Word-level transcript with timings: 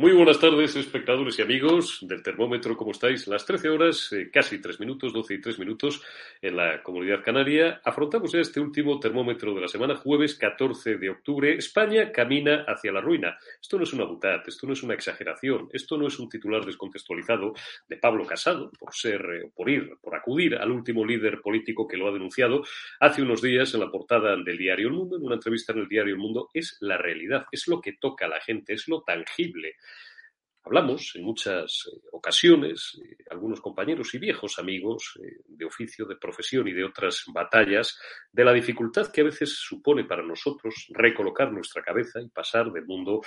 Muy 0.00 0.12
buenas 0.12 0.38
tardes, 0.38 0.76
espectadores 0.76 1.36
y 1.40 1.42
amigos 1.42 1.98
del 2.02 2.22
termómetro, 2.22 2.76
¿cómo 2.76 2.92
estáis? 2.92 3.26
Las 3.26 3.44
13 3.44 3.68
horas, 3.68 4.12
eh, 4.12 4.30
casi 4.32 4.60
3 4.60 4.78
minutos, 4.78 5.12
12 5.12 5.34
y 5.34 5.40
3 5.40 5.58
minutos 5.58 6.00
en 6.40 6.56
la 6.56 6.84
comunidad 6.84 7.24
canaria. 7.24 7.80
Afrontamos 7.84 8.30
ya 8.30 8.38
este 8.38 8.60
último 8.60 9.00
termómetro 9.00 9.52
de 9.54 9.60
la 9.62 9.66
semana, 9.66 9.96
jueves 9.96 10.36
14 10.36 10.98
de 10.98 11.10
octubre. 11.10 11.52
España 11.56 12.12
camina 12.12 12.64
hacia 12.68 12.92
la 12.92 13.00
ruina. 13.00 13.36
Esto 13.60 13.76
no 13.76 13.82
es 13.82 13.92
una 13.92 14.04
butad, 14.04 14.40
esto 14.46 14.68
no 14.68 14.72
es 14.72 14.84
una 14.84 14.94
exageración, 14.94 15.68
esto 15.72 15.98
no 15.98 16.06
es 16.06 16.16
un 16.20 16.28
titular 16.28 16.64
descontextualizado 16.64 17.54
de 17.88 17.96
Pablo 17.96 18.24
Casado 18.24 18.70
por 18.78 18.94
ser, 18.94 19.20
eh, 19.22 19.50
por 19.52 19.68
ir, 19.68 19.96
por 20.00 20.14
acudir 20.14 20.54
al 20.54 20.70
último 20.70 21.04
líder 21.04 21.40
político 21.40 21.88
que 21.88 21.96
lo 21.96 22.06
ha 22.06 22.12
denunciado 22.12 22.62
hace 23.00 23.20
unos 23.20 23.42
días 23.42 23.74
en 23.74 23.80
la 23.80 23.90
portada 23.90 24.36
del 24.36 24.58
diario 24.58 24.86
El 24.86 24.94
Mundo, 24.94 25.16
en 25.16 25.24
una 25.24 25.34
entrevista 25.34 25.72
en 25.72 25.80
el 25.80 25.88
diario 25.88 26.14
El 26.14 26.20
Mundo. 26.20 26.50
Es 26.54 26.76
la 26.82 26.96
realidad, 26.96 27.46
es 27.50 27.66
lo 27.66 27.80
que 27.80 27.94
toca 27.94 28.26
a 28.26 28.28
la 28.28 28.40
gente, 28.40 28.74
es 28.74 28.86
lo 28.86 29.02
tangible. 29.02 29.74
Hablamos 30.68 31.12
en 31.14 31.24
muchas 31.24 31.88
eh, 31.90 31.98
ocasiones, 32.12 33.00
eh, 33.02 33.24
algunos 33.30 33.58
compañeros 33.58 34.12
y 34.12 34.18
viejos 34.18 34.58
amigos 34.58 35.18
eh, 35.18 35.40
de 35.46 35.64
oficio, 35.64 36.04
de 36.04 36.16
profesión 36.16 36.68
y 36.68 36.74
de 36.74 36.84
otras 36.84 37.24
batallas, 37.28 37.98
de 38.30 38.44
la 38.44 38.52
dificultad 38.52 39.10
que 39.10 39.22
a 39.22 39.24
veces 39.24 39.56
supone 39.58 40.04
para 40.04 40.22
nosotros 40.22 40.88
recolocar 40.90 41.50
nuestra 41.50 41.82
cabeza 41.82 42.20
y 42.20 42.28
pasar 42.28 42.70
del 42.70 42.84
mundo 42.84 43.22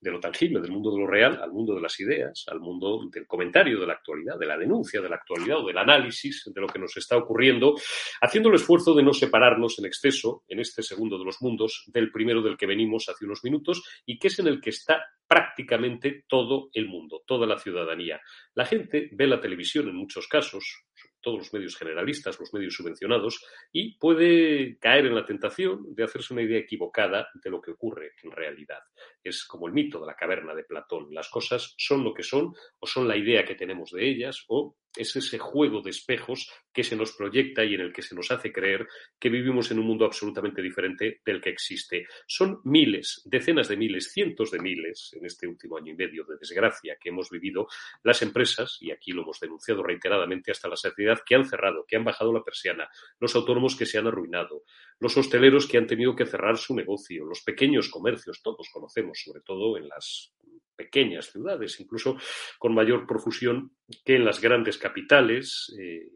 de 0.00 0.10
lo 0.10 0.18
tangible, 0.18 0.60
del 0.60 0.72
mundo 0.72 0.90
de 0.90 0.98
lo 0.98 1.06
real, 1.06 1.40
al 1.40 1.52
mundo 1.52 1.76
de 1.76 1.80
las 1.80 2.00
ideas, 2.00 2.44
al 2.48 2.58
mundo 2.58 3.08
del 3.08 3.24
comentario 3.24 3.78
de 3.78 3.86
la 3.86 3.92
actualidad, 3.92 4.36
de 4.36 4.46
la 4.46 4.58
denuncia 4.58 5.00
de 5.00 5.08
la 5.08 5.14
actualidad 5.14 5.58
o 5.58 5.68
del 5.68 5.78
análisis 5.78 6.50
de 6.52 6.60
lo 6.60 6.66
que 6.66 6.80
nos 6.80 6.96
está 6.96 7.16
ocurriendo, 7.16 7.76
haciendo 8.20 8.48
el 8.48 8.56
esfuerzo 8.56 8.94
de 8.94 9.04
no 9.04 9.12
separarnos 9.12 9.78
en 9.78 9.86
exceso 9.86 10.42
en 10.48 10.58
este 10.58 10.82
segundo 10.82 11.20
de 11.20 11.24
los 11.24 11.40
mundos 11.40 11.84
del 11.86 12.10
primero 12.10 12.42
del 12.42 12.56
que 12.56 12.66
venimos 12.66 13.08
hace 13.08 13.26
unos 13.26 13.44
minutos 13.44 13.80
y 14.04 14.18
que 14.18 14.26
es 14.26 14.40
en 14.40 14.48
el 14.48 14.60
que 14.60 14.70
está 14.70 15.04
prácticamente 15.30 16.24
todo 16.26 16.70
el 16.74 16.79
mundo, 16.88 17.22
toda 17.26 17.46
la 17.46 17.58
ciudadanía. 17.58 18.20
La 18.54 18.66
gente 18.66 19.10
ve 19.12 19.26
la 19.26 19.40
televisión 19.40 19.88
en 19.88 19.94
muchos 19.94 20.28
casos, 20.28 20.84
todos 21.20 21.38
los 21.38 21.52
medios 21.52 21.76
generalistas, 21.76 22.38
los 22.40 22.52
medios 22.52 22.74
subvencionados, 22.74 23.44
y 23.72 23.96
puede 23.98 24.78
caer 24.78 25.06
en 25.06 25.14
la 25.14 25.24
tentación 25.24 25.94
de 25.94 26.04
hacerse 26.04 26.32
una 26.32 26.42
idea 26.42 26.58
equivocada 26.58 27.28
de 27.34 27.50
lo 27.50 27.60
que 27.60 27.72
ocurre 27.72 28.12
en 28.22 28.30
realidad. 28.30 28.80
Es 29.22 29.44
como 29.44 29.66
el 29.66 29.72
mito 29.72 30.00
de 30.00 30.06
la 30.06 30.16
caverna 30.16 30.54
de 30.54 30.64
Platón. 30.64 31.08
Las 31.10 31.28
cosas 31.28 31.74
son 31.76 32.04
lo 32.04 32.14
que 32.14 32.22
son, 32.22 32.54
o 32.78 32.86
son 32.86 33.06
la 33.06 33.16
idea 33.16 33.44
que 33.44 33.54
tenemos 33.54 33.90
de 33.90 34.08
ellas, 34.08 34.44
o 34.48 34.76
es 34.96 35.14
ese 35.16 35.38
juego 35.38 35.82
de 35.82 35.90
espejos 35.90 36.50
que 36.72 36.84
se 36.84 36.96
nos 36.96 37.12
proyecta 37.12 37.64
y 37.64 37.74
en 37.74 37.80
el 37.80 37.92
que 37.92 38.02
se 38.02 38.14
nos 38.14 38.30
hace 38.30 38.52
creer 38.52 38.86
que 39.18 39.28
vivimos 39.28 39.70
en 39.70 39.78
un 39.78 39.86
mundo 39.86 40.04
absolutamente 40.04 40.62
diferente 40.62 41.20
del 41.24 41.40
que 41.40 41.50
existe. 41.50 42.06
Son 42.26 42.60
miles, 42.64 43.22
decenas 43.24 43.68
de 43.68 43.76
miles, 43.76 44.12
cientos 44.12 44.50
de 44.50 44.58
miles 44.58 45.10
en 45.14 45.26
este 45.26 45.46
último 45.46 45.78
año 45.78 45.92
y 45.92 45.96
medio 45.96 46.24
de 46.24 46.36
desgracia 46.38 46.96
que 47.00 47.10
hemos 47.10 47.30
vivido 47.30 47.68
las 48.02 48.22
empresas, 48.22 48.78
y 48.80 48.90
aquí 48.90 49.12
lo 49.12 49.22
hemos 49.22 49.40
denunciado 49.40 49.82
reiteradamente 49.82 50.50
hasta 50.50 50.68
la 50.68 50.76
saciedad, 50.76 51.20
que 51.24 51.34
han 51.34 51.44
cerrado, 51.44 51.84
que 51.86 51.96
han 51.96 52.04
bajado 52.04 52.32
la 52.32 52.42
persiana, 52.42 52.88
los 53.18 53.34
autónomos 53.34 53.76
que 53.76 53.86
se 53.86 53.98
han 53.98 54.06
arruinado, 54.06 54.64
los 54.98 55.16
hosteleros 55.16 55.66
que 55.66 55.78
han 55.78 55.86
tenido 55.86 56.14
que 56.14 56.26
cerrar 56.26 56.58
su 56.58 56.74
negocio, 56.74 57.24
los 57.24 57.42
pequeños 57.42 57.88
comercios, 57.88 58.42
todos 58.42 58.68
conocemos, 58.72 59.20
sobre 59.24 59.40
todo 59.40 59.76
en 59.76 59.88
las 59.88 60.32
pequeñas 60.80 61.30
ciudades, 61.30 61.78
incluso 61.78 62.16
con 62.58 62.74
mayor 62.74 63.06
profusión 63.06 63.72
que 64.04 64.16
en 64.16 64.24
las 64.24 64.40
grandes 64.40 64.78
capitales. 64.78 65.74
Eh, 65.78 66.08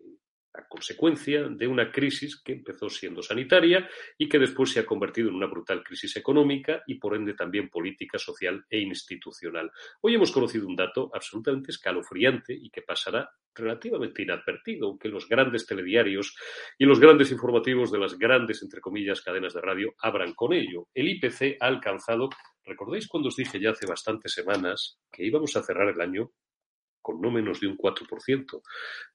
a 0.55 0.69
consecuencia 0.69 1.49
de 1.49 1.67
una 1.67 1.91
crisis 1.91 2.41
que 2.41 2.53
empezó 2.53 2.89
siendo 2.89 3.23
sanitaria 3.23 3.89
y 4.17 4.29
que 4.29 4.39
después 4.39 4.71
se 4.71 4.81
ha 4.81 4.87
convertido 4.87 5.29
en 5.29 5.35
una 5.35 5.49
brutal 5.49 5.83
crisis 5.83 6.17
económica 6.17 6.83
y 6.87 6.95
por 6.95 7.17
ende 7.17 7.35
también 7.35 7.69
política, 7.69 8.19
social 8.19 8.65
e 8.71 8.79
institucional. 8.79 9.71
Hoy 10.01 10.15
hemos 10.15 10.31
conocido 10.31 10.69
un 10.69 10.77
dato 10.77 11.11
absolutamente 11.13 11.73
escalofriante 11.73 12.55
y 12.55 12.71
que 12.71 12.83
pasará 12.83 13.29
relativamente 13.53 14.23
inadvertido, 14.23 14.87
aunque 14.87 15.09
los 15.09 15.29
grandes 15.29 15.67
telediarios 15.67 16.37
y 16.79 16.85
los 16.85 17.01
grandes 17.01 17.33
informativos 17.33 17.91
de 17.91 17.99
las 17.99 18.17
grandes, 18.17 18.63
entre 18.63 18.81
comillas, 18.81 19.23
cadenas 19.23 19.55
de 19.55 19.61
radio 19.61 19.95
abran 19.99 20.35
con 20.35 20.53
ello. 20.53 20.87
El 20.95 21.09
IPC 21.09 21.57
ha 21.61 21.67
alcanzado, 21.67 22.31
¿recordáis 22.65 23.09
cuando 23.09 23.29
os 23.29 23.37
dije 23.37 23.61
ya 23.61 23.71
hace 23.71 23.87
bastantes 23.87 24.33
semanas 24.33 24.99
que 25.11 25.25
íbamos 25.25 25.57
a 25.57 25.63
cerrar 25.63 25.89
el 25.89 26.01
año 26.01 26.33
con 27.05 27.21
no 27.21 27.31
menos 27.31 27.61
de 27.61 27.67
un 27.67 27.77
4% 27.77 28.63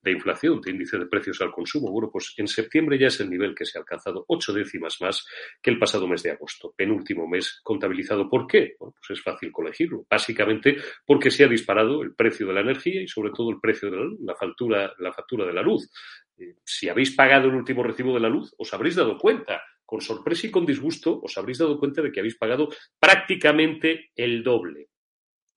de 0.03 0.11
inflación, 0.11 0.61
de 0.61 0.69
índice 0.69 0.99
de 0.99 1.07
precios 1.07 1.41
al 1.41 1.51
consumo. 1.51 1.91
Bueno, 1.91 2.11
pues 2.11 2.35
en 2.37 2.47
septiembre 2.47 2.99
ya 2.99 3.07
es 3.07 3.19
el 3.19 3.31
nivel 3.31 3.55
que 3.55 3.65
se 3.65 3.79
ha 3.79 3.81
alcanzado, 3.81 4.25
ocho 4.27 4.53
décimas 4.53 4.97
más 5.01 5.25
que 5.59 5.71
el 5.71 5.79
pasado 5.79 6.07
mes 6.07 6.21
de 6.21 6.29
agosto, 6.29 6.71
penúltimo 6.77 7.27
mes 7.27 7.59
contabilizado. 7.63 8.29
¿Por 8.29 8.45
qué? 8.45 8.75
Bueno, 8.79 8.93
pues 8.93 9.17
es 9.17 9.23
fácil 9.23 9.51
colegirlo. 9.51 10.05
Básicamente 10.07 10.77
porque 11.03 11.31
se 11.31 11.43
ha 11.43 11.47
disparado 11.47 12.03
el 12.03 12.13
precio 12.13 12.45
de 12.45 12.53
la 12.53 12.61
energía 12.61 13.01
y 13.01 13.07
sobre 13.07 13.31
todo 13.31 13.49
el 13.49 13.59
precio 13.59 13.89
de 13.89 13.97
la, 14.19 14.35
factura, 14.35 14.93
la 14.99 15.11
factura 15.11 15.47
de 15.47 15.53
la 15.53 15.63
luz. 15.63 15.89
Eh, 16.37 16.57
si 16.63 16.89
habéis 16.89 17.15
pagado 17.15 17.49
el 17.49 17.55
último 17.55 17.81
recibo 17.81 18.13
de 18.13 18.19
la 18.19 18.29
luz, 18.29 18.53
os 18.55 18.71
habréis 18.71 18.97
dado 18.97 19.17
cuenta 19.17 19.63
con 19.89 20.01
sorpresa 20.01 20.45
y 20.45 20.51
con 20.51 20.67
disgusto, 20.67 21.19
os 21.19 21.35
habréis 21.35 21.57
dado 21.57 21.79
cuenta 21.79 22.03
de 22.03 22.11
que 22.11 22.19
habéis 22.19 22.37
pagado 22.37 22.69
prácticamente 22.99 24.11
el 24.15 24.43
doble 24.43 24.89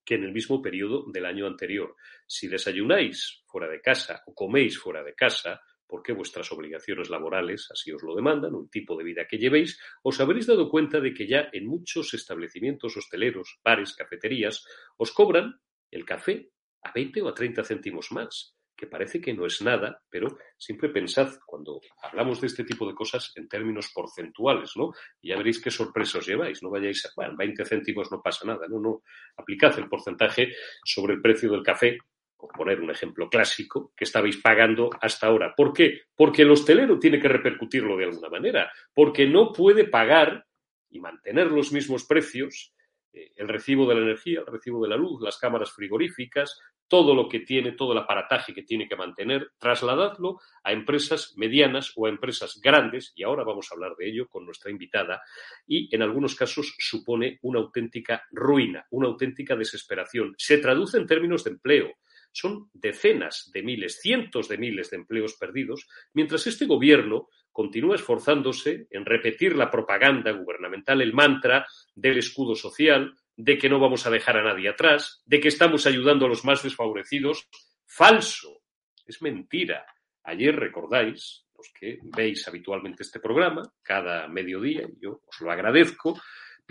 que 0.06 0.14
en 0.14 0.24
el 0.24 0.32
mismo 0.32 0.62
periodo 0.62 1.04
del 1.12 1.26
año 1.26 1.46
anterior. 1.46 1.94
Si 2.26 2.48
desayunáis 2.48 3.42
fuera 3.44 3.68
de 3.68 3.82
casa 3.82 4.22
o 4.24 4.32
coméis 4.32 4.78
fuera 4.78 5.04
de 5.04 5.14
casa, 5.14 5.60
porque 5.86 6.14
vuestras 6.14 6.50
obligaciones 6.50 7.10
laborales 7.10 7.68
así 7.70 7.92
os 7.92 8.02
lo 8.02 8.16
demandan, 8.16 8.54
un 8.54 8.70
tipo 8.70 8.96
de 8.96 9.04
vida 9.04 9.26
que 9.28 9.36
llevéis, 9.36 9.78
os 10.02 10.18
habréis 10.18 10.46
dado 10.46 10.70
cuenta 10.70 10.98
de 10.98 11.12
que 11.12 11.28
ya 11.28 11.50
en 11.52 11.66
muchos 11.66 12.14
establecimientos 12.14 12.96
hosteleros, 12.96 13.60
bares, 13.62 13.92
cafeterías, 13.92 14.64
os 14.96 15.12
cobran 15.12 15.60
el 15.90 16.06
café 16.06 16.48
a 16.80 16.90
20 16.90 17.20
o 17.20 17.28
a 17.28 17.34
30 17.34 17.64
céntimos 17.64 18.10
más 18.12 18.56
que 18.82 18.88
parece 18.88 19.20
que 19.20 19.32
no 19.32 19.46
es 19.46 19.62
nada, 19.62 20.02
pero 20.10 20.38
siempre 20.58 20.88
pensad 20.88 21.38
cuando 21.46 21.80
hablamos 22.02 22.40
de 22.40 22.48
este 22.48 22.64
tipo 22.64 22.84
de 22.84 22.96
cosas 22.96 23.30
en 23.36 23.48
términos 23.48 23.92
porcentuales, 23.94 24.72
¿no? 24.74 24.92
Y 25.20 25.28
ya 25.28 25.36
veréis 25.36 25.62
qué 25.62 25.70
sorpresas 25.70 26.26
lleváis, 26.26 26.64
no 26.64 26.70
vayáis 26.70 27.06
a, 27.06 27.10
bueno, 27.14 27.36
20 27.36 27.64
céntimos 27.64 28.10
no 28.10 28.20
pasa 28.20 28.44
nada, 28.44 28.66
no, 28.68 28.80
no, 28.80 29.04
aplicad 29.36 29.78
el 29.78 29.88
porcentaje 29.88 30.52
sobre 30.84 31.14
el 31.14 31.22
precio 31.22 31.48
del 31.52 31.62
café, 31.62 31.96
por 32.36 32.50
poner 32.50 32.80
un 32.80 32.90
ejemplo 32.90 33.28
clásico, 33.30 33.92
que 33.96 34.02
estabais 34.02 34.38
pagando 34.38 34.90
hasta 35.00 35.28
ahora. 35.28 35.54
¿Por 35.56 35.72
qué? 35.72 36.00
Porque 36.16 36.42
el 36.42 36.50
hostelero 36.50 36.98
tiene 36.98 37.20
que 37.20 37.28
repercutirlo 37.28 37.96
de 37.96 38.06
alguna 38.06 38.30
manera, 38.30 38.72
porque 38.92 39.28
no 39.28 39.52
puede 39.52 39.84
pagar 39.84 40.44
y 40.90 40.98
mantener 40.98 41.52
los 41.52 41.70
mismos 41.70 42.04
precios 42.04 42.74
eh, 43.12 43.30
el 43.36 43.46
recibo 43.46 43.86
de 43.86 43.94
la 43.94 44.00
energía, 44.00 44.40
el 44.40 44.46
recibo 44.46 44.82
de 44.82 44.88
la 44.88 44.96
luz, 44.96 45.22
las 45.22 45.38
cámaras 45.38 45.70
frigoríficas, 45.70 46.58
todo 46.92 47.14
lo 47.14 47.26
que 47.26 47.40
tiene, 47.40 47.72
todo 47.72 47.92
el 47.92 47.98
aparataje 48.00 48.52
que 48.52 48.64
tiene 48.64 48.86
que 48.86 48.96
mantener, 48.96 49.52
trasladadlo 49.56 50.40
a 50.62 50.72
empresas 50.72 51.32
medianas 51.38 51.90
o 51.96 52.04
a 52.04 52.10
empresas 52.10 52.60
grandes, 52.62 53.14
y 53.16 53.22
ahora 53.22 53.44
vamos 53.44 53.70
a 53.70 53.74
hablar 53.74 53.96
de 53.96 54.10
ello 54.10 54.28
con 54.28 54.44
nuestra 54.44 54.70
invitada, 54.70 55.22
y 55.66 55.88
en 55.96 56.02
algunos 56.02 56.34
casos 56.34 56.74
supone 56.78 57.38
una 57.40 57.60
auténtica 57.60 58.24
ruina, 58.30 58.86
una 58.90 59.08
auténtica 59.08 59.56
desesperación. 59.56 60.34
Se 60.36 60.58
traduce 60.58 60.98
en 60.98 61.06
términos 61.06 61.44
de 61.44 61.52
empleo. 61.52 61.92
Son 62.30 62.68
decenas 62.74 63.50
de 63.54 63.62
miles, 63.62 63.98
cientos 64.02 64.46
de 64.50 64.58
miles 64.58 64.90
de 64.90 64.98
empleos 64.98 65.36
perdidos, 65.40 65.88
mientras 66.12 66.46
este 66.46 66.66
gobierno 66.66 67.30
continúa 67.52 67.96
esforzándose 67.96 68.86
en 68.90 69.06
repetir 69.06 69.56
la 69.56 69.70
propaganda 69.70 70.30
gubernamental, 70.32 71.00
el 71.00 71.14
mantra 71.14 71.66
del 71.94 72.18
escudo 72.18 72.54
social, 72.54 73.14
de 73.36 73.58
que 73.58 73.68
no 73.68 73.80
vamos 73.80 74.06
a 74.06 74.10
dejar 74.10 74.36
a 74.36 74.44
nadie 74.44 74.68
atrás, 74.68 75.22
de 75.24 75.40
que 75.40 75.48
estamos 75.48 75.86
ayudando 75.86 76.26
a 76.26 76.28
los 76.28 76.44
más 76.44 76.62
desfavorecidos. 76.62 77.48
Falso. 77.86 78.62
Es 79.06 79.20
mentira. 79.22 79.84
Ayer 80.24 80.54
recordáis, 80.54 81.44
los 81.56 81.72
que 81.78 81.98
veis 82.02 82.46
habitualmente 82.46 83.02
este 83.02 83.20
programa, 83.20 83.62
cada 83.82 84.28
mediodía, 84.28 84.82
y 84.82 85.00
yo 85.00 85.22
os 85.26 85.40
lo 85.40 85.50
agradezco, 85.50 86.20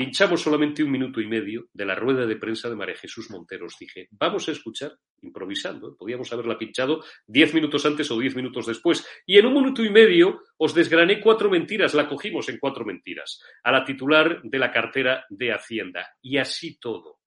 Pinchamos 0.01 0.41
solamente 0.41 0.83
un 0.83 0.89
minuto 0.89 1.21
y 1.21 1.27
medio 1.27 1.67
de 1.71 1.85
la 1.85 1.93
rueda 1.93 2.25
de 2.25 2.35
prensa 2.35 2.67
de 2.67 2.75
María 2.75 2.95
Jesús 2.95 3.29
Monteros. 3.29 3.77
Dije, 3.79 4.07
vamos 4.09 4.49
a 4.49 4.51
escuchar, 4.51 4.93
improvisando, 5.21 5.89
¿eh? 5.89 5.95
podíamos 5.95 6.33
haberla 6.33 6.57
pinchado 6.57 7.03
diez 7.27 7.53
minutos 7.53 7.85
antes 7.85 8.09
o 8.09 8.17
diez 8.17 8.35
minutos 8.35 8.65
después. 8.65 9.07
Y 9.27 9.37
en 9.37 9.45
un 9.45 9.53
minuto 9.53 9.83
y 9.83 9.91
medio 9.91 10.41
os 10.57 10.73
desgrané 10.73 11.21
cuatro 11.21 11.51
mentiras, 11.51 11.93
la 11.93 12.09
cogimos 12.09 12.49
en 12.49 12.57
cuatro 12.57 12.83
mentiras, 12.83 13.43
a 13.61 13.71
la 13.71 13.85
titular 13.85 14.41
de 14.41 14.57
la 14.57 14.71
cartera 14.71 15.23
de 15.29 15.53
Hacienda. 15.53 16.15
Y 16.19 16.37
así 16.37 16.79
todo. 16.79 17.19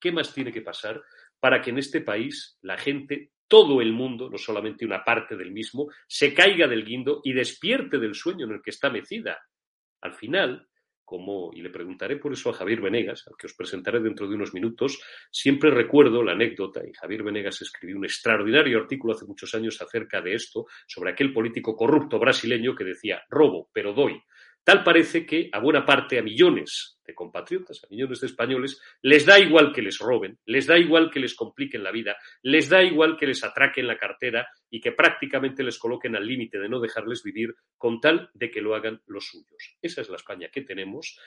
¿Qué 0.00 0.10
más 0.10 0.32
tiene 0.32 0.50
que 0.50 0.62
pasar 0.62 1.02
para 1.38 1.60
que 1.60 1.68
en 1.68 1.78
este 1.78 2.00
país 2.00 2.56
la 2.62 2.78
gente, 2.78 3.32
todo 3.46 3.82
el 3.82 3.92
mundo, 3.92 4.30
no 4.30 4.38
solamente 4.38 4.86
una 4.86 5.04
parte 5.04 5.36
del 5.36 5.52
mismo, 5.52 5.90
se 6.08 6.32
caiga 6.32 6.66
del 6.68 6.86
guindo 6.86 7.20
y 7.22 7.34
despierte 7.34 7.98
del 7.98 8.14
sueño 8.14 8.46
en 8.46 8.52
el 8.52 8.62
que 8.62 8.70
está 8.70 8.88
mecida? 8.88 9.38
Al 10.00 10.14
final, 10.14 10.66
como, 11.04 11.50
y 11.52 11.62
le 11.62 11.70
preguntaré 11.70 12.16
por 12.16 12.32
eso 12.32 12.50
a 12.50 12.54
Javier 12.54 12.80
Venegas, 12.80 13.24
al 13.26 13.36
que 13.36 13.46
os 13.46 13.54
presentaré 13.54 14.00
dentro 14.00 14.28
de 14.28 14.34
unos 14.34 14.54
minutos, 14.54 15.00
siempre 15.30 15.70
recuerdo 15.70 16.22
la 16.22 16.32
anécdota, 16.32 16.80
y 16.86 16.92
Javier 16.92 17.22
Venegas 17.22 17.60
escribió 17.62 17.96
un 17.96 18.04
extraordinario 18.04 18.78
artículo 18.78 19.14
hace 19.14 19.26
muchos 19.26 19.54
años 19.54 19.80
acerca 19.80 20.20
de 20.20 20.34
esto, 20.34 20.66
sobre 20.86 21.10
aquel 21.10 21.32
político 21.32 21.76
corrupto 21.76 22.18
brasileño 22.18 22.74
que 22.74 22.84
decía, 22.84 23.22
robo, 23.28 23.68
pero 23.72 23.92
doy. 23.92 24.22
Tal 24.64 24.82
parece 24.82 25.26
que 25.26 25.50
a 25.52 25.60
buena 25.60 25.84
parte, 25.84 26.18
a 26.18 26.22
millones 26.22 26.98
de 27.04 27.14
compatriotas, 27.14 27.84
a 27.84 27.86
millones 27.90 28.20
de 28.20 28.26
españoles, 28.26 28.80
les 29.02 29.26
da 29.26 29.38
igual 29.38 29.74
que 29.74 29.82
les 29.82 29.98
roben, 29.98 30.38
les 30.46 30.66
da 30.66 30.78
igual 30.78 31.10
que 31.10 31.20
les 31.20 31.34
compliquen 31.34 31.84
la 31.84 31.92
vida, 31.92 32.16
les 32.42 32.70
da 32.70 32.82
igual 32.82 33.18
que 33.18 33.26
les 33.26 33.44
atraquen 33.44 33.86
la 33.86 33.98
cartera 33.98 34.48
y 34.70 34.80
que 34.80 34.92
prácticamente 34.92 35.62
les 35.62 35.78
coloquen 35.78 36.16
al 36.16 36.26
límite 36.26 36.58
de 36.58 36.70
no 36.70 36.80
dejarles 36.80 37.22
vivir 37.22 37.54
con 37.76 38.00
tal 38.00 38.30
de 38.32 38.50
que 38.50 38.62
lo 38.62 38.74
hagan 38.74 39.02
los 39.06 39.26
suyos. 39.26 39.76
Esa 39.82 40.00
es 40.00 40.08
la 40.08 40.16
España 40.16 40.48
que 40.50 40.62
tenemos. 40.62 41.18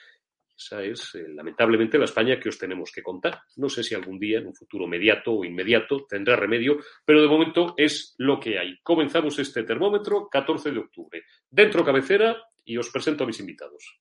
Esa 0.57 0.83
es, 0.83 1.13
eh, 1.15 1.27
lamentablemente, 1.29 1.99
la 1.99 2.05
España 2.05 2.39
que 2.39 2.49
os 2.49 2.57
tenemos 2.57 2.91
que 2.91 3.03
contar. 3.03 3.41
No 3.57 3.69
sé 3.69 3.83
si 3.83 3.93
algún 3.93 4.17
día, 4.17 4.39
en 4.39 4.47
un 4.47 4.55
futuro 4.55 4.87
mediato 4.87 5.33
o 5.33 5.45
inmediato, 5.45 6.05
tendrá 6.09 6.35
remedio, 6.35 6.79
pero 7.05 7.21
de 7.21 7.27
momento 7.27 7.75
es 7.77 8.15
lo 8.17 8.39
que 8.39 8.57
hay. 8.57 8.79
Comenzamos 8.81 9.37
este 9.37 9.63
termómetro 9.63 10.27
14 10.27 10.71
de 10.71 10.79
octubre. 10.79 11.23
Dentro 11.49 11.85
cabecera, 11.85 12.41
y 12.67 12.77
os 12.77 12.89
presento 12.89 13.23
a 13.23 13.27
mis 13.27 13.39
invitados. 13.39 13.97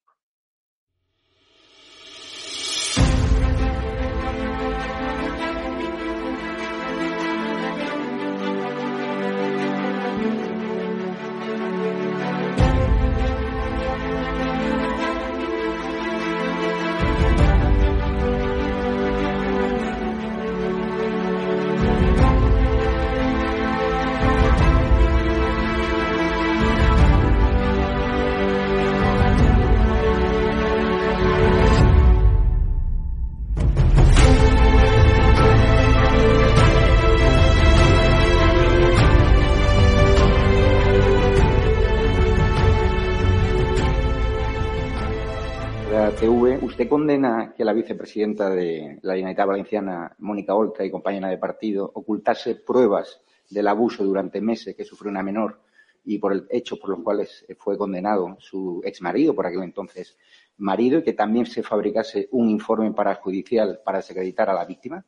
¿Usted 46.63 46.89
condena 46.89 47.53
que 47.57 47.65
la 47.65 47.73
vicepresidenta 47.73 48.49
de 48.51 48.99
la 49.03 49.15
Generalitat 49.15 49.47
Valenciana, 49.47 50.17
Mónica 50.19 50.55
Oltra, 50.55 50.85
y 50.85 50.91
compañera 50.91 51.29
de 51.29 51.39
partido, 51.39 51.91
ocultase 51.95 52.57
pruebas 52.57 53.21
del 53.51 53.69
abuso 53.69 54.05
durante 54.05 54.41
meses 54.41 54.75
que 54.75 54.85
sufrió 54.85 55.11
una 55.11 55.23
menor 55.23 55.61
y 56.05 56.19
por 56.19 56.33
el 56.33 56.47
hecho 56.51 56.77
por 56.79 56.91
los 56.91 57.03
cuales 57.03 57.45
fue 57.59 57.77
condenado 57.77 58.37
su 58.39 58.81
exmarido, 58.85 59.35
por 59.35 59.47
aquel 59.47 59.63
entonces 59.63 60.17
marido, 60.59 60.99
y 60.99 61.03
que 61.03 61.13
también 61.13 61.47
se 61.47 61.63
fabricase 61.63 62.29
un 62.33 62.49
informe 62.49 62.93
parajudicial 62.93 63.81
para 63.85 63.99
desacreditar 63.99 64.49
a 64.49 64.55
la 64.55 64.65
víctima? 64.65 65.05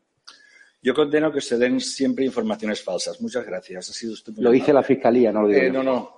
Yo 0.83 0.95
condeno 0.95 1.33
que 1.33 1.41
se 1.41 1.57
den 1.57 1.81
siempre 1.81 2.25
informaciones 2.25 2.83
falsas. 2.83 3.21
Muchas 3.21 3.45
gracias. 3.45 3.91
Ha 3.91 3.93
sido 3.93 4.13
usted 4.13 4.33
lo 4.37 4.51
dice 4.51 4.73
la 4.73 4.83
Fiscalía, 4.83 5.33
no 5.33 5.43
lo 5.43 5.49
digo 5.49 5.61
eh, 5.61 5.71
No, 5.71 5.83
no. 5.83 6.18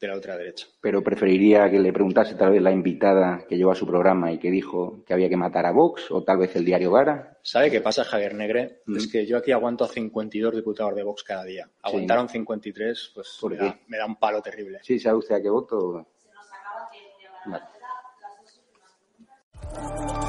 de 0.00 0.08
la 0.08 0.14
ultraderecha. 0.14 0.66
Pero 0.80 1.02
preferiría 1.02 1.70
que 1.70 1.78
le 1.78 1.92
preguntase 1.92 2.34
tal 2.34 2.52
vez 2.52 2.62
la 2.62 2.72
invitada 2.72 3.44
que 3.48 3.56
llevó 3.56 3.72
a 3.72 3.74
su 3.74 3.86
programa 3.86 4.32
y 4.32 4.38
que 4.38 4.50
dijo 4.50 5.04
que 5.04 5.12
había 5.12 5.28
que 5.28 5.36
matar 5.36 5.66
a 5.66 5.72
Vox 5.72 6.10
o 6.10 6.24
tal 6.24 6.38
vez 6.38 6.56
el 6.56 6.64
diario 6.64 6.90
Gara. 6.90 7.38
¿Sabe 7.42 7.70
qué 7.70 7.80
pasa, 7.80 8.04
Javier 8.04 8.34
Negre? 8.34 8.80
Mm. 8.86 8.96
Es 8.96 9.08
que 9.08 9.26
yo 9.26 9.36
aquí 9.36 9.52
aguanto 9.52 9.84
a 9.84 9.88
52 9.88 10.56
diputados 10.56 10.94
de 10.94 11.02
Vox 11.02 11.22
cada 11.22 11.44
día. 11.44 11.68
Aguantaron 11.82 12.28
53, 12.28 13.12
pues 13.14 13.38
me 13.86 13.98
da, 13.98 14.06
un 14.06 14.16
palo 14.16 14.40
terrible. 14.40 14.78
Sí, 14.82 14.98
¿sabe 14.98 15.18
usted 15.18 15.34
a 15.34 15.42
qué 15.42 15.50
voto? 15.50 16.06
Se 16.16 16.28
nos 16.28 16.46
acaba 20.00 20.19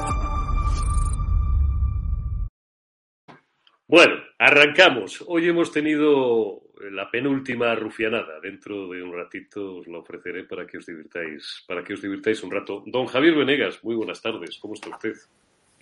Bueno, 3.92 4.14
arrancamos. 4.38 5.22
Hoy 5.28 5.50
hemos 5.50 5.70
tenido 5.70 6.62
la 6.92 7.10
penúltima 7.10 7.74
rufianada. 7.74 8.40
Dentro 8.40 8.88
de 8.88 9.02
un 9.02 9.12
ratito 9.12 9.76
os 9.76 9.86
la 9.86 9.98
ofreceré 9.98 10.44
para 10.44 10.66
que 10.66 10.78
os 10.78 10.86
divirtáis, 10.86 11.62
para 11.68 11.84
que 11.84 11.92
os 11.92 12.00
divirtáis 12.00 12.42
un 12.42 12.52
rato. 12.52 12.82
Don 12.86 13.04
Javier 13.04 13.34
Venegas, 13.34 13.84
muy 13.84 13.94
buenas 13.94 14.22
tardes. 14.22 14.58
¿Cómo 14.62 14.72
está 14.72 14.88
usted? 14.88 15.12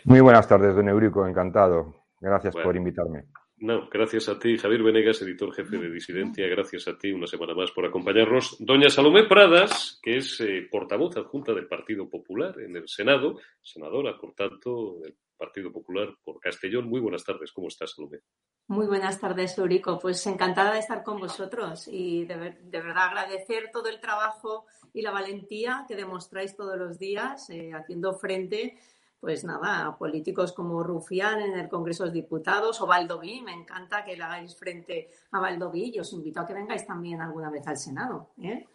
Muy 0.07 0.19
buenas 0.19 0.49
tardes, 0.49 0.75
don 0.75 0.89
Eurico. 0.89 1.25
Encantado. 1.25 1.95
Gracias 2.21 2.53
por 2.57 2.75
invitarme. 2.75 3.27
No, 3.61 3.91
gracias 3.91 4.27
a 4.31 4.39
ti, 4.39 4.57
Javier 4.57 4.83
Venegas, 4.83 5.21
editor 5.21 5.53
jefe 5.53 5.77
de 5.77 5.91
Disidencia. 5.91 6.49
Gracias 6.49 6.89
a 6.89 6.97
ti 6.97 7.13
una 7.13 7.27
semana 7.27 7.55
más 7.55 7.71
por 7.73 7.85
acompañarnos. 7.85 8.57
Doña 8.59 8.89
Salomé 8.89 9.25
Pradas, 9.25 10.01
que 10.03 10.17
es 10.17 10.41
eh, 10.41 10.67
portavoz 10.71 11.19
adjunta 11.19 11.53
del 11.53 11.69
Partido 11.69 12.09
Popular 12.09 12.59
en 12.59 12.77
el 12.77 12.89
Senado, 12.89 13.39
senadora, 13.61 14.17
por 14.19 14.33
tanto, 14.33 14.97
del 15.03 15.15
Partido 15.37 15.71
Popular 15.71 16.09
por 16.25 16.41
Castellón. 16.41 16.89
Muy 16.89 17.01
buenas 17.01 17.23
tardes. 17.23 17.53
¿Cómo 17.53 17.69
estás, 17.69 17.93
Salomé? 17.95 18.21
Muy 18.69 18.87
buenas 18.87 19.21
tardes, 19.21 19.59
Eurico. 19.59 19.99
Pues 19.99 20.27
encantada 20.27 20.73
de 20.73 20.79
estar 20.79 21.03
con 21.03 21.21
vosotros 21.21 21.87
y 21.87 22.25
de, 22.25 22.57
verdad 22.63 23.09
agradecer 23.09 23.71
todo 23.71 23.91
el 23.91 24.01
trabajo 24.01 24.65
y 24.95 25.03
la 25.03 25.11
valentía 25.11 25.85
que 25.87 25.97
demostráis 25.97 26.57
todos 26.57 26.79
los 26.79 26.99
días 26.99 27.51
eh, 27.51 27.73
haciendo 27.75 28.15
frente, 28.15 28.79
pues 29.21 29.45
nada, 29.45 29.87
a 29.87 29.99
políticos 29.99 30.53
como 30.53 30.83
Rufián 30.83 31.41
en 31.41 31.59
el 31.59 31.69
Congreso 31.69 32.05
de 32.05 32.13
Diputados 32.13 32.81
o 32.81 32.87
Valdoví. 32.87 33.43
Me 33.43 33.53
encanta 33.53 34.05
que 34.05 34.17
le 34.17 34.23
hagáis 34.23 34.57
frente 34.57 35.09
a 35.33 35.41
Valdoví 35.41 35.93
y 35.95 36.01
os 36.01 36.13
invito 36.15 36.41
a 36.41 36.47
que 36.47 36.55
vengáis 36.55 36.87
también 36.87 37.21
alguna 37.21 37.51
vez 37.51 37.67
al 37.67 37.77
Senado. 37.77 38.31
¿eh? 38.43 38.67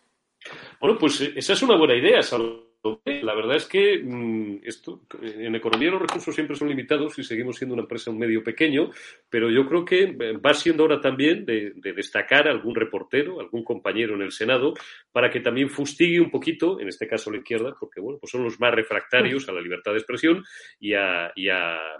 Bueno, 0.79 0.97
pues 0.99 1.19
eh, 1.21 1.33
esa 1.35 1.53
es 1.53 1.61
una 1.63 1.77
buena 1.77 1.95
idea, 1.95 2.21
Salomé. 2.21 2.64
La 3.05 3.33
verdad 3.33 3.55
es 3.55 3.65
que 3.65 3.97
mm, 3.97 4.59
esto, 4.63 5.01
en 5.21 5.55
economía 5.55 5.89
los 5.89 6.01
recursos 6.01 6.35
siempre 6.35 6.55
son 6.55 6.69
limitados 6.69 7.17
y 7.17 7.23
seguimos 7.23 7.57
siendo 7.57 7.73
una 7.73 7.81
empresa 7.81 8.11
un 8.11 8.19
medio 8.19 8.43
pequeño, 8.43 8.91
pero 9.27 9.49
yo 9.49 9.67
creo 9.67 9.83
que 9.83 10.03
eh, 10.03 10.37
va 10.37 10.53
siendo 10.53 10.83
hora 10.83 11.01
también 11.01 11.45
de, 11.45 11.73
destacar 11.75 12.47
a 12.47 12.51
algún 12.51 12.75
reportero, 12.75 13.39
algún 13.39 13.63
compañero 13.63 14.13
en 14.13 14.21
el 14.21 14.31
Senado, 14.31 14.75
para 15.11 15.31
que 15.31 15.39
también 15.39 15.69
fustigue 15.69 16.19
un 16.19 16.29
poquito, 16.29 16.79
en 16.79 16.87
este 16.87 17.07
caso 17.07 17.31
la 17.31 17.37
izquierda, 17.37 17.75
porque 17.79 17.99
bueno, 17.99 18.19
pues 18.19 18.31
son 18.31 18.43
los 18.43 18.59
más 18.59 18.73
refractarios 18.73 19.49
a 19.49 19.51
la 19.51 19.61
libertad 19.61 19.91
de 19.91 19.97
expresión 19.97 20.43
y 20.79 20.93
a, 20.93 21.27
a 21.27 21.97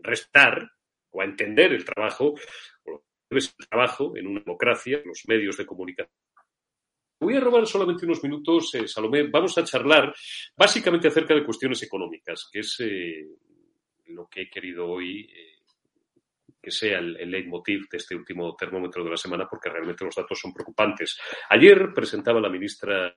restar 0.00 0.70
o 1.10 1.22
a 1.22 1.24
entender 1.24 1.72
el 1.72 1.84
trabajo, 1.86 2.34
el 3.30 3.48
trabajo 3.70 4.14
en 4.16 4.26
una 4.26 4.40
democracia, 4.40 5.00
los 5.06 5.22
medios 5.26 5.56
de 5.56 5.64
comunicación 5.64 6.12
Voy 7.22 7.36
a 7.36 7.40
robar 7.40 7.64
solamente 7.68 8.04
unos 8.04 8.20
minutos, 8.24 8.74
eh, 8.74 8.88
Salomé. 8.88 9.22
Vamos 9.28 9.56
a 9.56 9.62
charlar 9.62 10.12
básicamente 10.56 11.06
acerca 11.06 11.32
de 11.32 11.44
cuestiones 11.44 11.80
económicas, 11.84 12.48
que 12.52 12.58
es 12.58 12.80
eh, 12.80 13.28
lo 14.06 14.26
que 14.28 14.42
he 14.42 14.50
querido 14.50 14.88
hoy 14.88 15.30
eh, 15.32 15.61
que 16.62 16.70
sea 16.70 16.98
el, 16.98 17.16
el, 17.16 17.30
leitmotiv 17.30 17.88
de 17.88 17.98
este 17.98 18.14
último 18.14 18.54
termómetro 18.56 19.02
de 19.02 19.10
la 19.10 19.16
semana, 19.16 19.48
porque 19.48 19.68
realmente 19.68 20.04
los 20.04 20.14
datos 20.14 20.38
son 20.38 20.52
preocupantes. 20.52 21.18
Ayer 21.50 21.92
presentaba 21.92 22.40
la 22.40 22.48
ministra 22.48 23.12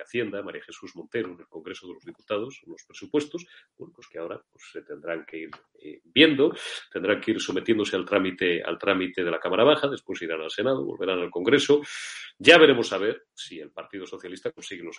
Hacienda, 0.00 0.42
María 0.42 0.62
Jesús 0.62 0.94
Montero, 0.96 1.32
en 1.32 1.40
el 1.40 1.46
Congreso 1.46 1.86
de 1.86 1.94
los 1.94 2.04
Diputados, 2.04 2.62
los 2.66 2.84
presupuestos, 2.84 3.46
bueno, 3.76 3.92
pues 3.94 4.08
que 4.08 4.18
ahora 4.18 4.40
pues, 4.50 4.64
se 4.72 4.82
tendrán 4.82 5.24
que 5.24 5.38
ir 5.38 5.50
eh, 5.80 6.00
viendo, 6.04 6.54
tendrán 6.90 7.20
que 7.20 7.32
ir 7.32 7.40
sometiéndose 7.40 7.96
al 7.96 8.04
trámite, 8.04 8.62
al 8.62 8.78
trámite 8.78 9.24
de 9.24 9.30
la 9.30 9.40
Cámara 9.40 9.64
Baja, 9.64 9.88
después 9.88 10.20
irán 10.22 10.40
al 10.40 10.50
Senado, 10.50 10.84
volverán 10.84 11.20
al 11.20 11.30
Congreso. 11.30 11.82
Ya 12.38 12.58
veremos 12.58 12.92
a 12.92 12.98
ver 12.98 13.26
si 13.34 13.60
el 13.60 13.70
Partido 13.70 14.06
Socialista 14.06 14.50
consigue 14.50 14.82
los 14.82 14.98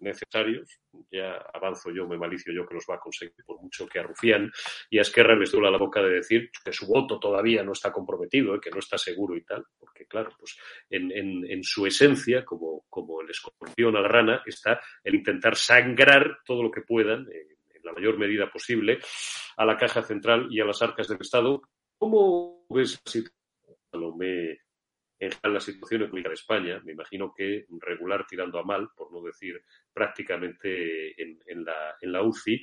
necesarios. 0.00 0.80
Ya 1.10 1.36
avanzo 1.52 1.90
yo, 1.90 2.06
me 2.06 2.16
malicio 2.16 2.52
yo 2.52 2.66
que 2.66 2.74
los 2.74 2.84
va 2.90 2.96
a 2.96 3.00
conseguir 3.00 3.34
por 3.44 3.60
mucho 3.60 3.86
que 3.86 3.98
a 3.98 4.02
Rufián 4.02 4.50
y 4.90 4.98
a 4.98 5.02
Esquerra 5.02 5.36
les 5.36 5.52
duela 5.52 5.70
la 5.70 5.78
boca 5.78 6.02
de 6.02 6.10
decir 6.10 6.50
que 6.64 6.72
su 6.72 6.86
voto 6.86 7.18
todavía 7.18 7.62
no 7.62 7.72
está 7.72 7.92
comprometido, 7.92 8.54
¿eh? 8.54 8.60
que 8.60 8.70
no 8.70 8.78
está 8.78 8.98
seguro 8.98 9.36
y 9.36 9.44
tal, 9.44 9.64
porque 9.78 10.06
claro, 10.06 10.30
pues 10.38 10.56
en, 10.90 11.12
en, 11.12 11.62
su 11.62 11.86
esencia, 11.86 12.44
como, 12.44 12.84
como 12.88 13.20
el 13.20 13.30
escorpión 13.30 13.96
a 13.96 14.00
la 14.00 14.08
rana, 14.08 14.42
está 14.46 14.80
el 15.02 15.14
intentar 15.14 15.56
sangrar 15.56 16.38
todo 16.44 16.62
lo 16.62 16.70
que 16.70 16.82
puedan, 16.82 17.28
eh, 17.32 17.56
en 17.74 17.82
la 17.84 17.92
mayor 17.92 18.18
medida 18.18 18.50
posible, 18.50 18.98
a 19.56 19.64
la 19.64 19.76
caja 19.76 20.02
central 20.02 20.48
y 20.50 20.60
a 20.60 20.64
las 20.64 20.80
arcas 20.82 21.08
del 21.08 21.18
Estado. 21.20 21.62
¿Cómo 21.98 22.66
ves 22.70 23.00
la 23.92 24.67
en 25.20 25.52
la 25.52 25.60
situación 25.60 26.02
económica 26.02 26.28
de 26.28 26.34
España, 26.34 26.80
me 26.84 26.92
imagino 26.92 27.32
que 27.36 27.66
regular 27.80 28.24
tirando 28.26 28.58
a 28.58 28.64
mal, 28.64 28.90
por 28.96 29.12
no 29.12 29.20
decir 29.20 29.60
prácticamente 29.92 31.20
en, 31.20 31.64
la, 31.64 32.22
UCI, 32.22 32.60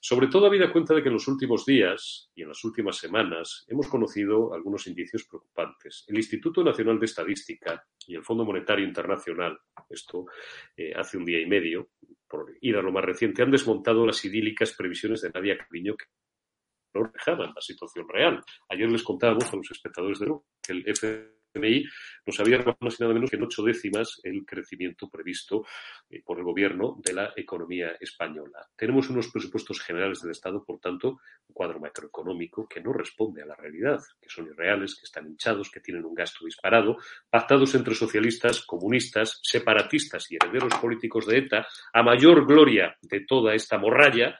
sobre 0.00 0.28
todo 0.28 0.46
habida 0.46 0.72
cuenta 0.72 0.94
de 0.94 1.02
que 1.02 1.08
en 1.08 1.14
los 1.14 1.26
últimos 1.26 1.66
días 1.66 2.30
y 2.34 2.42
en 2.42 2.48
las 2.48 2.62
últimas 2.64 2.96
semanas 2.96 3.64
hemos 3.68 3.88
conocido 3.88 4.54
algunos 4.54 4.86
indicios 4.86 5.24
preocupantes. 5.24 6.04
El 6.06 6.16
Instituto 6.16 6.62
Nacional 6.62 7.00
de 7.00 7.06
Estadística 7.06 7.84
y 8.06 8.14
el 8.14 8.22
Fondo 8.22 8.44
Monetario 8.44 8.86
Internacional, 8.86 9.58
esto 9.88 10.26
eh, 10.76 10.92
hace 10.94 11.16
un 11.16 11.24
día 11.24 11.40
y 11.40 11.46
medio, 11.46 11.90
por 12.28 12.54
ir 12.60 12.76
a 12.76 12.82
lo 12.82 12.92
más 12.92 13.04
reciente, 13.04 13.42
han 13.42 13.50
desmontado 13.50 14.06
las 14.06 14.24
idílicas 14.24 14.72
previsiones 14.72 15.22
de 15.22 15.30
Nadia 15.30 15.58
Caviño 15.58 15.96
que 15.96 16.04
no 16.94 17.04
reflejaban 17.04 17.52
la 17.54 17.60
situación 17.60 18.08
real. 18.08 18.42
Ayer 18.68 18.90
les 18.90 19.02
contábamos 19.02 19.52
a 19.52 19.56
los 19.56 19.70
espectadores 19.70 20.20
de 20.20 20.32
que 20.62 20.72
el 20.72 20.88
F 20.88 21.37
FMI 21.52 21.84
nos 22.26 22.40
había 22.40 22.58
rebajado 22.58 22.88
nada 23.00 23.14
menos 23.14 23.30
que 23.30 23.36
en 23.36 23.42
ocho 23.42 23.62
décimas 23.62 24.20
el 24.22 24.44
crecimiento 24.44 25.08
previsto 25.08 25.64
eh, 26.10 26.22
por 26.24 26.38
el 26.38 26.44
gobierno 26.44 26.96
de 27.02 27.12
la 27.12 27.32
economía 27.36 27.92
española. 28.00 28.66
Tenemos 28.76 29.08
unos 29.10 29.28
presupuestos 29.28 29.80
generales 29.80 30.20
del 30.20 30.32
Estado, 30.32 30.64
por 30.64 30.78
tanto, 30.78 31.20
un 31.48 31.54
cuadro 31.54 31.80
macroeconómico 31.80 32.68
que 32.68 32.80
no 32.80 32.92
responde 32.92 33.42
a 33.42 33.46
la 33.46 33.54
realidad, 33.54 33.98
que 34.20 34.28
son 34.28 34.46
irreales, 34.46 34.94
que 34.94 35.04
están 35.04 35.26
hinchados, 35.26 35.70
que 35.70 35.80
tienen 35.80 36.04
un 36.04 36.14
gasto 36.14 36.44
disparado, 36.44 36.98
pactados 37.30 37.74
entre 37.74 37.94
socialistas, 37.94 38.62
comunistas, 38.62 39.40
separatistas 39.42 40.30
y 40.30 40.36
herederos 40.36 40.74
políticos 40.74 41.26
de 41.26 41.38
ETA, 41.38 41.66
a 41.92 42.02
mayor 42.02 42.46
gloria 42.46 42.96
de 43.02 43.20
toda 43.20 43.54
esta 43.54 43.78
morralla, 43.78 44.38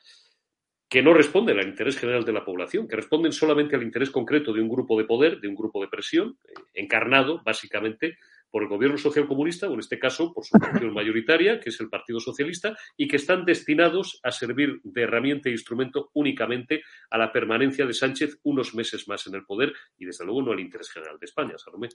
que 0.89 1.03
no 1.03 1.13
responden 1.13 1.59
al 1.59 1.69
interés 1.69 1.99
general 1.99 2.25
de 2.25 2.33
la 2.33 2.45
población, 2.45 2.89
que 2.89 2.97
responden 2.97 3.33
solamente 3.33 3.77
al 3.77 3.83
interés 3.83 4.11
concreto 4.11 4.53
de 4.53 4.63
un 4.63 4.69
grupo 4.69 4.99
de 4.99 5.05
poder, 5.05 5.41
de 5.41 5.49
un 5.49 5.55
grupo 5.55 5.81
de 5.83 5.89
presión, 5.89 6.39
eh, 6.49 6.55
encarnado 6.75 7.43
básicamente 7.45 8.17
por 8.51 8.63
el 8.63 8.69
gobierno 8.69 8.97
social 8.97 9.27
comunista, 9.27 9.69
o 9.69 9.75
en 9.75 9.81
este 9.81 9.99
caso 9.99 10.33
por 10.33 10.47
su 10.47 10.59
facción 10.59 10.95
mayoritaria, 10.95 11.61
que 11.61 11.69
es 11.69 11.79
el 11.81 11.91
Partido 11.91 12.19
Socialista, 12.19 12.75
y 12.97 13.07
que 13.07 13.17
están 13.17 13.45
destinados 13.45 14.21
a 14.23 14.33
servir 14.33 14.81
de 14.83 15.03
herramienta 15.03 15.51
e 15.51 15.53
instrumento 15.53 16.11
únicamente 16.15 16.83
a 17.11 17.19
la 17.19 17.31
permanencia 17.31 17.85
de 17.85 17.93
Sánchez 17.93 18.39
unos 18.45 18.75
meses 18.75 19.07
más 19.07 19.27
en 19.27 19.35
el 19.35 19.45
poder 19.45 19.75
y, 19.99 20.07
desde 20.07 20.25
luego, 20.25 20.41
no 20.41 20.53
al 20.53 20.61
interés 20.61 20.91
general 20.91 21.19
de 21.19 21.27
España, 21.27 21.59
Salomé. 21.59 21.91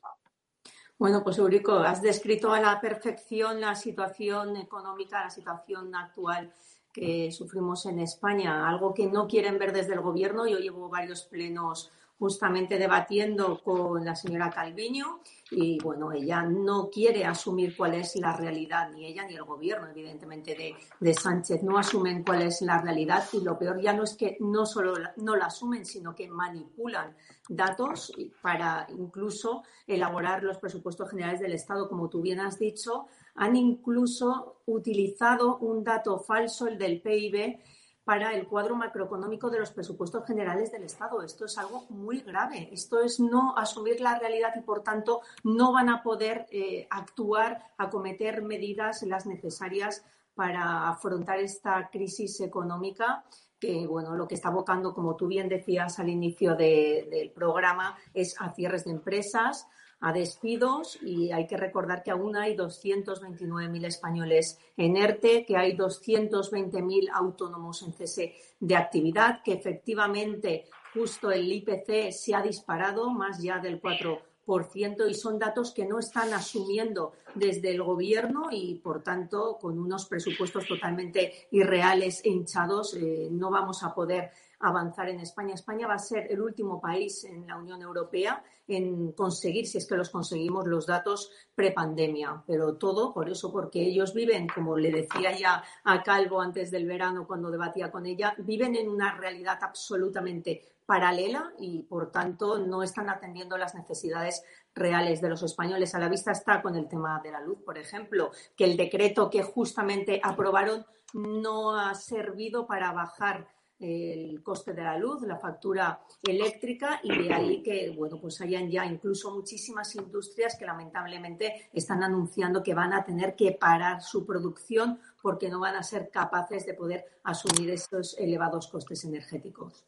Bueno, 1.00 1.24
pues 1.24 1.40
Eurico, 1.40 1.80
has 1.80 2.04
descrito 2.04 2.54
a 2.54 2.62
la 2.62 2.80
perfección 2.80 3.60
la 3.60 3.74
situación 3.74 4.56
económica, 4.58 5.24
la 5.24 5.32
situación 5.32 5.96
actual 5.96 6.54
que 6.94 7.32
sufrimos 7.32 7.86
en 7.88 8.00
España, 8.00 8.70
algo 8.70 8.94
que 8.94 9.08
no 9.08 9.28
quieren 9.28 9.58
ver 9.58 9.74
desde 9.74 9.94
el 9.94 10.02
Gobierno. 10.02 10.48
Yo 10.48 10.60
llevo 10.60 10.88
varios 10.88 11.24
plenos 11.24 11.92
justamente 12.20 12.78
debatiendo 12.78 13.62
con 13.62 14.06
la 14.06 14.16
señora 14.16 14.50
Calviño 14.50 15.20
y 15.52 15.78
bueno, 15.80 16.12
ella 16.14 16.44
no 16.44 16.90
quiere 16.90 17.26
asumir 17.26 17.76
cuál 17.76 17.96
es 17.96 18.16
la 18.16 18.36
realidad, 18.36 18.92
ni 18.92 19.06
ella 19.06 19.26
ni 19.26 19.36
el 19.36 19.44
gobierno, 19.44 19.90
evidentemente, 19.90 20.56
de, 20.56 20.74
de, 21.00 21.14
Sánchez, 21.14 21.64
no 21.64 21.78
asumen 21.78 22.24
cuál 22.24 22.44
es 22.44 22.62
la 22.62 22.80
realidad 22.80 23.26
y 23.34 23.42
lo 23.42 23.60
peor 23.60 23.82
ya 23.82 23.92
no 23.92 24.04
es 24.04 24.16
que 24.16 24.38
no 24.40 24.66
solo 24.66 24.94
no 25.18 25.36
la 25.36 25.48
asumen, 25.48 25.86
sino 25.86 26.16
que 26.16 26.30
manipulan 26.30 27.16
datos 27.50 28.14
para 28.42 28.88
incluso 28.90 29.64
elaborar 29.86 30.44
los 30.44 30.60
presupuestos 30.60 31.10
generales 31.10 31.42
del 31.42 31.54
Estado, 31.54 31.90
como 31.90 32.10
tú 32.10 32.22
bien 32.22 32.40
has 32.40 32.58
dicho, 32.58 33.08
han 33.36 33.56
incluso 33.56 34.62
utilizado 34.66 35.58
un 35.58 35.84
dato 35.84 36.20
falso, 36.20 36.68
el 36.68 36.78
del 36.78 37.02
PIB, 37.02 37.60
para 38.04 38.34
el 38.34 38.48
cuadro 38.48 38.75
macroeconómico 38.75 39.50
de 39.50 39.60
los 39.60 39.72
presupuestos 39.72 40.25
generales 40.25 40.72
del 40.72 40.84
Estado. 40.84 41.22
Esto 41.24 41.46
es 41.46 41.58
algo 41.58 41.86
muy 41.90 42.20
grave. 42.20 42.70
Esto 42.72 43.00
es 43.02 43.20
no 43.20 43.56
asumir 43.58 44.02
la 44.02 44.20
realidad 44.20 44.54
y, 44.58 44.62
por 44.62 44.84
tanto, 44.84 45.22
no 45.44 45.72
van 45.72 45.90
a 45.90 46.04
poder 46.04 46.46
eh, 46.52 46.86
actuar, 46.90 47.63
acometer 47.78 48.42
medidas 48.42 49.04
las 49.04 49.25
necesarias 49.25 50.04
para 50.36 50.90
afrontar 50.90 51.40
esta 51.40 51.90
crisis 51.90 52.42
económica 52.42 53.24
que, 53.60 53.88
bueno, 53.88 54.16
lo 54.16 54.28
que 54.28 54.36
está 54.36 54.50
abocando, 54.50 54.94
como 54.94 55.16
tú 55.16 55.28
bien 55.28 55.48
decías 55.48 55.98
al 55.98 56.10
inicio 56.10 56.56
del 56.56 57.32
programa, 57.34 57.98
es 58.13 58.36
a 58.42 58.52
cierres 58.52 58.84
de 58.84 58.92
empresas, 58.92 59.70
a 60.04 60.12
despidos 60.12 61.00
y 61.02 61.32
hay 61.32 61.48
que 61.48 61.56
recordar 61.56 62.04
que 62.04 62.12
aún 62.12 62.36
hay 62.36 62.58
229.000 62.58 63.86
españoles 63.86 64.60
en 64.76 64.98
ERTE, 64.98 65.46
que 65.46 65.56
hay 65.56 65.78
220.000 65.78 67.10
autónomos 67.14 67.82
en 67.84 67.94
cese 67.94 68.36
de 68.60 68.76
actividad, 68.76 69.42
que 69.44 69.54
efectivamente 69.54 70.66
justo 70.94 71.32
el 71.32 71.50
IPC 71.50 72.12
se 72.12 72.36
ha 72.36 72.42
disparado 72.42 73.10
más 73.12 73.42
ya 73.42 73.60
del 73.60 73.82
4% 73.82 75.10
y 75.10 75.14
son 75.14 75.40
datos 75.40 75.74
que 75.74 75.86
no 75.86 76.00
están 76.00 76.34
asumiendo 76.34 77.14
desde 77.34 77.72
el 77.72 77.82
gobierno 77.82 78.50
y 78.52 78.76
por 78.76 79.04
tanto 79.04 79.58
con 79.58 79.80
unos 79.80 80.06
presupuestos 80.08 80.68
totalmente 80.68 81.48
irreales 81.52 82.20
e 82.26 82.30
hinchados 82.30 82.94
eh, 82.96 83.30
no 83.32 83.50
vamos 83.50 83.84
a 83.84 83.96
poder 83.96 84.32
avanzar 84.63 85.10
en 85.10 85.20
España. 85.20 85.53
España 85.53 85.88
va 85.88 85.96
a 85.96 86.00
ser 86.00 86.32
el 86.32 86.41
último 86.41 86.79
país 86.79 87.25
en 87.25 87.46
la 87.46 87.58
Unión 87.58 87.82
Europea 87.82 88.43
en 88.67 89.12
conseguir, 89.12 89.67
si 89.67 89.77
es 89.77 89.86
que 89.86 89.98
los 89.98 90.10
conseguimos, 90.10 90.65
los 90.65 90.88
datos 90.88 91.32
prepandemia. 91.53 92.43
Pero 92.48 92.77
todo 92.77 93.13
por 93.13 93.29
eso, 93.29 93.51
porque 93.51 93.82
ellos 93.82 94.13
viven, 94.13 94.48
como 94.48 94.77
le 94.77 94.89
decía 94.89 95.38
ya 95.38 95.63
a 95.84 96.01
Calvo 96.01 96.41
antes 96.41 96.72
del 96.72 96.88
verano 96.88 97.27
cuando 97.27 97.51
debatía 97.51 97.91
con 97.91 98.05
ella, 98.05 98.36
viven 98.38 98.75
en 98.75 98.89
una 98.89 99.15
realidad 99.15 99.60
absolutamente 99.62 100.62
paralela 100.86 101.53
y, 101.60 101.84
por 101.84 102.12
tanto, 102.12 102.58
no 102.58 102.84
están 102.84 103.10
atendiendo 103.10 103.58
las 103.58 103.75
necesidades 103.75 104.43
reales 104.74 105.22
de 105.22 105.29
los 105.29 105.43
españoles. 105.43 105.93
A 105.93 106.00
la 106.00 106.10
vista 106.10 106.32
está 106.32 106.62
con 106.62 106.75
el 106.75 106.88
tema 106.88 107.20
de 107.22 107.32
la 107.32 107.41
luz, 107.41 107.60
por 107.65 107.77
ejemplo, 107.77 108.32
que 108.55 108.63
el 108.63 108.77
decreto 108.77 109.29
que 109.29 109.43
justamente 109.43 110.22
aprobaron 110.24 110.86
no 111.13 111.77
ha 111.77 111.93
servido 111.96 112.65
para 112.65 112.91
bajar 112.91 113.48
el 113.84 114.42
coste 114.42 114.74
de 114.74 114.82
la 114.82 114.98
luz, 114.98 115.22
la 115.24 115.38
factura 115.38 116.02
eléctrica 116.24 117.00
y 117.04 117.28
de 117.28 117.34
ahí 117.34 117.62
que, 117.63 117.92
bueno, 117.92 118.20
pues 118.20 118.40
hayan 118.42 118.70
ya 118.70 118.86
incluso 118.86 119.32
muchísimas 119.32 119.94
industrias 119.96 120.56
que 120.58 120.66
lamentablemente 120.66 121.70
están 121.74 122.02
anunciando 122.02 122.63
que 122.63 122.74
van 122.74 122.94
a 122.94 123.04
tener 123.04 123.36
que 123.36 123.52
parar 123.52 124.02
su 124.02 124.25
producción 124.25 125.00
porque 125.22 125.50
no 125.50 125.60
van 125.60 125.75
a 125.75 125.84
ser 125.84 126.10
capaces 126.10 126.66
de 126.66 126.74
poder 126.74 127.06
asumir 127.24 127.70
estos 127.70 128.18
elevados 128.18 128.68
costes 128.68 129.04
energéticos. 129.04 129.86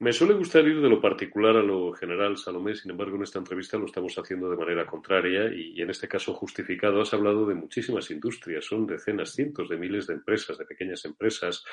Me 0.00 0.12
suele 0.12 0.34
gustar 0.34 0.64
ir 0.64 0.80
de 0.80 0.88
lo 0.88 1.00
particular 1.00 1.56
a 1.56 1.62
lo 1.62 1.92
general, 1.92 2.36
Salomé, 2.36 2.76
sin 2.76 2.92
embargo, 2.92 3.16
en 3.16 3.24
esta 3.24 3.40
entrevista 3.40 3.76
lo 3.76 3.86
estamos 3.86 4.16
haciendo 4.16 4.48
de 4.48 4.56
manera 4.56 4.86
contraria 4.86 5.52
y, 5.52 5.82
en 5.82 5.90
este 5.90 6.06
caso 6.06 6.34
justificado. 6.34 7.00
Has 7.00 7.12
hablado 7.14 7.44
de 7.46 7.56
muchísimas 7.56 8.08
industrias, 8.12 8.64
son 8.64 8.86
decenas, 8.86 9.32
cientos 9.32 9.68
de 9.68 9.76
miles 9.76 10.06
de 10.06 10.14
empresas, 10.14 10.56
de 10.56 10.66
pequeñas 10.66 11.04
empresas, 11.04 11.64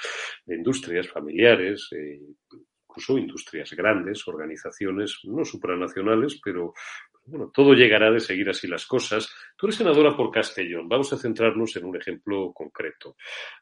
de 0.43 0.55
industrias 0.55 1.07
familiares, 1.07 1.87
eh, 1.91 2.19
incluso 2.89 3.19
industrias 3.19 3.71
grandes, 3.73 4.27
organizaciones 4.27 5.19
no 5.25 5.45
supranacionales, 5.45 6.41
pero 6.43 6.73
bueno, 7.25 7.51
todo 7.53 7.73
llegará 7.73 8.11
de 8.11 8.19
seguir 8.19 8.49
así 8.49 8.67
las 8.67 8.85
cosas. 8.85 9.29
Tú 9.57 9.65
eres 9.65 9.77
senadora 9.77 10.15
por 10.15 10.31
Castellón. 10.31 10.87
Vamos 10.87 11.11
a 11.11 11.17
centrarnos 11.17 11.75
en 11.75 11.85
un 11.85 11.95
ejemplo 11.95 12.51
concreto. 12.53 13.17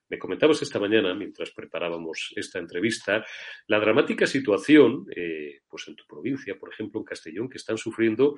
Me 0.09 0.19
comentabas 0.19 0.61
esta 0.61 0.79
mañana, 0.79 1.13
mientras 1.13 1.51
preparábamos 1.51 2.33
esta 2.35 2.59
entrevista, 2.59 3.23
la 3.67 3.79
dramática 3.79 4.27
situación, 4.27 5.05
eh, 5.15 5.61
pues 5.67 5.87
en 5.87 5.95
tu 5.95 6.05
provincia, 6.05 6.55
por 6.59 6.73
ejemplo, 6.73 6.99
en 6.99 7.05
Castellón, 7.05 7.49
que 7.49 7.57
están 7.57 7.77
sufriendo 7.77 8.35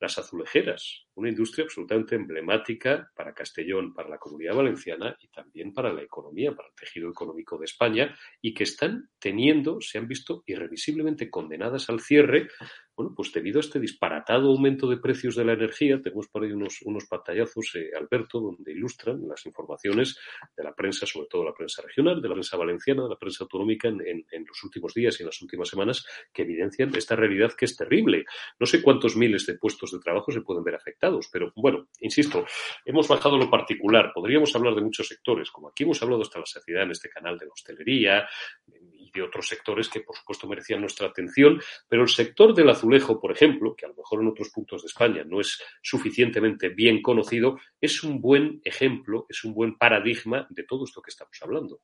las 0.00 0.18
azulejeras, 0.18 1.06
una 1.14 1.28
industria 1.28 1.64
absolutamente 1.64 2.14
emblemática 2.14 3.10
para 3.14 3.32
Castellón, 3.32 3.94
para 3.94 4.08
la 4.08 4.18
comunidad 4.18 4.54
valenciana 4.54 5.16
y 5.20 5.28
también 5.28 5.72
para 5.72 5.92
la 5.92 6.02
economía, 6.02 6.54
para 6.54 6.68
el 6.68 6.74
tejido 6.74 7.08
económico 7.10 7.58
de 7.58 7.64
España, 7.64 8.16
y 8.40 8.52
que 8.52 8.64
están 8.64 9.08
teniendo, 9.18 9.80
se 9.80 9.98
han 9.98 10.06
visto 10.06 10.42
irrevisiblemente 10.46 11.30
condenadas 11.30 11.88
al 11.88 12.00
cierre 12.00 12.48
bueno, 12.96 13.12
pues 13.14 13.30
debido 13.30 13.58
a 13.58 13.60
este 13.60 13.78
disparatado 13.78 14.48
aumento 14.48 14.88
de 14.88 14.96
precios 14.96 15.36
de 15.36 15.44
la 15.44 15.52
energía, 15.52 16.00
tenemos 16.00 16.28
por 16.28 16.42
ahí 16.42 16.52
unos, 16.52 16.80
unos 16.80 17.04
pantallazos, 17.04 17.74
eh, 17.74 17.90
Alberto, 17.94 18.40
donde 18.40 18.72
ilustran 18.72 19.28
las 19.28 19.44
informaciones 19.44 20.18
de 20.56 20.64
la 20.64 20.74
prensa, 20.74 21.04
sobre 21.04 21.26
todo 21.28 21.44
la 21.44 21.52
prensa 21.52 21.82
regional, 21.82 22.22
de 22.22 22.28
la 22.28 22.34
prensa 22.34 22.56
valenciana, 22.56 23.02
de 23.02 23.10
la 23.10 23.18
prensa 23.18 23.44
autonómica 23.44 23.88
en, 23.88 24.00
en, 24.00 24.44
los 24.46 24.64
últimos 24.64 24.94
días 24.94 25.20
y 25.20 25.24
en 25.24 25.26
las 25.26 25.42
últimas 25.42 25.68
semanas, 25.68 26.06
que 26.32 26.42
evidencian 26.42 26.90
esta 26.96 27.16
realidad 27.16 27.52
que 27.52 27.66
es 27.66 27.76
terrible. 27.76 28.24
No 28.58 28.64
sé 28.64 28.80
cuántos 28.80 29.14
miles 29.14 29.44
de 29.44 29.58
puestos 29.58 29.85
de 29.92 29.98
trabajo 29.98 30.32
se 30.32 30.40
pueden 30.40 30.64
ver 30.64 30.74
afectados, 30.74 31.28
pero 31.30 31.52
bueno, 31.56 31.88
insisto, 32.00 32.46
hemos 32.84 33.06
bajado 33.08 33.36
lo 33.36 33.50
particular. 33.50 34.12
Podríamos 34.14 34.54
hablar 34.56 34.74
de 34.74 34.82
muchos 34.82 35.06
sectores, 35.06 35.50
como 35.50 35.68
aquí 35.68 35.84
hemos 35.84 36.02
hablado 36.02 36.22
hasta 36.22 36.38
la 36.38 36.46
saciedad 36.46 36.84
en 36.84 36.92
este 36.92 37.08
canal 37.08 37.38
de 37.38 37.46
la 37.46 37.52
hostelería 37.52 38.28
y 38.66 39.10
de 39.10 39.22
otros 39.22 39.48
sectores 39.48 39.88
que, 39.88 40.00
por 40.00 40.16
supuesto, 40.16 40.46
merecían 40.46 40.80
nuestra 40.80 41.08
atención, 41.08 41.60
pero 41.88 42.02
el 42.02 42.08
sector 42.08 42.54
del 42.54 42.70
azul 42.70 42.86
azulejo, 42.86 43.20
por 43.20 43.32
ejemplo, 43.32 43.74
que 43.74 43.86
a 43.86 43.88
lo 43.88 43.94
mejor 43.94 44.20
en 44.20 44.28
otros 44.28 44.50
puntos 44.50 44.82
de 44.82 44.86
España 44.86 45.24
no 45.24 45.40
es 45.40 45.60
suficientemente 45.82 46.68
bien 46.68 47.02
conocido, 47.02 47.58
es 47.80 48.02
un 48.04 48.20
buen 48.20 48.60
ejemplo, 48.64 49.26
es 49.28 49.44
un 49.44 49.54
buen 49.54 49.76
paradigma 49.76 50.46
de 50.50 50.62
todo 50.64 50.84
esto 50.84 51.02
que 51.02 51.10
estamos 51.10 51.36
hablando. 51.42 51.80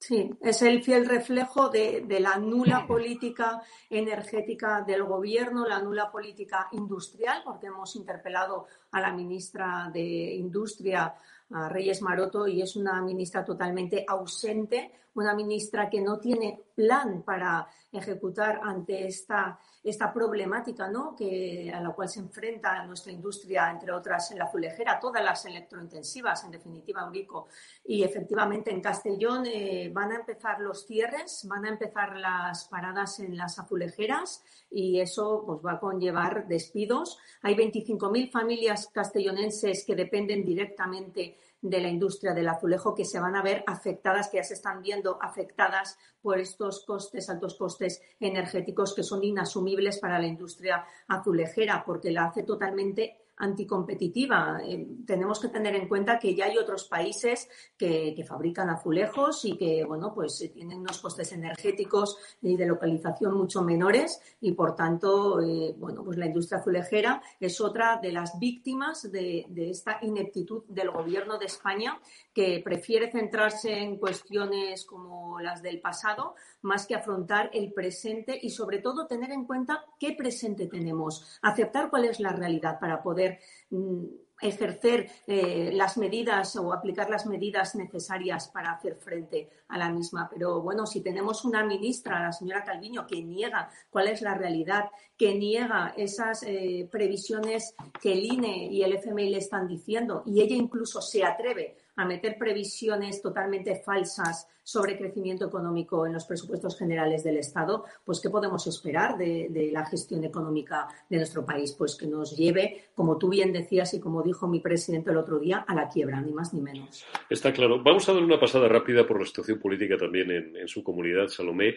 Sí, 0.00 0.30
es 0.40 0.62
el 0.62 0.82
fiel 0.82 1.06
reflejo 1.06 1.68
de, 1.68 2.00
de, 2.00 2.20
la 2.20 2.38
nula 2.38 2.86
política 2.86 3.60
energética 3.90 4.80
del 4.80 5.04
gobierno, 5.04 5.66
la 5.66 5.82
nula 5.82 6.10
política 6.10 6.68
industrial, 6.72 7.42
porque 7.44 7.66
hemos 7.66 7.94
interpelado 7.96 8.66
a 8.92 9.00
la 9.02 9.12
ministra 9.12 9.90
de 9.92 10.34
Industria, 10.34 11.14
a 11.50 11.68
Reyes 11.68 12.00
Maroto, 12.00 12.48
y 12.48 12.62
es 12.62 12.76
una 12.76 13.02
ministra 13.02 13.44
totalmente 13.44 14.02
ausente, 14.08 14.90
una 15.16 15.34
ministra 15.34 15.90
que 15.90 16.00
no 16.00 16.18
tiene 16.18 16.58
plan 16.74 17.22
para 17.22 17.68
ejecutar 17.92 18.58
ante 18.62 19.06
esta 19.06 19.58
esta 19.82 20.12
problemática 20.12 20.88
¿no? 20.88 21.16
que, 21.16 21.72
a 21.72 21.80
la 21.80 21.90
cual 21.90 22.08
se 22.08 22.20
enfrenta 22.20 22.84
nuestra 22.84 23.12
industria, 23.12 23.70
entre 23.70 23.92
otras 23.92 24.30
en 24.30 24.38
la 24.38 24.44
azulejera, 24.44 25.00
todas 25.00 25.24
las 25.24 25.44
electrointensivas, 25.46 26.44
en 26.44 26.50
definitiva, 26.50 27.02
Eurico. 27.02 27.46
Y 27.84 28.02
efectivamente 28.02 28.70
en 28.70 28.80
Castellón 28.80 29.46
eh, 29.46 29.90
van 29.92 30.12
a 30.12 30.16
empezar 30.16 30.60
los 30.60 30.86
cierres, 30.86 31.46
van 31.48 31.64
a 31.64 31.70
empezar 31.70 32.16
las 32.16 32.68
paradas 32.68 33.20
en 33.20 33.36
las 33.36 33.58
azulejeras 33.58 34.44
y 34.70 35.00
eso 35.00 35.44
pues, 35.46 35.58
va 35.64 35.72
a 35.72 35.80
conllevar 35.80 36.46
despidos. 36.46 37.18
Hay 37.42 37.54
25.000 37.54 38.30
familias 38.30 38.88
castellonenses 38.92 39.84
que 39.86 39.94
dependen 39.94 40.44
directamente 40.44 41.36
de 41.62 41.80
la 41.80 41.88
industria 41.88 42.32
del 42.32 42.48
azulejo 42.48 42.94
que 42.94 43.04
se 43.04 43.20
van 43.20 43.36
a 43.36 43.42
ver 43.42 43.62
afectadas, 43.66 44.28
que 44.28 44.38
ya 44.38 44.44
se 44.44 44.54
están 44.54 44.82
viendo 44.82 45.18
afectadas 45.20 45.98
por 46.22 46.38
estos 46.38 46.84
costes, 46.84 47.28
altos 47.28 47.54
costes 47.54 48.00
energéticos 48.18 48.94
que 48.94 49.02
son 49.02 49.22
inasumibles 49.24 49.98
para 49.98 50.18
la 50.18 50.26
industria 50.26 50.84
azulejera, 51.08 51.84
porque 51.84 52.10
la 52.10 52.26
hace 52.26 52.42
totalmente 52.42 53.19
anticompetitiva. 53.40 54.60
Eh, 54.64 54.86
tenemos 55.06 55.40
que 55.40 55.48
tener 55.48 55.74
en 55.74 55.88
cuenta 55.88 56.18
que 56.18 56.34
ya 56.34 56.44
hay 56.44 56.58
otros 56.58 56.84
países 56.84 57.48
que, 57.76 58.10
fabrican 58.28 58.68
azulejos 58.68 59.46
y 59.46 59.56
que, 59.56 59.82
bueno, 59.84 60.12
pues 60.14 60.40
eh, 60.42 60.50
tienen 60.50 60.80
unos 60.80 60.98
costes 60.98 61.32
energéticos 61.32 62.18
y 62.42 62.54
de 62.54 62.66
localización 62.66 63.34
mucho 63.34 63.62
menores 63.62 64.20
y, 64.40 64.52
por 64.52 64.76
tanto, 64.76 65.40
eh, 65.40 65.74
bueno, 65.78 66.04
pues 66.04 66.18
la 66.18 66.26
industria 66.26 66.60
azulejera 66.60 67.22
es 67.40 67.60
otra 67.60 67.98
de 68.00 68.12
las 68.12 68.38
víctimas 68.38 69.10
de, 69.10 69.46
de 69.48 69.70
esta 69.70 69.98
ineptitud 70.02 70.64
del 70.68 70.90
gobierno 70.90 71.38
de 71.38 71.46
España 71.46 71.98
que 72.34 72.60
prefiere 72.62 73.10
centrarse 73.10 73.72
en 73.72 73.96
cuestiones 73.96 74.84
como 74.84 75.40
las 75.40 75.62
del 75.62 75.80
pasado 75.80 76.34
más 76.62 76.86
que 76.86 76.94
afrontar 76.94 77.50
el 77.52 77.72
presente 77.72 78.38
y 78.40 78.50
sobre 78.50 78.78
todo 78.78 79.06
tener 79.06 79.30
en 79.30 79.46
cuenta 79.46 79.84
qué 79.98 80.12
presente 80.12 80.66
tenemos, 80.66 81.38
aceptar 81.42 81.90
cuál 81.90 82.04
es 82.04 82.20
la 82.20 82.32
realidad 82.32 82.78
para 82.78 83.02
poder 83.02 83.29
mm, 83.70 84.04
ejercer 84.40 85.10
eh, 85.26 85.70
las 85.72 85.98
medidas 85.98 86.56
o 86.56 86.72
aplicar 86.72 87.10
las 87.10 87.26
medidas 87.26 87.74
necesarias 87.74 88.48
para 88.48 88.72
hacer 88.72 88.96
frente 88.96 89.50
a 89.68 89.78
la 89.78 89.90
misma. 89.90 90.28
Pero 90.30 90.62
bueno, 90.62 90.86
si 90.86 91.02
tenemos 91.02 91.44
una 91.44 91.64
ministra, 91.64 92.22
la 92.22 92.32
señora 92.32 92.64
Calviño, 92.64 93.06
que 93.06 93.22
niega 93.22 93.70
cuál 93.90 94.08
es 94.08 94.22
la 94.22 94.34
realidad, 94.34 94.86
que 95.16 95.34
niega 95.34 95.92
esas 95.96 96.42
eh, 96.44 96.88
previsiones 96.90 97.74
que 98.00 98.12
el 98.12 98.24
INE 98.24 98.66
y 98.66 98.82
el 98.82 98.94
FMI 98.94 99.30
le 99.30 99.38
están 99.38 99.68
diciendo 99.68 100.22
y 100.24 100.40
ella 100.40 100.56
incluso 100.56 101.02
se 101.02 101.24
atreve 101.24 101.76
a 101.96 102.04
meter 102.04 102.36
previsiones 102.38 103.22
totalmente 103.22 103.82
falsas 103.84 104.48
sobre 104.62 104.96
crecimiento 104.96 105.46
económico 105.46 106.06
en 106.06 106.12
los 106.12 106.26
presupuestos 106.26 106.78
generales 106.78 107.24
del 107.24 107.38
Estado, 107.38 107.84
pues 108.04 108.20
¿qué 108.20 108.30
podemos 108.30 108.66
esperar 108.68 109.18
de, 109.18 109.70
la 109.72 109.84
gestión 109.86 110.22
económica 110.24 110.86
de 111.08 111.16
nuestro 111.16 111.44
país? 111.44 111.74
Pues 111.76 111.96
que 111.96 112.06
nos 112.06 112.36
lleve, 112.36 112.84
como 112.94 113.18
tú 113.18 113.28
bien 113.28 113.52
decías 113.52 113.94
y 113.94 114.00
como 114.00 114.22
dijo 114.22 114.46
mi 114.46 114.60
presidente 114.60 115.10
el 115.10 115.16
otro 115.16 115.38
día, 115.38 115.64
a 115.66 115.74
la 115.74 115.88
quiebra, 115.88 116.20
ni 116.20 116.32
más 116.32 116.54
ni 116.54 116.60
menos. 116.60 117.04
Está 117.28 117.52
claro. 117.52 117.82
Vamos 117.82 118.08
a 118.08 118.12
dar 118.12 118.22
una 118.22 118.38
pasada 118.38 118.68
rápida 118.68 119.06
por 119.06 119.18
la 119.18 119.26
situación 119.26 119.58
política 119.58 119.96
también 119.96 120.30
en, 120.30 120.68
su 120.68 120.84
comunidad, 120.84 121.26
Salomé. 121.26 121.74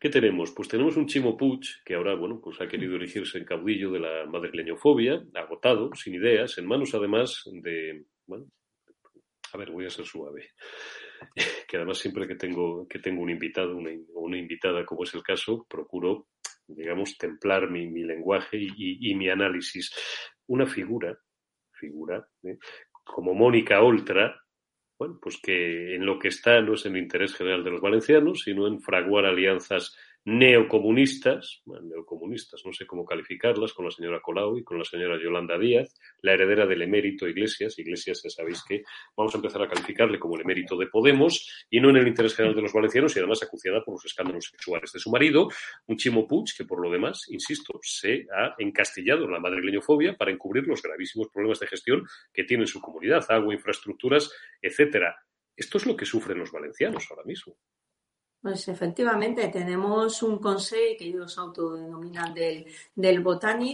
¿Qué 0.00 0.10
tenemos? 0.10 0.50
Pues 0.50 0.68
tenemos 0.68 0.96
un 0.96 1.06
Chimo 1.06 1.36
Puig 1.36 1.60
que 1.84 1.94
ahora, 1.94 2.14
bueno, 2.16 2.40
pues 2.42 2.60
ha 2.60 2.66
querido 2.66 2.96
elegirse 2.96 3.38
en 3.38 3.44
caudillo 3.44 3.92
de 3.92 4.00
la 4.00 4.26
madrileñofobia, 4.26 5.24
agotado, 5.34 5.90
sin 5.94 6.14
ideas, 6.14 6.58
en 6.58 6.66
manos 6.66 6.94
además 6.94 7.44
de, 7.52 8.04
a 9.54 9.56
ver, 9.56 9.70
voy 9.70 9.86
a 9.86 9.90
ser 9.90 10.04
suave. 10.04 10.50
Que 11.66 11.78
además 11.78 11.98
siempre 11.98 12.28
que 12.28 12.34
tengo, 12.34 12.86
que 12.86 12.98
tengo 12.98 13.22
un 13.22 13.30
invitado 13.30 13.76
una, 13.76 13.90
una 14.14 14.36
invitada, 14.36 14.84
como 14.84 15.04
es 15.04 15.14
el 15.14 15.22
caso, 15.22 15.64
procuro, 15.68 16.28
digamos, 16.66 17.16
templar 17.16 17.70
mi, 17.70 17.86
mi 17.86 18.02
lenguaje 18.02 18.58
y, 18.60 19.14
mi 19.14 19.28
análisis. 19.28 19.90
Una 20.48 20.66
figura, 20.66 21.16
figura, 21.72 22.28
¿eh? 22.42 22.58
como 23.04 23.32
Mónica 23.32 23.80
Oltra, 23.82 24.38
bueno, 24.98 25.18
pues 25.20 25.40
que 25.42 25.94
en 25.94 26.04
lo 26.04 26.18
que 26.18 26.28
está 26.28 26.60
no 26.60 26.74
es 26.74 26.84
en 26.84 26.96
el 26.96 27.04
interés 27.04 27.34
general 27.34 27.64
de 27.64 27.70
los 27.70 27.80
valencianos, 27.80 28.42
sino 28.44 28.66
en 28.66 28.80
fraguar 28.80 29.24
alianzas 29.24 29.96
neocomunistas, 30.26 31.62
neocomunistas, 31.66 32.62
no 32.64 32.72
sé 32.72 32.86
cómo 32.86 33.04
calificarlas, 33.04 33.74
con 33.74 33.84
la 33.84 33.90
señora 33.90 34.20
Colau 34.22 34.56
y 34.56 34.64
con 34.64 34.78
la 34.78 34.84
señora 34.84 35.20
Yolanda 35.22 35.58
Díaz, 35.58 35.94
la 36.22 36.32
heredera 36.32 36.66
del 36.66 36.82
emérito 36.82 37.28
Iglesias. 37.28 37.78
Iglesias, 37.78 38.22
ya 38.24 38.30
sabéis 38.30 38.62
que 38.66 38.82
vamos 39.16 39.34
a 39.34 39.38
empezar 39.38 39.62
a 39.62 39.68
calificarle 39.68 40.18
como 40.18 40.36
el 40.36 40.42
emérito 40.42 40.76
de 40.78 40.86
Podemos 40.86 41.66
y 41.68 41.80
no 41.80 41.90
en 41.90 41.96
el 41.96 42.08
interés 42.08 42.34
general 42.34 42.56
de 42.56 42.62
los 42.62 42.72
valencianos 42.72 43.14
y 43.14 43.18
además 43.18 43.42
acuciada 43.42 43.84
por 43.84 43.94
los 43.94 44.04
escándalos 44.06 44.46
sexuales 44.50 44.92
de 44.92 44.98
su 44.98 45.10
marido, 45.10 45.48
un 45.86 45.96
Chimo 45.96 46.26
Puig 46.26 46.54
que 46.56 46.64
por 46.64 46.80
lo 46.80 46.90
demás, 46.90 47.26
insisto, 47.28 47.78
se 47.82 48.26
ha 48.34 48.54
encastillado 48.58 49.24
en 49.24 49.32
la 49.32 49.40
madrileñofobia 49.40 50.16
para 50.16 50.30
encubrir 50.30 50.66
los 50.66 50.80
gravísimos 50.82 51.28
problemas 51.28 51.60
de 51.60 51.66
gestión 51.66 52.06
que 52.32 52.44
tiene 52.44 52.66
su 52.66 52.80
comunidad, 52.80 53.24
agua, 53.28 53.52
infraestructuras, 53.52 54.32
etcétera. 54.62 55.16
Esto 55.56 55.78
es 55.78 55.86
lo 55.86 55.96
que 55.96 56.06
sufren 56.06 56.38
los 56.38 56.50
valencianos 56.50 57.06
ahora 57.10 57.24
mismo. 57.24 57.56
Pues 58.44 58.68
efectivamente, 58.68 59.48
tenemos 59.48 60.22
un 60.22 60.38
consejo 60.38 60.98
que 60.98 61.06
ellos 61.06 61.38
autodenominan 61.38 62.34
del, 62.34 62.66
del 62.94 63.24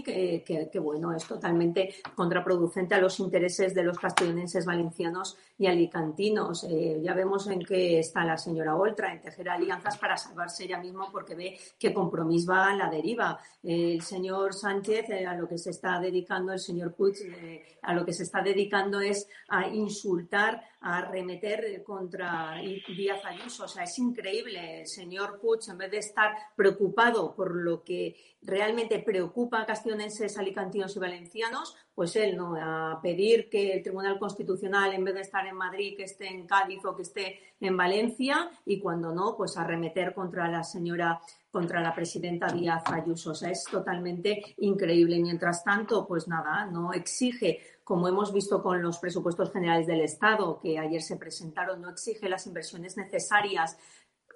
eh, 0.07 0.45
que, 0.45 0.79
bueno, 0.79 1.13
es 1.13 1.25
totalmente 1.25 1.97
contraproducente 2.15 2.95
a 2.95 3.01
los 3.01 3.19
intereses 3.19 3.75
de 3.75 3.83
los 3.83 3.99
castellonenses 3.99 4.65
valencianos 4.65 5.37
y 5.61 5.67
alicantinos. 5.67 6.65
Eh, 6.65 7.01
ya 7.03 7.13
vemos 7.13 7.47
en 7.47 7.61
qué 7.61 7.99
está 7.99 8.25
la 8.25 8.39
señora 8.39 8.77
Oltra, 8.77 9.13
en 9.13 9.21
tejer 9.21 9.51
alianzas 9.51 9.99
para 9.99 10.17
salvarse 10.17 10.65
ella 10.65 10.79
misma 10.79 11.13
porque 11.13 11.35
ve 11.35 11.59
que 11.79 11.93
Compromís 11.93 12.49
va 12.49 12.71
a 12.71 12.75
la 12.75 12.89
deriva. 12.89 13.39
el 13.63 14.01
señor 14.01 14.55
Sánchez, 14.55 15.11
eh, 15.11 15.27
a 15.27 15.35
lo 15.35 15.47
que 15.47 15.59
se 15.59 15.69
está 15.69 16.01
dedicando, 16.01 16.55
el 16.55 16.61
señor 16.61 16.95
Puig, 16.95 17.15
a 17.83 17.93
lo 17.93 18.07
que 18.07 18.15
se 18.15 18.23
está 18.23 18.41
dedicando 18.41 19.01
es 19.01 19.29
a 19.49 19.69
insultar, 19.69 20.63
a 20.81 20.97
arremeter 20.97 21.83
contra 21.85 22.55
Díaz 22.89 23.23
Ayuso. 23.27 23.65
O 23.65 23.69
sea, 23.69 23.85
es 23.85 23.99
increíble 23.99 24.81
el 24.81 24.87
señor 24.87 25.39
Puig, 25.41 25.61
en 25.69 25.77
vez 25.77 25.91
de 25.91 25.99
estar 25.99 26.35
preocupado 26.57 27.35
por 27.35 27.55
lo 27.55 27.85
que 27.85 28.17
realmente 28.43 28.99
preocupa 29.01 29.61
a 29.61 29.67
castellonenses, 29.67 30.39
alicantinos 30.39 30.97
y 30.97 30.99
valencianos, 30.99 31.77
pues 31.95 32.17
él 32.17 32.37
no, 32.37 32.57
a 32.57 32.99
pedir 33.03 33.51
que 33.51 33.73
el 33.75 33.83
Tribunal 33.83 34.19
Constitucional, 34.19 34.95
en 34.95 35.05
vez 35.05 35.15
de 35.15 35.21
estar 35.21 35.47
en 35.51 35.57
Madrid, 35.57 35.97
que 35.97 36.05
esté 36.05 36.29
en 36.29 36.47
Cádiz 36.47 36.85
o 36.85 36.97
que 36.97 37.03
esté 37.03 37.41
en 37.61 37.77
Valencia, 37.77 38.51
y 38.65 38.81
cuando 38.81 39.13
no, 39.13 39.37
pues 39.37 39.57
a 39.57 39.65
remeter 39.65 40.15
contra 40.15 40.49
la 40.49 40.65
señora, 40.65 41.21
contra 41.51 41.81
la 41.81 41.95
presidenta 41.95 42.47
Díaz 42.47 42.85
Ayuso. 42.87 43.33
O 43.33 43.35
sea, 43.35 43.51
es 43.51 43.65
totalmente 43.65 44.55
increíble. 44.59 45.19
Mientras 45.21 45.63
tanto, 45.63 46.07
pues 46.07 46.27
nada, 46.27 46.65
no 46.67 46.93
exige 46.93 47.61
como 47.91 48.07
hemos 48.07 48.33
visto 48.33 48.63
con 48.63 48.81
los 48.81 48.99
presupuestos 48.99 49.53
generales 49.53 49.89
del 49.89 50.03
Estado, 50.03 50.61
que 50.61 50.79
ayer 50.79 51.03
se 51.03 51.17
presentaron, 51.17 51.81
no 51.81 51.91
exige 51.91 52.29
las 52.29 52.47
inversiones 52.47 52.97
necesarias 52.97 53.77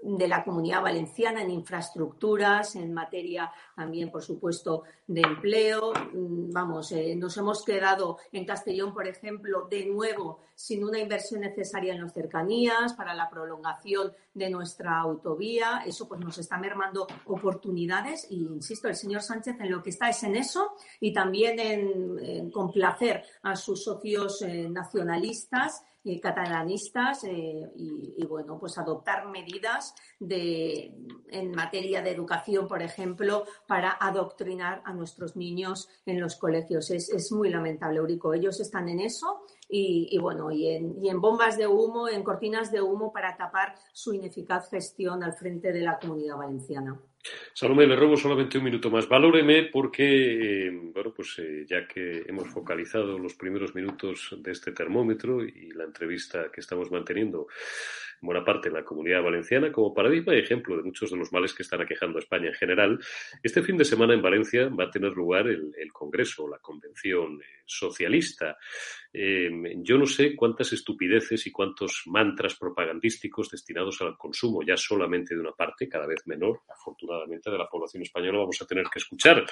de 0.04 0.28
la 0.28 0.44
comunidad 0.44 0.82
valenciana 0.82 1.42
en 1.42 1.50
infraestructuras, 1.50 2.76
en 2.76 2.92
materia 2.92 3.50
también, 3.74 4.10
por 4.10 4.22
supuesto, 4.22 4.82
de 5.06 5.22
empleo. 5.22 5.92
Mm, 6.12 6.52
vamos, 6.52 6.92
eh, 6.92 7.16
nos 7.16 7.36
hemos 7.38 7.64
quedado 7.64 8.18
en 8.30 8.44
Castellón, 8.44 8.92
por 8.92 9.08
ejemplo, 9.08 9.66
de 9.68 9.86
nuevo 9.86 10.40
sin 10.54 10.84
una 10.84 10.98
inversión 10.98 11.40
necesaria 11.40 11.94
en 11.94 12.02
las 12.02 12.12
cercanías 12.12 12.92
para 12.92 13.14
la 13.14 13.30
prolongación 13.30 14.12
de 14.34 14.50
nuestra 14.50 14.98
autovía. 14.98 15.82
Eso 15.86 16.06
pues 16.06 16.20
nos 16.20 16.36
está 16.38 16.58
mermando 16.58 17.06
oportunidades 17.24 18.26
y, 18.30 18.42
insisto, 18.42 18.88
el 18.88 18.96
señor 18.96 19.22
Sánchez 19.22 19.56
en 19.58 19.70
lo 19.70 19.82
que 19.82 19.90
está 19.90 20.10
es 20.10 20.22
en 20.22 20.36
eso 20.36 20.72
y 21.00 21.12
también 21.12 21.58
en, 21.58 22.50
complacer 22.50 23.24
a 23.42 23.56
sus 23.56 23.82
socios 23.82 24.42
eh, 24.42 24.68
nacionalistas 24.68 25.82
catalanistas 26.20 27.24
eh, 27.24 27.72
y, 27.76 28.24
bueno, 28.26 28.58
pues 28.58 28.76
adoptar 28.76 29.26
medidas 29.28 29.94
de, 30.20 30.94
en 31.30 31.50
materia 31.52 32.02
de 32.02 32.10
educación, 32.10 32.68
por 32.68 32.82
ejemplo, 32.82 33.44
para 33.66 33.96
adoctrinar 33.98 34.82
a 34.84 34.92
nuestros 34.92 35.34
niños 35.36 35.88
en 36.04 36.20
los 36.20 36.36
colegios. 36.36 36.90
Es, 36.90 37.08
es 37.08 37.32
muy 37.32 37.48
lamentable, 37.48 37.98
Eurico. 37.98 38.34
Ellos 38.34 38.60
están 38.60 38.88
en 38.88 39.00
eso 39.00 39.44
y, 39.68 40.18
bueno, 40.18 40.50
y 40.50 40.68
en, 40.68 41.02
y 41.02 41.08
en, 41.08 41.20
bombas 41.20 41.56
de 41.56 41.66
humo, 41.66 42.08
en 42.08 42.22
cortinas 42.22 42.70
de 42.70 42.82
humo 42.82 43.12
para 43.12 43.36
tapar 43.36 43.74
su 43.92 44.12
ineficaz 44.12 44.68
gestión 44.68 45.24
al 45.24 45.32
frente 45.32 45.72
de 45.72 45.80
la 45.80 45.98
comunidad 45.98 46.36
valenciana. 46.36 47.00
Salomé, 47.52 47.86
le 47.86 47.96
robo 47.96 48.16
solamente 48.16 48.58
un 48.58 48.64
minuto 48.64 48.90
más. 48.90 49.08
Valóreme 49.08 49.64
porque, 49.64 50.66
eh, 50.66 50.70
bueno, 50.70 51.12
pues 51.14 51.38
eh, 51.38 51.64
ya 51.66 51.86
que 51.86 52.24
hemos 52.26 52.48
focalizado 52.48 53.18
los 53.18 53.34
primeros 53.34 53.74
minutos 53.74 54.34
de 54.38 54.52
este 54.52 54.72
termómetro 54.72 55.44
y 55.44 55.70
la 55.72 55.84
entrevista 55.84 56.50
que 56.52 56.60
estamos 56.60 56.90
manteniendo 56.90 57.46
en 58.24 58.26
buena 58.26 58.42
parte 58.44 58.68
en 58.68 58.74
la 58.74 58.84
comunidad 58.84 59.22
valenciana 59.22 59.70
como 59.70 59.92
paradigma 59.92 60.34
y 60.34 60.38
ejemplo 60.38 60.78
de 60.78 60.82
muchos 60.82 61.10
de 61.10 61.18
los 61.18 61.30
males 61.30 61.52
que 61.52 61.62
están 61.62 61.82
aquejando 61.82 62.16
a 62.16 62.22
España 62.22 62.48
en 62.48 62.54
general, 62.54 62.98
este 63.42 63.62
fin 63.62 63.76
de 63.76 63.84
semana 63.84 64.14
en 64.14 64.22
Valencia 64.22 64.68
va 64.68 64.84
a 64.84 64.90
tener 64.90 65.12
lugar 65.12 65.46
el, 65.46 65.72
el 65.76 65.92
Congreso, 65.92 66.48
la 66.48 66.58
Convención 66.58 67.38
eh, 67.42 67.62
Socialista. 67.66 68.56
Em, 69.12 69.82
yo 69.82 69.98
no 69.98 70.06
sé 70.06 70.34
cuántas 70.34 70.72
estupideces 70.72 71.46
y 71.46 71.52
cuántos 71.52 72.02
mantras 72.06 72.56
propagandísticos 72.56 73.50
destinados 73.50 74.00
al 74.00 74.16
consumo 74.16 74.62
ya 74.62 74.76
solamente 74.76 75.34
de 75.34 75.40
una 75.40 75.52
parte, 75.52 75.88
cada 75.88 76.06
vez 76.06 76.26
menor, 76.26 76.62
afortunadamente, 76.68 77.50
de 77.50 77.58
la 77.58 77.68
población 77.68 78.02
española 78.02 78.38
vamos 78.38 78.60
a 78.60 78.66
tener 78.66 78.86
que 78.90 78.98
escuchar. 78.98 79.44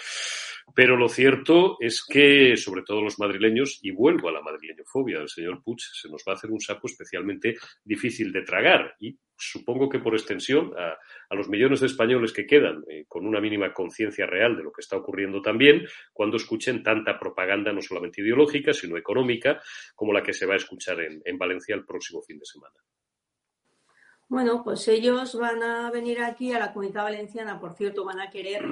Pero 0.74 0.96
lo 0.96 1.08
cierto 1.08 1.76
es 1.80 2.04
que, 2.04 2.56
sobre 2.56 2.82
todo 2.82 3.02
los 3.02 3.18
madrileños, 3.18 3.80
y 3.82 3.90
vuelvo 3.90 4.28
a 4.28 4.32
la 4.32 4.40
madrileñofobia 4.40 5.18
del 5.18 5.28
señor 5.28 5.62
Puig, 5.62 5.80
se 5.80 6.08
nos 6.08 6.22
va 6.26 6.32
a 6.32 6.37
hacer 6.37 6.50
un 6.50 6.61
saco 6.61 6.87
especialmente 6.87 7.56
difícil 7.85 8.32
de 8.32 8.42
tragar. 8.42 8.62
Y 9.01 9.18
supongo 9.37 9.88
que 9.88 9.98
por 9.98 10.14
extensión 10.14 10.72
a, 10.77 10.96
los 11.35 11.48
millones 11.48 11.81
de 11.81 11.87
españoles 11.87 12.33
que 12.33 12.46
quedan 12.46 12.85
eh, 12.88 13.05
con 13.09 13.27
una 13.27 13.40
mínima 13.40 13.72
conciencia 13.72 14.27
real 14.27 14.57
de 14.57 14.62
lo 14.62 14.72
que 14.72 14.83
está 14.83 14.96
ocurriendo 14.96 15.42
también, 15.42 15.87
cuando 16.12 16.37
escuchen 16.37 16.83
tanta 16.83 17.18
propaganda 17.18 17.72
no 17.72 17.83
solamente 17.83 18.22
ideológica, 18.22 18.72
sino 18.72 18.96
económica, 18.96 19.61
como 19.94 20.12
la 20.12 20.22
que 20.22 20.33
se 20.33 20.46
va 20.46 20.55
a 20.55 20.59
escuchar 20.59 21.01
en, 21.01 21.20
en 21.25 21.38
Valencia 21.38 21.75
el 21.75 21.85
próximo 21.85 22.22
fin 22.22 22.38
de 22.38 22.46
semana. 22.46 22.75
Bueno, 24.32 24.64
pues 24.64 24.88
ellos 24.88 25.34
van 25.38 25.62
a 25.62 25.90
venir 25.90 26.22
aquí 26.22 26.54
a 26.54 26.58
la 26.58 26.72
comunidad 26.72 27.02
valenciana, 27.02 27.60
por 27.60 27.74
cierto, 27.74 28.02
van 28.02 28.18
a 28.18 28.30
querer 28.30 28.64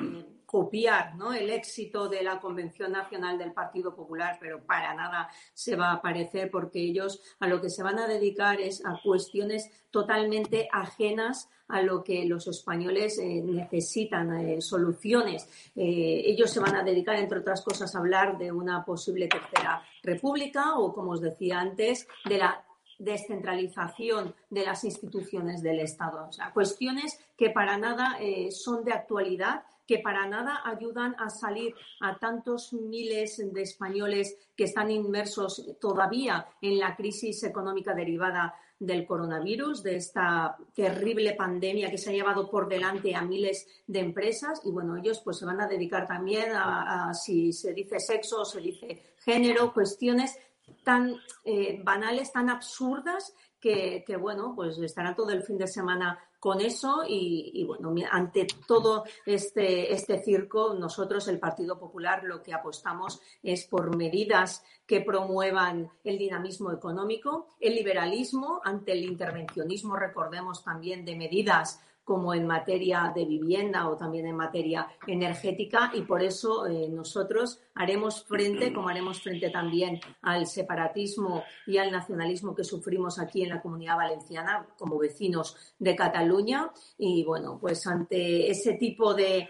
copiar 0.46 1.16
¿no? 1.16 1.34
el 1.34 1.50
éxito 1.50 2.08
de 2.08 2.22
la 2.22 2.40
Convención 2.40 2.92
Nacional 2.92 3.36
del 3.36 3.52
Partido 3.52 3.94
Popular, 3.94 4.38
pero 4.40 4.64
para 4.64 4.94
nada 4.94 5.28
se 5.52 5.76
va 5.76 5.92
a 5.92 6.00
parecer 6.00 6.50
porque 6.50 6.80
ellos 6.80 7.20
a 7.40 7.46
lo 7.46 7.60
que 7.60 7.68
se 7.68 7.82
van 7.82 7.98
a 7.98 8.08
dedicar 8.08 8.58
es 8.58 8.82
a 8.86 8.98
cuestiones 9.04 9.70
totalmente 9.90 10.66
ajenas 10.72 11.50
a 11.68 11.82
lo 11.82 12.02
que 12.02 12.24
los 12.24 12.48
españoles 12.48 13.18
eh, 13.18 13.42
necesitan, 13.44 14.34
eh, 14.40 14.62
soluciones. 14.62 15.46
Eh, 15.76 16.22
ellos 16.24 16.50
se 16.50 16.60
van 16.60 16.74
a 16.74 16.82
dedicar, 16.82 17.16
entre 17.16 17.40
otras 17.40 17.62
cosas, 17.62 17.94
a 17.94 17.98
hablar 17.98 18.38
de 18.38 18.50
una 18.50 18.82
posible 18.82 19.28
tercera 19.28 19.82
república 20.02 20.78
o, 20.78 20.94
como 20.94 21.10
os 21.10 21.20
decía 21.20 21.60
antes, 21.60 22.08
de 22.24 22.38
la 22.38 22.64
descentralización 23.00 24.34
de 24.48 24.64
las 24.64 24.84
instituciones 24.84 25.62
del 25.62 25.80
Estado. 25.80 26.28
O 26.28 26.32
sea, 26.32 26.52
cuestiones 26.52 27.18
que 27.36 27.50
para 27.50 27.76
nada 27.76 28.18
son 28.50 28.84
de 28.84 28.92
actualidad 28.92 29.64
que 29.90 29.98
para 29.98 30.24
nada 30.24 30.60
ayudan 30.64 31.16
a 31.18 31.28
salir 31.30 31.74
a 31.98 32.16
tantos 32.16 32.72
miles 32.72 33.42
de 33.52 33.62
españoles 33.62 34.38
que 34.56 34.62
están 34.62 34.88
inmersos 34.88 35.66
todavía 35.80 36.46
en 36.62 36.78
la 36.78 36.94
crisis 36.94 37.42
económica 37.42 37.92
derivada 37.92 38.54
del 38.78 39.04
coronavirus, 39.04 39.82
de 39.82 39.96
esta 39.96 40.56
terrible 40.76 41.34
pandemia 41.34 41.90
que 41.90 41.98
se 41.98 42.10
ha 42.10 42.12
llevado 42.12 42.48
por 42.48 42.68
delante 42.68 43.16
a 43.16 43.22
miles 43.22 43.66
de 43.84 43.98
empresas 43.98 44.60
y 44.64 44.70
bueno, 44.70 44.96
ellos 44.96 45.20
pues 45.24 45.38
se 45.38 45.44
van 45.44 45.60
a 45.60 45.66
dedicar 45.66 46.06
también 46.06 46.52
a, 46.54 47.12
si 47.12 47.52
se 47.52 47.74
dice 47.74 47.98
sexo 47.98 48.42
o 48.42 48.44
se 48.44 48.60
dice 48.60 49.02
género, 49.24 49.72
cuestiones 49.74 50.38
tan 50.84 51.16
eh, 51.44 51.80
banales, 51.82 52.32
tan 52.32 52.50
absurdas 52.50 53.34
que, 53.60 54.04
que, 54.06 54.16
bueno, 54.16 54.54
pues 54.54 54.78
estarán 54.78 55.14
todo 55.14 55.30
el 55.30 55.42
fin 55.42 55.58
de 55.58 55.66
semana 55.66 56.18
con 56.40 56.62
eso 56.62 57.02
y, 57.06 57.62
bueno, 57.66 57.94
ante 58.10 58.46
todo 58.66 59.04
este, 59.26 59.92
este 59.92 60.22
circo, 60.22 60.72
nosotros, 60.72 61.28
el 61.28 61.38
Partido 61.38 61.78
Popular, 61.78 62.24
lo 62.24 62.42
que 62.42 62.54
apostamos 62.54 63.20
es 63.42 63.66
por 63.66 63.94
medidas 63.94 64.64
que 64.86 65.02
promuevan 65.02 65.90
el 66.02 66.16
dinamismo 66.16 66.72
económico, 66.72 67.54
el 67.60 67.74
liberalismo 67.74 68.62
ante 68.64 68.92
el 68.92 69.04
intervencionismo, 69.04 69.96
recordemos 69.96 70.64
también 70.64 71.04
de 71.04 71.14
medidas 71.14 71.82
como 72.10 72.34
en 72.34 72.44
materia 72.44 73.12
de 73.14 73.24
vivienda 73.24 73.88
o 73.88 73.96
también 73.96 74.26
en 74.26 74.34
materia 74.34 74.88
energética 75.06 75.92
y 75.94 76.02
por 76.02 76.24
eso 76.24 76.66
eh, 76.66 76.88
nosotros 76.88 77.60
haremos 77.72 78.24
frente, 78.24 78.72
como 78.72 78.88
haremos 78.88 79.22
frente 79.22 79.48
también 79.48 80.00
al 80.22 80.48
separatismo 80.48 81.44
y 81.68 81.78
al 81.78 81.92
nacionalismo 81.92 82.52
que 82.52 82.64
sufrimos 82.64 83.20
aquí 83.20 83.44
en 83.44 83.50
la 83.50 83.62
comunidad 83.62 83.96
valenciana 83.96 84.66
como 84.76 84.98
vecinos 84.98 85.56
de 85.78 85.94
Cataluña. 85.94 86.72
Y 86.98 87.22
bueno, 87.22 87.58
pues 87.60 87.86
ante 87.86 88.50
ese 88.50 88.72
tipo 88.72 89.14
de, 89.14 89.48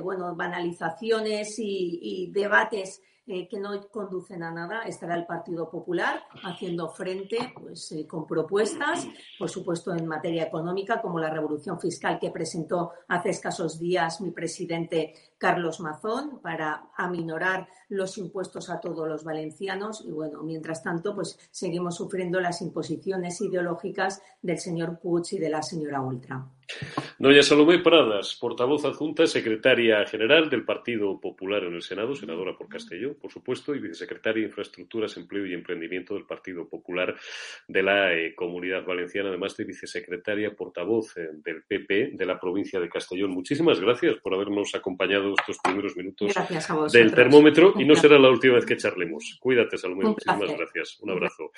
bueno, 0.00 0.36
banalizaciones 0.36 1.58
y, 1.58 1.98
y 2.00 2.30
debates 2.30 3.02
eh, 3.30 3.46
que 3.46 3.60
no 3.60 3.88
conducen 3.90 4.42
a 4.42 4.50
nada. 4.50 4.84
Estará 4.84 5.14
el 5.14 5.26
Partido 5.26 5.70
Popular 5.70 6.24
haciendo 6.44 6.88
frente 6.88 7.52
pues, 7.60 7.92
eh, 7.92 8.06
con 8.06 8.26
propuestas, 8.26 9.06
por 9.38 9.50
supuesto, 9.50 9.94
en 9.94 10.06
materia 10.06 10.44
económica, 10.44 11.02
como 11.02 11.18
la 11.18 11.28
revolución 11.28 11.78
fiscal 11.78 12.18
que 12.18 12.30
presentó 12.30 12.92
hace 13.06 13.28
escasos 13.28 13.78
días 13.78 14.22
mi 14.22 14.30
presidente 14.30 15.12
Carlos 15.38 15.80
Mazón 15.80 16.40
para 16.42 16.90
aminorar 16.96 17.68
los 17.88 18.18
impuestos 18.18 18.68
a 18.70 18.80
todos 18.80 19.08
los 19.08 19.24
valencianos. 19.24 20.04
Y 20.06 20.10
bueno, 20.10 20.42
mientras 20.42 20.82
tanto, 20.82 21.14
pues 21.14 21.38
seguimos 21.50 21.96
sufriendo 21.96 22.40
las 22.40 22.60
imposiciones 22.60 23.40
ideológicas 23.40 24.20
del 24.42 24.58
señor 24.58 24.98
Puig 25.00 25.24
y 25.32 25.38
de 25.38 25.48
la 25.48 25.62
señora 25.62 26.00
Ultra. 26.00 26.44
Doña 27.18 27.42
Salomé 27.42 27.78
Pradas, 27.78 28.36
portavoz 28.38 28.84
adjunta, 28.84 29.26
secretaria 29.26 30.04
general 30.06 30.50
del 30.50 30.64
Partido 30.64 31.18
Popular 31.18 31.64
en 31.64 31.74
el 31.74 31.82
Senado, 31.82 32.14
senadora 32.14 32.56
por 32.56 32.68
Castellón, 32.68 33.16
por 33.20 33.32
supuesto, 33.32 33.74
y 33.74 33.80
vicesecretaria 33.80 34.42
de 34.42 34.48
Infraestructuras, 34.48 35.16
Empleo 35.16 35.46
y 35.46 35.54
Emprendimiento 35.54 36.14
del 36.14 36.26
Partido 36.26 36.68
Popular 36.68 37.16
de 37.66 37.82
la 37.82 38.12
eh, 38.12 38.34
Comunidad 38.34 38.84
Valenciana, 38.84 39.30
además 39.30 39.56
de 39.56 39.64
vicesecretaria 39.64 40.54
portavoz 40.54 41.16
eh, 41.16 41.30
del 41.42 41.64
PP 41.64 42.10
de 42.12 42.26
la 42.26 42.38
provincia 42.38 42.78
de 42.78 42.88
Castellón. 42.88 43.30
Muchísimas 43.30 43.80
gracias 43.80 44.16
por 44.18 44.34
habernos 44.34 44.74
acompañado 44.74 45.27
estos 45.34 45.58
primeros 45.62 45.96
minutos 45.96 46.34
del 46.92 47.14
termómetro 47.14 47.74
y 47.76 47.84
no 47.84 47.94
será 47.94 48.18
la 48.18 48.30
última 48.30 48.54
vez 48.54 48.66
que 48.66 48.76
charlemos. 48.76 49.38
Cuídate, 49.40 49.76
Salomé. 49.76 50.04
Muchísimas 50.04 50.56
gracias. 50.56 50.98
Un 51.00 51.10
abrazo. 51.10 51.50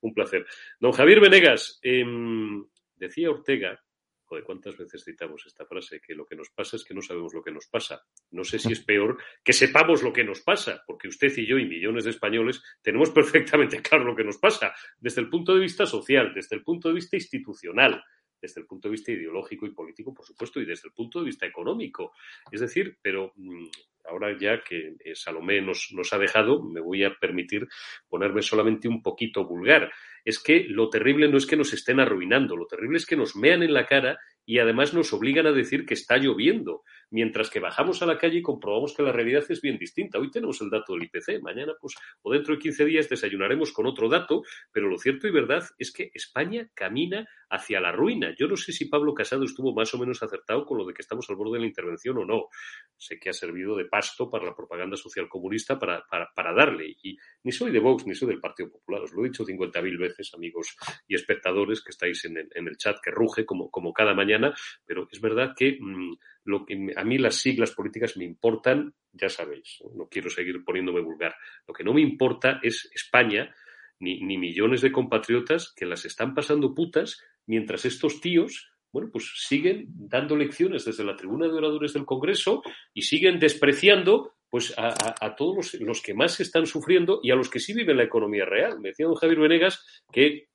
Un 0.00 0.14
placer. 0.14 0.46
Don 0.78 0.92
Javier 0.92 1.20
Venegas, 1.20 1.78
em, 1.82 2.64
decía 2.96 3.30
Ortega 3.30 3.80
Joder, 4.28 4.44
¿cuántas 4.44 4.76
veces 4.76 5.02
citamos 5.02 5.46
esta 5.46 5.64
frase? 5.64 6.02
Que 6.06 6.14
lo 6.14 6.26
que 6.26 6.36
nos 6.36 6.50
pasa 6.50 6.76
es 6.76 6.84
que 6.84 6.92
no 6.92 7.00
sabemos 7.00 7.32
lo 7.32 7.42
que 7.42 7.50
nos 7.50 7.66
pasa. 7.66 8.04
No 8.30 8.44
sé 8.44 8.58
si 8.58 8.70
es 8.72 8.80
peor 8.80 9.16
que 9.42 9.54
sepamos 9.54 10.02
lo 10.02 10.12
que 10.12 10.22
nos 10.22 10.42
pasa, 10.42 10.84
porque 10.86 11.08
usted 11.08 11.32
y 11.38 11.46
yo 11.46 11.56
y 11.56 11.64
millones 11.64 12.04
de 12.04 12.10
españoles 12.10 12.62
tenemos 12.82 13.08
perfectamente 13.56 13.80
claro 13.80 14.04
lo 14.04 14.14
que 14.14 14.24
nos 14.24 14.36
pasa, 14.36 14.74
desde 14.98 15.22
el 15.22 15.30
punto 15.30 15.54
de 15.54 15.60
vista 15.60 15.86
social, 15.86 16.34
desde 16.34 16.56
el 16.56 16.62
punto 16.62 16.88
de 16.88 16.96
vista 16.96 17.16
institucional, 17.16 18.04
desde 18.40 18.60
el 18.60 18.66
punto 18.66 18.88
de 18.88 18.92
vista 18.92 19.12
ideológico 19.12 19.66
y 19.66 19.70
político, 19.70 20.14
por 20.14 20.24
supuesto, 20.24 20.60
y 20.60 20.64
desde 20.64 20.88
el 20.88 20.94
punto 20.94 21.20
de 21.20 21.26
vista 21.26 21.46
económico. 21.46 22.12
Es 22.50 22.60
decir, 22.60 22.98
pero 23.02 23.32
mm, 23.36 23.66
ahora 24.08 24.36
ya 24.38 24.62
que 24.62 24.96
eh, 25.04 25.14
Salomé 25.14 25.60
nos, 25.60 25.90
nos 25.92 26.12
ha 26.12 26.18
dejado, 26.18 26.62
me 26.62 26.80
voy 26.80 27.04
a 27.04 27.14
permitir 27.14 27.68
ponerme 28.08 28.42
solamente 28.42 28.88
un 28.88 29.02
poquito 29.02 29.44
vulgar. 29.44 29.92
Es 30.24 30.38
que 30.42 30.64
lo 30.68 30.88
terrible 30.88 31.28
no 31.28 31.38
es 31.38 31.46
que 31.46 31.56
nos 31.56 31.72
estén 31.72 32.00
arruinando, 32.00 32.56
lo 32.56 32.66
terrible 32.66 32.98
es 32.98 33.06
que 33.06 33.16
nos 33.16 33.36
mean 33.36 33.62
en 33.62 33.72
la 33.72 33.86
cara 33.86 34.18
y 34.44 34.58
además 34.58 34.94
nos 34.94 35.12
obligan 35.12 35.46
a 35.46 35.52
decir 35.52 35.84
que 35.84 35.94
está 35.94 36.16
lloviendo, 36.16 36.82
mientras 37.10 37.50
que 37.50 37.60
bajamos 37.60 38.02
a 38.02 38.06
la 38.06 38.18
calle 38.18 38.38
y 38.38 38.42
comprobamos 38.42 38.94
que 38.94 39.02
la 39.02 39.12
realidad 39.12 39.44
es 39.48 39.60
bien 39.60 39.78
distinta. 39.78 40.18
Hoy 40.18 40.30
tenemos 40.30 40.60
el 40.60 40.70
dato 40.70 40.94
del 40.94 41.04
IPC, 41.04 41.42
mañana 41.42 41.74
pues 41.80 41.94
o 42.22 42.32
dentro 42.32 42.54
de 42.54 42.60
15 42.60 42.84
días 42.84 43.08
desayunaremos 43.08 43.72
con 43.72 43.86
otro 43.86 44.08
dato, 44.08 44.42
pero 44.72 44.88
lo 44.88 44.98
cierto 44.98 45.26
y 45.26 45.30
verdad 45.30 45.64
es 45.78 45.92
que 45.92 46.10
España 46.14 46.68
camina 46.74 47.26
hacia 47.50 47.80
la 47.80 47.92
ruina. 47.92 48.34
Yo 48.38 48.46
no 48.46 48.56
sé 48.56 48.72
si 48.72 48.86
Pablo 48.86 49.14
Casado 49.14 49.44
estuvo 49.44 49.74
más 49.74 49.92
o 49.94 49.98
menos 49.98 50.22
acertado 50.22 50.64
con 50.64 50.78
lo 50.78 50.84
de 50.84 50.92
que 50.92 51.02
estamos 51.02 51.28
al 51.30 51.36
borde 51.36 51.54
de 51.54 51.60
la 51.60 51.66
intervención 51.66 52.18
o 52.18 52.24
no. 52.24 52.48
Sé 52.96 53.18
que 53.18 53.30
ha 53.30 53.32
servido 53.32 53.76
de 53.76 53.86
pasto 53.86 54.28
para 54.30 54.44
la 54.44 54.54
propaganda 54.54 54.96
social 54.96 55.28
comunista 55.28 55.78
para, 55.78 56.04
para, 56.06 56.54
darle. 56.54 56.96
Y 57.02 57.16
ni 57.44 57.52
soy 57.52 57.70
de 57.70 57.78
Vox 57.78 58.06
ni 58.06 58.14
soy 58.14 58.28
del 58.28 58.40
Partido 58.40 58.70
Popular. 58.70 59.02
Os 59.02 59.12
lo 59.12 59.24
he 59.24 59.28
dicho 59.28 59.44
50.000 59.44 59.98
veces, 59.98 60.32
amigos 60.34 60.76
y 61.06 61.14
espectadores 61.14 61.82
que 61.82 61.90
estáis 61.90 62.24
en 62.24 62.36
el, 62.36 62.76
chat, 62.76 62.98
que 63.02 63.10
ruge 63.10 63.44
como, 63.44 63.70
como 63.70 63.92
cada 63.92 64.14
mañana. 64.14 64.54
Pero 64.84 65.08
es 65.10 65.20
verdad 65.20 65.54
que 65.56 65.78
mm, 65.80 66.16
lo 66.48 66.64
que 66.64 66.92
a 66.96 67.04
mí 67.04 67.18
las 67.18 67.36
siglas 67.36 67.72
políticas 67.72 68.16
me 68.16 68.24
importan, 68.24 68.94
ya 69.12 69.28
sabéis, 69.28 69.78
no 69.94 70.08
quiero 70.08 70.30
seguir 70.30 70.64
poniéndome 70.64 71.00
vulgar. 71.00 71.34
Lo 71.66 71.74
que 71.74 71.84
no 71.84 71.92
me 71.92 72.00
importa 72.00 72.58
es 72.62 72.90
España 72.94 73.54
ni, 74.00 74.20
ni 74.20 74.38
millones 74.38 74.80
de 74.80 74.90
compatriotas 74.92 75.72
que 75.76 75.86
las 75.86 76.04
están 76.04 76.34
pasando 76.34 76.74
putas 76.74 77.20
mientras 77.46 77.84
estos 77.84 78.20
tíos 78.20 78.72
bueno, 78.92 79.10
pues 79.12 79.30
siguen 79.36 79.86
dando 79.88 80.34
lecciones 80.34 80.84
desde 80.84 81.04
la 81.04 81.16
tribuna 81.16 81.46
de 81.46 81.52
oradores 81.52 81.92
del 81.92 82.06
Congreso 82.06 82.62
y 82.94 83.02
siguen 83.02 83.38
despreciando 83.38 84.32
pues 84.50 84.72
a, 84.78 85.36
todos 85.36 85.74
los, 85.74 86.00
que 86.00 86.14
más 86.14 86.40
están 86.40 86.64
sufriendo 86.64 87.20
y 87.22 87.30
a 87.30 87.34
los 87.34 87.50
que 87.50 87.60
sí 87.60 87.74
viven 87.74 87.98
la 87.98 88.04
economía 88.04 88.46
real. 88.46 88.80
Me 88.80 88.88
decía 88.88 89.04
don 89.04 89.14
Javier 89.14 89.40
Venegas 89.40 89.84
que 90.10 90.48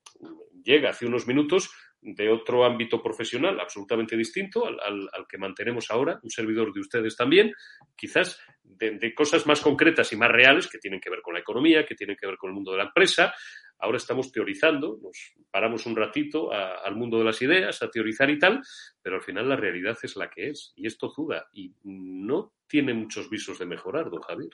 llega 0.63 0.89
hace 0.89 1.05
unos 1.05 1.27
minutos 1.27 1.69
de 2.03 2.29
otro 2.29 2.65
ámbito 2.65 3.01
profesional 3.01 3.59
absolutamente 3.59 4.17
distinto 4.17 4.65
al, 4.65 5.09
que 5.27 5.37
mantenemos 5.37 5.89
ahora, 5.89 6.19
un 6.21 6.29
servidor 6.29 6.73
de 6.73 6.81
ustedes 6.81 7.15
también, 7.15 7.53
quizás 7.95 8.39
de, 8.63 9.13
cosas 9.13 9.47
más 9.47 9.61
concretas 9.61 10.11
y 10.11 10.17
más 10.17 10.29
reales 10.29 10.67
que 10.67 10.77
tienen 10.77 10.99
que 10.99 11.09
ver 11.09 11.21
con 11.21 11.33
la 11.33 11.39
economía, 11.39 11.85
que 11.85 11.95
tienen 11.95 12.17
que 12.17 12.27
ver 12.27 12.37
con 12.37 12.49
el 12.49 12.55
mundo 12.55 12.71
de 12.71 12.79
la 12.79 12.85
empresa. 12.85 13.33
Ahora 13.79 13.97
estamos 13.97 14.31
teorizando, 14.31 14.99
nos 15.01 15.33
paramos 15.49 15.85
un 15.85 15.95
ratito 15.95 16.51
al 16.51 16.95
mundo 16.95 17.17
de 17.17 17.25
las 17.25 17.41
ideas, 17.41 17.81
a 17.81 17.89
teorizar 17.89 18.29
y 18.29 18.39
tal, 18.39 18.61
pero 19.01 19.15
al 19.15 19.21
final 19.21 19.49
la 19.49 19.55
realidad 19.55 19.97
es 20.03 20.15
la 20.15 20.29
que 20.29 20.49
es 20.49 20.73
y 20.75 20.87
esto 20.87 21.07
tozuda 21.07 21.47
y 21.53 21.73
no 21.83 22.53
tiene 22.67 22.93
muchos 22.93 23.29
visos 23.29 23.59
de 23.59 23.65
mejorar, 23.65 24.09
don 24.09 24.21
Javier. 24.21 24.51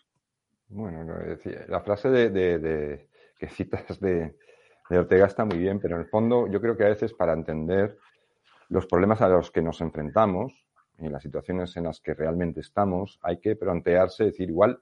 Bueno, 0.68 1.04
la 1.68 1.82
frase 1.82 2.10
de 2.10 3.08
que 3.40 3.48
citas 3.48 4.00
de, 4.00 4.36
de 4.90 5.00
Ortega 5.00 5.28
está 5.28 5.46
muy 5.46 5.58
bien, 5.58 5.80
pero 5.80 5.96
en 5.96 6.02
el 6.02 6.08
fondo 6.08 6.48
yo 6.48 6.60
creo 6.60 6.76
que 6.76 6.86
a 6.86 6.90
veces 6.90 7.14
para 7.14 7.34
entender 7.34 7.98
los 8.70 8.86
problemas 8.86 9.22
a 9.22 9.30
los 9.30 9.52
que 9.52 9.62
nos 9.62 9.82
enfrentamos 9.82 10.66
y 10.98 11.10
las 11.10 11.24
situaciones 11.24 11.76
en 11.78 11.86
las 11.86 12.02
que 12.02 12.14
realmente 12.14 12.60
estamos, 12.60 13.20
hay 13.22 13.40
que 13.40 13.56
plantearse, 13.56 14.26
decir, 14.26 14.50
igual 14.50 14.82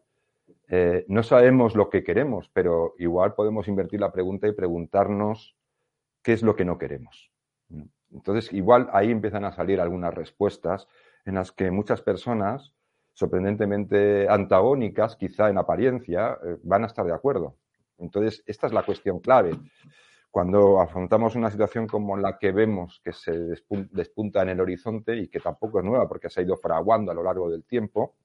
eh, 0.69 1.05
no 1.07 1.23
sabemos 1.23 1.75
lo 1.75 1.89
que 1.89 2.03
queremos, 2.03 2.49
pero 2.53 2.95
igual 2.97 3.33
podemos 3.33 3.67
invertir 3.67 3.99
la 3.99 4.11
pregunta 4.11 4.47
y 4.47 4.53
preguntarnos 4.53 5.55
qué 6.21 6.33
es 6.33 6.43
lo 6.43 6.55
que 6.55 6.65
no 6.65 6.77
queremos. 6.77 7.31
Entonces, 8.11 8.51
igual 8.53 8.89
ahí 8.93 9.11
empiezan 9.11 9.45
a 9.45 9.51
salir 9.51 9.79
algunas 9.79 10.13
respuestas 10.13 10.87
en 11.25 11.35
las 11.35 11.51
que 11.51 11.71
muchas 11.71 12.01
personas, 12.01 12.73
sorprendentemente 13.13 14.27
antagónicas, 14.29 15.17
quizá 15.17 15.49
en 15.49 15.57
apariencia, 15.57 16.37
eh, 16.43 16.57
van 16.63 16.83
a 16.83 16.87
estar 16.87 17.05
de 17.05 17.13
acuerdo. 17.13 17.55
Entonces, 17.97 18.43
esta 18.45 18.67
es 18.67 18.73
la 18.73 18.83
cuestión 18.83 19.19
clave. 19.19 19.51
Cuando 20.29 20.79
afrontamos 20.79 21.35
una 21.35 21.49
situación 21.49 21.87
como 21.87 22.17
la 22.17 22.37
que 22.37 22.51
vemos 22.51 23.01
que 23.03 23.13
se 23.13 23.31
despunta 23.91 24.41
en 24.43 24.49
el 24.49 24.61
horizonte 24.61 25.15
y 25.15 25.29
que 25.29 25.39
tampoco 25.39 25.79
es 25.79 25.85
nueva 25.85 26.07
porque 26.07 26.29
se 26.29 26.41
ha 26.41 26.43
ido 26.43 26.57
fraguando 26.57 27.11
a 27.11 27.15
lo 27.15 27.23
largo 27.23 27.49
del 27.49 27.63
tiempo, 27.63 28.15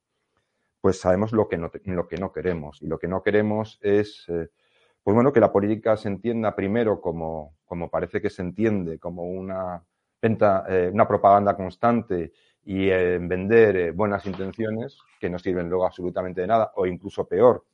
pues 0.80 1.00
sabemos 1.00 1.32
lo 1.32 1.48
que 1.48 1.56
no, 1.56 1.70
lo 1.85 2.08
que 2.08 2.16
no 2.16 2.32
queremos. 2.32 2.82
Y 2.82 2.87
lo 2.87 2.98
que 2.98 3.08
no 3.08 3.22
queremos 3.22 3.78
es, 3.82 4.26
eh, 4.28 4.48
pues 5.02 5.14
bueno, 5.14 5.32
que 5.32 5.40
la 5.40 5.52
política 5.52 5.96
se 5.96 6.08
entienda 6.08 6.54
primero 6.54 7.00
como, 7.00 7.56
como 7.64 7.88
parece 7.88 8.20
que 8.20 8.30
se 8.30 8.42
entiende, 8.42 8.98
como 8.98 9.22
una, 9.22 9.82
venta, 10.20 10.64
eh, 10.68 10.90
una 10.92 11.06
propaganda 11.06 11.56
constante 11.56 12.32
y 12.64 12.90
en 12.90 13.28
vender 13.28 13.76
eh, 13.76 13.90
buenas 13.90 14.24
intenciones 14.26 14.98
que 15.18 15.30
no 15.30 15.38
sirven 15.38 15.68
luego 15.68 15.87
absolutamente 15.87 16.40
de 16.40 16.46
nada, 16.46 16.72
o 16.76 16.87
incluso 16.87 17.26
peor, 17.26 17.64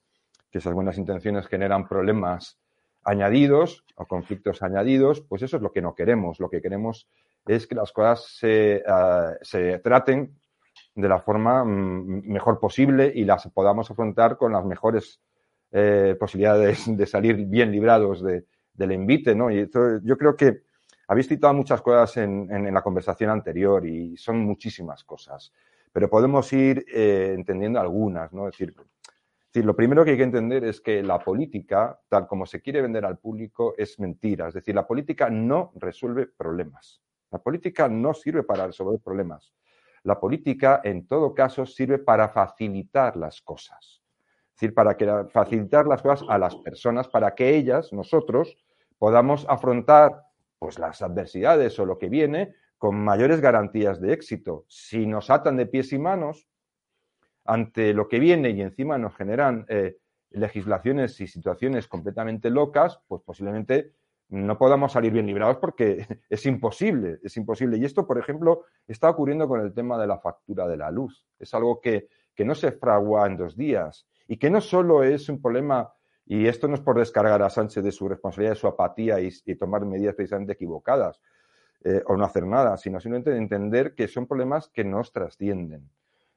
que 0.51 0.59
esas 0.59 0.73
buenas 0.73 0.99
intenciones 0.99 1.47
generan 1.47 1.87
problemas 1.87 2.59
añadidos 3.05 3.85
o 3.97 4.07
conflictos 4.07 4.63
añadidos, 4.63 5.21
pues 5.23 5.43
eso 5.43 5.57
es 5.57 5.63
lo 5.63 5.73
que 5.73 5.83
no 5.83 5.95
queremos. 5.95 6.41
Lo 6.41 6.51
que 6.51 6.61
queremos 6.61 7.09
es 7.47 7.67
que 7.67 7.75
las 7.75 7.93
cosas 7.93 8.25
se, 8.39 8.83
ah, 8.87 9.35
traten 9.83 10.39
de 10.95 11.09
la 11.09 11.21
forma 11.21 11.65
mm, 11.65 12.29
mejor 12.29 12.61
posible 12.61 13.11
y 13.15 13.25
las 13.25 13.49
podamos 13.51 13.91
afrontar 13.91 14.37
con 14.37 14.53
las 14.53 14.65
mejores 14.65 15.21
eh, 15.73 16.17
posibilidades 16.19 16.85
de 16.97 17.07
salir 17.07 17.37
bien 17.47 17.71
librados 17.73 18.23
de, 18.23 18.45
del 18.75 18.93
envite, 18.93 19.35
¿no? 19.35 19.51
Y 19.51 19.69
yo 20.03 20.17
creo 20.17 20.37
que 20.37 20.63
habéis 21.09 21.29
citado 21.29 21.55
muchas 21.55 21.81
cosas 21.83 22.17
en, 22.19 22.49
en, 22.51 22.73
la 22.73 22.83
conversación 22.83 23.31
anterior 23.31 23.87
y 23.87 24.17
son 24.17 24.39
muchísimas 24.41 25.05
cosas, 25.05 25.53
pero 25.93 26.09
podemos 26.09 26.53
ir 26.53 26.85
eh, 26.93 27.33
entendiendo 27.35 27.81
algunas, 27.81 28.33
¿no? 28.33 28.47
Es 28.49 28.53
decir, 28.53 28.75
lo 29.55 29.75
primero 29.75 30.05
que 30.05 30.13
hay 30.13 30.17
que 30.17 30.23
entender 30.23 30.65
es 30.65 30.81
que 30.81 31.03
la 31.03 31.19
política, 31.19 31.99
tal 32.09 32.27
como 32.27 32.47
se 32.47 32.61
quiere 32.61 32.83
vender 32.83 33.05
al 33.05 33.19
público, 33.19 33.75
es 33.77 33.99
mentira. 33.99 34.49
Es 34.49 34.55
decir, 34.55 34.75
la 34.75 34.87
política 34.87 35.31
no 35.31 35.73
resuelve 35.77 36.27
problemas. 36.27 37.03
La 37.31 37.39
política 37.39 37.89
no 37.89 38.15
sirve 38.15 38.43
para 38.43 38.67
resolver 38.67 39.01
problemas. 39.01 39.53
La 40.05 40.19
política, 40.19 40.81
en 40.85 41.07
todo 41.07 41.35
caso, 41.35 41.67
sirve 41.67 41.99
para 41.99 42.29
facilitar 42.29 43.17
las 43.17 43.43
cosas. 43.43 44.03
Es 44.55 44.61
decir, 44.61 44.75
para 44.75 44.97
que, 44.97 45.07
facilitar 45.31 45.87
las 45.87 46.03
cosas 46.03 46.27
a 46.29 46.39
las 46.39 46.57
personas, 46.57 47.09
para 47.09 47.35
que 47.35 47.57
ellas, 47.57 47.93
nosotros, 47.93 48.57
podamos 48.99 49.47
afrontar 49.49 50.25
pues, 50.59 50.79
las 50.79 51.03
adversidades 51.03 51.79
o 51.79 51.87
lo 51.87 51.99
que 51.99 52.09
viene 52.09 52.55
con 52.77 52.97
mayores 52.97 53.41
garantías 53.41 54.01
de 54.01 54.13
éxito. 54.13 54.65
Si 54.69 55.07
nos 55.07 55.31
atan 55.31 55.57
de 55.57 55.67
pies 55.67 55.93
y 55.93 55.99
manos, 55.99 56.49
ante 57.49 57.95
lo 57.95 58.09
que 58.09 58.19
viene 58.19 58.51
y 58.51 58.61
encima 58.61 58.99
nos 58.99 59.17
generan 59.17 59.65
eh, 59.69 59.97
legislaciones 60.33 61.19
y 61.23 61.27
situaciones 61.27 61.89
completamente 61.89 62.51
locas, 62.51 63.01
pues 63.09 63.23
posiblemente 63.23 63.95
no 64.29 64.59
podamos 64.59 64.93
salir 64.93 65.13
bien 65.13 65.27
librados 65.27 65.57
porque 65.57 66.07
es 66.29 66.45
imposible, 66.45 67.21
es 67.23 67.39
imposible. 67.39 67.79
Y 67.79 67.87
esto, 67.87 68.07
por 68.07 68.19
ejemplo, 68.19 68.67
está 68.87 69.09
ocurriendo 69.09 69.49
con 69.49 69.63
el 69.63 69.73
tema 69.73 69.99
de 69.99 70.07
la 70.07 70.19
factura 70.19 70.69
de 70.69 70.77
la 70.77 70.91
luz. 70.91 71.27
Es 71.39 71.55
algo 71.55 71.81
que, 71.81 72.09
no 72.45 72.55
se 72.55 72.71
fragua 72.71 73.27
en 73.27 73.37
dos 73.37 73.57
días 73.57 74.07
y 74.29 74.37
que 74.37 74.49
no 74.49 74.61
solo 74.61 75.03
es 75.03 75.29
un 75.29 75.43
problema, 75.43 75.93
y 76.25 76.47
esto 76.47 76.69
no 76.69 76.75
es 76.75 76.81
por 76.81 76.99
descargar 76.99 77.43
a 77.43 77.51
Sánchez 77.51 77.83
de 77.83 77.91
su 77.91 78.09
responsabilidad, 78.09 78.53
de 78.53 78.61
su 78.61 78.69
apatía 78.69 79.19
y, 79.21 79.31
tomar 79.57 79.85
medidas 79.87 80.15
precisamente 80.15 80.53
equivocadas 80.53 81.21
eh, 81.83 82.03
o 82.07 82.17
no 82.17 82.25
hacer 82.25 82.47
nada, 82.47 82.77
sino 82.77 83.01
simplemente 83.01 83.37
entender 83.37 83.95
que 83.95 84.07
son 84.07 84.29
problemas 84.29 84.69
que 84.69 84.85
nos 84.85 85.13
trascienden. 85.13 85.91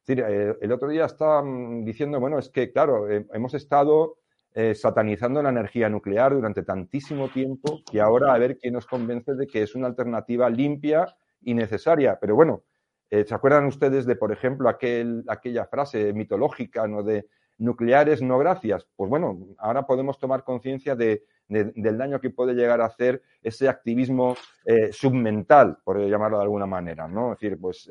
Eh, 0.07 0.55
el 0.59 0.71
otro 0.71 0.89
día 0.89 1.05
estaba 1.05 1.43
diciendo, 1.83 2.19
bueno, 2.19 2.39
es 2.39 2.49
que, 2.49 2.71
claro, 2.71 3.09
eh, 3.09 3.25
hemos 3.33 3.53
estado 3.53 4.17
eh, 4.53 4.73
satanizando 4.73 5.41
la 5.41 5.49
energía 5.49 5.89
nuclear 5.89 6.33
durante 6.33 6.63
tantísimo 6.63 7.29
tiempo 7.29 7.81
que 7.89 8.01
ahora 8.01 8.33
a 8.33 8.37
ver 8.37 8.57
quién 8.57 8.73
nos 8.73 8.87
convence 8.87 9.35
de 9.35 9.47
que 9.47 9.61
es 9.63 9.75
una 9.75 9.87
alternativa 9.87 10.49
limpia 10.49 11.05
y 11.41 11.53
necesaria. 11.53 12.17
Pero 12.19 12.35
bueno, 12.35 12.63
¿se 13.09 13.33
acuerdan 13.33 13.65
ustedes 13.65 14.05
de, 14.05 14.15
por 14.15 14.31
ejemplo, 14.31 14.69
aquel, 14.69 15.23
aquella 15.27 15.65
frase 15.65 16.13
mitológica, 16.13 16.87
¿no? 16.87 17.03
De 17.03 17.27
nucleares 17.57 18.21
no 18.21 18.39
gracias. 18.39 18.87
Pues 18.95 19.09
bueno, 19.09 19.37
ahora 19.57 19.85
podemos 19.85 20.17
tomar 20.17 20.43
conciencia 20.43 20.95
de, 20.95 21.25
del 21.47 21.97
daño 21.97 22.21
que 22.21 22.29
puede 22.29 22.53
llegar 22.53 22.79
a 22.79 22.85
hacer 22.85 23.21
ese 23.41 23.67
activismo 23.67 24.35
submental, 24.91 25.77
por 25.83 25.99
llamarlo 25.99 26.37
de 26.37 26.43
alguna 26.43 26.65
manera, 26.65 27.07
¿no? 27.07 27.33
Es 27.33 27.39
decir, 27.39 27.59
pues 27.59 27.89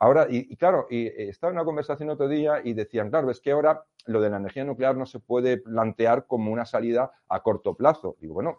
Ahora, 0.00 0.26
y, 0.30 0.56
claro, 0.56 0.86
y, 0.88 1.06
eh, 1.06 1.28
estaba 1.28 1.50
en 1.50 1.56
una 1.58 1.64
conversación 1.64 2.10
otro 2.10 2.28
día 2.28 2.60
y 2.62 2.72
decían, 2.72 3.10
claro, 3.10 3.30
es 3.30 3.40
que 3.40 3.50
ahora 3.50 3.82
lo 4.06 4.20
de 4.20 4.30
la 4.30 4.36
energía 4.36 4.64
nuclear 4.64 4.96
no 4.96 5.06
se 5.06 5.18
puede 5.18 5.58
plantear 5.58 6.26
como 6.26 6.52
una 6.52 6.64
salida 6.64 7.10
a 7.28 7.42
corto 7.42 7.74
plazo. 7.74 8.16
Digo, 8.20 8.34
bueno, 8.34 8.58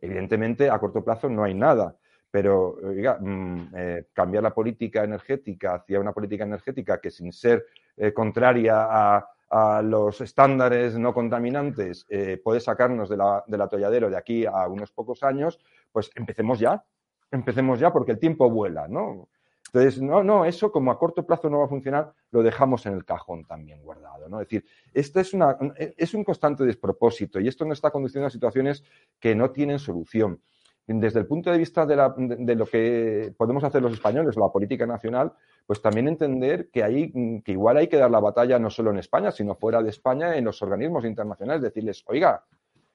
evidentemente 0.00 0.68
a 0.68 0.78
corto 0.78 1.02
plazo 1.02 1.30
no 1.30 1.44
hay 1.44 1.54
nada, 1.54 1.96
pero 2.30 2.76
oiga, 2.82 3.16
mm, 3.18 3.72
eh, 3.74 4.04
cambiar 4.12 4.42
la 4.42 4.54
política 4.54 5.02
energética 5.02 5.76
hacia 5.76 5.98
una 5.98 6.12
política 6.12 6.44
energética 6.44 7.00
que 7.00 7.10
sin 7.10 7.32
ser 7.32 7.64
eh, 7.96 8.12
contraria 8.12 8.86
a, 8.88 9.30
los 9.82 10.20
estándares 10.20 10.98
no 10.98 11.14
contaminantes 11.14 12.04
puede 12.42 12.58
sacarnos 12.58 13.08
de 13.08 13.16
la, 13.16 13.44
del 13.46 13.60
atolladero 13.60 14.10
de 14.10 14.16
aquí 14.16 14.44
a 14.44 14.66
unos 14.66 14.90
pocos 14.90 15.22
años, 15.22 15.60
pues 15.92 16.10
empecemos 16.16 16.58
ya, 16.58 16.84
empecemos 17.30 17.78
ya 17.78 17.92
porque 17.92 18.10
el 18.10 18.18
tiempo 18.18 18.50
vuela, 18.50 18.88
¿no? 18.88 19.28
Entonces, 19.68 20.00
no, 20.00 20.22
no, 20.22 20.44
eso 20.44 20.70
como 20.70 20.90
a 20.90 20.98
corto 20.98 21.26
plazo 21.26 21.50
no 21.50 21.58
va 21.58 21.64
a 21.64 21.68
funcionar, 21.68 22.12
lo 22.30 22.42
dejamos 22.42 22.86
en 22.86 22.94
el 22.94 23.04
cajón 23.04 23.44
también 23.44 23.82
guardado, 23.82 24.28
¿no? 24.28 24.40
Es 24.40 24.48
decir, 24.48 24.64
esto 24.94 25.20
es, 25.20 25.34
una, 25.34 25.56
es 25.76 26.14
un 26.14 26.24
constante 26.24 26.64
despropósito 26.64 27.40
y 27.40 27.48
esto 27.48 27.64
nos 27.64 27.78
está 27.78 27.90
conduciendo 27.90 28.26
a 28.26 28.30
situaciones 28.30 28.84
que 29.18 29.34
no 29.34 29.50
tienen 29.50 29.78
solución. 29.78 30.40
Desde 30.86 31.18
el 31.18 31.26
punto 31.26 31.50
de 31.50 31.58
vista 31.58 31.84
de, 31.84 31.96
la, 31.96 32.14
de, 32.16 32.54
lo 32.54 32.64
que 32.64 33.34
podemos 33.36 33.64
hacer 33.64 33.82
los 33.82 33.92
españoles, 33.92 34.36
la 34.36 34.52
política 34.52 34.86
nacional, 34.86 35.32
pues 35.66 35.82
también 35.82 36.06
entender 36.06 36.68
que, 36.70 36.84
hay, 36.84 37.42
que 37.44 37.52
igual 37.52 37.78
hay 37.78 37.88
que 37.88 37.96
dar 37.96 38.10
la 38.10 38.20
batalla 38.20 38.60
no 38.60 38.70
solo 38.70 38.92
en 38.92 38.98
España, 38.98 39.32
sino 39.32 39.56
fuera 39.56 39.82
de 39.82 39.90
España, 39.90 40.36
en 40.36 40.44
los 40.44 40.62
organismos 40.62 41.04
internacionales, 41.04 41.60
decirles, 41.60 42.04
oiga, 42.06 42.44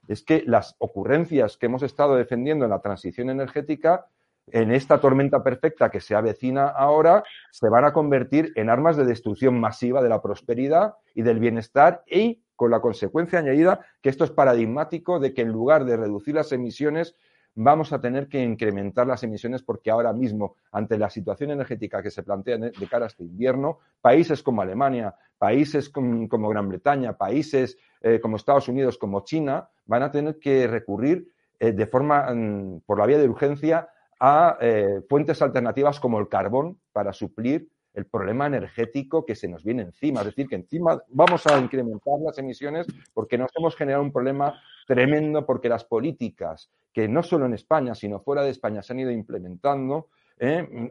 es 0.08 0.24
que 0.24 0.44
las 0.48 0.76
ocurrencias 0.80 1.58
que 1.58 1.66
hemos 1.66 1.84
estado 1.84 2.16
defendiendo 2.16 2.64
en 2.64 2.72
la 2.72 2.80
transición 2.80 3.30
energética 3.30 4.08
en 4.52 4.72
esta 4.72 5.00
tormenta 5.00 5.44
perfecta 5.44 5.90
que 5.90 6.02
se 6.02 6.16
avecina 6.16 6.68
ahora, 6.68 7.24
se 7.52 7.70
van 7.70 7.86
a 7.86 7.94
convertir 7.94 8.52
en 8.56 8.70
armas 8.70 8.98
de 8.98 9.06
destrucción 9.06 9.60
masiva 9.60 10.02
de 10.02 10.10
la 10.10 10.22
prosperidad 10.22 10.96
y 11.16 11.22
del 11.22 11.40
bienestar 11.40 12.04
y 12.08 12.42
con 12.56 12.72
la 12.72 12.80
consecuencia 12.80 13.40
añadida 13.40 13.86
que 14.02 14.10
esto 14.10 14.24
es 14.24 14.32
paradigmático 14.32 15.20
de 15.20 15.34
que 15.34 15.42
en 15.42 15.50
lugar 15.52 15.86
de 15.86 15.98
reducir 15.98 16.36
las 16.36 16.52
emisiones, 16.52 17.16
vamos 17.56 17.92
a 17.92 18.00
tener 18.00 18.28
que 18.28 18.42
incrementar 18.42 19.08
las 19.08 19.24
emisiones 19.24 19.62
porque 19.64 19.92
ahora 19.92 20.14
mismo, 20.14 20.56
ante 20.72 20.98
la 20.98 21.10
situación 21.10 21.52
energética 21.52 22.02
que 22.02 22.12
se 22.12 22.24
plantea 22.24 22.58
de 22.58 22.88
cara 22.90 23.06
a 23.06 23.08
este 23.08 23.24
invierno, 23.24 23.80
países 24.00 24.42
como 24.44 24.62
Alemania, 24.62 25.16
países 25.38 25.90
como, 25.90 26.50
Gran 26.50 26.70
Bretaña, 26.70 27.14
países 27.14 27.78
eh, 28.02 28.20
como 28.22 28.38
Estados 28.38 28.68
Unidos, 28.68 28.98
como 28.98 29.24
China, 29.24 29.70
van 29.86 30.04
a 30.04 30.12
tener 30.12 30.40
que 30.40 30.68
recurrir 30.68 31.28
eh, 31.60 31.72
de 31.72 31.88
forma, 31.88 32.34
mm, 32.34 32.82
por 32.86 33.00
la 33.00 33.06
vía 33.06 33.18
de 33.18 33.28
urgencia, 33.28 33.90
a 34.24 34.56
eh, 34.62 35.02
fuentes 35.10 35.42
alternativas 35.42 36.00
como 36.00 36.20
el 36.20 36.30
carbón 36.30 36.80
para 36.94 37.12
suplir 37.12 37.68
el 37.96 38.06
problema 38.06 38.46
energético 38.46 39.26
que 39.26 39.36
se 39.36 39.48
nos 39.48 39.64
viene 39.64 39.82
encima. 39.82 40.20
Es 40.22 40.28
decir, 40.28 40.48
que 40.48 40.56
encima 40.56 41.02
vamos 41.10 41.48
a 41.48 41.58
incrementar 41.58 42.20
las 42.24 42.38
emisiones 42.38 42.86
porque 43.16 43.40
nos 43.40 43.50
hemos 43.58 43.76
generado 43.76 44.04
un 44.04 44.14
problema 44.14 44.62
tremendo 44.86 45.44
porque 45.44 45.70
las 45.70 45.84
políticas 45.84 46.70
que 46.94 47.08
no 47.08 47.24
solo 47.24 47.48
en 47.48 47.56
España, 47.56 47.96
sino 47.96 48.20
fuera 48.20 48.44
de 48.44 48.52
España 48.52 48.84
se 48.84 48.94
han 48.94 49.00
ido 49.00 49.10
implementando, 49.10 50.10
eh, 50.40 50.90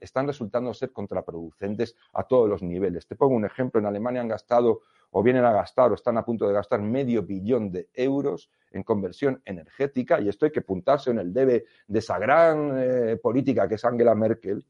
están 0.00 0.26
resultando 0.26 0.74
ser 0.74 0.92
contraproducentes 0.92 1.96
a 2.12 2.24
todos 2.24 2.48
los 2.48 2.62
niveles. 2.62 3.06
Te 3.06 3.16
pongo 3.16 3.34
un 3.34 3.44
ejemplo, 3.44 3.80
en 3.80 3.86
Alemania 3.86 4.20
han 4.20 4.28
gastado 4.28 4.80
o 5.10 5.22
vienen 5.22 5.44
a 5.44 5.52
gastar 5.52 5.90
o 5.90 5.94
están 5.94 6.18
a 6.18 6.24
punto 6.24 6.46
de 6.46 6.54
gastar 6.54 6.80
medio 6.80 7.22
billón 7.22 7.70
de 7.70 7.88
euros 7.94 8.50
en 8.70 8.82
conversión 8.82 9.40
energética 9.44 10.20
y 10.20 10.28
esto 10.28 10.44
hay 10.44 10.52
que 10.52 10.60
apuntarse 10.60 11.10
en 11.10 11.18
el 11.18 11.32
debe 11.32 11.64
de 11.86 11.98
esa 11.98 12.18
gran 12.18 12.72
eh, 12.76 13.16
política 13.16 13.68
que 13.68 13.76
es 13.76 13.84
Angela 13.84 14.14
Merkel. 14.14 14.64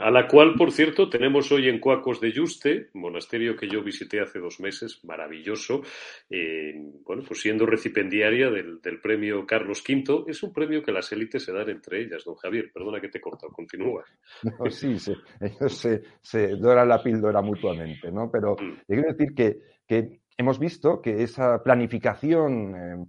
A 0.00 0.10
la 0.10 0.26
cual, 0.26 0.54
por 0.56 0.72
cierto, 0.72 1.10
tenemos 1.10 1.52
hoy 1.52 1.68
en 1.68 1.80
Cuacos 1.80 2.18
de 2.20 2.32
Yuste, 2.32 2.88
monasterio 2.94 3.56
que 3.56 3.68
yo 3.68 3.82
visité 3.82 4.20
hace 4.20 4.38
dos 4.38 4.58
meses, 4.58 5.04
maravilloso, 5.04 5.82
eh, 6.30 6.74
bueno, 7.04 7.22
pues 7.26 7.42
siendo 7.42 7.66
recipendiaria 7.66 8.50
del, 8.50 8.80
premio 9.02 9.46
Carlos 9.46 9.84
V, 9.86 10.24
es 10.28 10.42
un 10.42 10.52
premio 10.52 10.82
que 10.82 10.92
las 10.92 11.12
élites 11.12 11.44
se 11.44 11.52
dan 11.52 11.68
entre 11.68 12.00
ellas, 12.00 12.24
don 12.24 12.36
Javier, 12.36 12.70
perdona 12.72 13.00
que 13.00 13.08
te 13.08 13.18
he 13.18 13.20
cortado, 13.20 13.52
continúa. 13.52 14.04
sí, 14.70 14.96
ellos 15.40 15.76
se, 15.76 16.02
se, 16.22 16.48
doran 16.56 16.88
la 16.88 17.02
píldora 17.02 17.42
mutuamente, 17.42 18.10
¿no? 18.10 18.30
Pero 18.30 18.54
mm. 18.54 18.80
quiero 18.86 19.12
decir 19.12 19.34
que, 19.34 20.20
hemos 20.38 20.58
visto 20.58 21.02
que 21.02 21.22
esa 21.22 21.62
planificación 21.62 22.74
eh, 22.74 23.06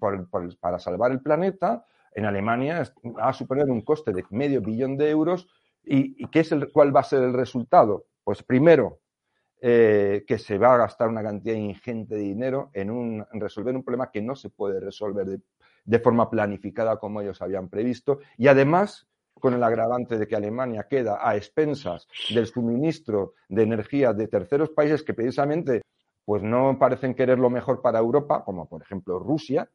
para 0.59 0.79
salvar 0.79 1.11
el 1.11 1.21
planeta 1.21 1.85
en 2.13 2.25
Alemania 2.25 2.83
va 3.05 3.29
a 3.29 3.33
suponer 3.33 3.65
un 3.69 3.81
coste 3.81 4.11
de 4.11 4.23
medio 4.31 4.61
billón 4.61 4.97
de 4.97 5.09
euros 5.09 5.47
¿Y, 5.87 6.27
qué 6.27 6.41
es 6.41 6.51
el, 6.51 6.71
cuál 6.71 6.95
va 6.95 6.99
a 6.99 7.03
ser 7.03 7.23
el 7.23 7.33
resultado? 7.33 8.07
Pues 8.23 8.43
primero, 8.43 8.99
eh, 9.61 10.23
que 10.27 10.37
se 10.37 10.57
va 10.57 10.73
a 10.73 10.77
gastar 10.77 11.07
una 11.07 11.23
cantidad 11.23 11.55
ingente 11.55 12.15
de 12.15 12.21
dinero 12.21 12.69
en, 12.73 12.91
un, 12.91 13.25
resolver 13.33 13.75
un 13.75 13.83
problema 13.83 14.11
que 14.11 14.21
no 14.21 14.35
se 14.35 14.49
puede 14.49 14.79
resolver 14.79 15.39
de, 15.85 15.99
forma 15.99 16.29
planificada 16.29 16.97
como 16.97 17.21
ellos 17.21 17.41
habían 17.41 17.69
previsto. 17.69 18.19
Y 18.37 18.47
además, 18.47 19.07
con 19.33 19.53
el 19.53 19.63
agravante 19.63 20.17
de 20.17 20.27
que 20.27 20.35
Alemania 20.35 20.87
queda 20.89 21.19
a 21.21 21.35
expensas 21.35 22.07
del 22.33 22.47
suministro 22.47 23.33
de 23.47 23.63
energía 23.63 24.13
de 24.13 24.27
terceros 24.27 24.69
países 24.71 25.03
que 25.03 25.13
precisamente 25.13 25.81
pues 26.25 26.43
no 26.43 26.77
parecen 26.77 27.15
querer 27.15 27.39
lo 27.39 27.49
mejor 27.49 27.81
para 27.81 27.99
Europa, 27.99 28.43
como 28.43 28.67
por 28.67 28.81
ejemplo 28.81 29.17
Rusia, 29.17 29.69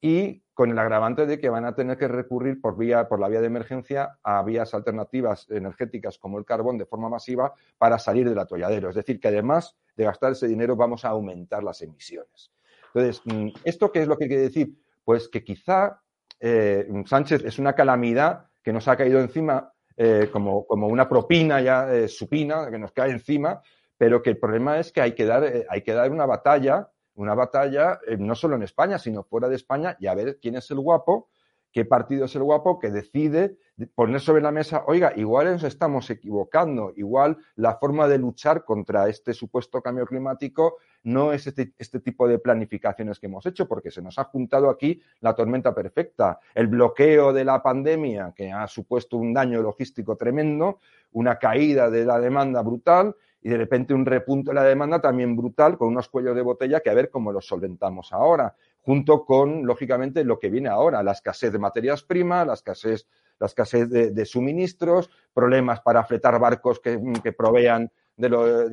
y 0.00 0.42
con 0.54 0.70
el 0.70 0.78
agravante 0.78 1.26
de 1.26 1.38
que 1.38 1.50
van 1.50 1.64
a 1.64 1.74
tener 1.74 1.96
que 1.96 2.08
recurrir 2.08 2.60
por, 2.60 2.76
vía, 2.76 3.08
por 3.08 3.20
la 3.20 3.28
vía 3.28 3.40
de 3.40 3.46
emergencia 3.46 4.18
a 4.22 4.42
vías 4.42 4.74
alternativas 4.74 5.48
energéticas 5.50 6.18
como 6.18 6.38
el 6.38 6.44
carbón 6.44 6.78
de 6.78 6.86
forma 6.86 7.08
masiva 7.08 7.54
para 7.78 7.98
salir 7.98 8.28
del 8.28 8.38
atolladero. 8.38 8.90
Es 8.90 8.96
decir, 8.96 9.20
que 9.20 9.28
además 9.28 9.76
de 9.96 10.04
gastar 10.04 10.32
ese 10.32 10.48
dinero 10.48 10.74
vamos 10.74 11.04
a 11.04 11.10
aumentar 11.10 11.62
las 11.62 11.80
emisiones. 11.82 12.52
Entonces, 12.92 13.22
mm, 13.24 13.48
¿esto 13.64 13.92
qué 13.92 14.02
es 14.02 14.08
lo 14.08 14.16
que 14.16 14.26
quiere 14.26 14.42
decir? 14.42 14.74
Pues 15.04 15.28
que 15.28 15.44
quizá 15.44 16.00
eh, 16.40 16.88
Sánchez 17.06 17.44
es 17.44 17.58
una 17.58 17.74
calamidad 17.74 18.46
que 18.62 18.72
nos 18.72 18.88
ha 18.88 18.96
caído 18.96 19.20
encima 19.20 19.72
eh, 19.96 20.28
como, 20.32 20.66
una 20.68 21.08
propina 21.08 21.60
ya 21.60 21.92
eh, 21.92 22.08
supina, 22.08 22.70
que 22.70 22.78
nos 22.78 22.92
cae 22.92 23.10
encima, 23.10 23.60
pero 23.96 24.22
que 24.22 24.30
el 24.30 24.38
problema 24.38 24.78
es 24.78 24.92
que 24.92 25.00
hay 25.00 25.14
que 25.14 25.24
dar, 25.24 25.44
hay 25.68 25.82
que 25.82 25.92
dar 25.92 26.10
una 26.10 26.26
batalla 26.26 26.88
una 27.18 27.34
batalla 27.34 27.98
eh, 28.06 28.16
no 28.16 28.34
solo 28.34 28.56
en 28.56 28.62
España, 28.62 28.98
sino 28.98 29.24
fuera 29.24 29.48
de 29.48 29.56
España 29.56 29.96
y 29.98 30.06
a 30.06 30.14
ver 30.14 30.38
quién 30.40 30.54
es 30.56 30.70
el 30.70 30.78
guapo, 30.78 31.28
qué 31.72 31.84
partido 31.84 32.24
es 32.24 32.34
el 32.36 32.44
guapo 32.44 32.78
que 32.78 32.90
decide 32.90 33.58
poner 33.94 34.20
sobre 34.20 34.42
la 34.42 34.50
mesa, 34.50 34.84
oiga, 34.86 35.12
igual 35.16 35.46
nos 35.46 35.62
estamos 35.64 36.10
equivocando, 36.10 36.92
igual 36.96 37.38
la 37.56 37.76
forma 37.76 38.08
de 38.08 38.18
luchar 38.18 38.64
contra 38.64 39.08
este 39.08 39.34
supuesto 39.34 39.80
cambio 39.82 40.06
climático 40.06 40.78
no 41.04 41.32
es 41.32 41.46
este, 41.46 41.72
este, 41.78 42.00
tipo 42.00 42.26
de 42.26 42.38
planificaciones 42.38 43.20
que 43.20 43.26
hemos 43.26 43.46
hecho, 43.46 43.68
porque 43.68 43.90
se 43.90 44.02
nos 44.02 44.18
ha 44.18 44.24
juntado 44.24 44.68
aquí 44.68 45.00
la 45.20 45.34
tormenta 45.34 45.74
perfecta, 45.74 46.40
el 46.54 46.66
bloqueo 46.66 47.32
de 47.32 47.44
la 47.44 47.62
pandemia, 47.62 48.32
que 48.34 48.50
ha 48.50 48.66
supuesto 48.66 49.16
un 49.16 49.32
daño 49.32 49.62
logístico 49.62 50.16
tremendo, 50.16 50.80
una 51.12 51.38
caída 51.38 51.88
de 51.90 52.04
la 52.04 52.18
demanda 52.18 52.62
brutal 52.62 53.14
y 53.40 53.48
de 53.48 53.56
repente 53.56 53.94
un 53.94 54.04
repunto 54.04 54.50
de 54.50 54.56
la 54.56 54.64
demanda 54.64 55.00
también 55.00 55.36
brutal 55.36 55.78
con 55.78 55.88
unos 55.88 56.08
cuellos 56.08 56.34
de 56.34 56.42
botella 56.42 56.80
que 56.80 56.90
a 56.90 56.94
ver 56.94 57.10
cómo 57.10 57.32
los 57.32 57.46
solventamos 57.46 58.12
ahora, 58.12 58.54
junto 58.80 59.24
con, 59.24 59.66
lógicamente, 59.66 60.24
lo 60.24 60.38
que 60.38 60.50
viene 60.50 60.68
ahora, 60.68 61.02
la 61.02 61.12
escasez 61.12 61.52
de 61.52 61.58
materias 61.58 62.02
primas, 62.02 62.46
la 62.46 62.54
escasez, 62.54 63.06
la 63.38 63.46
escasez 63.46 63.88
de, 63.88 64.24
suministros, 64.24 65.10
problemas 65.32 65.80
para 65.80 66.04
fletar 66.04 66.38
barcos 66.40 66.80
que, 66.80 67.32
provean 67.32 67.90
de 68.16 68.28
lo, 68.28 68.68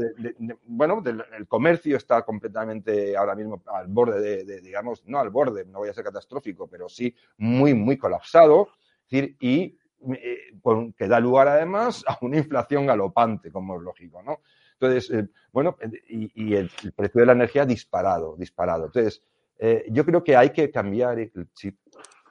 bueno, 0.65 1.04
el 1.06 1.47
comercio 1.47 1.97
está 1.97 2.23
completamente 2.23 3.15
ahora 3.15 3.36
mismo 3.36 3.62
al 3.67 3.88
borde 3.88 4.43
de, 4.43 4.62
digamos, 4.62 5.04
no 5.06 5.19
al 5.19 5.30
borde, 5.30 5.65
no 5.65 5.80
voy 5.80 5.89
a 5.89 5.93
ser 5.93 6.04
catastrófico, 6.04 6.67
pero 6.67 6.89
sí 6.89 7.13
muy, 7.38 7.75
muy 7.75 7.97
colapsado. 7.97 8.69
decir, 9.04 9.36
y 9.39 9.78
que 10.97 11.07
da 11.07 11.19
lugar 11.19 11.47
además 11.47 12.03
a 12.07 12.17
una 12.21 12.37
inflación 12.37 12.85
galopante, 12.85 13.51
como 13.51 13.77
es 13.77 13.81
lógico, 13.81 14.21
¿no? 14.23 14.39
Entonces, 14.73 15.09
eh, 15.11 15.29
bueno, 15.51 15.77
y, 16.09 16.53
el, 16.53 16.69
precio 16.95 17.21
de 17.21 17.25
la 17.27 17.33
energía 17.33 17.65
disparado, 17.65 18.35
disparado. 18.37 18.85
Entonces, 18.85 19.23
eh, 19.57 19.85
yo 19.89 20.05
creo 20.05 20.23
que 20.23 20.35
hay 20.35 20.49
que 20.49 20.69
cambiar 20.69 21.17
el 21.19 21.31
chip, 21.53 21.77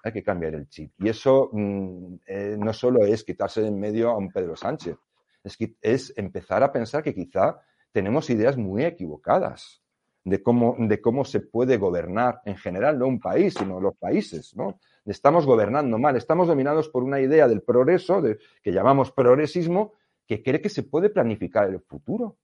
hay 0.03 0.13
que 0.13 0.23
cambiar 0.23 0.55
el 0.55 0.69
chip. 0.69 0.93
Y 0.99 1.09
eso 1.09 1.49
mm, 1.53 2.17
no 2.59 2.73
solo 2.73 3.05
es 3.05 3.25
quitarse 3.25 3.63
de 3.63 3.69
en 3.69 3.81
medio 3.81 4.11
a 4.11 4.17
un 4.19 4.31
Pedro 4.31 4.57
Sánchez, 4.57 4.97
es, 5.43 5.57
que, 5.57 5.75
es 5.81 6.13
empezar 6.17 6.63
a 6.63 6.73
pensar 6.73 7.03
que 7.03 7.15
quizá 7.15 7.61
tenemos 7.93 8.29
ideas 8.29 8.57
muy 8.57 8.85
equivocadas 8.85 9.84
de 10.25 10.43
cómo, 10.43 10.75
de 10.79 11.01
cómo 11.01 11.25
se 11.25 11.41
puede 11.41 11.77
gobernar 11.77 12.41
en 12.45 12.57
general, 12.57 12.99
no 12.99 13.07
un 13.07 13.21
país, 13.21 13.55
sino 13.55 13.81
los 13.81 13.97
países, 13.97 14.57
¿no? 14.57 14.79
estamos 15.05 15.47
gobernando 15.47 15.99
mal, 15.99 16.17
estamos 16.17 16.49
dominados 16.49 16.89
por 16.89 17.03
una 17.03 17.21
idea 17.21 17.47
del 17.47 17.63
progreso, 17.63 18.23
de, 18.23 18.39
que 18.63 18.73
llamamos 18.73 19.13
progresismo, 19.13 19.93
que 20.27 20.43
cree 20.43 20.61
que 20.61 20.71
se 20.71 20.83
puede 20.83 21.11
planificar 21.11 21.69
el 21.69 21.81
futuro. 21.81 22.37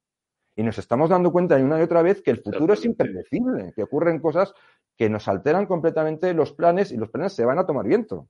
Y 0.56 0.62
nos 0.62 0.78
estamos 0.78 1.08
dando 1.08 1.32
cuenta 1.32 1.56
una 1.56 1.78
y 1.78 1.82
otra 1.82 2.02
vez 2.02 2.20
que 2.22 2.30
el 2.30 2.42
futuro 2.42 2.74
es 2.74 2.84
impredecible, 2.84 3.72
que 3.74 3.82
ocurren 3.82 4.18
cosas 4.18 4.52
que 4.96 5.08
nos 5.08 5.26
alteran 5.28 5.64
completamente 5.64 6.34
los 6.34 6.52
planes 6.52 6.92
y 6.92 6.96
los 6.96 7.08
planes 7.08 7.32
se 7.32 7.44
van 7.44 7.58
a 7.58 7.64
tomar 7.64 7.86
viento. 7.86 8.28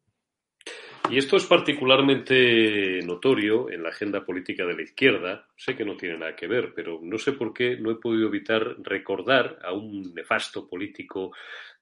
Y 1.10 1.18
esto 1.18 1.36
es 1.36 1.44
particularmente 1.44 3.00
notorio 3.02 3.68
en 3.68 3.82
la 3.82 3.88
agenda 3.88 4.24
política 4.24 4.64
de 4.64 4.74
la 4.74 4.82
izquierda. 4.82 5.48
Sé 5.56 5.74
que 5.74 5.84
no 5.84 5.96
tiene 5.96 6.16
nada 6.16 6.36
que 6.36 6.46
ver, 6.46 6.72
pero 6.72 7.00
no 7.02 7.18
sé 7.18 7.32
por 7.32 7.52
qué 7.52 7.76
no 7.76 7.90
he 7.90 7.96
podido 7.96 8.28
evitar 8.28 8.76
recordar 8.80 9.58
a 9.64 9.72
un 9.72 10.14
nefasto 10.14 10.68
político 10.68 11.32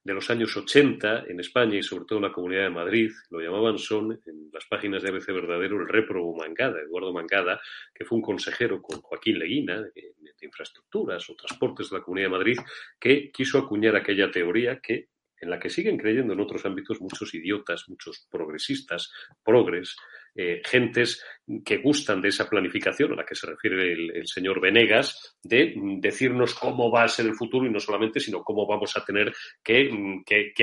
de 0.03 0.13
los 0.15 0.31
años 0.31 0.57
80 0.57 1.25
en 1.27 1.39
España 1.39 1.77
y 1.77 1.83
sobre 1.83 2.05
todo 2.05 2.17
en 2.17 2.25
la 2.25 2.31
Comunidad 2.31 2.63
de 2.63 2.69
Madrid, 2.71 3.11
lo 3.29 3.39
llamaban 3.39 3.77
son, 3.77 4.13
en 4.25 4.49
las 4.51 4.65
páginas 4.65 5.03
de 5.03 5.09
ABC 5.09 5.27
Verdadero, 5.27 5.79
el 5.79 5.87
réprobo 5.87 6.35
Mangada, 6.35 6.79
Eduardo 6.81 7.13
Mangada, 7.13 7.61
que 7.93 8.05
fue 8.05 8.17
un 8.17 8.23
consejero 8.23 8.81
con 8.81 8.99
Joaquín 9.01 9.37
Leguina 9.37 9.79
de, 9.79 9.91
de 10.17 10.45
infraestructuras 10.45 11.29
o 11.29 11.35
transportes 11.35 11.91
de 11.91 11.97
la 11.97 12.03
Comunidad 12.03 12.29
de 12.29 12.37
Madrid, 12.37 12.57
que 12.99 13.29
quiso 13.31 13.59
acuñar 13.59 13.95
aquella 13.95 14.31
teoría 14.31 14.79
que 14.79 15.09
en 15.41 15.49
la 15.49 15.59
que 15.59 15.69
siguen 15.69 15.97
creyendo 15.97 16.33
en 16.33 16.39
otros 16.39 16.65
ámbitos 16.65 17.01
muchos 17.01 17.33
idiotas, 17.33 17.87
muchos 17.87 18.27
progresistas, 18.29 19.11
progres, 19.43 19.95
eh, 20.35 20.61
gentes 20.63 21.23
que 21.65 21.77
gustan 21.77 22.21
de 22.21 22.29
esa 22.29 22.47
planificación 22.47 23.11
a 23.11 23.15
la 23.15 23.25
que 23.25 23.35
se 23.35 23.47
refiere 23.47 23.91
el, 23.91 24.27
señor 24.27 24.61
Venegas, 24.61 25.37
de 25.41 25.73
decirnos 25.99 26.53
cómo 26.53 26.91
va 26.91 27.03
a 27.03 27.07
ser 27.07 27.25
el 27.25 27.35
futuro 27.35 27.65
y 27.65 27.71
no 27.71 27.79
solamente, 27.79 28.19
sino 28.19 28.43
cómo 28.43 28.67
vamos 28.67 28.95
a 28.95 29.03
tener 29.03 29.33
que, 29.63 29.89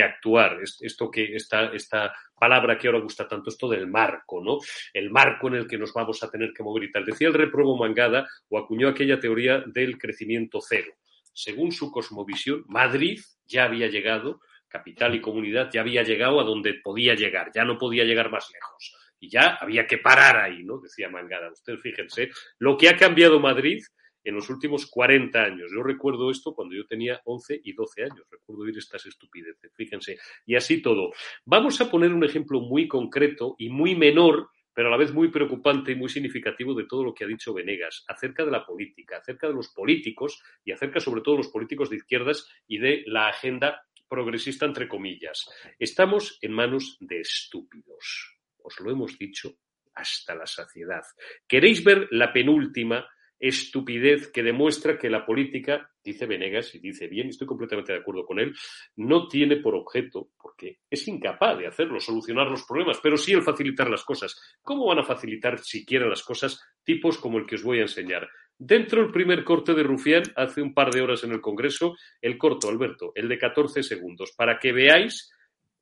actuar. 0.02 0.60
Esto 0.62 1.10
que 1.10 1.34
esta, 1.34 1.72
esta 1.72 2.14
palabra 2.38 2.78
que 2.78 2.86
ahora 2.86 3.00
gusta 3.00 3.26
tanto, 3.26 3.50
esto 3.50 3.68
del 3.68 3.88
marco, 3.88 4.42
¿no? 4.42 4.58
El 4.94 5.10
marco 5.10 5.48
en 5.48 5.56
el 5.56 5.66
que 5.66 5.78
nos 5.78 5.92
vamos 5.92 6.22
a 6.22 6.30
tener 6.30 6.52
que 6.52 6.62
mover 6.62 6.84
y 6.84 6.92
tal. 6.92 7.04
Decía 7.04 7.28
el 7.28 7.34
repruebo 7.34 7.76
Mangada 7.76 8.26
o 8.48 8.58
acuñó 8.58 8.88
aquella 8.88 9.18
teoría 9.18 9.64
del 9.66 9.98
crecimiento 9.98 10.60
cero. 10.66 10.92
Según 11.32 11.72
su 11.72 11.90
cosmovisión, 11.90 12.64
Madrid 12.68 13.20
ya 13.46 13.64
había 13.64 13.88
llegado 13.88 14.40
capital 14.76 15.14
y 15.14 15.20
comunidad 15.20 15.70
ya 15.72 15.80
había 15.80 16.02
llegado 16.02 16.40
a 16.40 16.44
donde 16.44 16.74
podía 16.74 17.14
llegar, 17.14 17.50
ya 17.54 17.64
no 17.64 17.78
podía 17.78 18.04
llegar 18.04 18.30
más 18.30 18.50
lejos. 18.52 18.94
y 19.18 19.30
ya 19.30 19.56
había 19.58 19.86
que 19.86 19.96
parar 19.96 20.36
ahí, 20.36 20.62
¿no? 20.62 20.78
Decía 20.78 21.08
Mangada. 21.08 21.50
Ustedes 21.50 21.80
fíjense 21.80 22.28
lo 22.58 22.76
que 22.76 22.90
ha 22.90 22.96
cambiado 22.98 23.40
Madrid 23.40 23.82
en 24.22 24.34
los 24.34 24.50
últimos 24.50 24.86
40 24.90 25.42
años. 25.42 25.70
Yo 25.74 25.82
recuerdo 25.82 26.30
esto 26.30 26.54
cuando 26.54 26.74
yo 26.74 26.84
tenía 26.86 27.18
11 27.24 27.60
y 27.64 27.72
12 27.72 28.02
años. 28.02 28.26
Recuerdo 28.30 28.64
oír 28.64 28.76
estas 28.76 29.06
estupideces, 29.06 29.72
fíjense. 29.74 30.18
Y 30.44 30.54
así 30.54 30.82
todo. 30.82 31.12
Vamos 31.46 31.80
a 31.80 31.90
poner 31.90 32.12
un 32.12 32.24
ejemplo 32.24 32.60
muy 32.60 32.86
concreto 32.86 33.54
y 33.56 33.70
muy 33.70 33.94
menor 33.94 34.50
pero 34.76 34.88
a 34.88 34.90
la 34.90 34.98
vez 34.98 35.10
muy 35.10 35.28
preocupante 35.28 35.92
y 35.92 35.94
muy 35.94 36.10
significativo 36.10 36.74
de 36.74 36.84
todo 36.84 37.02
lo 37.02 37.14
que 37.14 37.24
ha 37.24 37.26
dicho 37.26 37.54
Venegas 37.54 38.04
acerca 38.08 38.44
de 38.44 38.50
la 38.50 38.66
política, 38.66 39.16
acerca 39.16 39.48
de 39.48 39.54
los 39.54 39.70
políticos 39.70 40.38
y 40.66 40.72
acerca 40.72 41.00
sobre 41.00 41.22
todo 41.22 41.36
de 41.36 41.44
los 41.44 41.48
políticos 41.48 41.88
de 41.88 41.96
izquierdas 41.96 42.46
y 42.68 42.76
de 42.76 43.02
la 43.06 43.28
agenda 43.28 43.86
progresista, 44.08 44.66
entre 44.66 44.88
comillas. 44.88 45.48
Estamos 45.78 46.38
en 46.40 46.52
manos 46.52 46.96
de 47.00 47.20
estúpidos. 47.20 48.38
Os 48.58 48.80
lo 48.80 48.90
hemos 48.90 49.18
dicho 49.18 49.58
hasta 49.94 50.34
la 50.34 50.46
saciedad. 50.46 51.02
¿Queréis 51.46 51.82
ver 51.82 52.08
la 52.10 52.32
penúltima 52.32 53.06
estupidez 53.38 54.30
que 54.32 54.42
demuestra 54.42 54.98
que 54.98 55.10
la 55.10 55.26
política, 55.26 55.90
dice 56.02 56.26
Venegas 56.26 56.74
y 56.74 56.78
dice 56.78 57.06
bien, 57.06 57.28
estoy 57.28 57.46
completamente 57.46 57.92
de 57.92 57.98
acuerdo 57.98 58.24
con 58.24 58.38
él, 58.38 58.54
no 58.96 59.28
tiene 59.28 59.56
por 59.56 59.74
objeto, 59.74 60.30
porque 60.40 60.78
es 60.88 61.06
incapaz 61.08 61.58
de 61.58 61.66
hacerlo, 61.66 62.00
solucionar 62.00 62.48
los 62.48 62.64
problemas, 62.64 62.98
pero 63.02 63.16
sí 63.16 63.32
el 63.32 63.42
facilitar 63.42 63.90
las 63.90 64.04
cosas. 64.04 64.40
¿Cómo 64.62 64.86
van 64.86 65.00
a 65.00 65.04
facilitar 65.04 65.58
siquiera 65.58 66.06
las 66.06 66.22
cosas 66.22 66.60
tipos 66.82 67.18
como 67.18 67.38
el 67.38 67.46
que 67.46 67.56
os 67.56 67.62
voy 67.62 67.78
a 67.78 67.82
enseñar? 67.82 68.28
Dentro 68.58 69.02
del 69.02 69.12
primer 69.12 69.44
corte 69.44 69.74
de 69.74 69.82
Rufián, 69.82 70.22
hace 70.34 70.62
un 70.62 70.72
par 70.72 70.90
de 70.90 71.02
horas 71.02 71.22
en 71.24 71.32
el 71.32 71.42
Congreso, 71.42 71.94
el 72.22 72.38
corto, 72.38 72.70
Alberto, 72.70 73.12
el 73.14 73.28
de 73.28 73.36
14 73.38 73.82
segundos, 73.82 74.32
para 74.34 74.58
que 74.58 74.72
veáis 74.72 75.30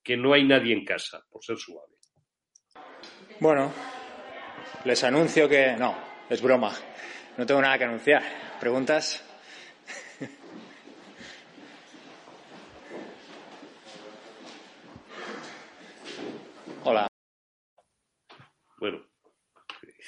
que 0.03 0.17
no 0.17 0.33
hay 0.35 0.45
nadie 0.45 0.73
en 0.75 0.85
casa, 0.85 1.25
por 1.31 1.45
ser 1.45 1.57
suave. 1.57 1.95
Bueno, 3.39 3.73
les 4.85 5.05
anuncio 5.05 5.49
que 5.49 5.77
no, 5.77 5.97
es 6.29 6.43
broma. 6.43 6.73
No 7.37 7.47
tengo 7.47 7.63
nada 7.63 7.79
que 7.79 7.85
anunciar. 7.85 8.23
¿Preguntas? 8.61 9.25
Hola. 16.85 17.07
Bueno, 18.79 19.07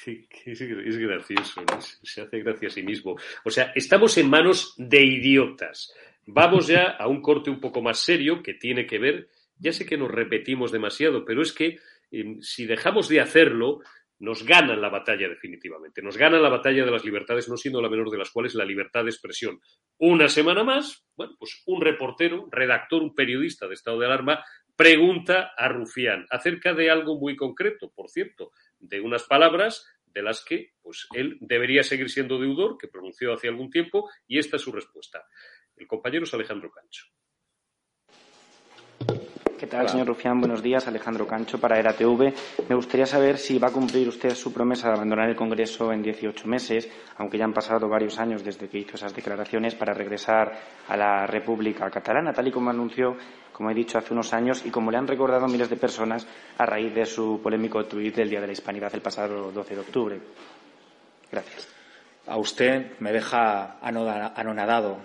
es, 0.07 0.97
gracioso, 0.97 1.61
se 2.03 2.21
hace 2.21 2.39
gracia 2.39 2.67
a 2.67 2.71
sí 2.71 2.83
mismo. 2.83 3.15
O 3.43 3.49
sea, 3.49 3.71
estamos 3.75 4.17
en 4.17 4.29
manos 4.29 4.73
de 4.77 5.03
idiotas. 5.03 5.93
Vamos 6.25 6.67
ya 6.67 6.91
a 6.91 7.07
un 7.07 7.21
corte 7.21 7.49
un 7.49 7.59
poco 7.59 7.81
más 7.81 7.99
serio 7.99 8.41
que 8.41 8.53
tiene 8.53 8.85
que 8.85 8.99
ver, 8.99 9.29
ya 9.57 9.71
sé 9.71 9.85
que 9.85 9.97
nos 9.97 10.11
repetimos 10.11 10.71
demasiado, 10.71 11.25
pero 11.25 11.41
es 11.41 11.53
que 11.53 11.79
eh, 12.11 12.37
si 12.41 12.65
dejamos 12.65 13.09
de 13.09 13.21
hacerlo, 13.21 13.79
nos 14.19 14.43
ganan 14.43 14.81
la 14.81 14.89
batalla 14.89 15.29
definitivamente. 15.29 16.01
Nos 16.01 16.17
ganan 16.17 16.41
la 16.41 16.49
batalla 16.49 16.83
de 16.83 16.91
las 16.91 17.05
libertades, 17.05 17.47
no 17.49 17.57
siendo 17.57 17.81
la 17.81 17.89
menor 17.89 18.09
de 18.09 18.17
las 18.17 18.31
cuales 18.31 18.55
la 18.55 18.65
libertad 18.65 19.03
de 19.03 19.11
expresión. 19.11 19.59
Una 19.99 20.27
semana 20.27 20.63
más, 20.63 21.05
bueno, 21.15 21.35
pues 21.37 21.61
un 21.65 21.81
reportero, 21.81 22.47
redactor, 22.51 23.03
un 23.03 23.13
periodista 23.13 23.67
de 23.67 23.75
estado 23.75 23.99
de 23.99 24.07
alarma, 24.07 24.43
pregunta 24.75 25.53
a 25.57 25.67
Rufián 25.69 26.25
acerca 26.29 26.73
de 26.73 26.89
algo 26.89 27.19
muy 27.19 27.35
concreto, 27.35 27.91
por 27.95 28.09
cierto, 28.09 28.51
de 28.79 29.01
unas 29.01 29.23
palabras 29.23 29.85
de 30.13 30.21
las 30.21 30.43
que 30.43 30.73
pues 30.81 31.07
él 31.13 31.37
debería 31.41 31.83
seguir 31.83 32.09
siendo 32.09 32.39
deudor, 32.39 32.77
que 32.77 32.87
pronunció 32.87 33.33
hace 33.33 33.47
algún 33.47 33.69
tiempo, 33.69 34.09
y 34.27 34.39
esta 34.39 34.57
es 34.57 34.61
su 34.61 34.71
respuesta. 34.71 35.25
El 35.75 35.87
compañero 35.87 36.23
es 36.23 36.33
Alejandro 36.33 36.71
Cancho. 36.71 37.05
¿Qué 39.57 39.65
tal, 39.65 39.89
señor 39.89 40.05
Rufián? 40.05 40.39
Buenos 40.39 40.61
días. 40.61 40.87
Alejandro 40.87 41.25
Cancho 41.25 41.59
para 41.59 41.79
ERATV. 41.79 42.31
Me 42.69 42.75
gustaría 42.75 43.07
saber 43.07 43.39
si 43.39 43.57
va 43.57 43.69
a 43.69 43.71
cumplir 43.71 44.07
usted 44.07 44.35
su 44.35 44.53
promesa 44.53 44.87
de 44.87 44.93
abandonar 44.93 45.29
el 45.29 45.35
Congreso 45.35 45.91
en 45.91 46.03
18 46.03 46.47
meses, 46.47 46.87
aunque 47.17 47.39
ya 47.39 47.45
han 47.45 47.53
pasado 47.53 47.89
varios 47.89 48.19
años 48.19 48.43
desde 48.43 48.69
que 48.69 48.77
hizo 48.77 48.97
esas 48.97 49.15
declaraciones, 49.15 49.73
para 49.73 49.95
regresar 49.95 50.53
a 50.87 50.95
la 50.95 51.25
República 51.25 51.89
Catalana, 51.89 52.33
tal 52.33 52.47
y 52.47 52.51
como 52.51 52.69
anunció, 52.69 53.17
como 53.51 53.71
he 53.71 53.73
dicho, 53.73 53.97
hace 53.97 54.13
unos 54.13 54.31
años 54.31 54.63
y 54.63 54.69
como 54.69 54.91
le 54.91 54.99
han 54.99 55.07
recordado 55.07 55.47
miles 55.47 55.71
de 55.71 55.77
personas 55.77 56.27
a 56.59 56.65
raíz 56.67 56.93
de 56.93 57.07
su 57.07 57.39
polémico 57.41 57.83
tuit 57.85 58.15
del 58.15 58.29
Día 58.29 58.41
de 58.41 58.47
la 58.47 58.53
Hispanidad 58.53 58.93
el 58.93 59.01
pasado 59.01 59.51
12 59.51 59.73
de 59.73 59.81
octubre. 59.81 60.19
Gracias. 61.31 61.67
A 62.27 62.37
usted 62.37 62.99
me 62.99 63.11
deja 63.11 63.79
anonadado. 63.81 64.99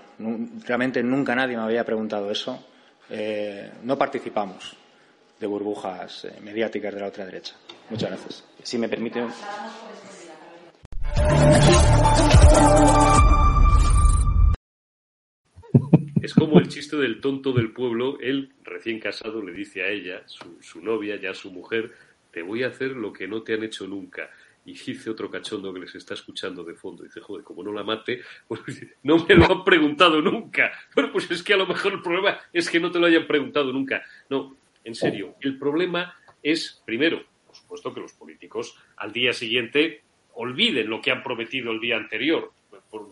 Realmente 0.66 1.02
nunca 1.02 1.34
nadie 1.34 1.56
me 1.56 1.62
había 1.62 1.84
preguntado 1.84 2.30
eso 2.30 2.66
eh, 3.14 3.70
no 3.82 3.98
participamos 3.98 4.74
de 5.38 5.46
burbujas 5.46 6.24
eh, 6.24 6.40
mediáticas 6.42 6.94
de 6.94 7.00
la 7.00 7.08
otra 7.08 7.26
derecha. 7.26 7.54
Muchas 7.90 8.08
gracias. 8.08 8.44
Si 8.62 8.78
me 8.78 8.88
permite. 8.88 9.22
Es 16.22 16.32
como 16.32 16.58
el 16.58 16.68
chiste 16.68 16.96
del 16.96 17.20
tonto 17.20 17.52
del 17.52 17.72
pueblo. 17.72 18.18
Él, 18.18 18.54
recién 18.62 18.98
casado, 18.98 19.42
le 19.42 19.52
dice 19.52 19.82
a 19.82 19.88
ella, 19.88 20.22
su, 20.24 20.56
su 20.62 20.80
novia, 20.80 21.16
ya 21.20 21.34
su 21.34 21.50
mujer, 21.50 21.92
te 22.30 22.40
voy 22.40 22.62
a 22.62 22.68
hacer 22.68 22.92
lo 22.92 23.12
que 23.12 23.28
no 23.28 23.42
te 23.42 23.52
han 23.52 23.62
hecho 23.62 23.86
nunca 23.86 24.30
y 24.64 24.72
dice 24.74 25.10
otro 25.10 25.30
cachondo 25.30 25.72
que 25.72 25.80
les 25.80 25.94
está 25.94 26.14
escuchando 26.14 26.62
de 26.62 26.74
fondo, 26.74 27.02
dice, 27.02 27.20
joder, 27.20 27.44
como 27.44 27.62
no 27.62 27.72
la 27.72 27.82
mate, 27.82 28.22
pues 28.46 28.60
no 29.02 29.24
me 29.26 29.34
lo 29.34 29.50
han 29.50 29.64
preguntado 29.64 30.20
nunca. 30.22 30.72
Bueno, 30.94 31.10
pues 31.12 31.30
es 31.30 31.42
que 31.42 31.54
a 31.54 31.56
lo 31.56 31.66
mejor 31.66 31.94
el 31.94 32.02
problema 32.02 32.38
es 32.52 32.70
que 32.70 32.80
no 32.80 32.90
te 32.90 32.98
lo 32.98 33.06
hayan 33.06 33.26
preguntado 33.26 33.72
nunca. 33.72 34.02
No, 34.30 34.56
en 34.84 34.94
serio, 34.94 35.34
el 35.40 35.58
problema 35.58 36.16
es, 36.42 36.82
primero, 36.84 37.24
por 37.46 37.56
supuesto 37.56 37.94
que 37.94 38.00
los 38.00 38.12
políticos 38.12 38.76
al 38.96 39.12
día 39.12 39.32
siguiente 39.32 40.02
olviden 40.34 40.88
lo 40.88 41.00
que 41.00 41.10
han 41.10 41.22
prometido 41.22 41.72
el 41.72 41.80
día 41.80 41.96
anterior, 41.96 42.52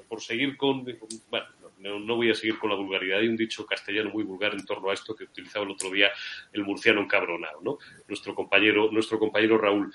por, 0.08 0.20
seguir 0.20 0.56
con, 0.56 0.84
bueno, 1.30 1.46
no, 1.78 2.16
voy 2.16 2.30
a 2.30 2.34
seguir 2.34 2.58
con 2.58 2.70
la 2.70 2.76
vulgaridad. 2.76 3.18
Hay 3.18 3.28
un 3.28 3.36
dicho 3.36 3.64
castellano 3.64 4.10
muy 4.10 4.24
vulgar 4.24 4.52
en 4.52 4.64
torno 4.64 4.90
a 4.90 4.94
esto 4.94 5.14
que 5.14 5.24
utilizaba 5.24 5.64
el 5.64 5.72
otro 5.72 5.90
día 5.90 6.10
el 6.52 6.64
murciano 6.64 7.00
encabronado, 7.00 7.60
¿no? 7.62 7.78
Nuestro 8.06 8.34
compañero, 8.34 8.90
nuestro 8.92 9.18
compañero 9.18 9.56
Raúl 9.56 9.92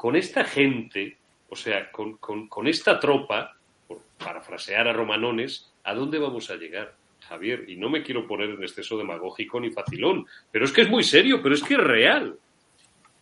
con 0.00 0.16
esta 0.16 0.44
gente, 0.44 1.18
o 1.50 1.54
sea, 1.54 1.90
con, 1.92 2.66
esta 2.66 2.98
tropa, 2.98 3.54
por 3.86 4.00
parafrasear 4.16 4.88
a 4.88 4.94
Romanones, 4.94 5.70
¿a 5.84 5.92
dónde 5.92 6.18
vamos 6.18 6.48
a 6.48 6.56
llegar? 6.56 6.94
Javier, 7.20 7.68
y 7.68 7.76
no 7.76 7.90
me 7.90 8.02
quiero 8.02 8.26
poner 8.26 8.48
en 8.48 8.62
exceso 8.62 8.96
demagógico 8.96 9.60
ni 9.60 9.70
facilón, 9.70 10.24
pero 10.50 10.64
es 10.64 10.72
que 10.72 10.80
es 10.80 10.88
muy 10.88 11.04
serio, 11.04 11.42
pero 11.42 11.54
es 11.54 11.62
que 11.62 11.74
es 11.74 11.80
real. 11.80 12.34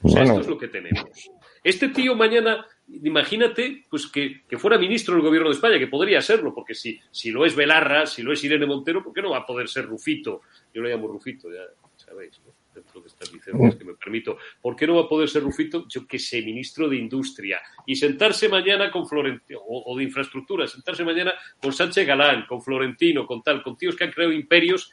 O 0.02 0.08
sea, 0.08 0.22
esto 0.22 0.38
es 0.38 0.46
lo 0.46 0.56
que 0.56 0.68
tenemos. 0.68 1.28
Este 1.64 1.88
tío 1.88 2.14
mañana, 2.14 2.64
imagínate, 3.02 3.82
pues 3.90 4.06
que, 4.06 4.42
fuera 4.56 4.78
ministro 4.78 5.14
del 5.14 5.24
gobierno 5.24 5.48
de 5.48 5.56
España, 5.56 5.80
que 5.80 5.88
podría 5.88 6.22
serlo, 6.22 6.54
porque 6.54 6.76
si, 6.76 7.00
si 7.10 7.32
lo 7.32 7.44
es 7.44 7.56
Belarra, 7.56 8.06
si 8.06 8.22
lo 8.22 8.32
es 8.32 8.44
Irene 8.44 8.66
Montero, 8.66 9.02
¿por 9.02 9.12
qué 9.12 9.20
no 9.20 9.30
va 9.30 9.38
a 9.38 9.46
poder 9.46 9.68
ser 9.68 9.84
Rufito? 9.84 10.42
Yo 10.72 10.80
lo 10.80 10.88
llamo 10.88 11.08
Rufito, 11.08 11.50
ya 11.50 11.62
sabéis, 11.96 12.40
¿no? 12.46 12.57
Dentro 12.78 13.00
de 13.00 13.08
estas 13.08 13.32
licencias 13.32 13.76
que 13.76 13.84
me 13.84 13.94
permito. 13.94 14.38
¿Por 14.60 14.76
qué 14.76 14.86
no 14.86 14.96
va 14.96 15.02
a 15.02 15.08
poder 15.08 15.28
ser 15.28 15.42
Rufito, 15.42 15.86
yo 15.88 16.06
que 16.06 16.18
sé, 16.18 16.42
ministro 16.42 16.88
de 16.88 16.96
Industria? 16.96 17.60
Y 17.86 17.96
sentarse 17.96 18.48
mañana 18.48 18.90
con 18.90 19.06
Florentino, 19.06 19.60
o, 19.66 19.96
de 19.96 20.04
Infraestructura, 20.04 20.66
sentarse 20.66 21.04
mañana 21.04 21.32
con 21.60 21.72
Sánchez 21.72 22.06
Galán, 22.06 22.46
con 22.46 22.62
Florentino, 22.62 23.26
con 23.26 23.42
tal, 23.42 23.62
con 23.62 23.76
tíos 23.76 23.96
que 23.96 24.04
han 24.04 24.12
creado 24.12 24.32
imperios. 24.32 24.92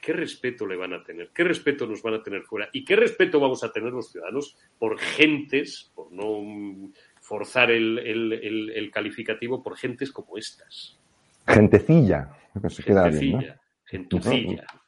¿Qué 0.00 0.14
respeto 0.14 0.66
le 0.66 0.76
van 0.76 0.94
a 0.94 1.04
tener? 1.04 1.30
¿Qué 1.34 1.44
respeto 1.44 1.86
nos 1.86 2.02
van 2.02 2.14
a 2.14 2.22
tener 2.22 2.42
fuera? 2.42 2.70
¿Y 2.72 2.84
qué 2.84 2.96
respeto 2.96 3.38
vamos 3.38 3.62
a 3.62 3.70
tener 3.70 3.92
los 3.92 4.10
ciudadanos 4.10 4.56
por 4.78 4.98
gentes, 4.98 5.92
por 5.94 6.10
no 6.10 6.90
forzar 7.20 7.70
el, 7.70 7.98
el, 7.98 8.90
calificativo, 8.90 9.62
por 9.62 9.76
gentes 9.76 10.10
como 10.10 10.38
estas? 10.38 10.98
Gentecilla. 11.46 12.30
Gentecilla. 12.54 13.60
Gentucilla. 13.84 14.79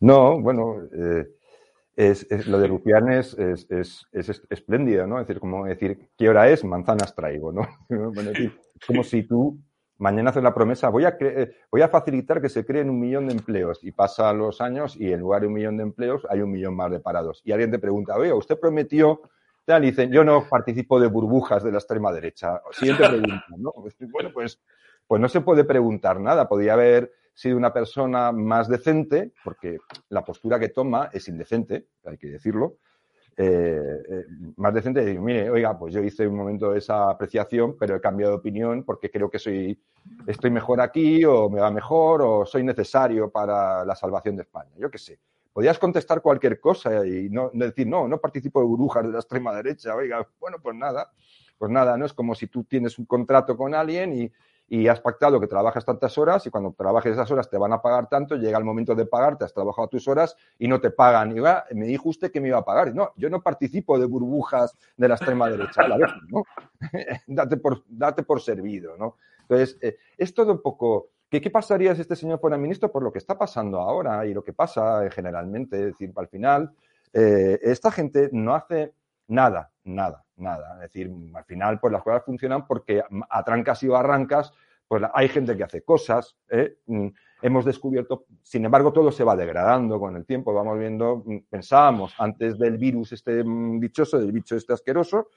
No, 0.00 0.40
bueno, 0.40 0.76
eh, 0.92 1.26
es, 1.96 2.46
lo 2.46 2.58
de 2.58 2.68
Rufián 2.68 3.10
es, 3.10 3.34
es, 3.38 4.06
espléndido, 4.50 5.06
¿no? 5.06 5.18
Es 5.18 5.26
decir, 5.26 5.40
como 5.40 5.64
decir, 5.64 6.10
¿qué 6.16 6.28
hora 6.28 6.48
es? 6.48 6.64
Manzanas 6.64 7.14
traigo, 7.14 7.52
¿no? 7.52 7.66
bueno, 7.88 8.32
como 8.86 9.02
si 9.02 9.22
tú 9.22 9.58
mañana 9.98 10.30
haces 10.30 10.42
la 10.42 10.54
promesa, 10.54 10.90
voy 10.90 11.04
a, 11.04 11.16
eh, 11.20 11.54
voy 11.70 11.80
a 11.80 11.88
facilitar 11.88 12.42
que 12.42 12.50
se 12.50 12.66
creen 12.66 12.90
un 12.90 13.00
millón 13.00 13.26
de 13.26 13.32
empleos 13.32 13.82
y 13.82 13.92
pasa 13.92 14.32
los 14.32 14.60
años 14.60 14.96
y 14.96 15.10
en 15.10 15.20
lugar 15.20 15.40
de 15.40 15.46
un 15.46 15.54
millón 15.54 15.78
de 15.78 15.84
empleos 15.84 16.26
hay 16.28 16.40
un 16.40 16.50
millón 16.50 16.76
más 16.76 16.90
de 16.90 17.00
parados. 17.00 17.40
Y 17.44 17.52
alguien 17.52 17.70
te 17.70 17.78
pregunta, 17.78 18.14
oye, 18.16 18.32
usted 18.32 18.58
prometió, 18.60 19.22
tal, 19.64 19.84
y 19.84 19.90
dicen, 19.90 20.12
yo 20.12 20.22
no 20.22 20.46
participo 20.48 21.00
de 21.00 21.08
burbujas 21.08 21.64
de 21.64 21.72
la 21.72 21.78
extrema 21.78 22.12
derecha. 22.12 22.60
Siguiente 22.72 23.08
pregunta, 23.08 23.44
¿no? 23.56 23.72
Bueno, 24.12 24.30
pues, 24.32 24.60
pues 25.06 25.20
no 25.20 25.28
se 25.28 25.40
puede 25.40 25.64
preguntar 25.64 26.20
nada. 26.20 26.48
Podría 26.48 26.74
haber 26.74 27.10
sido 27.36 27.58
una 27.58 27.72
persona 27.72 28.32
más 28.32 28.66
decente, 28.66 29.32
porque 29.44 29.78
la 30.08 30.24
postura 30.24 30.58
que 30.58 30.70
toma 30.70 31.10
es 31.12 31.28
indecente, 31.28 31.86
hay 32.06 32.16
que 32.16 32.28
decirlo, 32.28 32.78
eh, 33.36 34.02
eh, 34.08 34.24
más 34.56 34.72
decente 34.72 35.00
de 35.00 35.06
decir, 35.06 35.20
mire, 35.20 35.50
oiga, 35.50 35.78
pues 35.78 35.92
yo 35.92 36.02
hice 36.02 36.26
un 36.26 36.34
momento 36.34 36.74
esa 36.74 37.10
apreciación, 37.10 37.76
pero 37.78 37.94
he 37.94 38.00
cambiado 38.00 38.32
de 38.32 38.38
opinión 38.38 38.84
porque 38.84 39.10
creo 39.10 39.28
que 39.28 39.38
soy, 39.38 39.78
estoy 40.26 40.50
mejor 40.50 40.80
aquí, 40.80 41.22
o 41.26 41.50
me 41.50 41.60
va 41.60 41.70
mejor, 41.70 42.22
o 42.22 42.46
soy 42.46 42.64
necesario 42.64 43.30
para 43.30 43.84
la 43.84 43.94
salvación 43.94 44.36
de 44.36 44.42
España. 44.42 44.70
Yo 44.78 44.90
qué 44.90 44.96
sé. 44.96 45.18
podías 45.52 45.78
contestar 45.78 46.22
cualquier 46.22 46.58
cosa 46.58 47.06
y 47.06 47.28
no, 47.28 47.50
decir, 47.52 47.86
no, 47.86 48.08
no 48.08 48.18
participo 48.18 48.60
de 48.60 48.66
burbujas 48.66 49.04
de 49.04 49.12
la 49.12 49.18
extrema 49.18 49.54
derecha. 49.54 49.94
Oiga, 49.94 50.26
bueno, 50.40 50.56
pues 50.62 50.74
nada, 50.74 51.10
pues 51.58 51.70
nada, 51.70 51.98
¿no? 51.98 52.06
Es 52.06 52.14
como 52.14 52.34
si 52.34 52.46
tú 52.46 52.64
tienes 52.64 52.98
un 52.98 53.04
contrato 53.04 53.58
con 53.58 53.74
alguien 53.74 54.14
y, 54.14 54.32
y 54.68 54.88
has 54.88 55.00
pactado 55.00 55.40
que 55.40 55.46
trabajas 55.46 55.84
tantas 55.84 56.18
horas 56.18 56.44
y 56.46 56.50
cuando 56.50 56.72
trabajes 56.72 57.12
esas 57.12 57.30
horas 57.30 57.48
te 57.48 57.56
van 57.56 57.72
a 57.72 57.80
pagar 57.80 58.08
tanto, 58.08 58.36
llega 58.36 58.58
el 58.58 58.64
momento 58.64 58.94
de 58.94 59.06
pagarte, 59.06 59.44
has 59.44 59.54
trabajado 59.54 59.88
tus 59.88 60.08
horas 60.08 60.36
y 60.58 60.66
no 60.66 60.80
te 60.80 60.90
pagan. 60.90 61.36
Y 61.36 61.74
me 61.74 61.86
dijo 61.86 62.08
usted 62.08 62.32
que 62.32 62.40
me 62.40 62.48
iba 62.48 62.58
a 62.58 62.64
pagar. 62.64 62.94
No, 62.94 63.12
yo 63.16 63.30
no 63.30 63.42
participo 63.42 63.98
de 63.98 64.06
burbujas 64.06 64.74
de 64.96 65.08
la 65.08 65.14
extrema 65.14 65.48
derecha, 65.48 65.86
la 65.86 65.98
¿no? 66.28 66.42
date, 67.26 67.56
por, 67.56 67.84
date 67.86 68.22
por 68.24 68.40
servido, 68.40 68.96
¿no? 68.96 69.16
Entonces, 69.42 69.78
eh, 69.80 69.96
es 70.16 70.34
todo 70.34 70.52
un 70.52 70.62
poco... 70.62 71.10
¿Qué, 71.28 71.40
¿Qué 71.40 71.50
pasaría 71.50 71.92
si 71.94 72.02
este 72.02 72.14
señor 72.14 72.38
fuera 72.38 72.56
ministro 72.56 72.90
por 72.90 73.02
lo 73.02 73.12
que 73.12 73.18
está 73.18 73.36
pasando 73.36 73.80
ahora 73.80 74.24
y 74.26 74.34
lo 74.34 74.44
que 74.44 74.52
pasa 74.52 75.04
eh, 75.04 75.10
generalmente? 75.10 75.76
Es 75.76 75.86
decir, 75.86 76.12
al 76.14 76.28
final, 76.28 76.72
eh, 77.12 77.58
esta 77.62 77.90
gente 77.90 78.30
no 78.32 78.54
hace 78.54 78.94
nada, 79.26 79.72
nada 79.82 80.25
nada. 80.36 80.74
Es 80.74 80.92
decir, 80.92 81.10
al 81.34 81.44
final, 81.44 81.80
pues 81.80 81.92
las 81.92 82.02
cosas 82.02 82.24
funcionan 82.24 82.66
porque 82.66 83.02
a 83.28 83.44
trancas 83.44 83.82
y 83.82 83.88
barrancas, 83.88 84.52
pues 84.88 85.02
hay 85.12 85.28
gente 85.28 85.56
que 85.56 85.64
hace 85.64 85.82
cosas. 85.82 86.36
¿eh? 86.48 86.78
Mm, 86.86 87.08
hemos 87.42 87.64
descubierto, 87.64 88.26
sin 88.42 88.64
embargo, 88.64 88.92
todo 88.92 89.10
se 89.10 89.24
va 89.24 89.36
degradando 89.36 89.98
con 89.98 90.16
el 90.16 90.24
tiempo. 90.24 90.54
Vamos 90.54 90.78
viendo, 90.78 91.22
mm, 91.24 91.38
pensábamos 91.48 92.14
antes 92.18 92.58
del 92.58 92.78
virus 92.78 93.12
este 93.12 93.42
mm, 93.44 93.80
dichoso, 93.80 94.18
del 94.18 94.32
bicho 94.32 94.56
este 94.56 94.72
asqueroso, 94.72 95.28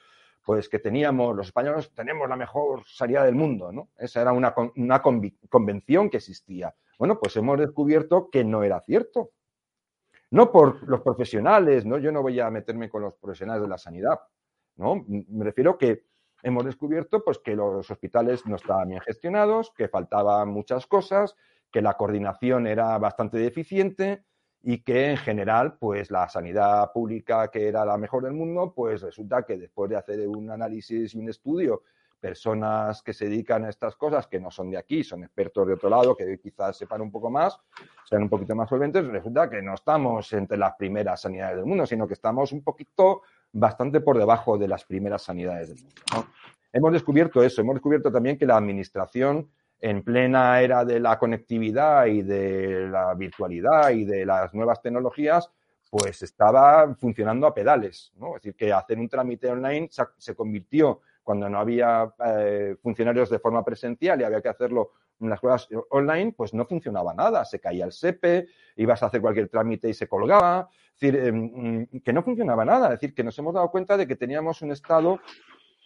pues 0.45 0.69
que 0.69 0.79
teníamos, 0.79 1.35
los 1.35 1.47
españoles 1.47 1.91
tenemos 1.93 2.27
la 2.29 2.35
mejor 2.35 2.83
sanidad 2.85 3.25
del 3.25 3.35
mundo, 3.35 3.71
¿no? 3.71 3.89
Esa 3.97 4.21
era 4.21 4.31
una, 4.31 4.53
una 4.77 5.01
convención 5.01 6.09
que 6.09 6.17
existía. 6.17 6.73
Bueno, 6.97 7.19
pues 7.19 7.35
hemos 7.37 7.59
descubierto 7.59 8.29
que 8.29 8.43
no 8.43 8.63
era 8.63 8.79
cierto. 8.81 9.31
No 10.31 10.51
por 10.51 10.87
los 10.87 11.01
profesionales, 11.01 11.85
¿no? 11.85 11.97
Yo 11.97 12.11
no 12.11 12.21
voy 12.21 12.39
a 12.39 12.49
meterme 12.51 12.89
con 12.89 13.01
los 13.01 13.15
profesionales 13.15 13.63
de 13.63 13.67
la 13.67 13.77
sanidad, 13.77 14.19
¿no? 14.79 15.05
Me 15.07 15.43
refiero 15.43 15.77
que 15.77 16.05
hemos 16.41 16.65
descubierto 16.65 17.23
pues, 17.23 17.37
que 17.37 17.55
los 17.55 17.91
hospitales 17.91 18.45
no 18.45 18.55
estaban 18.55 18.89
bien 18.89 19.01
gestionados, 19.01 19.71
que 19.75 19.89
faltaban 19.89 20.49
muchas 20.49 20.87
cosas, 20.87 21.35
que 21.71 21.81
la 21.81 21.95
coordinación 21.95 22.65
era 22.65 22.97
bastante 22.97 23.37
deficiente 23.37 24.23
y 24.61 24.79
que 24.79 25.11
en 25.11 25.17
general, 25.17 25.77
pues 25.77 26.11
la 26.11 26.27
sanidad 26.29 26.91
pública 26.91 27.49
que 27.49 27.67
era 27.67 27.85
la 27.85 27.97
mejor 27.97 28.23
del 28.23 28.33
mundo, 28.33 28.73
pues 28.75 29.01
resulta 29.01 29.43
que 29.43 29.57
después 29.57 29.89
de 29.89 29.97
hacer 29.97 30.27
un 30.27 30.49
análisis 30.49 31.13
y 31.13 31.19
un 31.19 31.29
estudio, 31.29 31.83
personas 32.19 33.01
que 33.01 33.13
se 33.13 33.25
dedican 33.25 33.63
a 33.65 33.69
estas 33.69 33.95
cosas, 33.95 34.27
que 34.27 34.39
no 34.39 34.51
son 34.51 34.69
de 34.71 34.77
aquí, 34.77 35.03
son 35.03 35.23
expertos 35.23 35.65
de 35.67 35.73
otro 35.73 35.89
lado, 35.89 36.15
que 36.15 36.37
quizás 36.39 36.77
sepan 36.77 37.01
un 37.01 37.11
poco 37.11 37.29
más, 37.29 37.57
sean 38.03 38.23
un 38.23 38.29
poquito 38.29 38.55
más 38.55 38.69
solventes, 38.69 39.07
resulta 39.07 39.49
que 39.49 39.61
no 39.61 39.73
estamos 39.73 40.31
entre 40.33 40.57
las 40.57 40.75
primeras 40.75 41.21
sanidades 41.21 41.57
del 41.57 41.65
mundo, 41.65 41.85
sino 41.85 42.07
que 42.07 42.15
estamos 42.15 42.51
un 42.51 42.61
poquito 42.61 43.21
bastante 43.51 44.01
por 44.01 44.17
debajo 44.17 44.57
de 44.57 44.67
las 44.67 44.85
primeras 44.85 45.23
sanidades 45.23 45.69
del 45.69 45.77
mundo. 45.81 46.29
Hemos 46.71 46.93
descubierto 46.93 47.43
eso, 47.43 47.61
hemos 47.61 47.75
descubierto 47.75 48.11
también 48.11 48.37
que 48.37 48.45
la 48.45 48.57
administración 48.57 49.49
en 49.81 50.03
plena 50.03 50.61
era 50.61 50.83
de 50.85 50.99
la 50.99 51.17
conectividad 51.17 52.05
y 52.05 52.21
de 52.21 52.87
la 52.89 53.13
virtualidad 53.15 53.91
y 53.91 54.05
de 54.05 54.25
las 54.25 54.53
nuevas 54.53 54.81
tecnologías, 54.81 55.49
pues 55.89 56.21
estaba 56.21 56.93
funcionando 56.95 57.47
a 57.47 57.53
pedales. 57.53 58.11
Es 58.15 58.33
decir, 58.35 58.55
que 58.55 58.71
hacer 58.71 58.99
un 58.99 59.09
trámite 59.09 59.49
online 59.49 59.89
se, 59.89 60.35
convirtió, 60.35 61.01
cuando 61.29 61.47
no 61.47 61.59
había 61.59 62.11
eh, 62.25 62.75
funcionarios 62.81 63.29
de 63.29 63.37
forma 63.37 63.63
presencial 63.63 64.19
y 64.19 64.23
había 64.23 64.41
que 64.41 64.49
hacerlo 64.49 64.93
en 65.19 65.29
las 65.29 65.39
cosas 65.39 65.69
online, 65.91 66.33
pues 66.35 66.55
no 66.55 66.65
funcionaba 66.65 67.13
nada. 67.13 67.45
Se 67.45 67.59
caía 67.59 67.85
el 67.85 67.91
SEPE, 67.91 68.47
ibas 68.77 69.03
a 69.03 69.05
hacer 69.05 69.21
cualquier 69.21 69.47
trámite 69.47 69.87
y 69.87 69.93
se 69.93 70.07
colgaba. 70.07 70.69
Es 70.95 70.99
decir, 70.99 71.23
em, 71.23 71.83
mm, 71.83 71.99
que 72.03 72.13
no 72.13 72.23
funcionaba 72.23 72.65
nada. 72.65 72.87
Es 72.87 72.99
decir, 72.99 73.13
que 73.13 73.23
nos 73.23 73.37
hemos 73.37 73.53
dado 73.53 73.69
cuenta 73.69 73.95
de 73.95 74.07
que 74.07 74.15
teníamos 74.15 74.63
un 74.63 74.71
Estado 74.71 75.19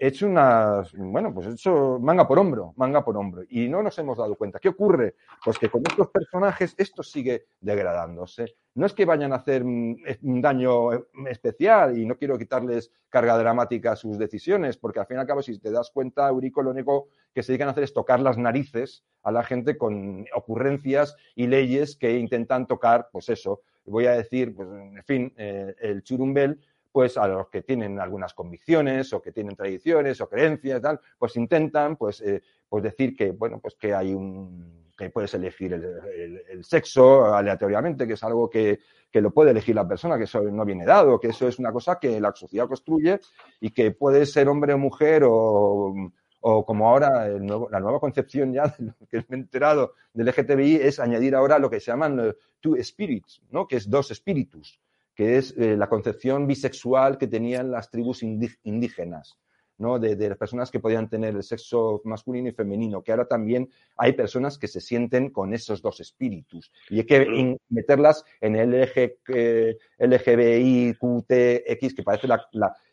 hecho 0.08 0.28
unas, 0.28 0.92
bueno, 0.94 1.34
pues 1.34 1.48
hecho 1.48 1.98
manga 2.02 2.28
por 2.28 2.38
hombro, 2.38 2.74
manga 2.76 3.04
por 3.04 3.16
hombro. 3.18 3.44
Y 3.50 3.68
no 3.68 3.82
nos 3.82 3.98
hemos 4.00 4.18
dado 4.18 4.36
cuenta. 4.36 4.60
¿Qué 4.60 4.70
ocurre? 4.70 5.16
Pues 5.44 5.58
que 5.58 5.70
con 5.70 5.82
estos 5.88 6.10
personajes 6.10 6.76
esto 6.78 7.04
sigue 7.04 7.46
degradándose. 7.62 8.56
No 8.76 8.86
es 8.86 8.94
que 8.94 9.06
vayan 9.06 9.34
a 9.34 9.38
hacer 9.38 9.64
un 9.64 10.42
daño 10.42 10.92
especial 11.30 11.98
y 11.98 12.06
no 12.06 12.18
quiero 12.18 12.38
quitarles 12.38 12.92
carga 13.10 13.38
dramática 13.38 13.92
a 13.92 13.96
sus 13.96 14.18
decisiones, 14.18 14.78
porque 14.78 15.00
al 15.00 15.06
fin 15.06 15.18
y 15.18 15.20
al 15.20 15.28
cabo, 15.28 15.42
si 15.42 15.60
te 15.60 15.72
das 15.72 15.92
cuenta, 15.92 16.28
Eurico, 16.28 16.64
lo 16.64 16.72
único 16.72 17.08
que 17.34 17.44
se 17.44 17.52
dedican 17.52 17.68
a 17.68 17.72
hacer 17.72 17.84
es 17.84 17.94
tocar 17.94 18.20
las 18.20 18.38
narices 18.38 19.06
a 19.22 19.32
la 19.32 19.44
gente 19.44 19.78
con 19.78 20.26
ocurrencias 20.36 21.16
y 21.36 21.48
leyes 21.48 21.96
que 21.96 22.18
intentan 22.18 22.68
tocar, 22.68 23.10
pues 23.12 23.30
eso, 23.30 23.62
voy 23.86 24.06
a 24.06 24.14
decir, 24.14 24.56
pues 24.56 24.68
en 24.70 25.04
fin, 25.04 25.34
eh, 25.38 25.76
el 25.80 26.04
churumbel 26.04 26.60
pues 26.94 27.18
a 27.18 27.28
los 27.28 27.50
que 27.50 27.64
tienen 27.64 28.00
algunas 28.00 28.34
convicciones 28.36 29.12
o 29.14 29.22
que 29.22 29.32
tienen 29.32 29.56
tradiciones 29.56 30.22
o 30.22 30.30
creencias, 30.30 30.80
tal, 30.80 31.00
pues 31.18 31.36
intentan 31.36 31.98
pues, 31.98 32.22
eh, 32.22 32.42
pues 32.70 32.84
decir 32.84 33.16
que, 33.16 33.32
bueno, 33.32 33.60
pues 33.60 33.76
que 33.76 33.94
hay 33.94 34.14
un 34.14 34.84
que 34.96 35.10
puedes 35.10 35.34
elegir 35.34 35.74
el, 35.74 36.64
sexo 36.64 37.34
aleatoriamente, 37.34 38.06
que 38.06 38.14
es 38.14 38.24
algo 38.24 38.48
que, 38.48 38.80
lo 39.14 39.32
puede 39.32 39.50
elegir 39.50 39.74
la 39.74 39.88
persona, 39.88 40.18
que 40.18 40.26
eso 40.26 40.42
no 40.44 40.64
viene 40.66 40.86
dado, 40.86 41.20
que 41.20 41.30
eso 41.30 41.48
es 41.48 41.58
una 41.58 41.72
cosa 41.72 41.98
que 42.00 42.22
la 42.22 42.32
sociedad 42.32 42.68
construye 42.68 43.20
y 43.60 43.72
que 43.72 43.90
puede 43.90 44.28
ser 44.28 44.48
hombre 44.48 44.74
o 44.74 44.78
mujer 44.78 45.24
o, 45.26 46.12
o 46.42 46.66
como 46.66 46.90
ahora 46.90 47.28
la 47.28 47.80
nueva 47.80 48.00
concepción 48.00 48.54
ya 48.54 48.68
de 48.78 48.94
que 49.10 49.26
me 49.30 49.38
he 49.38 49.40
enterado 49.40 49.94
del 50.14 50.28
LGTBI 50.28 50.76
es 50.76 51.00
añadir 51.00 51.36
ahora 51.36 51.58
lo 51.58 51.70
que 51.72 51.80
se 51.80 51.92
llaman 51.92 52.20
eh, 52.20 52.34
two 52.60 52.76
spirits, 52.84 53.42
¿no? 53.50 53.68
que 53.68 53.78
es 53.78 53.90
dos 53.90 54.12
espíritus 54.12 54.80
que 55.16 55.38
es 55.38 55.56
eh, 55.58 55.76
la 55.78 55.90
concepción 55.90 56.48
bisexual 56.48 57.18
que 57.18 57.28
tenían 57.28 57.72
las 57.72 57.90
tribus 57.90 58.24
indígenas, 58.24 59.38
¿no? 59.78 60.00
De, 60.00 60.16
las 60.30 60.38
personas 60.38 60.72
que 60.72 60.80
podían 60.80 61.10
tener 61.10 61.36
el 61.36 61.44
sexo 61.44 62.02
masculino 62.06 62.50
y 62.50 62.54
femenino, 62.54 63.02
que 63.02 63.12
ahora 63.12 63.28
también 63.28 63.70
hay 63.98 64.14
personas 64.14 64.58
que 64.58 64.68
se 64.68 64.82
sienten 64.82 65.30
con 65.30 65.54
esos 65.54 65.82
dos 65.82 66.00
espíritus. 66.00 66.72
Y 66.90 67.00
hay 67.00 67.06
que 67.06 67.58
meterlas 67.70 68.24
en 68.42 68.56
el 68.56 68.72
LG, 68.72 69.18
eh, 69.28 69.78
LGBIQTX, 70.00 71.94
que 71.96 72.04
parece 72.04 72.28
la, 72.28 72.48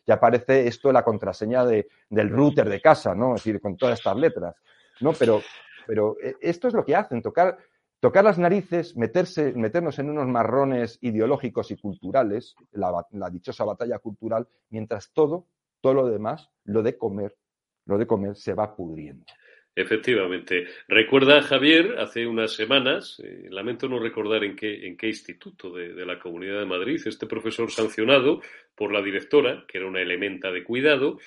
ya 0.05 0.19
parece 0.19 0.67
esto 0.67 0.91
la 0.91 1.03
contraseña 1.03 1.65
de, 1.65 1.87
del 2.09 2.29
router 2.29 2.69
de 2.69 2.81
casa, 2.81 3.15
¿no? 3.15 3.35
Es 3.35 3.43
decir, 3.43 3.61
con 3.61 3.77
todas 3.77 3.99
estas 3.99 4.17
letras. 4.17 4.55
¿no? 5.01 5.13
Pero, 5.13 5.41
pero 5.85 6.15
eh, 6.21 6.35
esto 6.39 6.67
es 6.67 6.73
lo 6.73 6.85
que 6.85 6.95
hacen, 6.95 7.21
tocar 7.21 7.57
tocar 8.01 8.25
las 8.25 8.39
narices, 8.39 8.97
meterse, 8.97 9.53
meternos 9.53 9.99
en 9.99 10.09
unos 10.09 10.27
marrones 10.27 10.97
ideológicos 11.01 11.69
y 11.71 11.77
culturales, 11.77 12.55
la, 12.71 13.05
dichosa 13.31 13.63
batalla 13.63 13.99
cultural, 13.99 14.47
mientras 14.71 15.13
todo, 15.13 15.47
todo 15.79 15.93
lo 15.93 16.07
demás, 16.07 16.49
lo 16.65 16.81
de 16.81 16.97
comer, 16.97 17.37
lo 17.85 17.97
de 17.99 18.07
comer 18.07 18.35
se 18.35 18.55
va 18.55 18.75
pudriendo. 18.75 19.25
Efectivamente. 19.73 20.65
Recuerda, 20.87 21.43
Javier, 21.43 21.99
hace 21.99 22.27
unas 22.27 22.53
semanas, 22.53 23.21
eh, 23.23 23.47
lamento 23.49 23.87
no 23.87 23.99
recordar 23.99 24.43
en 24.43 24.55
qué, 24.55 24.85
en 24.87 24.97
qué 24.97 25.07
instituto 25.07 25.71
de, 25.71 25.93
de, 25.93 26.05
la 26.05 26.19
Comunidad 26.19 26.59
de 26.59 26.65
Madrid, 26.65 26.99
este 27.05 27.27
profesor 27.27 27.71
sancionado 27.71 28.41
por 28.75 28.91
la 28.91 29.01
directora, 29.01 29.63
que 29.67 29.77
era 29.77 29.87
una 29.87 30.01
elementa 30.01 30.51
de 30.51 30.63
cuidado, 30.63 31.19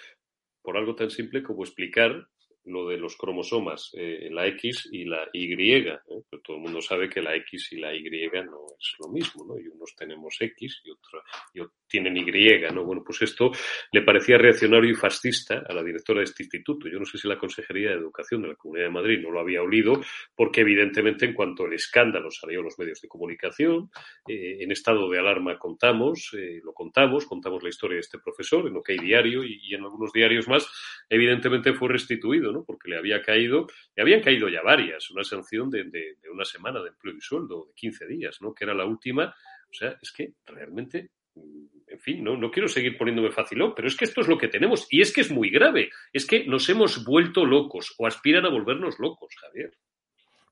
por 0.61 0.77
algo 0.77 0.95
tan 0.95 1.11
simple 1.11 1.43
como 1.43 1.63
explicar 1.63 2.29
lo 2.67 2.89
de 2.89 2.97
los 2.97 3.17
cromosomas, 3.17 3.91
eh, 3.95 4.29
la 4.31 4.47
X 4.49 4.89
y 4.91 5.05
la 5.05 5.29
Y. 5.33 5.53
¿eh? 5.53 5.99
Pero 6.07 6.43
todo 6.43 6.57
el 6.57 6.63
mundo 6.63 6.81
sabe 6.81 7.09
que 7.09 7.21
la 7.21 7.35
X 7.37 7.73
y 7.73 7.77
la 7.77 7.95
Y 7.95 8.05
no 8.05 8.67
es 8.79 8.95
lo 8.99 9.09
mismo, 9.11 9.45
¿no? 9.45 9.59
Y 9.59 9.69
unos 9.69 9.95
tenemos 9.95 10.37
X 10.41 10.83
y 10.85 10.91
otros 10.91 11.23
y 11.53 11.61
tienen 11.89 12.17
Y, 12.17 12.73
¿no? 12.73 12.85
Bueno, 12.85 13.03
pues 13.05 13.23
esto 13.23 13.51
le 13.93 14.03
parecía 14.03 14.39
reaccionario 14.39 14.91
y 14.91 14.95
fascista 14.95 15.65
a 15.69 15.75
la 15.75 15.83
directora 15.83 16.21
de 16.21 16.25
este 16.25 16.43
instituto. 16.43 16.89
Yo 16.89 16.99
no 16.99 17.05
sé 17.05 17.19
si 17.19 17.29
la 17.29 17.39
Consejería 17.39 17.91
de 17.91 17.97
Educación 17.97 18.43
de 18.43 18.49
la 18.49 18.55
Comunidad 18.55 18.87
de 18.87 18.93
Madrid 18.93 19.21
no 19.21 19.31
lo 19.31 19.41
había 19.41 19.63
olido, 19.63 20.01
porque 20.35 20.63
evidentemente 20.63 21.27
en 21.27 21.35
cuanto 21.35 21.67
el 21.67 21.75
escándalo 21.75 22.31
salió 22.31 22.61
en 22.61 22.65
los 22.65 22.79
medios 22.79 23.01
de 23.01 23.09
comunicación, 23.09 23.91
eh, 24.27 24.59
en 24.61 24.73
estado 24.73 25.09
de 25.11 25.19
alarma 25.19 25.59
contamos, 25.59 26.31
lo 26.63 26.73
contamos, 26.73 27.27
contamos 27.27 27.63
la 27.63 27.69
historia 27.69 27.97
de 27.97 28.01
este 28.01 28.19
profesor 28.19 28.67
en 28.67 28.77
OK 28.77 28.91
Diario 29.01 29.45
y, 29.45 29.61
y 29.63 29.75
en 29.75 29.83
algunos 29.83 30.13
diarios 30.13 30.49
más, 30.49 30.67
evidentemente 31.09 31.75
fue 31.75 31.89
restituido, 31.89 32.54
porque 32.63 32.91
le 32.91 32.99
había 32.99 33.23
caído, 33.23 33.67
le 33.97 34.03
habían 34.03 34.21
caído 34.21 34.49
ya 34.49 34.63
varias, 34.63 35.11
una 35.11 35.25
sanción 35.25 35.71
de, 35.71 36.19
una 36.31 36.45
semana 36.45 36.83
de 36.83 36.91
empleo 36.91 37.17
y 37.17 37.21
sueldo, 37.21 37.65
de 37.67 37.73
15 37.75 38.07
días, 38.07 38.39
¿no? 38.43 38.55
Que 38.55 38.65
era 38.65 38.75
la 38.75 38.85
última. 38.85 39.35
O 39.71 39.73
sea, 39.73 39.97
es 40.01 40.13
que 40.13 40.35
realmente 40.47 41.11
mm, 41.35 41.67
en 41.89 42.01
fin, 42.01 42.25
no, 42.25 42.37
no 42.37 42.51
quiero 42.51 42.69
seguir 42.69 42.99
poniéndome 42.99 43.31
facilón, 43.31 43.73
pero 43.75 43.89
es 43.89 43.97
que 43.97 44.05
esto 44.05 44.21
es 44.21 44.29
lo 44.29 44.39
que 44.39 44.49
tenemos 44.49 44.87
y 44.91 45.01
es 45.01 45.13
que 45.13 45.21
es 45.21 45.31
muy 45.31 45.51
grave. 45.51 45.91
Es 46.13 46.27
que 46.27 46.45
nos 46.47 46.69
hemos 46.69 47.05
vuelto 47.05 47.45
locos 47.45 47.95
o 47.99 48.07
aspiran 48.07 48.45
a 48.45 48.51
volvernos 48.51 48.99
locos, 48.99 49.35
Javier. 49.41 49.73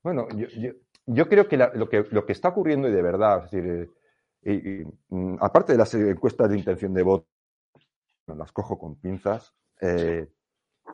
Bueno, 0.01 0.27
yo, 1.05 1.29
creo 1.29 1.47
que, 1.47 1.57
lo 1.57 1.89
que 1.89 2.05
lo 2.11 2.25
que 2.25 2.33
está 2.33 2.49
ocurriendo 2.49 2.87
y 2.87 2.91
de 2.91 3.01
verdad, 3.01 3.45
es 3.45 3.51
decir, 3.51 3.89
eh, 4.43 4.85
mm, 5.09 5.35
aparte 5.39 5.73
de 5.73 5.77
las 5.77 5.93
encuestas 5.93 6.49
de 6.49 6.57
intención 6.57 6.93
de 6.93 7.03
voto, 7.03 7.27
las 8.27 8.51
cojo 8.51 8.77
con 8.77 8.99
pinzas, 8.99 9.53
eh, 9.81 10.27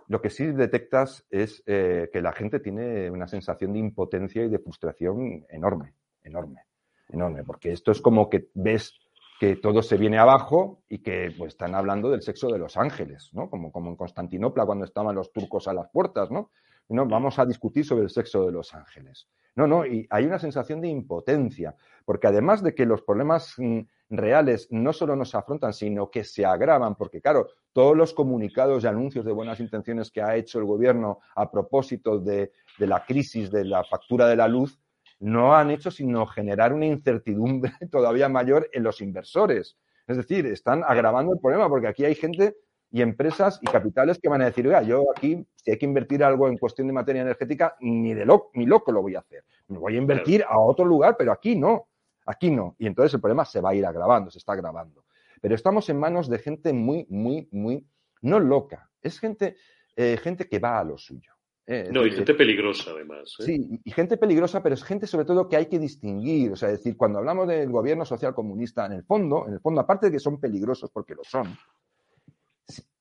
lo 0.08 0.22
que 0.22 0.30
sí 0.30 0.46
detectas 0.48 1.26
es 1.30 1.64
eh, 1.66 2.10
que 2.12 2.22
la 2.22 2.32
gente 2.32 2.60
tiene 2.60 3.10
una 3.10 3.28
sensación 3.28 3.74
de 3.74 3.80
impotencia 3.80 4.44
y 4.44 4.50
de 4.50 4.60
frustración 4.60 5.46
enorme, 5.50 5.94
enorme. 6.24 6.62
enorme, 7.10 7.44
porque 7.44 7.72
esto 7.72 7.92
es 7.92 8.02
como 8.02 8.30
que 8.30 8.50
ves 8.54 8.94
que 9.40 9.56
todo 9.56 9.82
se 9.82 9.98
viene 9.98 10.18
abajo 10.18 10.84
y 10.90 11.00
que 11.00 11.34
pues, 11.38 11.54
están 11.54 11.74
hablando 11.74 12.10
del 12.10 12.22
sexo 12.22 12.50
de 12.50 12.60
los 12.60 12.76
ángeles, 12.76 13.30
¿no? 13.34 13.50
Como, 13.50 13.72
como 13.72 13.90
en 13.90 13.96
Constantinopla 13.96 14.66
cuando 14.66 14.84
estaban 14.84 15.16
los 15.16 15.32
turcos 15.32 15.68
a 15.68 15.74
las 15.74 15.90
puertas, 15.90 16.30
¿no? 16.30 16.52
No, 16.90 17.06
vamos 17.06 17.40
a 17.40 17.46
discutir 17.46 17.86
sobre 17.86 18.04
el 18.04 18.10
sexo 18.10 18.46
de 18.46 18.52
los 18.52 18.74
ángeles. 18.74 19.28
No, 19.56 19.68
no, 19.68 19.86
y 19.86 20.08
hay 20.10 20.26
una 20.26 20.40
sensación 20.40 20.82
de 20.82 20.88
impotencia, 20.88 21.76
porque 22.06 22.28
además 22.28 22.64
de 22.64 22.74
que 22.74 22.86
los 22.86 23.02
problemas 23.02 23.54
mm, 23.58 23.80
reales 24.10 24.68
no 24.72 24.94
solo 24.94 25.16
nos 25.16 25.36
afrontan, 25.36 25.74
sino 25.74 26.10
que 26.10 26.24
se 26.24 26.46
agravan, 26.46 26.96
porque 26.96 27.22
claro, 27.22 27.48
todos 27.74 27.96
los 27.96 28.14
comunicados 28.14 28.84
y 28.84 28.88
anuncios 28.88 29.26
de 29.26 29.32
buenas 29.32 29.60
intenciones 29.60 30.12
que 30.12 30.22
ha 30.22 30.36
hecho 30.36 30.60
el 30.60 30.66
gobierno 30.66 31.20
a 31.36 31.52
propósito 31.52 32.20
de, 32.20 32.52
de 32.78 32.88
la 32.88 33.06
crisis 33.06 33.52
de 33.52 33.66
la 33.66 33.84
factura 33.84 34.28
de 34.28 34.36
la 34.36 34.48
luz, 34.48 34.80
no 35.20 35.56
han 35.56 35.70
hecho 35.72 35.92
sino 35.92 36.26
generar 36.26 36.74
una 36.74 36.86
incertidumbre 36.86 37.72
todavía 37.92 38.30
mayor 38.30 38.70
en 38.74 38.84
los 38.84 39.02
inversores. 39.02 39.78
Es 40.08 40.18
decir, 40.18 40.46
están 40.48 40.84
agravando 40.88 41.34
el 41.34 41.40
problema 41.40 41.70
porque 41.70 41.88
aquí 41.88 42.06
hay 42.06 42.16
gente 42.16 42.56
y 42.92 43.02
empresas 43.02 43.60
y 43.62 43.66
capitales 43.68 44.20
que 44.20 44.30
van 44.30 44.42
a 44.42 44.46
decir, 44.46 44.66
oiga, 44.68 44.82
yo 44.82 45.06
aquí, 45.16 45.46
si 45.56 45.72
hay 45.72 45.78
que 45.78 45.86
invertir 45.86 46.24
algo 46.24 46.48
en 46.48 46.58
cuestión 46.58 46.88
de 46.88 46.94
materia 46.94 47.22
energética, 47.22 47.76
ni 47.82 48.14
de 48.14 48.26
loco, 48.26 48.52
ni 48.56 48.66
loco 48.66 48.92
lo 48.92 49.02
voy 49.02 49.16
a 49.16 49.20
hacer. 49.20 49.44
Me 49.68 49.78
voy 49.78 49.96
a 49.96 49.98
invertir 49.98 50.44
a 50.48 50.60
otro 50.60 50.86
lugar, 50.86 51.16
pero 51.18 51.32
aquí 51.32 51.56
no, 51.56 51.88
aquí 52.26 52.50
no. 52.50 52.76
Y 52.80 52.88
entonces 52.88 53.14
el 53.14 53.22
problema 53.22 53.46
se 53.46 53.62
va 53.62 53.70
a 53.72 53.76
ir 53.76 53.86
agravando, 53.86 54.32
se 54.32 54.40
está 54.40 54.54
agravando. 54.54 55.06
Pero 55.42 55.56
estamos 55.56 55.88
en 55.90 56.00
manos 56.00 56.30
de 56.30 56.40
gente 56.40 56.74
muy, 56.74 57.06
muy, 57.10 57.48
muy, 57.52 57.86
no 58.22 58.40
loca, 58.40 58.90
es 59.02 59.20
gente, 59.20 59.56
eh, 59.96 60.18
gente 60.22 60.48
que 60.48 60.60
va 60.60 60.80
a 60.80 60.84
lo 60.84 60.98
suyo. 60.98 61.32
Eh, 61.72 61.90
no, 61.92 62.04
y 62.04 62.10
gente 62.10 62.34
peligrosa 62.34 62.90
además. 62.90 63.36
¿eh? 63.40 63.44
Sí, 63.44 63.80
y 63.84 63.92
gente 63.92 64.18
peligrosa, 64.18 64.64
pero 64.64 64.74
es 64.74 64.84
gente 64.84 65.06
sobre 65.06 65.26
todo 65.26 65.48
que 65.48 65.56
hay 65.56 65.68
que 65.68 65.78
distinguir. 65.78 66.52
O 66.52 66.56
sea, 66.56 66.70
es 66.70 66.80
decir, 66.80 66.98
cuando 66.98 67.20
hablamos 67.20 67.48
del 67.48 67.70
gobierno 67.70 68.06
social 68.06 68.34
comunista, 68.34 68.88
en 68.88 68.94
el 68.94 69.04
fondo, 69.04 69.46
en 69.48 69.54
el 69.54 69.60
fondo, 69.60 69.80
aparte 69.80 70.08
de 70.08 70.14
que 70.14 70.20
son 70.20 70.40
peligrosos 70.40 70.90
porque 70.92 71.14
lo 71.14 71.24
son, 71.24 71.56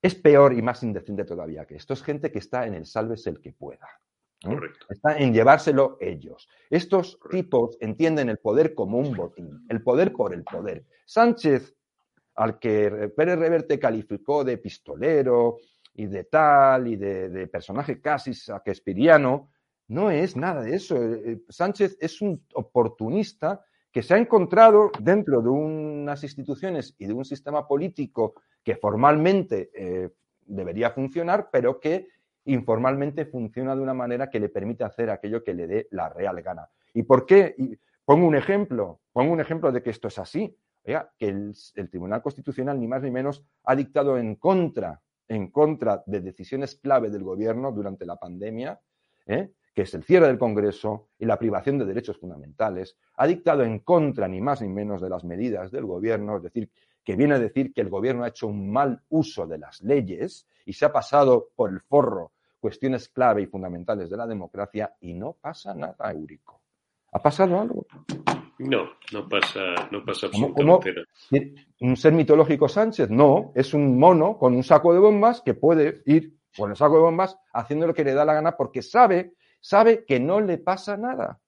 es 0.01 0.15
peor 0.15 0.53
y 0.53 0.63
más 0.63 0.83
indecente 0.83 1.25
todavía 1.25 1.67
que 1.67 1.77
esto. 1.77 1.95
Es 1.95 2.03
gente 2.03 2.31
que 2.31 2.39
está 2.39 2.67
en 2.67 2.75
el 2.75 2.87
sálvese 2.87 3.31
el 3.31 3.41
que 3.41 3.53
pueda. 3.53 3.89
Correcto. 4.43 4.87
Está 4.89 5.19
en 5.19 5.33
llevárselo 5.33 5.99
ellos. 6.01 6.49
Estos 6.71 7.19
tipos 7.31 7.77
entienden 7.81 8.29
el 8.29 8.39
poder 8.39 8.75
como 8.75 8.99
un 8.99 9.17
botín, 9.17 9.67
el 9.69 9.83
poder 9.83 10.13
por 10.13 10.33
el 10.33 10.45
poder. 10.45 10.85
Sánchez, 11.05 11.75
al 12.37 12.59
que 12.59 13.13
Pérez 13.17 13.39
Reverte 13.39 13.79
calificó 13.81 14.45
de 14.45 14.59
pistolero 14.59 15.59
y 15.95 16.07
de 16.07 16.25
tal 16.25 16.87
y 16.87 16.97
de, 16.97 17.49
personaje 17.49 18.01
casi 18.01 18.33
saquespiriano, 18.33 19.51
no 19.89 20.11
es 20.11 20.37
nada 20.37 20.63
de 20.63 20.77
eso. 20.77 20.97
Eh, 21.03 21.23
eh, 21.25 21.41
Sánchez 21.49 21.97
es 22.01 22.21
un 22.21 22.47
oportunista 22.55 23.65
que 23.99 24.05
se 24.05 24.15
ha 24.15 24.19
encontrado 24.19 24.93
dentro 25.01 25.43
de 25.43 25.49
unas 25.49 26.23
instituciones 26.23 26.95
y 27.01 27.07
de 27.07 27.15
un 27.15 27.25
sistema 27.25 27.67
político 27.67 28.35
que 28.63 28.77
formalmente 28.77 29.73
eh, 29.75 30.11
debería 30.47 30.91
funcionar, 30.91 31.49
pero 31.51 31.81
que 31.81 32.07
informalmente 32.45 33.27
funciona 33.27 33.75
de 33.75 33.83
una 33.83 33.95
manera 33.95 34.31
que 34.31 34.39
le 34.39 34.51
permite 34.51 34.85
hacer 34.85 35.11
aquello 35.11 35.43
que 35.43 35.53
le 35.53 35.67
dé 35.67 35.89
la 35.91 36.11
real 36.11 36.41
gana. 36.43 36.69
¿Y 36.95 37.03
por 37.03 37.27
qué? 37.27 37.57
pongo 38.05 38.25
un 38.29 38.37
ejemplo, 38.37 39.01
pongo 39.13 39.33
un 39.33 39.41
ejemplo 39.41 39.73
de 39.73 39.83
que 39.83 39.91
esto 39.91 40.07
es 40.07 40.21
así. 40.21 40.57
Oiga, 40.87 41.13
que 41.19 41.27
el, 41.27 41.57
Tribunal 41.91 42.23
Constitucional, 42.23 42.79
ni 42.79 42.87
más 42.87 43.03
ni 43.03 43.11
menos, 43.11 43.43
ha 43.65 43.75
dictado 43.75 44.17
en 44.17 44.37
contra, 44.37 45.03
en 45.27 45.51
contra 45.51 46.05
de 46.07 46.21
decisiones 46.21 46.77
clave 46.77 47.11
del 47.11 47.25
gobierno 47.25 47.73
durante 47.73 48.07
la 48.07 48.15
pandemia, 48.15 48.81
¿eh? 49.27 49.51
Que 49.75 49.83
es 49.83 49.95
el 49.95 50.05
cierre 50.05 50.27
del 50.27 50.39
Congreso 50.39 51.09
y 51.19 51.27
la 51.27 51.39
privación 51.39 51.79
de 51.79 51.85
derechos 51.85 52.19
fundamentales, 52.19 52.97
ha 53.17 53.27
dictado 53.27 53.63
en 53.63 53.81
contra 53.81 54.29
ni 54.29 54.41
más 54.41 54.63
ni 54.63 54.69
menos 54.69 55.01
de 55.01 55.11
las 55.11 55.25
medidas 55.25 55.71
del 55.71 55.87
gobierno, 55.87 56.37
es 56.37 56.43
decir, 56.43 56.71
que 57.05 57.17
viene 57.17 57.35
a 57.35 57.39
decir 57.39 57.73
que 57.73 57.81
el 57.81 57.89
gobierno 57.89 58.25
ha 58.25 58.29
hecho 58.29 58.49
un 58.49 58.71
mal 58.71 59.03
uso 59.09 59.47
de 59.47 59.59
las 59.59 59.81
leyes 59.83 60.47
y 60.67 60.73
se 60.73 60.85
ha 60.85 60.93
pasado 60.93 61.49
por 61.57 61.71
el 61.71 61.81
forro 61.81 62.33
cuestiones 62.61 63.09
clave 63.09 63.43
y 63.43 63.47
fundamentales 63.47 64.11
de 64.11 64.17
la 64.17 64.27
democracia 64.27 64.95
y 65.01 65.15
no 65.15 65.35
pasa 65.41 65.75
nada, 65.75 66.11
Eurico. 66.13 66.61
¿Ha 67.13 67.23
pasado 67.23 67.61
algo? 67.61 67.87
No, 68.59 68.91
no 69.13 69.29
pasa, 69.29 69.61
no 69.91 70.05
pasa 70.05 70.27
absolutamente 70.27 70.93
nada. 70.93 71.65
¿Un 71.81 71.97
ser 71.97 72.13
mitológico 72.13 72.69
Sánchez? 72.69 73.09
No, 73.09 73.53
es 73.55 73.73
un 73.73 73.99
mono 73.99 74.37
con 74.37 74.55
un 74.55 74.65
saco 74.65 74.93
de 74.93 74.99
bombas 74.99 75.41
que 75.41 75.55
puede 75.55 76.03
ir 76.07 76.37
con 76.57 76.71
el 76.71 76.77
saco 76.77 76.97
de 76.97 77.03
bombas 77.03 77.39
haciendo 77.53 77.87
lo 77.87 77.95
que 77.95 78.05
le 78.05 78.15
da 78.15 78.25
la 78.25 78.35
gana 78.35 78.57
porque 78.57 78.83
sabe, 78.83 79.35
sabe 79.61 80.05
que 80.05 80.21
no 80.21 80.41
le 80.41 80.59
pasa 80.59 80.97
nada. 80.97 81.41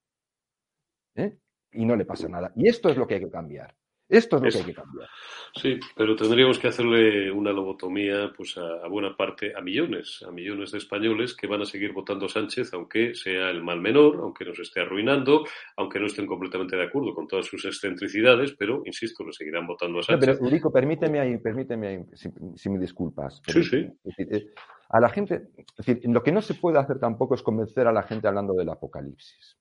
¿Eh? 1.15 1.39
Y 1.73 1.85
no 1.85 1.97
le 1.97 2.05
pasa 2.05 2.29
nada. 2.29 2.53
Y 2.57 2.69
esto 2.69 2.89
es 2.89 2.97
lo 2.97 3.07
que 3.07 3.15
hay 3.15 3.21
que 3.21 3.31
cambiar. 3.31 3.75
Esto 4.11 4.37
es 4.37 4.43
lo 4.43 4.51
que 4.51 4.59
hay 4.59 4.65
que 4.65 4.75
cambiar. 4.75 5.09
Sí, 5.55 5.81
pero 5.97 6.15
tendríamos 6.15 6.59
que 6.59 6.69
hacerle 6.69 7.31
una 7.31 7.53
lobotomía 7.53 8.33
pues 8.37 8.57
a, 8.57 8.87
buena 8.89 9.17
parte, 9.17 9.53
a 9.57 9.61
millones, 9.61 10.23
a 10.27 10.31
millones 10.31 10.73
de 10.73 10.79
españoles 10.79 11.35
que 11.35 11.47
van 11.47 11.63
a 11.63 11.65
seguir 11.65 11.93
votando 11.93 12.27
a 12.27 12.29
Sánchez, 12.29 12.73
aunque 12.75 13.15
sea 13.15 13.51
el 13.51 13.63
mal 13.63 13.81
menor, 13.81 14.17
aunque 14.21 14.45
nos 14.45 14.59
esté 14.59 14.81
arruinando, 14.81 15.45
aunque 15.77 15.99
no 15.99 16.07
estén 16.07 16.27
completamente 16.27 16.77
de 16.77 16.85
acuerdo 16.85 17.15
con 17.15 17.27
todas 17.27 17.47
sus 17.47 17.65
excentricidades, 17.65 18.55
pero 18.59 18.83
insisto, 18.85 19.25
lo 19.25 19.33
seguirán 19.33 19.67
votando 19.67 20.01
a 20.01 20.03
Sánchez. 20.03 20.39
pero, 20.39 20.47
Urico, 20.47 20.73
permíteme 20.73 21.21
ahí, 21.21 21.39
permíteme 21.39 21.87
ahí, 21.89 22.05
si, 22.15 22.69
me 22.69 22.79
disculpas. 22.79 23.43
sí, 23.47 23.65
sí. 23.65 23.89
Eh, 24.19 24.47
a 24.91 24.99
la 24.99 25.09
gente, 25.09 25.51
es 25.57 25.87
decir, 25.87 26.01
lo 26.11 26.23
que 26.23 26.33
no 26.33 26.43
se 26.43 26.55
puede 26.55 26.79
hacer 26.79 26.99
tampoco 26.99 27.37
es 27.37 27.43
convencer 27.43 27.87
a 27.87 27.93
la 27.93 28.03
gente 28.03 28.27
hablando 28.27 28.55
del 28.55 28.69
apocalipsis. 28.71 29.57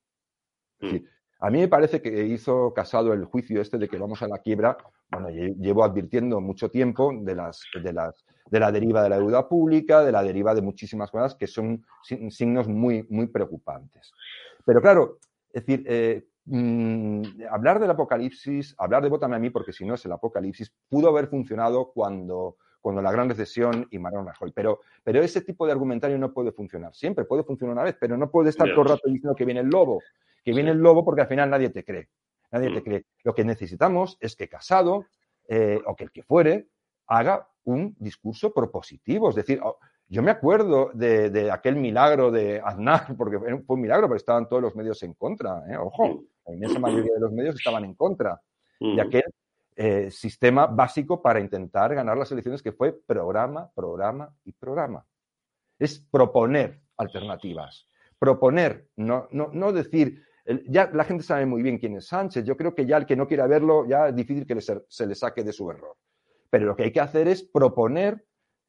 Es 0.80 0.92
decir, 0.92 1.10
a 1.42 1.50
mí 1.50 1.60
me 1.60 1.68
parece 1.70 2.02
que 2.02 2.26
hizo 2.26 2.74
casado 2.74 3.14
el 3.14 3.24
juicio 3.24 3.62
este 3.62 3.78
de 3.78 3.88
que 3.88 3.98
vamos 3.98 4.22
a 4.22 4.28
la 4.28 4.40
quiebra. 4.40 4.78
Bueno, 5.10 5.30
llevo 5.30 5.86
advirtiendo 5.86 6.42
mucho 6.42 6.70
tiempo 6.70 7.14
de, 7.16 7.34
las, 7.34 7.64
de, 7.82 7.94
las, 7.94 8.26
de 8.52 8.60
la 8.60 8.72
deriva 8.72 9.02
de 9.02 9.10
la 9.10 9.18
deuda 9.18 9.48
pública, 9.48 10.04
de 10.04 10.12
la 10.12 10.22
deriva 10.22 10.54
de 10.54 10.62
muchísimas 10.62 11.10
cosas 11.10 11.36
que 11.36 11.48
son 11.48 11.86
signos 12.30 12.68
muy, 12.68 13.06
muy 13.10 13.28
preocupantes. 13.28 14.12
Pero 14.66 14.82
claro, 14.82 15.20
es 15.54 15.66
decir, 15.66 15.86
eh, 15.88 16.28
mm, 16.44 17.24
hablar 17.50 17.80
del 17.80 17.92
apocalipsis, 17.92 18.76
hablar 18.78 19.02
de 19.02 19.10
Vótame 19.10 19.38
a 19.38 19.40
mí, 19.40 19.50
porque 19.50 19.72
si 19.72 19.86
no 19.86 19.94
es 19.94 20.06
el 20.06 20.12
apocalipsis, 20.12 20.74
pudo 20.90 21.08
haber 21.08 21.28
funcionado 21.28 21.94
cuando, 21.94 22.58
cuando 22.82 23.02
la 23.02 23.14
gran 23.14 23.30
recesión 23.30 23.88
y 23.92 23.98
Mariano 23.98 24.28
Rajoy. 24.28 24.52
Pero, 24.54 24.82
pero 25.06 25.22
ese 25.22 25.40
tipo 25.40 25.66
de 25.66 25.72
argumentario 25.72 26.18
no 26.18 26.34
puede 26.34 26.52
funcionar. 26.52 26.94
Siempre 26.94 27.24
puede 27.24 27.44
funcionar 27.46 27.76
una 27.76 27.84
vez, 27.84 27.96
pero 27.98 28.18
no 28.18 28.30
puede 28.30 28.50
estar 28.50 28.68
todo 28.72 28.82
el 28.82 28.90
rato 28.90 29.08
diciendo 29.08 29.36
que 29.36 29.46
viene 29.46 29.62
el 29.62 29.68
lobo 29.68 30.02
que 30.50 30.56
viene 30.56 30.72
el 30.72 30.80
lobo 30.80 31.06
porque 31.06 31.22
al 31.22 31.28
final 31.28 31.48
nadie 31.48 31.70
te 31.70 31.84
cree. 31.84 32.10
Nadie 32.52 32.74
te 32.74 32.82
mm. 32.82 32.84
cree. 32.84 33.06
Lo 33.24 33.36
que 33.36 33.44
necesitamos 33.44 34.18
es 34.20 34.36
que 34.36 34.50
Casado 34.50 35.06
eh, 35.48 35.80
o 35.86 35.96
que 35.96 36.06
el 36.06 36.12
que 36.12 36.24
fuere 36.24 36.70
haga 37.06 37.48
un 37.66 37.96
discurso 38.00 38.52
propositivo. 38.52 39.30
Es 39.30 39.36
decir, 39.36 39.60
oh, 39.64 39.78
yo 40.08 40.24
me 40.24 40.32
acuerdo 40.32 40.90
de, 40.96 41.52
aquel 41.52 41.76
milagro 41.76 42.32
de 42.32 42.60
Aznar, 42.66 43.06
porque 43.18 43.38
fue 43.38 43.76
un 43.76 43.82
milagro, 43.82 44.08
pero 44.08 44.18
estaban 44.18 44.50
todos 44.50 44.64
los 44.64 44.76
medios 44.76 45.04
en 45.04 45.14
contra. 45.14 45.64
¿eh? 45.72 45.78
Ojo, 45.78 46.24
la 46.48 46.54
inmensa 46.56 46.80
mayoría 46.80 47.14
de 47.14 47.20
los 47.20 47.32
medios 47.32 47.54
estaban 47.54 47.86
en 47.86 47.94
contra 47.94 48.42
de 48.80 48.88
mm. 48.88 49.00
aquel 49.00 49.24
eh, 49.76 50.10
sistema 50.10 50.66
básico 50.66 51.22
para 51.22 51.40
intentar 51.40 51.94
ganar 51.94 52.18
las 52.18 52.32
elecciones 52.32 52.64
que 52.64 52.72
fue 52.72 52.92
programa, 52.92 53.70
programa 53.76 54.34
y 54.46 54.52
programa. 54.54 55.06
Es 55.78 56.00
proponer 56.00 56.82
alternativas. 56.98 57.88
Proponer, 58.18 58.88
no, 58.96 59.28
no, 59.32 59.50
no 59.54 59.72
decir 59.72 60.24
ya 60.68 60.90
la 60.94 61.04
gente 61.04 61.24
sabe 61.24 61.46
muy 61.46 61.62
bien 61.62 61.78
quién 61.78 61.96
es 61.96 62.08
Sánchez. 62.08 62.44
Yo 62.44 62.58
creo 62.58 62.74
que 62.74 62.86
ya 62.86 62.98
el 62.98 63.06
que 63.06 63.16
no 63.16 63.28
quiera 63.28 63.48
verlo, 63.48 63.88
ya 63.88 64.10
es 64.10 64.16
difícil 64.16 64.46
que 64.46 64.60
se, 64.62 65.08
le 65.08 65.16
saque 65.16 65.44
de 65.44 65.54
su 65.54 65.70
error. 65.70 65.96
Pero 66.50 66.66
lo 66.66 66.76
que 66.76 66.84
hay 66.84 66.92
que 66.92 67.00
hacer 67.00 67.28
es 67.28 67.44
proponer 67.44 68.26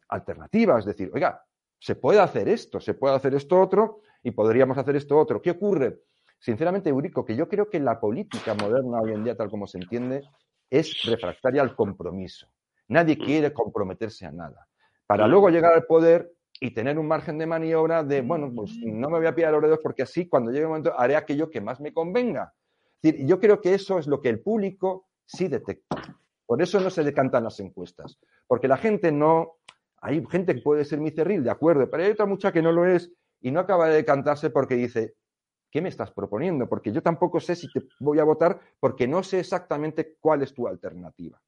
alternativas, 0.09 0.81
es 0.81 0.87
decir, 0.87 1.11
oiga, 1.15 1.43
se 1.79 1.95
puede 1.95 2.21
hacer 2.21 2.49
esto, 2.49 2.81
se 2.81 2.95
puede 2.95 3.15
hacer 3.15 3.35
esto 3.35 3.59
otro 3.59 4.01
y 4.23 4.33
podríamos 4.33 4.77
hacer 4.77 4.97
esto 4.97 5.19
otro. 5.19 5.41
¿Qué 5.41 5.53
ocurre? 5.53 6.01
Sinceramente, 6.39 6.91
Eurico, 6.91 7.25
que 7.25 7.37
yo 7.37 7.49
creo 7.49 7.71
que 7.71 7.81
la 7.81 8.01
política 8.01 8.55
moderna 8.55 9.01
hoy 9.01 9.13
en 9.13 9.25
día, 9.25 9.37
tal 9.37 9.51
como 9.51 9.67
se 9.67 9.79
entiende, 9.79 10.23
es 10.69 11.03
refractaria 11.05 11.63
al 11.63 11.75
compromiso. 11.75 12.49
Nadie 12.89 13.17
quiere 13.17 13.53
comprometerse 13.53 14.27
a 14.27 14.33
nada. 14.33 14.67
Para 15.07 15.27
luego 15.27 15.49
llegar 15.49 15.73
al 15.73 15.85
poder, 15.85 16.33
y 16.61 16.73
tener 16.73 16.99
un 16.99 17.09
margen 17.09 17.39
de 17.39 17.47
maniobra 17.47 18.05
de, 18.05 18.21
bueno, 18.21 18.53
pues 18.55 18.77
no 18.85 19.09
me 19.09 19.19
voy 19.19 19.27
a 19.27 19.35
pillar 19.35 19.53
los 19.53 19.63
dedos 19.63 19.81
porque 19.83 20.03
así 20.03 20.29
cuando 20.29 20.51
llegue 20.51 20.65
el 20.65 20.69
momento 20.69 20.93
haré 20.97 21.17
aquello 21.17 21.51
que 21.51 21.63
más 21.63 21.81
me 21.81 21.93
convenga. 21.93 22.53
Es 23.03 23.13
decir, 23.13 23.27
yo 23.27 23.41
creo 23.41 23.63
que 23.63 23.73
eso 23.73 23.99
es 23.99 24.07
lo 24.07 24.21
que 24.21 24.29
el 24.29 24.41
público 24.41 25.09
sí 25.25 25.49
detecta. 25.49 25.97
Por 26.45 26.61
eso 26.61 26.79
no 26.81 26.91
se 26.91 27.03
decantan 27.03 27.45
las 27.45 27.61
encuestas, 27.61 28.19
porque 28.47 28.69
la 28.69 28.77
gente 28.77 29.11
no, 29.11 29.61
hay 30.03 30.23
gente 30.27 30.55
que 30.55 30.61
puede 30.61 30.85
ser 30.85 31.01
cerril, 31.15 31.43
de 31.43 31.51
acuerdo, 31.51 31.89
pero 31.89 32.03
hay 32.03 32.11
otra 32.11 32.27
mucha 32.27 32.53
que 32.53 32.61
no 32.61 32.73
lo 32.73 32.85
es 32.85 33.11
y 33.41 33.51
no 33.51 33.61
acaba 33.61 33.89
de 33.89 33.95
decantarse 33.95 34.51
porque 34.51 34.75
dice, 34.75 35.15
¿qué 35.71 35.81
me 35.81 35.89
estás 35.89 36.11
proponiendo? 36.11 36.69
Porque 36.69 36.93
yo 36.93 37.03
tampoco 37.03 37.41
sé 37.41 37.55
si 37.55 37.73
te 37.73 37.81
voy 38.01 38.19
a 38.19 38.25
votar 38.25 38.61
porque 38.81 39.07
no 39.07 39.23
sé 39.23 39.41
exactamente 39.41 40.17
cuál 40.21 40.43
es 40.43 40.53
tu 40.53 40.67
alternativa. 40.67 41.41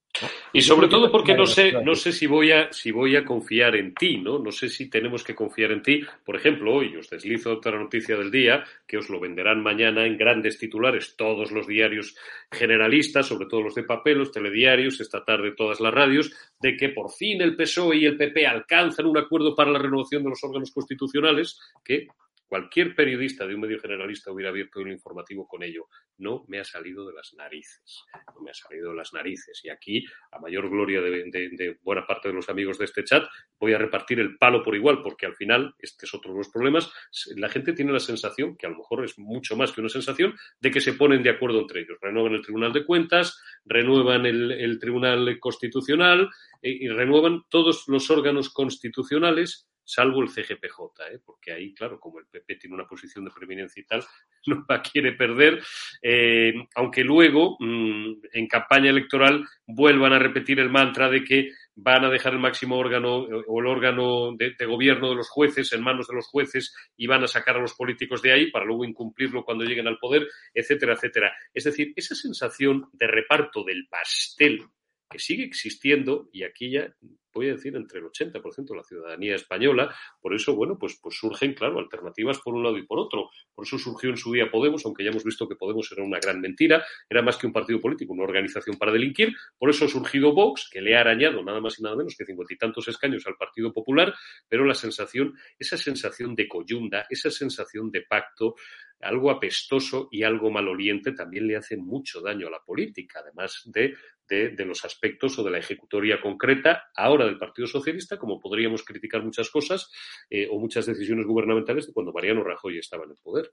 Y 0.53 0.63
sobre 0.63 0.89
todo 0.89 1.11
porque 1.11 1.35
no 1.35 1.47
sé, 1.47 1.73
no 1.83 1.95
sé 1.95 2.13
si 2.13 2.27
voy 2.27 2.53
a, 2.53 2.73
si 2.73 2.91
voy 2.91 3.17
a 3.17 3.25
confiar 3.25 3.77
en 3.77 3.95
ti, 3.95 4.19
¿no? 4.19 4.39
No 4.39 4.53
sé 4.53 4.69
si 4.69 4.91
tenemos 4.91 5.25
que 5.25 5.35
confiar 5.35 5.73
en 5.73 5.83
ti. 5.83 6.03
Por 6.25 6.37
ejemplo, 6.37 6.75
hoy 6.75 6.97
os 6.97 7.09
deslizo 7.09 7.53
otra 7.53 7.79
noticia 7.79 8.17
del 8.17 8.31
día, 8.31 8.65
que 8.87 8.99
os 8.99 9.09
lo 9.09 9.19
venderán 9.19 9.63
mañana 9.63 10.07
en 10.07 10.17
grandes 10.17 10.59
titulares 10.59 11.17
todos 11.17 11.51
los 11.53 11.67
diarios 11.67 12.15
generalistas, 12.51 13.27
sobre 13.27 13.47
todo 13.47 13.63
los 13.63 13.75
de 13.75 13.85
papel, 13.85 14.19
los 14.19 14.33
telediarios, 14.33 15.01
esta 15.01 15.25
tarde 15.25 15.55
todas 15.57 15.81
las 15.81 15.95
radios, 15.95 16.33
de 16.61 16.77
que 16.77 16.91
por 16.91 17.11
fin 17.11 17.41
el 17.41 17.57
PSOE 17.57 17.97
y 17.97 18.07
el 18.07 18.17
PP 18.17 18.47
alcanzan 18.47 19.07
un 19.07 19.19
acuerdo 19.19 19.55
para 19.55 19.71
la 19.71 19.79
renovación 19.79 20.23
de 20.23 20.31
los 20.31 20.45
órganos 20.45 20.71
constitucionales, 20.71 21.59
que 21.85 22.09
Cualquier 22.53 22.95
periodista 22.95 23.47
de 23.47 23.55
un 23.55 23.63
medio 23.63 23.81
generalista 23.81 24.31
hubiera 24.31 24.51
abierto 24.51 24.81
un 24.81 24.91
informativo 24.91 25.49
con 25.49 25.63
ello. 25.63 25.89
No 26.19 26.45
me 26.49 26.61
ha 26.61 26.65
salido 26.65 27.07
de 27.07 27.15
las 27.15 27.33
narices. 27.33 28.05
No 28.35 28.43
me 28.43 28.51
ha 28.51 28.55
salido 28.55 28.91
de 28.91 28.95
las 28.95 29.15
narices. 29.15 29.65
Y 29.65 29.71
aquí, 29.71 30.05
a 30.31 30.39
mayor 30.39 30.69
gloria 30.69 31.01
de, 31.01 31.79
buena 31.81 32.07
parte 32.07 32.29
de 32.29 32.35
los 32.35 32.51
amigos 32.51 32.77
de 32.77 32.85
este 32.85 33.05
chat, 33.05 33.25
voy 33.59 33.73
a 33.73 33.79
repartir 33.79 34.21
el 34.21 34.37
palo 34.37 34.63
por 34.63 34.77
igual, 34.77 35.01
porque 35.03 35.25
al 35.25 35.35
final, 35.35 35.75
este 35.79 36.05
es 36.05 36.13
otro 36.13 36.33
de 36.33 36.37
los 36.41 36.51
problemas, 36.51 36.93
la 37.37 37.49
gente 37.49 37.73
tiene 37.73 37.91
la 37.91 38.01
sensación, 38.01 38.55
que 38.59 38.67
a 38.67 38.69
lo 38.69 38.77
mejor 38.77 39.03
es 39.03 39.19
mucho 39.19 39.57
más 39.57 39.73
que 39.73 39.81
una 39.81 39.89
sensación, 39.89 40.35
de 40.61 40.71
que 40.71 40.83
se 40.83 40.93
ponen 40.93 41.23
de 41.23 41.31
acuerdo 41.31 41.61
entre 41.61 41.81
ellos. 41.81 41.97
Renuevan 42.03 42.35
el 42.35 42.43
Tribunal 42.43 42.75
de 42.75 42.85
Cuentas, 42.85 43.43
renuevan 43.65 44.27
el, 44.27 44.79
Tribunal 44.79 45.39
Constitucional 45.41 46.29
eh, 46.61 46.71
y 46.71 46.89
renuevan 46.89 47.45
todos 47.49 47.89
los 47.89 48.11
órganos 48.11 48.51
constitucionales 48.51 49.72
salvo 49.93 50.23
el 50.23 50.31
CGPJ, 50.31 50.79
¿eh? 51.13 51.19
porque 51.25 51.53
ahí, 51.53 51.75
claro, 51.75 52.01
como 52.01 52.19
el 52.19 52.27
PP 52.27 52.57
tiene 52.57 52.75
una 52.75 52.87
posición 52.87 53.25
de 53.25 53.31
preeminencia 53.31 53.81
y 53.81 53.85
tal, 53.85 54.03
no 54.47 54.65
la 54.69 54.81
quiere 54.81 55.13
perder, 55.13 55.63
eh, 56.01 56.55
aunque 56.75 57.05
luego, 57.05 57.57
mm, 57.61 58.13
en 58.33 58.47
campaña 58.47 58.91
electoral, 58.91 59.45
vuelvan 59.67 60.15
a 60.15 60.19
repetir 60.19 60.61
el 60.61 60.71
mantra 60.71 61.11
de 61.11 61.23
que 61.23 61.51
van 61.75 62.05
a 62.05 62.11
dejar 62.11 62.33
el 62.33 62.39
máximo 62.39 62.77
órgano 62.77 63.27
eh, 63.27 63.45
o 63.47 63.61
el 63.61 63.67
órgano 63.67 64.35
de, 64.35 64.55
gobierno 64.67 65.11
de 65.11 65.17
los 65.17 65.29
jueces 65.29 65.73
en 65.73 65.83
manos 65.83 66.09
de 66.09 66.15
los 66.15 66.27
jueces 66.27 66.75
y 66.97 67.07
van 67.07 67.25
a 67.25 67.29
sacar 67.29 67.57
a 67.57 67.61
los 67.61 67.75
políticos 67.75 68.23
de 68.23 68.33
ahí 68.33 68.51
para 68.51 68.65
luego 68.65 68.85
incumplirlo 68.85 69.45
cuando 69.45 69.65
lleguen 69.65 69.89
al 69.89 69.99
poder, 69.99 70.27
etcétera, 70.55 70.95
etcétera. 70.95 71.33
Es 71.53 71.65
decir, 71.65 71.93
esa 71.97 72.15
sensación 72.15 72.89
de 72.93 73.07
reparto 73.07 73.63
del 73.65 73.87
pastel 73.89 74.65
que 75.13 75.19
sigue 75.19 75.45
existiendo, 75.45 76.31
y 76.33 76.45
aquí 76.45 76.71
ya 76.71 76.95
voy 77.33 77.49
a 77.49 77.53
decir 77.53 77.75
entre 77.77 78.01
el 78.01 78.07
80% 78.07 78.69
de 78.69 78.77
la 78.77 78.85
ciudadanía 78.85 79.35
española. 79.35 79.95
Por 80.21 80.35
eso, 80.35 80.55
bueno, 80.55 80.79
pues, 80.79 80.99
pues 81.03 81.17
surgen, 81.17 81.55
claro, 81.55 81.79
alternativas 81.79 82.39
por 82.39 82.55
un 82.55 82.63
lado 82.63 82.79
y 82.79 82.87
por 82.87 82.99
otro. 82.99 83.31
Por 83.55 83.65
eso 83.65 83.79
surgió 83.79 84.11
en 84.11 84.17
su 84.17 84.33
día 84.33 84.51
Podemos, 84.51 84.85
aunque 84.85 85.05
ya 85.05 85.11
hemos 85.11 85.25
visto 85.25 85.49
que 85.49 85.57
Podemos 85.57 85.91
era 85.93 86.03
una 86.03 86.19
gran 86.19 86.41
mentira, 86.41 86.85
era 87.09 87.23
más 87.23 87.37
que 87.37 87.47
un 87.47 87.53
partido 87.53 87.81
político, 87.81 88.13
una 88.13 88.25
organización 88.25 88.77
para 88.77 88.93
delinquir. 88.93 89.35
Por 89.59 89.71
eso 89.71 89.87
ha 89.87 89.89
surgido 89.89 90.33
Vox, 90.33 90.69
que 90.71 90.81
le 90.81 90.97
ha 90.97 91.01
arañado 91.01 91.43
nada 91.43 91.61
más 91.61 91.79
y 91.79 91.83
nada 91.83 91.97
menos 91.97 92.17
que 92.17 92.25
cincuenta 92.25 92.55
y 92.55 92.59
tantos 92.59 92.89
escaños 92.89 93.27
al 93.27 93.37
Partido 93.37 93.73
Popular, 93.73 94.15
pero 94.49 94.65
la 94.65 94.75
sensación, 94.75 95.35
esa 95.59 95.77
sensación 95.77 96.35
de 96.35 96.49
coyunda, 96.49 97.07
esa 97.09 97.31
sensación 97.31 97.91
de 97.91 98.03
pacto, 98.03 98.55
algo 99.03 99.31
apestoso 99.31 100.09
y 100.11 100.23
algo 100.23 100.51
maloliente 100.51 101.13
también 101.13 101.47
le 101.47 101.57
hace 101.57 101.77
mucho 101.77 102.21
daño 102.21 102.47
a 102.47 102.51
la 102.51 102.61
política, 102.61 103.21
además 103.21 103.63
de 103.67 103.95
de, 104.33 104.65
los 104.65 104.85
aspectos 104.85 105.39
o 105.39 105.45
de 105.45 105.51
la 105.51 105.59
ejecutoria 105.59 106.21
concreta 106.21 106.85
ahora 106.97 107.27
del 107.27 107.39
Partido 107.39 107.67
Socialista, 107.67 108.19
como 108.19 108.41
podríamos 108.41 108.83
criticar 108.85 109.23
muchas 109.23 109.51
cosas 109.51 109.91
eh, 110.31 110.49
o 110.51 110.59
muchas 110.59 110.87
decisiones 110.87 111.27
gubernamentales 111.27 111.87
de 111.87 111.93
cuando 111.93 112.13
Mariano 112.13 112.43
Rajoy 112.43 112.79
estaba 112.79 113.05
en 113.05 113.11
el 113.11 113.19
poder. 113.23 113.51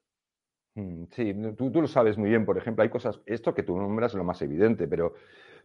Mm, 0.76 1.04
sí, 1.12 1.34
tú, 1.58 1.82
lo 1.82 1.88
sabes 1.88 2.18
muy 2.18 2.30
bien, 2.30 2.46
por 2.46 2.58
ejemplo, 2.58 2.84
hay 2.84 2.90
cosas, 2.90 3.20
esto 3.26 3.54
que 3.54 3.64
tú 3.64 3.76
nombras 3.76 4.14
es 4.14 4.18
lo 4.18 4.24
más 4.24 4.42
evidente, 4.42 4.88
pero 4.88 5.16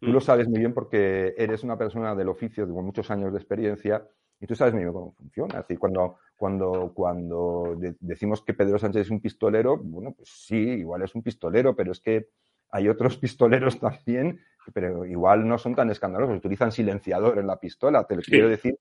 tú 0.00 0.08
lo 0.08 0.18
mm. 0.18 0.22
sabes 0.22 0.48
muy 0.48 0.58
bien 0.58 0.74
porque 0.74 1.34
eres 1.38 1.62
una 1.62 1.78
persona 1.78 2.14
del 2.14 2.28
oficio 2.28 2.68
con 2.68 2.84
muchos 2.84 3.10
años 3.10 3.32
de 3.32 3.38
experiencia 3.38 4.04
y 4.40 4.46
tú 4.46 4.56
sabes 4.56 4.74
muy 4.74 4.82
bien 4.82 4.92
cómo 4.92 5.12
funciona. 5.12 5.60
Es 5.60 5.68
decir, 5.68 5.78
cuando, 5.78 6.16
cuando, 6.36 6.92
cuando 6.92 7.76
decimos 8.00 8.42
que 8.42 8.54
Pedro 8.54 8.78
Sánchez 8.78 9.02
es 9.02 9.10
un 9.10 9.20
pistolero, 9.20 9.78
bueno, 9.78 10.12
pues 10.12 10.28
sí, 10.28 10.56
igual 10.56 11.02
es 11.02 11.14
un 11.14 11.22
pistolero, 11.22 11.76
pero 11.76 11.92
es 11.92 12.00
que 12.00 12.30
hay 12.74 12.88
otros 12.88 13.16
pistoleros 13.24 13.78
también, 13.78 14.40
pero 14.72 15.04
igual 15.06 15.46
no 15.46 15.58
son 15.58 15.74
tan 15.74 15.90
escandalosos, 15.90 16.38
utilizan 16.38 16.72
silenciador 16.72 17.38
en 17.38 17.46
la 17.46 17.58
pistola. 17.58 18.04
Te 18.04 18.16
lo 18.16 18.22
quiero 18.22 18.48
decir, 18.48 18.78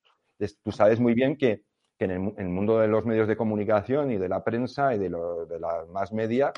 tú 0.64 0.72
sabes 0.72 1.00
muy 1.00 1.14
bien 1.14 1.38
que, 1.38 1.64
en, 2.00 2.12
el, 2.12 2.50
mundo 2.50 2.80
de 2.80 2.90
los 2.90 3.06
medios 3.06 3.30
de 3.30 3.38
comunicación 3.38 4.12
y 4.12 4.18
de 4.18 4.28
la 4.28 4.44
prensa 4.44 4.94
y 4.94 4.98
de, 4.98 5.10
de 5.10 5.60
la 5.60 5.86
más 5.90 6.12
media, 6.12 6.52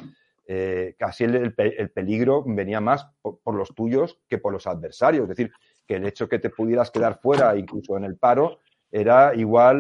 eh, 0.48 0.96
casi 0.98 1.24
el, 1.24 1.54
peligro 1.94 2.44
venía 2.46 2.80
más 2.80 3.08
por, 3.22 3.54
los 3.54 3.74
tuyos 3.76 4.20
que 4.28 4.38
por 4.38 4.54
los 4.54 4.66
adversarios. 4.66 5.24
Es 5.24 5.30
decir, 5.30 5.52
que 5.86 5.96
el 5.96 6.06
hecho 6.06 6.30
que 6.30 6.40
te 6.40 6.50
pudieras 6.50 6.90
quedar 6.90 7.20
fuera, 7.20 7.56
incluso 7.58 7.98
en 7.98 8.06
el 8.06 8.18
paro, 8.18 8.60
era 8.98 9.36
igual 9.36 9.78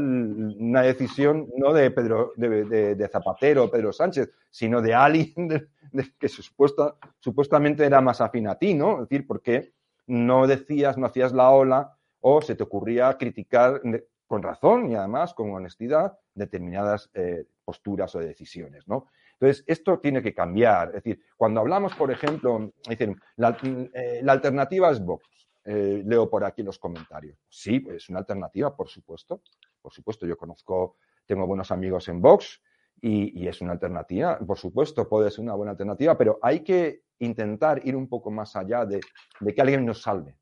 una 0.59 0.81
decisión 0.81 1.47
no 1.55 1.71
de 1.71 1.89
Pedro, 1.89 2.33
de, 2.35 2.95
de 2.95 3.07
Zapatero 3.07 3.63
o 3.63 3.71
Pedro 3.71 3.93
Sánchez, 3.93 4.29
sino 4.49 4.81
de 4.81 4.93
alguien 4.93 5.69
que 6.19 6.27
supuesta, 6.27 6.95
supuestamente 7.19 7.85
era 7.85 8.01
más 8.01 8.19
afín 8.19 8.49
a 8.49 8.55
ti, 8.55 8.73
¿no? 8.73 8.95
Es 8.95 9.09
decir, 9.09 9.25
porque 9.25 9.71
no 10.07 10.47
decías, 10.47 10.97
no 10.97 11.05
hacías 11.05 11.31
la 11.31 11.49
ola 11.49 11.97
o 12.19 12.41
se 12.41 12.55
te 12.55 12.63
ocurría 12.63 13.17
criticar 13.17 13.81
con 14.27 14.43
razón 14.43 14.91
y 14.91 14.95
además 14.95 15.33
con 15.33 15.49
honestidad 15.53 16.19
determinadas 16.33 17.09
eh, 17.13 17.45
posturas 17.63 18.13
o 18.15 18.19
decisiones, 18.19 18.85
¿no? 18.85 19.07
Entonces, 19.39 19.63
esto 19.65 19.99
tiene 19.99 20.21
que 20.21 20.33
cambiar. 20.33 20.89
Es 20.89 21.03
decir, 21.03 21.21
cuando 21.37 21.61
hablamos, 21.61 21.95
por 21.95 22.11
ejemplo, 22.11 22.73
dicen, 22.89 23.15
la, 23.37 23.57
eh, 23.63 24.21
alternativa 24.27 24.91
es 24.91 25.03
Vox. 25.03 25.34
Eh, 25.65 26.03
leo 26.05 26.29
por 26.29 26.43
aquí 26.43 26.61
los 26.61 26.77
comentarios. 26.77 27.37
Sí, 27.49 27.83
es 27.89 28.09
una 28.09 28.19
alternativa, 28.19 28.75
por 28.75 28.87
supuesto. 28.87 29.41
Por 29.81 29.91
supuesto, 29.91 30.25
yo 30.27 30.37
conozco, 30.37 30.97
tengo 31.25 31.47
buenos 31.47 31.71
amigos 31.71 32.07
en 32.07 32.21
Vox, 32.21 32.61
y, 33.01 33.47
es 33.47 33.61
una 33.61 33.73
alternativa, 33.73 34.39
por 34.39 34.57
supuesto, 34.57 35.07
puede 35.07 35.29
ser 35.29 35.41
una 35.41 35.53
buena 35.53 35.71
alternativa, 35.71 36.17
pero 36.17 36.39
hay 36.41 36.61
que 36.61 37.03
intentar 37.19 37.85
ir 37.85 37.95
un 37.95 38.07
poco 38.07 38.31
más 38.31 38.55
allá 38.55 38.85
de, 38.85 38.99
que 38.99 39.61
alguien 39.61 39.85
nos 39.85 40.01
salve. 40.01 40.37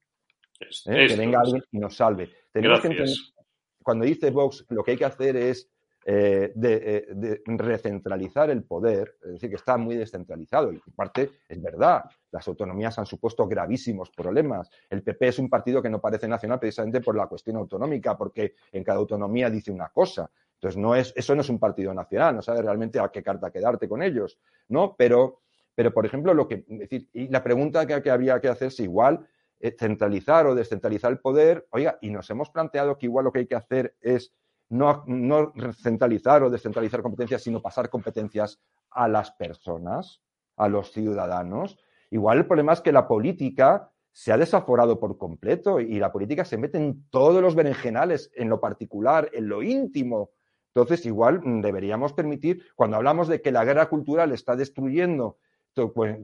¿eh? 0.86 1.08
que 1.08 1.16
venga 1.16 1.42
alguien 1.42 1.64
y 1.72 1.80
nos 1.80 1.96
salve. 1.96 2.32
cuando 3.82 4.06
dice 4.06 4.32
Vox, 4.32 4.66
lo 4.70 4.84
que 4.84 4.92
hay 4.92 4.98
que 4.98 5.06
hacer 5.06 5.36
es 5.36 5.70
eh, 6.06 6.52
de, 6.56 7.08
de, 7.14 7.42
recentralizar 7.46 8.50
el 8.50 8.64
poder, 8.64 9.16
es 9.24 9.34
decir, 9.34 9.50
que 9.50 9.56
está 9.56 9.78
muy 9.78 9.96
descentralizado. 9.96 10.72
Y 10.72 10.76
en 10.76 10.94
parte 10.96 11.30
es 11.48 11.62
verdad, 11.62 12.04
las 12.32 12.48
autonomías 12.48 12.98
han 13.00 13.06
supuesto 13.06 13.48
gravísimos 13.48 14.10
problemas. 14.10 14.70
El 14.90 15.04
PP 15.04 15.28
es 15.28 15.40
un 15.40 15.50
partido 15.50 15.82
que 15.82 15.90
no 15.90 16.02
parece 16.02 16.28
nacional 16.28 16.60
precisamente 16.60 17.00
por 17.02 17.16
la 17.16 17.28
cuestión 17.28 17.58
autonómica, 17.58 18.18
porque 18.18 18.56
en 18.72 18.84
cada 18.84 19.00
autonomía 19.00 19.50
dice 19.50 19.72
una 19.72 19.90
cosa. 19.90 20.30
Entonces, 20.56 20.78
no 20.78 20.96
es, 20.96 21.14
eso 21.16 21.36
no 21.36 21.42
es 21.42 21.50
un 21.50 21.60
partido 21.60 21.94
nacional, 21.94 22.38
no 22.38 22.42
sabes 22.42 22.64
realmente 22.64 22.98
a 22.98 23.10
qué 23.10 23.22
carta 23.22 23.52
quedarte 23.52 23.90
con 23.90 24.02
ellos, 24.02 24.40
¿no? 24.70 24.96
Pero, 24.98 25.42
pero 25.76 25.94
por 25.94 26.06
ejemplo, 26.06 26.34
lo 26.34 26.48
que, 26.48 26.64
decir, 26.68 27.10
y 27.12 27.28
la 27.28 27.44
pregunta 27.44 27.86
que, 27.86 28.10
habría 28.10 28.40
que 28.40 28.48
hacer 28.48 28.70
es 28.70 28.80
igual, 28.80 29.28
eh, 29.60 29.76
centralizar 29.78 30.48
o 30.48 30.56
descentralizar 30.56 31.12
el 31.12 31.20
poder, 31.20 31.68
oiga, 31.72 31.98
y 32.02 32.12
nos 32.12 32.30
hemos 32.30 32.50
planteado 32.50 32.98
que 32.98 33.08
igual 33.08 33.26
lo 33.26 33.34
que 33.34 33.40
hay 33.40 33.48
que 33.48 33.56
hacer 33.56 33.96
es 34.00 34.34
no, 34.74 35.04
no 35.08 35.54
centralizar 35.74 36.44
o 36.44 36.50
descentralizar 36.50 37.02
competencias, 37.02 37.44
sino 37.44 37.62
pasar 37.62 37.90
competencias 37.90 38.60
a 38.92 39.08
las 39.08 39.32
personas, 39.32 40.22
a 40.58 40.68
los 40.68 40.92
ciudadanos. 40.92 41.78
Igual 42.12 42.40
el 42.40 42.46
problema 42.46 42.74
es 42.74 42.82
que 42.82 42.92
la 42.92 43.08
política 43.08 43.90
se 44.12 44.32
ha 44.32 44.38
desaforado 44.38 45.00
por 45.00 45.18
completo 45.18 45.80
y 45.80 46.00
la 46.00 46.12
política 46.12 46.46
se 46.46 46.58
mete 46.58 46.78
en 46.78 47.08
todos 47.10 47.42
los 47.42 47.56
berenjenales, 47.56 48.32
en 48.36 48.50
lo 48.50 48.60
particular, 48.60 49.30
en 49.34 49.48
lo 49.48 49.64
íntimo 49.64 50.32
entonces, 50.76 51.06
igual 51.06 51.42
mm, 51.44 51.62
deberíamos 51.62 52.14
permitir, 52.14 52.64
cuando 52.76 52.98
hablamos 52.98 53.28
de 53.28 53.42
que 53.42 53.52
la 53.52 53.64
guerra 53.64 53.90
cultural 53.90 54.32
está 54.32 54.56
destruyendo 54.56 55.38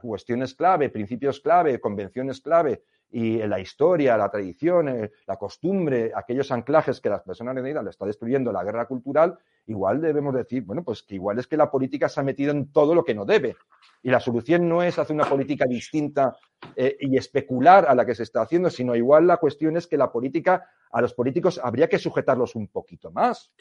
cuestiones 0.01 0.53
clave, 0.53 0.89
principios 0.89 1.39
clave, 1.39 1.79
convenciones 1.79 2.39
clave, 2.39 2.83
y 3.11 3.37
la 3.39 3.59
historia, 3.59 4.17
la 4.17 4.29
tradición, 4.29 4.89
eh, 4.89 5.11
la 5.25 5.37
costumbre, 5.37 6.11
aquellos 6.13 6.51
anclajes 6.51 7.01
que 7.01 7.09
las 7.09 7.21
personas 7.23 7.55
necesitan, 7.55 7.85
le 7.85 7.91
está 7.91 8.05
destruyendo 8.05 8.51
la 8.51 8.63
guerra 8.63 8.85
cultural, 8.85 9.37
igual 9.65 10.01
debemos 10.01 10.33
decir, 10.33 10.63
bueno, 10.63 10.83
pues 10.83 11.03
que 11.03 11.15
igual 11.15 11.39
es 11.39 11.47
que 11.47 11.57
la 11.57 11.71
política 11.71 12.07
se 12.07 12.19
ha 12.19 12.23
metido 12.23 12.51
en 12.51 12.71
todo 12.71 12.93
lo 12.93 13.03
que 13.03 13.15
no 13.15 13.25
debe. 13.25 13.55
Y 14.01 14.11
la 14.11 14.19
solución 14.19 14.69
no 14.69 14.83
es 14.83 14.97
hacer 14.97 15.15
una 15.15 15.27
política 15.27 15.65
distinta 15.65 16.35
eh, 16.75 16.97
y 16.99 17.17
especular 17.17 17.85
a 17.87 17.95
la 17.95 18.05
que 18.05 18.15
se 18.15 18.23
está 18.23 18.41
haciendo, 18.41 18.69
sino 18.69 18.95
igual 18.95 19.27
la 19.27 19.37
cuestión 19.37 19.75
es 19.75 19.87
que 19.87 19.97
la 19.97 20.11
política, 20.11 20.69
a 20.91 21.01
los 21.01 21.13
políticos 21.13 21.59
habría 21.61 21.89
que 21.89 21.99
sujetarlos 21.99 22.55
un 22.55 22.67
poquito 22.67 23.11
más. 23.11 23.51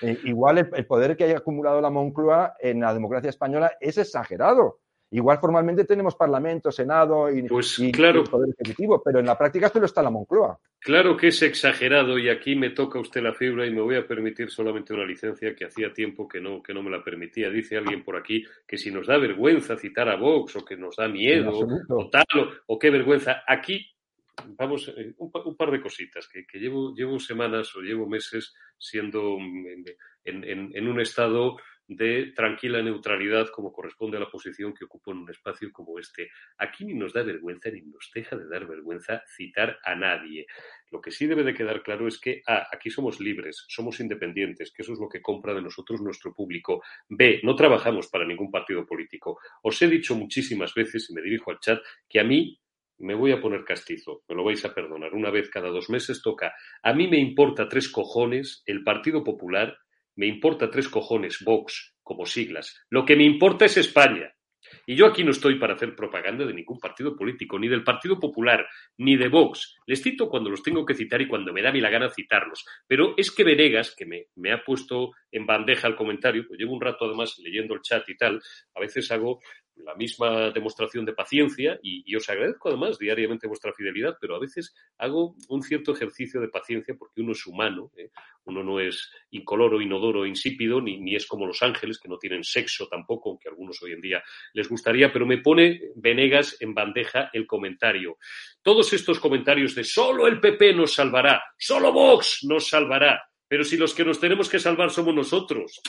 Eh, 0.00 0.18
igual 0.24 0.58
el, 0.58 0.86
poder 0.86 1.16
que 1.16 1.24
haya 1.24 1.38
acumulado 1.38 1.80
la 1.80 1.90
Moncloa 1.90 2.54
en 2.60 2.80
la 2.80 2.94
democracia 2.94 3.30
española 3.30 3.72
es 3.80 3.98
exagerado. 3.98 4.80
Igual 5.10 5.38
formalmente 5.38 5.84
tenemos 5.84 6.14
Parlamento, 6.14 6.70
Senado 6.70 7.30
y, 7.30 7.42
pues, 7.42 7.80
Poder 8.30 8.54
Ejecutivo, 8.58 9.02
pero 9.02 9.20
en 9.20 9.26
la 9.26 9.38
práctica 9.38 9.70
solo 9.70 9.86
está 9.86 10.02
la 10.02 10.10
Moncloa. 10.10 10.58
Claro 10.78 11.16
que 11.16 11.28
es 11.28 11.40
exagerado 11.42 12.18
y 12.18 12.28
aquí 12.28 12.54
me 12.54 12.70
toca 12.70 13.00
usted 13.00 13.22
la 13.22 13.32
fibra 13.32 13.66
y 13.66 13.70
me 13.70 13.80
voy 13.80 13.96
a 13.96 14.06
permitir 14.06 14.50
solamente 14.50 14.92
una 14.92 15.06
licencia 15.06 15.54
que 15.54 15.64
hacía 15.64 15.92
tiempo 15.94 16.28
que 16.28 16.40
no, 16.40 16.62
que 16.62 16.74
no 16.74 16.82
me 16.82 16.90
la 16.90 17.02
permitía. 17.02 17.48
Dice 17.48 17.78
alguien 17.78 18.04
por 18.04 18.16
aquí 18.16 18.44
que 18.66 18.76
si 18.76 18.90
nos 18.90 19.06
da 19.06 19.16
vergüenza 19.16 19.78
citar 19.78 20.10
a 20.10 20.16
Vox 20.16 20.56
o 20.56 20.64
que 20.64 20.76
nos 20.76 20.96
da 20.96 21.08
miedo 21.08 21.58
o 21.88 22.10
tal 22.10 22.24
o 22.66 22.78
qué 22.78 22.90
vergüenza. 22.90 23.42
Aquí 23.46 23.90
vamos, 24.56 24.92
eh, 24.96 25.14
un, 25.18 25.56
par 25.56 25.70
de 25.70 25.80
cositas, 25.80 26.28
que, 26.28 26.44
llevo, 26.58 26.94
llevo 26.94 27.18
semanas 27.18 27.74
o 27.76 27.80
llevo 27.80 28.08
meses 28.08 28.54
siendo 28.76 29.38
mm, 29.38 29.84
en, 30.24 30.70
en 30.74 30.88
un 30.88 31.00
estado 31.00 31.56
de 31.88 32.32
tranquila 32.36 32.82
neutralidad 32.82 33.48
como 33.48 33.72
corresponde 33.72 34.18
a 34.18 34.20
la 34.20 34.30
posición 34.30 34.74
que 34.74 34.84
ocupo 34.84 35.10
en 35.10 35.18
un 35.18 35.30
espacio 35.30 35.72
como 35.72 35.98
este. 35.98 36.30
Aquí 36.58 36.84
ni 36.84 36.94
nos 36.94 37.14
da 37.14 37.22
vergüenza 37.22 37.70
ni 37.70 37.80
nos 37.80 38.10
deja 38.14 38.36
de 38.36 38.46
dar 38.46 38.66
vergüenza 38.66 39.22
citar 39.26 39.78
a 39.82 39.94
nadie. 39.94 40.46
Lo 40.90 41.00
que 41.00 41.10
sí 41.10 41.26
debe 41.26 41.42
de 41.42 41.54
quedar 41.54 41.82
claro 41.82 42.06
es 42.06 42.20
que 42.20 42.42
A, 42.46 42.68
aquí 42.70 42.90
somos 42.90 43.20
libres, 43.20 43.64
somos 43.68 44.00
independientes, 44.00 44.70
que 44.70 44.82
eso 44.82 44.92
es 44.92 45.00
lo 45.00 45.08
que 45.08 45.22
compra 45.22 45.54
de 45.54 45.62
nosotros 45.62 46.00
nuestro 46.02 46.34
público. 46.34 46.82
B, 47.08 47.40
no 47.42 47.56
trabajamos 47.56 48.08
para 48.08 48.26
ningún 48.26 48.50
partido 48.50 48.86
político. 48.86 49.38
Os 49.62 49.80
he 49.80 49.88
dicho 49.88 50.14
muchísimas 50.14 50.74
veces, 50.74 51.08
y 51.08 51.14
me 51.14 51.22
dirijo 51.22 51.50
al 51.50 51.60
chat, 51.60 51.80
que 52.06 52.20
a 52.20 52.24
mí 52.24 52.60
me 52.98 53.14
voy 53.14 53.32
a 53.32 53.40
poner 53.40 53.64
castizo, 53.64 54.24
me 54.28 54.34
lo 54.34 54.44
vais 54.44 54.62
a 54.64 54.74
perdonar. 54.74 55.14
Una 55.14 55.30
vez 55.30 55.48
cada 55.48 55.68
dos 55.68 55.88
meses 55.88 56.20
toca. 56.20 56.52
A 56.82 56.92
mí 56.92 57.08
me 57.08 57.18
importa 57.18 57.68
tres 57.68 57.88
cojones 57.88 58.62
el 58.66 58.82
Partido 58.82 59.22
Popular 59.22 59.78
me 60.18 60.26
importa 60.26 60.68
tres 60.68 60.88
cojones 60.88 61.38
Vox 61.44 61.94
como 62.02 62.26
siglas. 62.26 62.76
Lo 62.90 63.04
que 63.04 63.14
me 63.14 63.22
importa 63.22 63.66
es 63.66 63.76
España. 63.76 64.34
Y 64.84 64.96
yo 64.96 65.06
aquí 65.06 65.22
no 65.22 65.30
estoy 65.30 65.60
para 65.60 65.74
hacer 65.74 65.94
propaganda 65.94 66.44
de 66.44 66.52
ningún 66.52 66.80
partido 66.80 67.16
político, 67.16 67.56
ni 67.56 67.68
del 67.68 67.84
Partido 67.84 68.18
Popular, 68.18 68.66
ni 68.98 69.16
de 69.16 69.28
Vox. 69.28 69.76
Les 69.86 70.02
cito 70.02 70.28
cuando 70.28 70.50
los 70.50 70.62
tengo 70.64 70.84
que 70.84 70.94
citar 70.94 71.22
y 71.22 71.28
cuando 71.28 71.52
me 71.52 71.62
da 71.62 71.70
mi 71.70 71.80
la 71.80 71.88
gana 71.88 72.10
citarlos. 72.10 72.66
Pero 72.88 73.14
es 73.16 73.30
que 73.30 73.44
Venegas, 73.44 73.94
que 73.96 74.06
me, 74.06 74.26
me 74.34 74.50
ha 74.50 74.62
puesto 74.64 75.12
en 75.30 75.46
bandeja 75.46 75.86
el 75.86 75.94
comentario, 75.94 76.44
pues 76.48 76.58
llevo 76.58 76.74
un 76.74 76.80
rato 76.80 77.04
además 77.04 77.38
leyendo 77.38 77.74
el 77.74 77.82
chat 77.82 78.06
y 78.08 78.16
tal, 78.16 78.42
a 78.74 78.80
veces 78.80 79.10
hago 79.12 79.40
la 79.84 79.94
misma 79.94 80.50
demostración 80.50 81.04
de 81.04 81.12
paciencia 81.12 81.78
y, 81.82 82.14
os 82.14 82.28
agradezco 82.28 82.68
además 82.68 82.98
diariamente 82.98 83.46
vuestra 83.46 83.72
fidelidad, 83.72 84.16
pero 84.20 84.34
a 84.34 84.38
veces 84.38 84.74
hago 84.98 85.36
un 85.48 85.62
cierto 85.62 85.92
ejercicio 85.92 86.40
de 86.40 86.48
paciencia 86.48 86.94
porque 86.98 87.20
uno 87.20 87.32
es 87.32 87.46
humano, 87.46 87.90
¿eh? 87.96 88.10
uno 88.44 88.62
no 88.62 88.80
es 88.80 89.10
incoloro, 89.30 89.80
inodoro, 89.80 90.26
insípido, 90.26 90.80
ni, 90.80 90.98
ni, 90.98 91.14
es 91.14 91.26
como 91.26 91.46
los 91.46 91.62
ángeles 91.62 91.98
que 91.98 92.08
no 92.08 92.18
tienen 92.18 92.44
sexo 92.44 92.88
tampoco, 92.88 93.30
aunque 93.30 93.48
a 93.48 93.52
algunos 93.52 93.82
hoy 93.82 93.92
en 93.92 94.00
día 94.00 94.22
les 94.52 94.68
gustaría, 94.68 95.12
pero 95.12 95.26
me 95.26 95.38
pone 95.38 95.80
Venegas 95.94 96.56
en 96.60 96.74
bandeja 96.74 97.30
el 97.32 97.46
comentario. 97.46 98.18
Todos 98.62 98.92
estos 98.92 99.20
comentarios 99.20 99.74
de 99.74 99.84
solo 99.84 100.26
el 100.26 100.40
PP 100.40 100.74
nos 100.74 100.94
salvará, 100.94 101.42
solo 101.56 101.92
Vox 101.92 102.44
nos 102.44 102.68
salvará, 102.68 103.22
pero 103.46 103.64
si 103.64 103.76
los 103.76 103.94
que 103.94 104.04
nos 104.04 104.20
tenemos 104.20 104.48
que 104.48 104.58
salvar 104.58 104.90
somos 104.90 105.14
nosotros. 105.14 105.80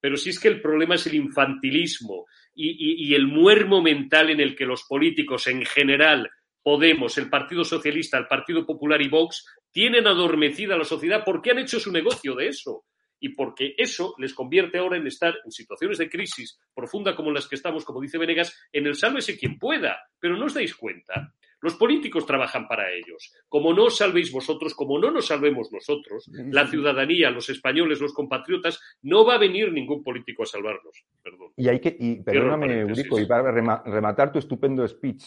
Pero 0.00 0.16
si 0.16 0.30
es 0.30 0.38
que 0.38 0.48
el 0.48 0.60
problema 0.60 0.94
es 0.94 1.06
el 1.06 1.14
infantilismo 1.14 2.26
y, 2.60 3.14
el 3.14 3.28
muermo 3.28 3.80
mental 3.80 4.30
en 4.30 4.40
el 4.40 4.56
que 4.56 4.66
los 4.66 4.82
políticos 4.84 5.46
en 5.46 5.64
general, 5.64 6.28
Podemos, 6.60 7.16
el 7.16 7.30
Partido 7.30 7.64
Socialista, 7.64 8.18
el 8.18 8.26
Partido 8.26 8.66
Popular 8.66 9.00
y 9.00 9.08
Vox, 9.08 9.46
tienen 9.70 10.06
adormecida 10.06 10.74
a 10.74 10.78
la 10.78 10.84
sociedad 10.84 11.22
porque 11.24 11.52
han 11.52 11.60
hecho 11.60 11.78
su 11.78 11.90
negocio 11.92 12.34
de 12.34 12.48
eso 12.48 12.84
y 13.20 13.30
porque 13.30 13.74
eso 13.78 14.14
les 14.18 14.34
convierte 14.34 14.78
ahora 14.78 14.96
en 14.96 15.06
estar 15.06 15.34
en 15.44 15.50
situaciones 15.50 15.98
de 15.98 16.10
crisis 16.10 16.58
profunda 16.74 17.14
como 17.14 17.30
las 17.30 17.48
que 17.48 17.54
estamos, 17.54 17.84
como 17.84 18.00
dice 18.00 18.18
Venegas, 18.18 18.54
en 18.72 18.86
el 18.86 18.96
sálvese 18.96 19.38
quien 19.38 19.58
pueda. 19.58 19.98
Pero 20.18 20.36
no 20.36 20.46
os 20.46 20.54
dais 20.54 20.74
cuenta 20.74 21.32
los 21.60 21.74
políticos 21.74 22.26
trabajan 22.26 22.68
para 22.68 22.90
ellos. 22.90 23.34
Como 23.48 23.72
no 23.72 23.84
os 23.84 23.96
salvéis 23.96 24.32
vosotros, 24.32 24.74
como 24.74 24.98
no 24.98 25.10
nos 25.10 25.26
salvemos 25.26 25.72
nosotros, 25.72 26.30
la 26.32 26.66
ciudadanía, 26.66 27.30
los 27.30 27.48
españoles, 27.50 28.00
los 28.00 28.14
compatriotas, 28.14 28.80
no 29.02 29.24
va 29.24 29.34
a 29.34 29.38
venir 29.38 29.72
ningún 29.72 30.02
político 30.02 30.42
a 30.42 30.46
salvarnos. 30.46 31.04
Perdón. 31.22 31.52
Y 31.56 31.68
hay 31.68 31.80
que, 31.80 31.96
y 31.98 32.22
perdóname, 32.22 32.80
Eurico, 32.80 33.18
y 33.18 33.26
para 33.26 33.50
rematar 33.50 34.32
tu 34.32 34.38
estupendo 34.38 34.86
speech, 34.86 35.24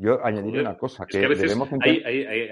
yo 0.00 0.24
añadiré 0.24 0.60
una 0.60 0.76
cosa. 0.76 1.06
Que, 1.06 1.24
a 1.24 1.28
veces 1.28 1.56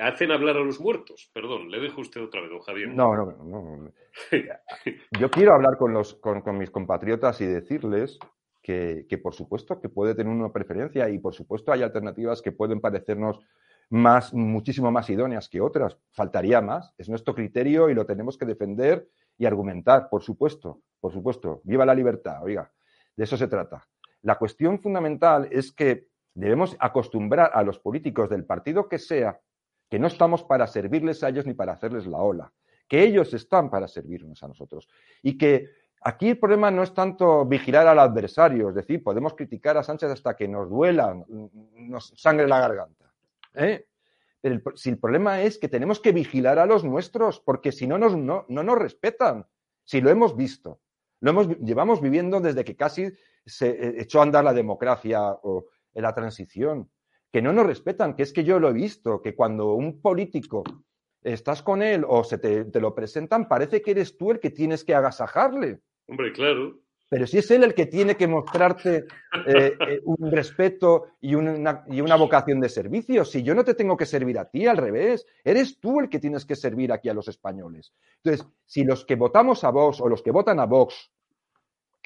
hacen 0.01 0.33
hablar 0.33 0.57
a 0.57 0.65
los 0.65 0.81
muertos. 0.81 1.31
Perdón, 1.33 1.71
le 1.71 1.79
dejo 1.79 2.01
usted 2.01 2.21
otra 2.21 2.41
vez, 2.41 2.51
don 2.51 2.61
Javier. 2.61 2.89
No, 2.89 3.15
no, 3.15 3.27
no. 3.27 3.93
Yo 5.21 5.31
quiero 5.31 5.55
hablar 5.55 5.77
con, 5.77 5.93
los, 5.93 6.15
con 6.15 6.59
mis 6.59 6.71
compatriotas 6.71 7.41
y 7.41 7.47
decirles 7.47 8.19
que, 8.67 9.21
por 9.23 9.33
supuesto 9.33 9.81
que 9.81 9.89
puede 9.89 10.17
tener 10.17 10.33
una 10.33 10.53
preferencia 10.53 11.09
y 11.09 11.21
por 11.21 11.33
supuesto 11.33 11.71
hay 11.71 11.85
alternativas 11.85 12.43
que 12.43 12.51
pueden 12.51 12.81
parecernos 12.81 13.39
más, 13.91 14.35
muchísimo 14.35 14.91
más 14.91 15.09
idóneas 15.09 15.49
que 15.49 15.61
otras. 15.61 15.97
Faltaría 16.11 16.61
más. 16.61 16.93
Es 16.99 17.09
nuestro 17.09 17.33
criterio 17.33 17.89
y 17.89 17.95
lo 17.95 18.05
tenemos 18.05 18.37
que 18.37 18.45
defender 18.45 19.09
y 19.39 19.47
argumentar, 19.47 20.09
por 20.09 20.25
supuesto, 20.25 20.81
por 20.99 21.13
supuesto. 21.13 21.61
Viva 21.63 21.87
la 21.87 21.95
libertad, 21.95 22.43
oiga, 22.43 22.73
de 23.15 23.23
eso 23.23 23.37
se 23.37 23.47
trata. 23.47 23.87
La 24.23 24.35
cuestión 24.35 24.81
fundamental 24.81 25.49
es 25.53 25.71
que 25.71 26.09
debemos 26.35 26.77
acostumbrar 26.81 27.53
a 27.55 27.63
los 27.63 27.79
políticos 27.79 28.29
del 28.29 28.47
partido 28.47 28.89
que 28.89 28.99
sea 28.99 29.41
que 29.89 30.01
no 30.01 30.09
estamos 30.09 30.43
para 30.43 30.67
servirles 30.67 31.23
a 31.23 31.29
ellos 31.29 31.47
ni 31.47 31.55
para 31.55 31.75
hacerles 31.75 32.09
la 32.09 32.19
ola, 32.19 32.53
que 32.89 33.05
ellos 33.05 33.33
están 33.33 33.71
para 33.71 33.87
servirnos 33.87 34.43
a 34.43 34.49
nosotros 34.49 34.89
y 35.23 35.39
que 35.39 35.69
Aquí 36.03 36.31
el 36.31 36.39
problema 36.39 36.71
no 36.71 36.83
es 36.83 36.95
tanto 36.95 37.45
vigilar 37.45 37.87
al 37.87 37.99
adversario, 37.99 38.69
es 38.69 38.75
decir, 38.75 39.03
podemos 39.03 39.35
criticar 39.35 39.77
a 39.77 39.83
Sánchez 39.83 40.11
hasta 40.11 40.37
que 40.37 40.47
nos 40.47 40.69
duela, 40.69 41.17
nos 41.75 42.13
sangre 42.17 42.47
la 42.47 42.61
garganta. 42.61 43.13
¿eh? 43.55 43.87
Pero 44.41 44.61
si 44.77 44.91
el 44.91 44.99
problema 44.99 45.43
es 45.43 45.59
que 45.59 45.69
tenemos 45.69 45.99
que 45.99 46.13
vigilar 46.13 46.59
a 46.59 46.67
los 46.67 46.85
nuestros, 46.85 47.41
porque 47.41 47.73
si 47.73 47.87
no 47.87 47.99
nos, 47.99 48.17
no, 48.17 48.45
nos 48.49 48.79
respetan, 48.79 49.47
si 49.85 50.01
lo 50.01 50.11
hemos 50.11 50.37
visto. 50.37 50.81
Lo 51.21 51.31
hemos, 51.31 51.49
llevamos 51.59 52.01
viviendo 52.01 52.41
desde 52.41 52.65
que 52.65 52.77
casi 52.77 53.11
se 53.45 53.71
eh, 53.71 53.95
echó 53.99 54.21
a 54.21 54.25
andar 54.25 54.45
la 54.45 54.53
democracia 54.53 55.33
o 55.43 55.67
la 55.95 56.15
transición, 56.15 56.91
que 57.33 57.43
no 57.43 57.53
nos 57.53 57.67
respetan, 57.67 58.15
que 58.15 58.23
es 58.23 58.33
que 58.33 58.45
yo 58.45 58.61
lo 58.61 58.69
he 58.69 58.73
visto, 58.73 59.23
que 59.23 59.35
cuando 59.35 59.75
un 59.75 60.01
político 60.01 60.63
estás 61.33 61.63
con 61.63 61.83
él 61.83 62.05
o 62.07 62.25
se 62.25 62.39
te, 62.39 62.81
lo 62.81 62.95
presentan, 62.95 63.49
parece 63.49 63.83
que 63.83 63.91
eres 63.91 64.17
tú 64.17 64.31
el 64.31 64.41
que 64.41 64.51
tienes 64.51 64.85
que 64.85 64.95
agasajarle. 64.95 65.81
Hombre, 66.07 66.33
claro. 66.33 66.79
Pero 67.09 67.27
si 67.27 67.39
es 67.39 67.51
él 67.53 67.63
el 67.63 67.75
que 67.75 67.87
tiene 67.87 68.17
que 68.17 68.27
mostrarte 68.27 69.05
eh, 69.47 69.77
eh, 69.79 70.01
un 70.05 70.31
respeto 70.31 71.07
y 71.21 71.37
una, 71.37 71.85
y 71.89 72.01
una, 72.01 72.17
vocación 72.17 72.59
de 72.61 72.69
servicio, 72.69 73.25
si 73.25 73.45
yo 73.45 73.55
no 73.55 73.65
te 73.65 73.75
tengo 73.75 73.97
que 73.97 74.07
servir 74.07 74.39
a 74.41 74.49
ti, 74.49 74.67
al 74.67 74.77
revés, 74.77 75.25
eres 75.45 75.79
tú 75.79 76.01
el 76.01 76.09
que 76.09 76.19
tienes 76.19 76.45
que 76.45 76.57
servir 76.57 76.93
aquí 76.93 77.09
a 77.09 77.15
los 77.15 77.29
españoles. 77.29 77.93
Entonces, 78.25 78.47
si 78.65 78.85
los 78.85 79.05
que 79.05 79.15
votamos 79.15 79.63
a 79.63 79.71
Vox 79.71 80.01
o 80.01 80.09
los 80.09 80.21
que 80.21 80.33
votan 80.33 80.59
a 80.59 80.67
Vox 80.67 81.13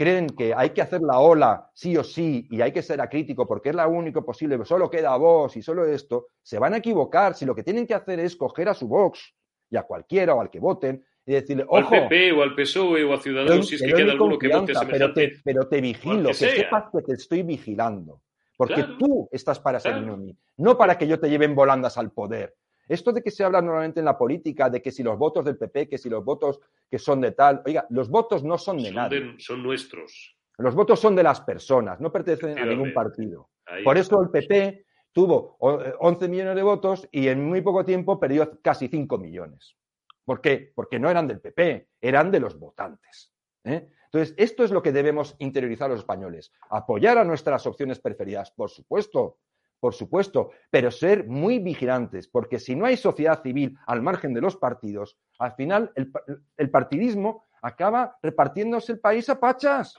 creen 0.00 0.30
que 0.30 0.54
hay 0.56 0.70
que 0.70 0.80
hacer 0.80 1.02
la 1.02 1.18
ola 1.18 1.68
sí 1.74 1.94
o 1.94 2.02
sí 2.02 2.48
y 2.50 2.62
hay 2.62 2.72
que 2.72 2.80
ser 2.80 3.02
acrítico 3.02 3.46
porque 3.46 3.68
es 3.68 3.74
la 3.74 3.86
único 3.86 4.24
posible, 4.24 4.58
solo 4.64 4.88
queda 4.88 5.14
Vox 5.18 5.58
y 5.58 5.62
solo 5.62 5.84
esto, 5.84 6.28
se 6.42 6.58
van 6.58 6.72
a 6.72 6.78
equivocar 6.78 7.34
si 7.34 7.44
lo 7.44 7.54
que 7.54 7.62
tienen 7.62 7.86
que 7.86 7.92
hacer 7.92 8.18
es 8.18 8.34
coger 8.34 8.70
a 8.70 8.74
su 8.74 8.88
Vox 8.88 9.34
y 9.68 9.76
a 9.76 9.82
cualquiera 9.82 10.34
o 10.34 10.40
al 10.40 10.48
que 10.48 10.58
voten 10.58 11.04
y 11.26 11.34
decirle, 11.34 11.66
ojo. 11.68 11.94
al 11.94 12.08
PP 12.08 12.32
o 12.32 12.42
al 12.42 12.54
PSOE 12.54 13.04
o 13.04 13.12
a 13.12 13.20
Ciudadanos, 13.20 13.68
si 13.68 13.74
es 13.74 13.82
que 13.82 13.92
queda 13.92 14.12
alguno 14.12 14.38
que 14.38 14.48
vote 14.48 14.72
pero 14.90 15.12
te, 15.12 15.32
pero 15.44 15.68
te 15.68 15.82
vigilo, 15.82 16.30
que, 16.30 16.34
sepas 16.34 16.84
que 16.90 17.02
te 17.02 17.12
estoy 17.12 17.42
vigilando. 17.42 18.22
Porque 18.56 18.84
tú 18.98 19.28
estás 19.30 19.60
para 19.60 19.80
ser 19.80 20.00
mí, 20.00 20.34
no 20.56 20.78
para 20.78 20.96
que 20.96 21.06
yo 21.06 21.20
te 21.20 21.28
lleven 21.28 21.54
volandas 21.54 21.98
al 21.98 22.10
poder. 22.10 22.54
Esto 22.90 23.12
de 23.12 23.22
que 23.22 23.30
se 23.30 23.44
habla 23.44 23.62
normalmente 23.62 24.00
en 24.00 24.04
la 24.04 24.18
política, 24.18 24.68
de 24.68 24.82
que 24.82 24.90
si 24.90 25.04
los 25.04 25.16
votos 25.16 25.44
del 25.44 25.56
PP, 25.56 25.88
que 25.88 25.96
si 25.96 26.10
los 26.10 26.24
votos 26.24 26.58
que 26.90 26.98
son 26.98 27.20
de 27.20 27.30
tal, 27.30 27.62
oiga, 27.64 27.86
los 27.90 28.08
votos 28.08 28.42
no 28.42 28.58
son 28.58 28.82
de 28.82 28.90
nadie. 28.90 29.36
son 29.38 29.62
nuestros. 29.62 30.36
Los 30.58 30.74
votos 30.74 30.98
son 30.98 31.14
de 31.14 31.22
las 31.22 31.40
personas, 31.40 32.00
no 32.00 32.10
pertenecen 32.10 32.58
a 32.58 32.66
ningún 32.66 32.92
partido. 32.92 33.50
Por 33.84 33.96
eso 33.96 34.20
el 34.20 34.30
PP 34.30 34.84
tuvo 35.12 35.56
11 35.60 36.28
millones 36.28 36.56
de 36.56 36.62
votos 36.64 37.08
y 37.12 37.28
en 37.28 37.44
muy 37.44 37.60
poco 37.60 37.84
tiempo 37.84 38.18
perdió 38.18 38.60
casi 38.60 38.88
5 38.88 39.18
millones. 39.18 39.76
¿Por 40.24 40.40
qué? 40.40 40.72
Porque 40.74 40.98
no 40.98 41.08
eran 41.08 41.28
del 41.28 41.40
PP, 41.40 41.90
eran 42.00 42.32
de 42.32 42.40
los 42.40 42.58
votantes. 42.58 43.32
¿eh? 43.62 43.88
Entonces, 44.06 44.34
esto 44.36 44.64
es 44.64 44.72
lo 44.72 44.82
que 44.82 44.90
debemos 44.90 45.36
interiorizar 45.38 45.88
los 45.88 46.00
españoles. 46.00 46.50
Apoyar 46.68 47.18
a 47.18 47.24
nuestras 47.24 47.64
opciones 47.68 48.00
preferidas, 48.00 48.50
por 48.50 48.68
supuesto, 48.68 49.38
por 49.80 49.94
supuesto, 49.94 50.50
pero 50.70 50.90
ser 50.90 51.26
muy 51.26 51.58
vigilantes, 51.58 52.28
porque 52.28 52.58
si 52.58 52.76
no 52.76 52.84
hay 52.84 52.96
sociedad 52.96 53.42
civil 53.42 53.76
al 53.86 54.02
margen 54.02 54.34
de 54.34 54.42
los 54.42 54.56
partidos, 54.56 55.18
al 55.38 55.52
final 55.54 55.90
el, 55.96 56.70
partidismo 56.70 57.46
acaba 57.62 58.18
repartiéndose 58.22 58.92
el 58.92 59.00
país 59.00 59.28
a 59.30 59.40
pachas. 59.40 59.98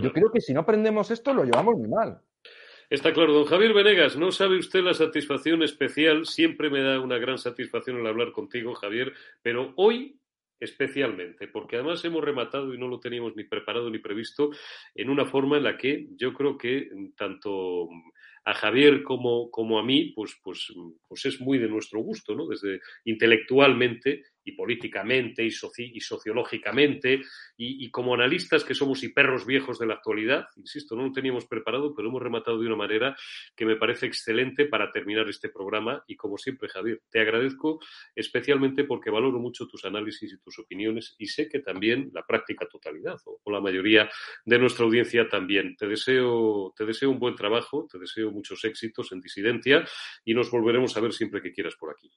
Yo 0.00 0.12
creo 0.12 0.30
que 0.30 0.40
si 0.40 0.54
no 0.54 0.60
aprendemos 0.60 1.10
esto 1.10 1.34
lo 1.34 1.44
llevamos 1.44 1.76
muy 1.76 1.88
mal. 1.88 2.20
Está 2.88 3.12
claro, 3.12 3.32
don 3.32 3.46
Javier 3.46 3.74
Venegas, 3.74 4.16
no 4.16 4.30
sabe 4.30 4.58
usted 4.58 4.80
la 4.80 4.94
satisfacción 4.94 5.62
especial, 5.64 6.24
siempre 6.24 6.70
me 6.70 6.82
da 6.82 7.00
una 7.00 7.18
gran 7.18 7.36
satisfacción 7.36 7.98
el 7.98 8.06
hablar 8.06 8.30
contigo, 8.30 8.74
Javier, 8.74 9.12
pero 9.42 9.72
hoy 9.74 10.20
especialmente, 10.58 11.48
porque 11.48 11.76
además 11.76 12.04
hemos 12.04 12.24
rematado 12.24 12.72
y 12.72 12.78
no 12.78 12.88
lo 12.88 13.00
teníamos 13.00 13.36
ni 13.36 13.44
preparado 13.44 13.90
ni 13.90 13.98
previsto 13.98 14.50
en 14.94 15.10
una 15.10 15.26
forma 15.26 15.56
en 15.58 15.64
la 15.64 15.76
que 15.76 16.06
yo 16.16 16.32
creo 16.32 16.56
que 16.56 16.88
tanto 17.16 17.88
a 18.44 18.54
Javier 18.54 19.02
como, 19.02 19.50
como 19.50 19.78
a 19.78 19.82
mí, 19.82 20.12
pues, 20.14 20.38
pues, 20.42 20.72
pues 21.08 21.26
es 21.26 21.40
muy 21.40 21.58
de 21.58 21.68
nuestro 21.68 22.00
gusto, 22.00 22.34
¿no? 22.36 22.46
Desde 22.46 22.80
intelectualmente 23.04 24.22
y 24.46 24.52
políticamente 24.52 25.44
y, 25.44 25.50
sociológicamente 25.50 27.20
y, 27.56 27.90
como 27.90 28.14
analistas 28.14 28.62
que 28.64 28.74
somos 28.74 29.02
y 29.02 29.08
perros 29.08 29.44
viejos 29.44 29.78
de 29.78 29.86
la 29.86 29.94
actualidad. 29.94 30.46
Insisto, 30.56 30.94
no 30.94 31.02
lo 31.02 31.12
teníamos 31.12 31.46
preparado, 31.46 31.92
pero 31.94 32.08
hemos 32.08 32.22
rematado 32.22 32.60
de 32.60 32.66
una 32.66 32.76
manera 32.76 33.16
que 33.56 33.66
me 33.66 33.74
parece 33.74 34.06
excelente 34.06 34.66
para 34.66 34.92
terminar 34.92 35.28
este 35.28 35.48
programa 35.48 36.04
y 36.06 36.14
como 36.14 36.38
siempre, 36.38 36.68
Javier, 36.68 37.02
te 37.10 37.20
agradezco 37.20 37.80
especialmente 38.14 38.84
porque 38.84 39.10
valoro 39.10 39.40
mucho 39.40 39.66
tus 39.66 39.84
análisis 39.84 40.32
y 40.32 40.38
tus 40.38 40.60
opiniones 40.60 41.16
y 41.18 41.26
sé 41.26 41.48
que 41.48 41.58
también 41.58 42.10
la 42.14 42.24
práctica 42.24 42.68
totalidad 42.68 43.18
o, 43.24 43.40
o 43.42 43.50
la 43.50 43.60
mayoría 43.60 44.08
de 44.44 44.58
nuestra 44.60 44.84
audiencia 44.84 45.28
también. 45.28 45.76
Te 45.76 45.88
deseo, 45.88 46.72
te 46.76 46.86
deseo 46.86 47.10
un 47.10 47.18
buen 47.18 47.34
trabajo, 47.34 47.88
te 47.90 47.98
deseo 47.98 48.30
muchos 48.30 48.64
éxitos 48.64 49.10
en 49.10 49.20
disidencia 49.20 49.84
y 50.24 50.34
nos 50.34 50.52
volveremos 50.52 50.96
a 50.96 51.00
ver 51.00 51.12
siempre 51.12 51.42
que 51.42 51.52
quieras 51.52 51.74
por 51.74 51.90
aquí. 51.90 52.12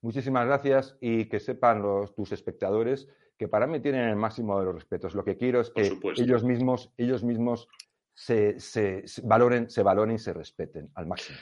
Muchísimas 0.00 0.46
gracias 0.46 0.96
y 1.00 1.26
que 1.26 1.40
sepan 1.40 1.82
los, 1.82 2.14
tus 2.14 2.32
espectadores 2.32 3.08
que 3.36 3.48
para 3.48 3.66
mí 3.66 3.80
tienen 3.80 4.08
el 4.08 4.16
máximo 4.16 4.58
de 4.58 4.66
los 4.66 4.74
respetos. 4.74 5.14
Lo 5.14 5.24
que 5.24 5.36
quiero 5.36 5.60
es 5.60 5.70
que 5.70 5.96
ellos 6.16 6.44
mismos, 6.44 6.92
ellos 6.96 7.22
mismos 7.22 7.68
se, 8.12 8.58
se, 8.58 9.04
valoren, 9.22 9.70
se 9.70 9.82
valoren 9.82 10.16
y 10.16 10.18
se 10.18 10.32
respeten 10.32 10.90
al 10.94 11.06
máximo. 11.06 11.38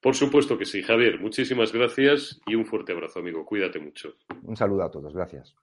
Por 0.00 0.14
supuesto 0.14 0.56
que 0.56 0.64
sí, 0.64 0.82
Javier. 0.82 1.20
Muchísimas 1.20 1.72
gracias 1.72 2.40
y 2.46 2.54
un 2.54 2.64
fuerte 2.64 2.92
abrazo, 2.92 3.18
amigo. 3.18 3.44
Cuídate 3.44 3.78
mucho. 3.78 4.16
Un 4.42 4.56
saludo 4.56 4.84
a 4.84 4.90
todos. 4.90 5.12
Gracias. 5.12 5.54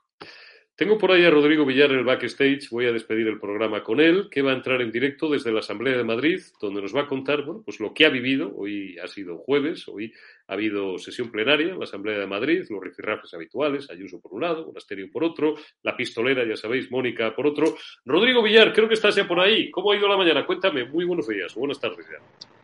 Tengo 0.78 0.98
por 0.98 1.14
ahí 1.14 1.24
a 1.24 1.30
Rodrigo 1.30 1.66
Villar 1.66 1.92
en 1.92 2.00
el 2.00 2.04
backstage, 2.04 2.70
voy 2.70 2.86
a 2.86 2.92
despedir 2.92 3.28
el 3.28 3.40
programa 3.40 3.82
con 3.82 4.02
él, 4.02 4.28
que 4.30 4.42
va 4.42 4.52
a 4.52 4.56
entrar 4.56 4.82
en 4.82 4.92
directo 4.92 5.30
desde 5.30 5.54
la 5.54 5.60
Asamblea 5.60 5.96
de 5.96 6.04
Madrid, 6.04 6.42
donde 6.60 6.82
nos 6.82 6.94
va 6.94 7.04
a 7.04 7.08
contar 7.08 7.46
bueno, 7.46 7.62
pues 7.64 7.80
lo 7.80 7.94
que 7.94 8.06
ha 8.06 8.10
vivido. 8.10 8.52
Hoy 8.54 8.98
ha 9.02 9.08
sido 9.08 9.38
jueves, 9.38 9.88
hoy 9.88 10.12
ha 10.48 10.54
habido 10.54 10.98
sesión 10.98 11.32
plenaria 11.32 11.70
en 11.70 11.80
la 11.80 11.86
Asamblea 11.86 12.20
de 12.20 12.28
Madrid, 12.28 12.66
los 12.70 12.84
rifirrafes 12.84 13.34
habituales, 13.34 13.90
Ayuso 13.90 14.20
por 14.20 14.34
un 14.34 14.42
lado, 14.42 14.66
Monasterio 14.66 15.10
por 15.10 15.24
otro, 15.24 15.56
la 15.82 15.96
pistolera, 15.96 16.46
ya 16.46 16.58
sabéis, 16.58 16.92
Mónica 16.92 17.34
por 17.34 17.48
otro. 17.48 17.78
Rodrigo 18.04 18.44
Villar, 18.44 18.74
creo 18.74 18.90
que 18.90 18.96
estás 18.96 19.16
ya 19.16 19.26
por 19.26 19.40
ahí. 19.40 19.72
¿Cómo 19.72 19.94
ha 19.94 19.96
ido 19.96 20.10
la 20.10 20.18
mañana? 20.18 20.46
Cuéntame. 20.46 20.84
Muy 20.84 21.06
buenos 21.06 21.30
días, 21.30 21.56
buenas 21.56 21.80
tardes 21.80 22.06
ya. 22.06 22.55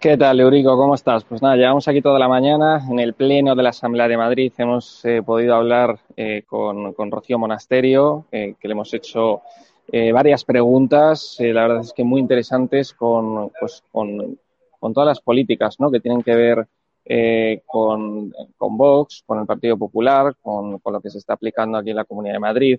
¿Qué 0.00 0.16
tal, 0.16 0.38
Eurico? 0.38 0.76
¿Cómo 0.76 0.94
estás? 0.94 1.24
Pues 1.24 1.42
nada, 1.42 1.56
llevamos 1.56 1.88
aquí 1.88 2.00
toda 2.00 2.20
la 2.20 2.28
mañana. 2.28 2.86
En 2.88 3.00
el 3.00 3.14
Pleno 3.14 3.56
de 3.56 3.64
la 3.64 3.70
Asamblea 3.70 4.06
de 4.06 4.16
Madrid 4.16 4.52
hemos 4.56 5.04
eh, 5.04 5.24
podido 5.24 5.56
hablar 5.56 5.98
eh, 6.16 6.44
con, 6.46 6.92
con, 6.92 7.10
Rocío 7.10 7.36
Monasterio, 7.36 8.26
eh, 8.30 8.54
que 8.60 8.68
le 8.68 8.72
hemos 8.72 8.94
hecho 8.94 9.42
varias 10.12 10.44
preguntas, 10.44 11.36
la 11.40 11.62
verdad 11.62 11.80
es 11.80 11.94
que 11.94 12.04
muy 12.04 12.20
interesantes, 12.20 12.92
con, 12.92 13.50
pues, 13.58 13.82
con, 13.90 14.38
con 14.78 14.92
todas 14.92 15.06
las 15.06 15.20
políticas 15.20 15.80
¿no? 15.80 15.90
que 15.90 15.98
tienen 15.98 16.22
que 16.22 16.34
ver 16.34 16.68
con, 17.64 18.30
con 18.56 18.76
Vox, 18.76 19.24
con 19.26 19.40
el 19.40 19.46
Partido 19.46 19.78
Popular, 19.78 20.36
con, 20.42 20.78
con 20.78 20.92
lo 20.92 21.00
que 21.00 21.08
se 21.08 21.16
está 21.16 21.32
aplicando 21.32 21.78
aquí 21.78 21.90
en 21.90 21.96
la 21.96 22.04
Comunidad 22.04 22.34
de 22.34 22.38
Madrid. 22.38 22.78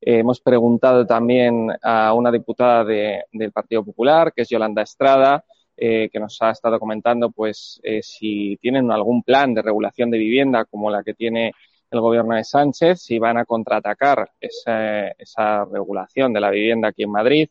hemos 0.00 0.40
preguntado 0.40 1.06
también 1.06 1.68
a 1.82 2.14
una 2.14 2.32
diputada 2.32 2.84
de, 2.84 3.24
del 3.32 3.52
Partido 3.52 3.84
Popular, 3.84 4.32
que 4.34 4.42
es 4.42 4.48
Yolanda 4.48 4.80
Estrada, 4.80 5.44
eh, 5.76 6.08
que 6.10 6.20
nos 6.20 6.40
ha 6.40 6.50
estado 6.50 6.78
comentando 6.78 7.30
pues 7.30 7.80
eh, 7.82 8.02
si 8.02 8.56
tienen 8.60 8.90
algún 8.90 9.22
plan 9.22 9.54
de 9.54 9.62
regulación 9.62 10.10
de 10.10 10.18
vivienda 10.18 10.64
como 10.64 10.90
la 10.90 11.02
que 11.02 11.14
tiene 11.14 11.52
el 11.90 12.00
gobierno 12.00 12.34
de 12.34 12.44
Sánchez, 12.44 13.00
si 13.00 13.18
van 13.18 13.38
a 13.38 13.44
contraatacar 13.44 14.30
esa, 14.40 15.08
esa 15.08 15.64
regulación 15.64 16.32
de 16.32 16.40
la 16.40 16.50
vivienda 16.50 16.88
aquí 16.88 17.04
en 17.04 17.10
Madrid. 17.10 17.48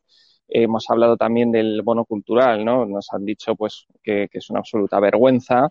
Hemos 0.48 0.90
hablado 0.90 1.18
también 1.18 1.52
del 1.52 1.82
bono 1.82 2.06
cultural, 2.06 2.64
¿no? 2.64 2.86
Nos 2.86 3.08
han 3.12 3.26
dicho 3.26 3.56
pues 3.56 3.88
que, 4.04 4.28
que 4.30 4.38
es 4.40 4.50
una 4.50 4.60
absoluta 4.60 5.00
vergüenza 5.00 5.70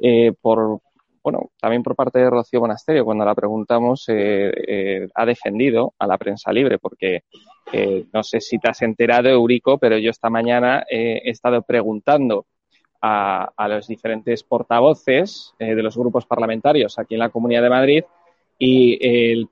eh, 0.00 0.32
por 0.40 0.80
bueno, 1.24 1.50
también 1.58 1.82
por 1.82 1.96
parte 1.96 2.18
de 2.18 2.28
Rocío 2.28 2.60
Monasterio, 2.60 3.06
cuando 3.06 3.24
la 3.24 3.34
preguntamos, 3.34 4.04
eh, 4.08 4.52
eh, 4.68 5.08
ha 5.14 5.24
defendido 5.24 5.94
a 5.98 6.06
la 6.06 6.18
prensa 6.18 6.52
libre, 6.52 6.78
porque 6.78 7.22
eh, 7.72 8.04
no 8.12 8.22
sé 8.22 8.42
si 8.42 8.58
te 8.58 8.68
has 8.68 8.82
enterado, 8.82 9.30
Eurico, 9.30 9.78
pero 9.78 9.96
yo 9.96 10.10
esta 10.10 10.28
mañana 10.28 10.84
he 10.86 11.30
estado 11.30 11.62
preguntando 11.62 12.44
a, 13.00 13.50
los 13.68 13.86
diferentes 13.86 14.42
portavoces 14.42 15.54
de 15.58 15.82
los 15.82 15.96
grupos 15.96 16.26
parlamentarios 16.26 16.98
aquí 16.98 17.14
en 17.14 17.20
la 17.20 17.28
Comunidad 17.30 17.62
de 17.62 17.70
Madrid 17.70 18.04
y 18.58 19.46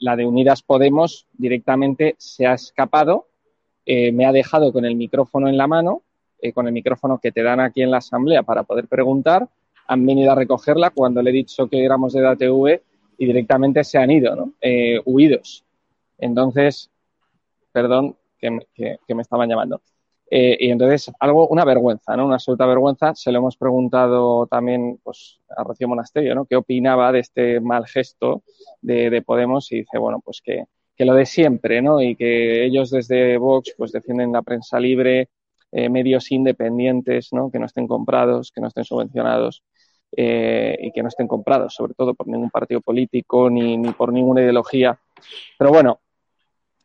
la 0.00 0.16
de 0.16 0.26
Unidas 0.26 0.62
Podemos 0.62 1.26
directamente 1.32 2.14
se 2.18 2.46
ha 2.46 2.54
escapado, 2.54 3.26
me 3.84 4.26
ha 4.26 4.32
dejado 4.32 4.72
con 4.72 4.84
el 4.84 4.94
micrófono 4.94 5.48
en 5.48 5.56
la 5.56 5.66
mano, 5.66 6.02
con 6.54 6.68
el 6.68 6.72
micrófono 6.72 7.18
que 7.18 7.32
te 7.32 7.42
dan 7.42 7.58
aquí 7.58 7.82
en 7.82 7.90
la 7.90 7.98
Asamblea 7.98 8.44
para 8.44 8.62
poder 8.62 8.86
preguntar 8.86 9.48
han 9.86 10.06
venido 10.06 10.32
a 10.32 10.34
recogerla 10.34 10.90
cuando 10.90 11.22
le 11.22 11.30
he 11.30 11.34
dicho 11.34 11.68
que 11.68 11.84
éramos 11.84 12.12
de 12.12 12.22
DATV 12.22 12.80
y 13.18 13.26
directamente 13.26 13.84
se 13.84 13.98
han 13.98 14.10
ido, 14.10 14.34
¿no? 14.36 14.52
Eh, 14.60 15.00
huidos. 15.04 15.64
Entonces, 16.18 16.90
perdón, 17.72 18.16
que, 18.38 18.58
que, 18.74 18.98
que 19.06 19.14
me 19.14 19.22
estaban 19.22 19.48
llamando. 19.48 19.80
Eh, 20.28 20.56
y 20.60 20.70
entonces, 20.70 21.10
algo, 21.20 21.46
una 21.48 21.64
vergüenza, 21.64 22.16
¿no? 22.16 22.26
Una 22.26 22.34
absoluta 22.34 22.66
vergüenza. 22.66 23.14
Se 23.14 23.30
lo 23.30 23.38
hemos 23.38 23.56
preguntado 23.56 24.46
también 24.46 24.98
pues, 25.02 25.40
a 25.56 25.62
Rocío 25.62 25.88
Monasterio, 25.88 26.34
¿no? 26.34 26.46
¿Qué 26.46 26.56
opinaba 26.56 27.12
de 27.12 27.20
este 27.20 27.60
mal 27.60 27.86
gesto 27.86 28.42
de, 28.82 29.08
de 29.10 29.22
Podemos? 29.22 29.70
Y 29.72 29.78
dice, 29.78 29.98
bueno, 29.98 30.20
pues 30.24 30.40
que, 30.42 30.64
que, 30.96 31.04
lo 31.04 31.14
de 31.14 31.26
siempre, 31.26 31.80
¿no? 31.80 32.02
Y 32.02 32.16
que 32.16 32.64
ellos 32.64 32.90
desde 32.90 33.38
Vox 33.38 33.74
pues 33.78 33.92
defienden 33.92 34.32
la 34.32 34.42
prensa 34.42 34.80
libre, 34.80 35.28
eh, 35.70 35.88
medios 35.88 36.32
independientes, 36.32 37.32
¿no? 37.32 37.50
Que 37.50 37.60
no 37.60 37.66
estén 37.66 37.86
comprados, 37.86 38.50
que 38.50 38.60
no 38.60 38.68
estén 38.68 38.84
subvencionados 38.84 39.62
eh, 40.12 40.76
y 40.80 40.92
que 40.92 41.02
no 41.02 41.08
estén 41.08 41.26
comprados, 41.28 41.74
sobre 41.74 41.94
todo 41.94 42.14
por 42.14 42.28
ningún 42.28 42.50
partido 42.50 42.80
político 42.80 43.50
ni, 43.50 43.76
ni 43.76 43.92
por 43.92 44.12
ninguna 44.12 44.42
ideología. 44.42 44.98
Pero 45.58 45.70
bueno, 45.70 46.00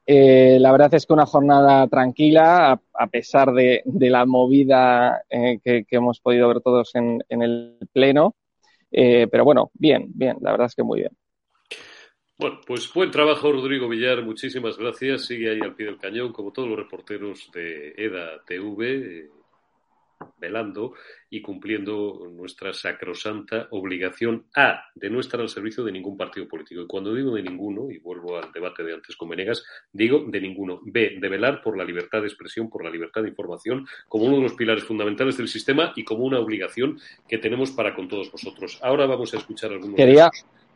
eh, 0.05 0.57
la 0.59 0.71
verdad 0.71 0.93
es 0.93 1.05
que 1.05 1.13
una 1.13 1.25
jornada 1.25 1.87
tranquila, 1.87 2.81
a, 2.93 3.07
pesar 3.07 3.53
de, 3.53 3.81
de, 3.85 4.09
la 4.09 4.25
movida 4.25 5.23
eh, 5.29 5.59
que, 5.63 5.85
que, 5.85 5.95
hemos 5.95 6.19
podido 6.19 6.47
ver 6.47 6.61
todos 6.61 6.95
en, 6.95 7.23
en 7.29 7.41
el 7.41 7.77
Pleno. 7.93 8.35
Pero 8.89 9.45
bueno, 9.45 9.71
bien, 9.73 10.07
bien, 10.13 10.37
la 10.41 10.51
verdad 10.51 10.67
es 10.67 10.75
que 10.75 10.83
muy 10.83 10.99
bien. 10.99 11.11
Bueno, 12.37 12.59
pues 12.65 12.91
buen 12.93 13.09
trabajo, 13.09 13.51
Rodrigo 13.51 13.87
Villar. 13.87 14.21
Muchísimas 14.23 14.77
gracias. 14.77 15.27
Sigue 15.27 15.51
ahí 15.51 15.59
al 15.61 15.75
pie 15.75 15.85
del 15.85 15.97
cañón, 15.97 16.33
como 16.33 16.51
todos 16.51 16.67
los 16.67 16.77
reporteros 16.77 17.49
de 17.53 17.93
EDA 17.95 18.43
TV 18.45 19.29
velando 20.37 20.93
y 21.29 21.41
cumpliendo 21.41 22.27
nuestra 22.31 22.73
sacrosanta 22.73 23.67
obligación 23.71 24.45
A, 24.55 24.83
de 24.95 25.09
no 25.09 25.19
estar 25.19 25.39
al 25.39 25.49
servicio 25.49 25.83
de 25.83 25.91
ningún 25.91 26.17
partido 26.17 26.47
político. 26.47 26.81
Y 26.81 26.87
cuando 26.87 27.13
digo 27.13 27.35
de 27.35 27.43
ninguno, 27.43 27.89
y 27.89 27.99
vuelvo 27.99 28.37
al 28.37 28.51
debate 28.51 28.83
de 28.83 28.93
antes 28.93 29.15
con 29.15 29.29
Venegas, 29.29 29.63
digo 29.91 30.23
de 30.27 30.41
ninguno. 30.41 30.81
B, 30.83 31.17
de 31.19 31.29
velar 31.29 31.61
por 31.61 31.77
la 31.77 31.83
libertad 31.83 32.21
de 32.21 32.27
expresión, 32.27 32.69
por 32.69 32.83
la 32.83 32.89
libertad 32.89 33.21
de 33.21 33.29
información, 33.29 33.85
como 34.07 34.25
uno 34.25 34.37
de 34.37 34.43
los 34.43 34.53
pilares 34.53 34.83
fundamentales 34.83 35.37
del 35.37 35.47
sistema 35.47 35.93
y 35.95 36.03
como 36.03 36.25
una 36.25 36.39
obligación 36.39 36.99
que 37.27 37.37
tenemos 37.37 37.71
para 37.71 37.95
con 37.95 38.07
todos 38.07 38.31
vosotros. 38.31 38.79
Ahora 38.81 39.05
vamos 39.05 39.33
a 39.33 39.37
escuchar 39.37 39.71
algunos. 39.71 39.95
Quería, 39.95 40.29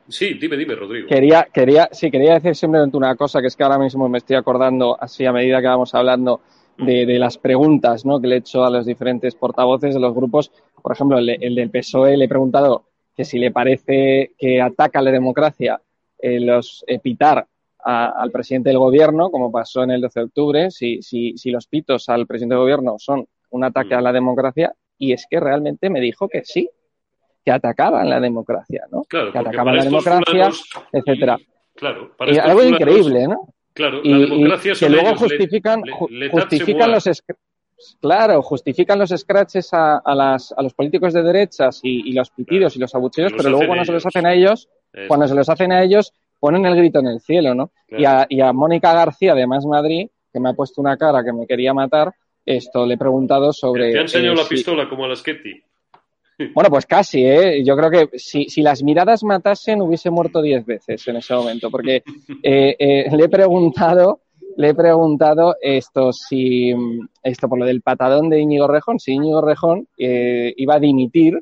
Sí, 0.08 0.36
dime, 0.36 0.56
dime, 0.56 0.76
Rodrigo. 0.76 1.08
Quería, 1.08 1.48
quería, 1.52 1.90
sí, 1.92 2.12
quería 2.12 2.36
decir 2.36 2.56
simplemente 2.56 2.96
una 2.96 3.16
cosa, 3.16 3.42
que 3.42 3.48
es 3.48 3.56
que 3.56 3.64
ahora 3.64 3.80
mismo 3.80 4.08
me 4.08 4.20
estoy 4.20 4.36
acordando, 4.36 4.96
así 5.00 5.26
a 5.26 5.32
medida 5.32 5.60
que 5.62 5.68
vamos 5.68 5.96
hablando, 5.96 6.42
de, 6.78 7.06
de, 7.06 7.20
las 7.20 7.38
preguntas 7.38 8.06
¿no? 8.06 8.20
que 8.20 8.28
le 8.28 8.36
he 8.36 8.40
hecho 8.40 8.66
a 8.66 8.70
los 8.70 8.86
diferentes 8.86 9.36
portavoces 9.36 9.94
de 9.94 10.00
los 10.00 10.14
grupos. 10.14 10.52
Por 10.82 10.92
ejemplo, 10.92 11.18
el, 11.18 11.30
el 11.30 11.56
del 11.56 11.70
PSOE 11.70 12.18
le 12.18 12.26
he 12.26 12.30
preguntado 12.30 12.86
que 13.16 13.26
si 13.26 13.40
le 13.40 13.52
parece 13.52 14.34
que 14.38 14.62
ataca 14.62 15.00
a 15.00 15.02
la 15.02 15.12
democracia 15.12 15.82
eh, 16.20 16.40
los 16.40 16.84
eh, 16.88 17.00
pitar 17.00 17.48
a, 17.84 18.08
al 18.08 18.32
presidente 18.32 18.70
del 18.70 18.80
gobierno, 18.80 19.30
como 19.30 19.52
pasó 19.52 19.84
en 19.84 19.92
el 19.92 20.02
12 20.02 20.20
de 20.20 20.26
octubre, 20.26 20.72
si, 20.72 21.02
si, 21.02 21.38
si 21.38 21.52
los 21.52 21.68
pitos 21.68 22.10
al 22.10 22.28
presidente 22.28 22.56
del 22.56 22.64
gobierno 22.64 22.96
son 22.98 23.28
un 23.52 23.64
ataque 23.64 23.94
a 23.94 24.02
la 24.02 24.12
democracia, 24.12 24.74
y 24.98 25.14
es 25.14 25.28
que 25.30 25.40
realmente 25.40 25.90
me 25.90 26.02
dijo 26.02 26.28
que 26.28 26.44
sí, 26.44 26.70
que 27.44 27.52
atacaban 27.52 28.10
la 28.10 28.20
democracia, 28.20 28.86
¿no? 28.92 29.04
Claro, 29.04 29.32
que 29.32 29.38
atacaban 29.38 29.78
la 29.78 29.84
democracia, 29.84 30.50
etcétera. 30.92 31.38
Claro, 31.76 32.12
para 32.18 32.34
y 32.34 32.38
algo 32.38 32.64
increíble, 32.64 33.28
¿no? 33.28 33.54
Claro, 33.76 34.02
la 34.04 34.18
democracia 34.20 34.72
y, 34.74 34.80
que 34.80 34.90
luego 34.90 35.16
justifican, 35.18 35.82
le, 35.82 36.18
le, 36.18 36.30
justifican 36.30 36.92
los 36.92 37.10
claro, 38.00 38.42
justifican 38.42 38.98
los 38.98 39.10
scratches 39.10 39.74
a, 39.74 39.98
a, 39.98 40.16
las, 40.16 40.54
a 40.58 40.64
los 40.64 40.74
políticos 40.74 41.14
de 41.14 41.22
derechas 41.22 41.82
y, 41.84 42.10
y 42.10 42.14
los 42.14 42.30
pitidos 42.30 42.72
claro. 42.72 42.78
y 42.78 42.80
los 42.80 42.96
abucheos, 42.96 43.34
pero 43.36 43.50
luego 43.50 43.68
cuando 43.68 43.84
ellos. 43.84 43.88
se 43.88 43.94
los 43.94 44.06
hacen 44.06 44.26
a 44.26 44.34
ellos, 44.34 44.70
Eso. 44.94 45.08
cuando 45.10 45.28
se 45.28 45.36
los 45.36 45.50
hacen 45.50 45.74
a 45.74 45.84
ellos, 45.84 46.14
ponen 46.40 46.66
el 46.66 46.76
grito 46.78 47.00
en 47.00 47.08
el 47.08 47.20
cielo, 47.20 47.54
¿no? 47.54 47.72
Claro. 47.88 48.02
Y, 48.02 48.06
a, 48.06 48.26
y 48.30 48.40
a 48.40 48.54
Mónica 48.54 48.94
García 48.94 49.36
de 49.36 49.46
Más 49.46 49.66
Madrid, 49.66 50.08
que 50.32 50.40
me 50.40 50.50
ha 50.50 50.54
puesto 50.54 50.80
una 50.80 50.96
cara 50.96 51.22
que 51.26 51.34
me 51.34 51.46
quería 51.46 51.74
matar, 51.74 52.14
esto 52.46 52.86
le 52.86 52.94
he 52.94 52.98
preguntado 52.98 53.52
sobre. 53.52 53.92
Te 53.92 54.00
ha 54.00 54.02
enseñado 54.04 54.36
eh, 54.36 54.38
la 54.38 54.48
pistola 54.48 54.88
como 54.88 55.04
a 55.04 55.10
la 55.10 55.18
Sketty. 55.18 55.62
Bueno, 56.54 56.70
pues 56.70 56.86
casi, 56.86 57.26
¿eh? 57.26 57.64
Yo 57.64 57.78
creo 57.78 57.90
que 57.90 58.20
si, 58.20 58.46
si 58.46 58.62
las 58.62 58.84
miradas 58.84 59.24
matasen, 59.24 59.82
hubiese 59.82 60.10
muerto 60.10 60.42
diez 60.42 60.66
veces 60.66 61.08
en 61.08 61.18
ese 61.18 61.34
momento, 61.34 61.72
porque 61.72 62.04
eh, 62.44 62.76
eh, 62.78 63.16
le 63.16 63.24
he 63.24 63.30
preguntado, 63.30 64.22
le 64.58 64.70
he 64.70 64.74
preguntado 64.74 65.56
esto, 65.62 66.12
si, 66.12 66.74
esto 67.24 67.48
por 67.48 67.60
lo 67.60 67.66
del 67.66 67.82
patadón 67.82 68.30
de 68.30 68.40
Íñigo 68.40 68.68
Rejón, 68.68 69.00
si 69.00 69.14
Íñigo 69.14 69.42
Rejón 69.42 69.88
eh, 69.98 70.54
iba 70.58 70.76
a 70.76 70.80
dimitir 70.80 71.42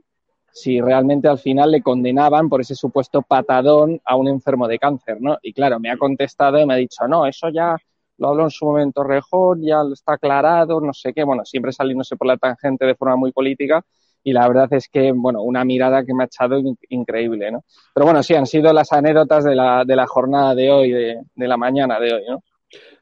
si 0.55 0.79
realmente 0.79 1.27
al 1.27 1.39
final 1.39 1.71
le 1.71 1.81
condenaban 1.81 2.47
por 2.47 2.61
ese 2.61 2.75
supuesto 2.75 3.23
patadón 3.23 3.99
a 4.05 4.15
un 4.15 4.27
enfermo 4.27 4.67
de 4.67 4.77
cáncer, 4.77 5.17
¿no? 5.19 5.39
Y 5.41 5.51
claro, 5.51 5.79
me 5.79 5.89
ha 5.89 5.97
contestado 5.97 6.59
y 6.59 6.65
me 6.67 6.75
ha 6.75 6.77
dicho, 6.77 7.07
no, 7.07 7.25
eso 7.25 7.49
ya 7.49 7.75
lo 8.19 8.27
habló 8.27 8.43
en 8.43 8.51
su 8.51 8.65
momento 8.65 9.03
Rejón, 9.03 9.63
ya 9.63 9.81
está 9.91 10.13
aclarado, 10.13 10.79
no 10.79 10.93
sé 10.93 11.11
qué, 11.11 11.23
bueno, 11.23 11.43
siempre 11.43 11.71
saliéndose 11.71 12.15
por 12.15 12.27
la 12.27 12.37
tangente 12.37 12.85
de 12.85 12.93
forma 12.93 13.15
muy 13.15 13.31
política 13.31 13.83
y 14.23 14.33
la 14.33 14.47
verdad 14.47 14.71
es 14.71 14.87
que, 14.87 15.11
bueno, 15.11 15.41
una 15.41 15.65
mirada 15.65 16.05
que 16.05 16.13
me 16.13 16.23
ha 16.23 16.27
echado 16.27 16.61
increíble, 16.89 17.51
¿no? 17.51 17.63
Pero 17.93 18.05
bueno, 18.05 18.23
sí, 18.23 18.33
han 18.35 18.45
sido 18.45 18.71
las 18.73 18.91
anécdotas 18.93 19.43
de 19.43 19.55
la, 19.55 19.83
de 19.85 19.95
la 19.95 20.07
jornada 20.07 20.55
de 20.55 20.71
hoy, 20.71 20.91
de, 20.91 21.21
de 21.35 21.47
la 21.47 21.57
mañana 21.57 21.99
de 21.99 22.13
hoy, 22.13 22.23
¿no? 22.29 22.43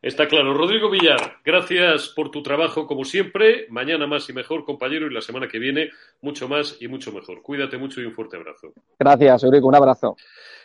Está 0.02 0.28
claro. 0.28 0.56
Rodrigo 0.56 0.90
Villar, 0.90 1.38
gracias 1.46 2.10
por 2.10 2.32
tu 2.32 2.42
trabajo 2.42 2.88
como 2.88 3.06
siempre. 3.06 3.68
Mañana 3.70 4.08
más 4.08 4.28
y 4.30 4.34
mejor, 4.34 4.66
compañero, 4.66 5.06
y 5.06 5.14
la 5.14 5.22
semana 5.22 5.48
que 5.48 5.60
viene 5.60 5.92
mucho 6.22 6.50
más 6.50 6.78
y 6.82 6.88
mucho 6.88 7.12
mejor. 7.12 7.44
Cuídate 7.44 7.78
mucho 7.78 8.02
y 8.02 8.06
un 8.06 8.14
fuerte 8.14 8.36
abrazo. 8.36 8.74
Gracias, 8.98 9.44
Eurico. 9.44 9.68
Un 9.68 9.76
abrazo. 9.76 10.18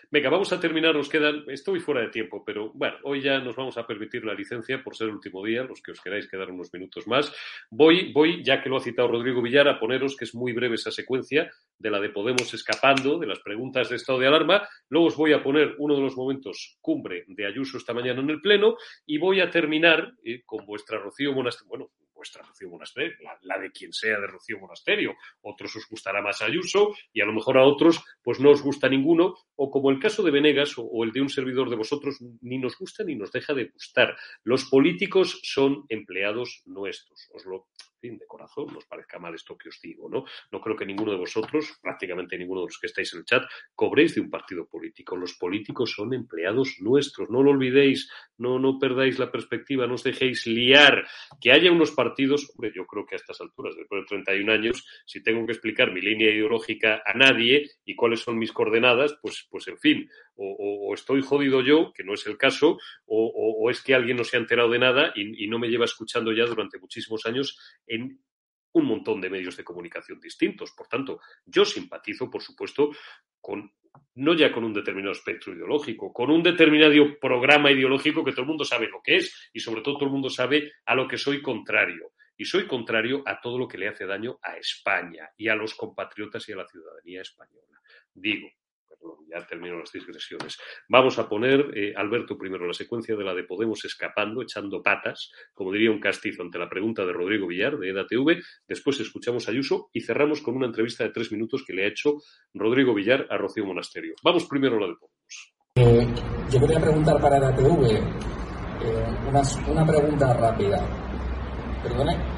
Venga, 0.08 0.30
vamos 0.30 0.52
a 0.52 0.60
terminar, 0.60 0.94
nos 0.94 1.08
quedan, 1.08 1.42
estoy 1.48 1.80
fuera 1.80 2.00
de 2.00 2.10
tiempo, 2.10 2.44
pero 2.44 2.70
bueno, 2.74 2.96
hoy 3.02 3.20
ya 3.22 3.40
nos 3.40 3.56
vamos 3.56 3.76
a 3.76 3.84
permitir 3.84 4.24
la 4.24 4.34
licencia 4.34 4.80
por 4.80 4.96
ser 4.96 5.08
el 5.08 5.14
último 5.14 5.44
día, 5.44 5.64
los 5.64 5.82
que 5.82 5.90
os 5.90 6.00
queráis 6.00 6.28
quedar 6.28 6.48
unos 6.48 6.72
minutos 6.72 7.08
más. 7.08 7.34
Voy, 7.70 8.12
voy, 8.12 8.44
ya 8.44 8.62
que 8.62 8.68
lo 8.68 8.76
ha 8.76 8.80
citado 8.80 9.08
Rodrigo 9.08 9.42
Villar, 9.42 9.66
a 9.66 9.80
poneros 9.80 10.16
que 10.16 10.24
es 10.24 10.34
muy 10.34 10.52
breve 10.52 10.76
esa 10.76 10.92
secuencia 10.92 11.50
de 11.76 11.90
la 11.90 11.98
de 11.98 12.10
Podemos 12.10 12.54
escapando, 12.54 13.18
de 13.18 13.26
las 13.26 13.40
preguntas 13.40 13.90
de 13.90 13.96
estado 13.96 14.20
de 14.20 14.28
alarma. 14.28 14.68
Luego 14.88 15.08
os 15.08 15.16
voy 15.16 15.32
a 15.32 15.42
poner 15.42 15.74
uno 15.78 15.96
de 15.96 16.02
los 16.02 16.16
momentos 16.16 16.78
cumbre 16.80 17.24
de 17.26 17.44
Ayuso 17.44 17.76
esta 17.76 17.92
mañana 17.92 18.20
en 18.20 18.30
el 18.30 18.40
Pleno 18.40 18.76
y 19.06 19.18
voy 19.18 19.40
a 19.40 19.50
terminar 19.50 20.12
eh, 20.24 20.42
con 20.46 20.64
vuestra 20.66 20.98
Rocío 20.98 21.32
Monasterio, 21.32 21.68
bueno, 21.68 21.90
vuestra 22.26 22.42
Rocío 22.42 22.68
Monasterio, 22.68 23.14
la, 23.42 23.58
de 23.58 23.70
quien 23.70 23.92
sea 23.92 24.18
de 24.18 24.26
Rocío 24.26 24.58
Monasterio. 24.58 25.14
Otros 25.42 25.76
os 25.76 25.88
gustará 25.88 26.20
más 26.20 26.42
Ayuso 26.42 26.94
y 27.12 27.20
a 27.20 27.24
lo 27.24 27.32
mejor 27.32 27.56
a 27.58 27.64
otros 27.64 28.02
pues 28.22 28.40
no 28.40 28.50
os 28.50 28.62
gusta 28.62 28.88
ninguno, 28.88 29.34
o 29.54 29.70
como 29.70 29.90
el 29.90 30.00
caso 30.00 30.22
de 30.22 30.32
Venegas 30.32 30.76
o, 30.78 30.82
o 30.82 31.04
el 31.04 31.12
de 31.12 31.20
un 31.20 31.28
servidor 31.28 31.70
de 31.70 31.76
vosotros, 31.76 32.18
ni 32.40 32.58
nos 32.58 32.76
gusta 32.76 33.04
ni 33.04 33.14
nos 33.14 33.30
deja 33.30 33.54
de 33.54 33.66
gustar. 33.66 34.16
Los 34.42 34.64
políticos 34.64 35.40
son 35.44 35.84
empleados 35.88 36.62
nuestros, 36.66 37.30
os 37.32 37.46
lo 37.46 37.68
de 38.10 38.26
corazón, 38.26 38.66
nos 38.72 38.84
parezca 38.86 39.18
mal 39.18 39.34
esto 39.34 39.56
que 39.56 39.68
os 39.68 39.80
digo, 39.80 40.08
¿no? 40.08 40.24
No 40.52 40.60
creo 40.60 40.76
que 40.76 40.86
ninguno 40.86 41.12
de 41.12 41.18
vosotros, 41.18 41.78
prácticamente 41.82 42.38
ninguno 42.38 42.60
de 42.60 42.66
los 42.68 42.78
que 42.78 42.86
estáis 42.86 43.12
en 43.12 43.20
el 43.20 43.24
chat, 43.24 43.42
cobréis 43.74 44.14
de 44.14 44.20
un 44.20 44.30
partido 44.30 44.66
político. 44.66 45.16
Los 45.16 45.34
políticos 45.34 45.92
son 45.92 46.14
empleados 46.14 46.76
nuestros, 46.80 47.28
no 47.30 47.42
lo 47.42 47.50
olvidéis, 47.50 48.10
no, 48.38 48.58
no 48.58 48.78
perdáis 48.78 49.18
la 49.18 49.30
perspectiva, 49.30 49.86
no 49.86 49.94
os 49.94 50.04
dejéis 50.04 50.46
liar. 50.46 51.06
Que 51.40 51.52
haya 51.52 51.72
unos 51.72 51.90
partidos, 51.90 52.50
hombre, 52.54 52.72
yo 52.74 52.86
creo 52.86 53.04
que 53.06 53.14
a 53.14 53.18
estas 53.18 53.40
alturas, 53.40 53.74
después 53.76 54.02
de 54.02 54.06
31 54.06 54.52
años, 54.52 54.86
si 55.04 55.22
tengo 55.22 55.44
que 55.46 55.52
explicar 55.52 55.92
mi 55.92 56.00
línea 56.00 56.30
ideológica 56.30 57.02
a 57.04 57.14
nadie 57.14 57.70
y 57.84 57.94
cuáles 57.94 58.20
son 58.20 58.38
mis 58.38 58.52
coordenadas, 58.52 59.18
pues, 59.20 59.46
pues 59.50 59.66
en 59.68 59.78
fin, 59.78 60.10
o, 60.36 60.92
estoy 60.94 61.22
jodido 61.22 61.62
yo, 61.62 61.92
que 61.94 62.04
no 62.04 62.14
es 62.14 62.26
el 62.26 62.36
caso, 62.36 62.78
o, 63.06 63.70
es 63.70 63.82
que 63.82 63.94
alguien 63.94 64.16
no 64.16 64.24
se 64.24 64.36
ha 64.36 64.40
enterado 64.40 64.70
de 64.70 64.78
nada 64.78 65.12
y, 65.14 65.44
y 65.44 65.48
no 65.48 65.58
me 65.58 65.68
lleva 65.68 65.86
escuchando 65.86 66.32
ya 66.32 66.44
durante 66.44 66.78
muchísimos 66.78 67.24
años 67.26 67.58
un 67.98 68.84
montón 68.84 69.20
de 69.20 69.30
medios 69.30 69.56
de 69.56 69.64
comunicación 69.64 70.20
distintos. 70.20 70.72
Por 70.76 70.86
tanto, 70.86 71.20
yo 71.44 71.64
simpatizo, 71.64 72.30
por 72.30 72.42
supuesto, 72.42 72.90
con 73.40 73.72
no 74.16 74.34
ya 74.34 74.52
con 74.52 74.64
un 74.64 74.74
determinado 74.74 75.12
espectro 75.12 75.54
ideológico, 75.54 76.12
con 76.12 76.30
un 76.30 76.42
determinado 76.42 77.18
programa 77.18 77.70
ideológico 77.70 78.24
que 78.24 78.32
todo 78.32 78.42
el 78.42 78.48
mundo 78.48 78.64
sabe 78.64 78.88
lo 78.88 79.00
que 79.02 79.16
es 79.16 79.50
y 79.52 79.60
sobre 79.60 79.80
todo 79.80 79.94
todo 79.94 80.06
el 80.06 80.12
mundo 80.12 80.28
sabe 80.28 80.72
a 80.84 80.94
lo 80.94 81.08
que 81.08 81.16
soy 81.16 81.40
contrario. 81.40 82.12
Y 82.38 82.44
soy 82.44 82.66
contrario 82.66 83.22
a 83.24 83.40
todo 83.40 83.58
lo 83.58 83.66
que 83.66 83.78
le 83.78 83.88
hace 83.88 84.04
daño 84.04 84.38
a 84.42 84.58
España 84.58 85.30
y 85.38 85.48
a 85.48 85.54
los 85.54 85.74
compatriotas 85.74 86.46
y 86.48 86.52
a 86.52 86.56
la 86.56 86.68
ciudadanía 86.68 87.22
española. 87.22 87.80
Digo, 88.12 88.48
ya 89.28 89.46
termino 89.46 89.78
las 89.78 89.92
digresiones. 89.92 90.58
Vamos 90.88 91.18
a 91.18 91.28
poner, 91.28 91.70
eh, 91.74 91.94
Alberto, 91.96 92.36
primero 92.38 92.66
la 92.66 92.72
secuencia 92.72 93.16
de 93.16 93.24
la 93.24 93.34
de 93.34 93.44
Podemos 93.44 93.84
escapando, 93.84 94.42
echando 94.42 94.82
patas, 94.82 95.30
como 95.52 95.72
diría 95.72 95.90
un 95.90 96.00
castizo 96.00 96.42
ante 96.42 96.58
la 96.58 96.68
pregunta 96.68 97.04
de 97.04 97.12
Rodrigo 97.12 97.46
Villar, 97.46 97.78
de 97.78 97.90
EDATV. 97.90 98.42
Después 98.66 99.00
escuchamos 99.00 99.48
a 99.48 99.50
Ayuso 99.50 99.90
y 99.92 100.00
cerramos 100.00 100.40
con 100.42 100.56
una 100.56 100.66
entrevista 100.66 101.04
de 101.04 101.10
tres 101.10 101.32
minutos 101.32 101.64
que 101.66 101.72
le 101.72 101.84
ha 101.84 101.88
hecho 101.88 102.16
Rodrigo 102.54 102.94
Villar 102.94 103.26
a 103.30 103.36
Rocío 103.36 103.64
Monasterio. 103.64 104.14
Vamos 104.22 104.46
primero 104.46 104.76
a 104.76 104.80
la 104.80 104.86
de 104.88 104.94
Podemos. 104.94 105.54
Eh, 105.76 106.06
yo 106.50 106.60
quería 106.60 106.80
preguntar 106.80 107.20
para 107.20 107.36
EDATV 107.36 107.84
eh, 107.90 108.02
una, 109.28 109.42
una 109.68 109.86
pregunta 109.86 110.32
rápida. 110.34 110.78
¿Perdone? 111.82 112.35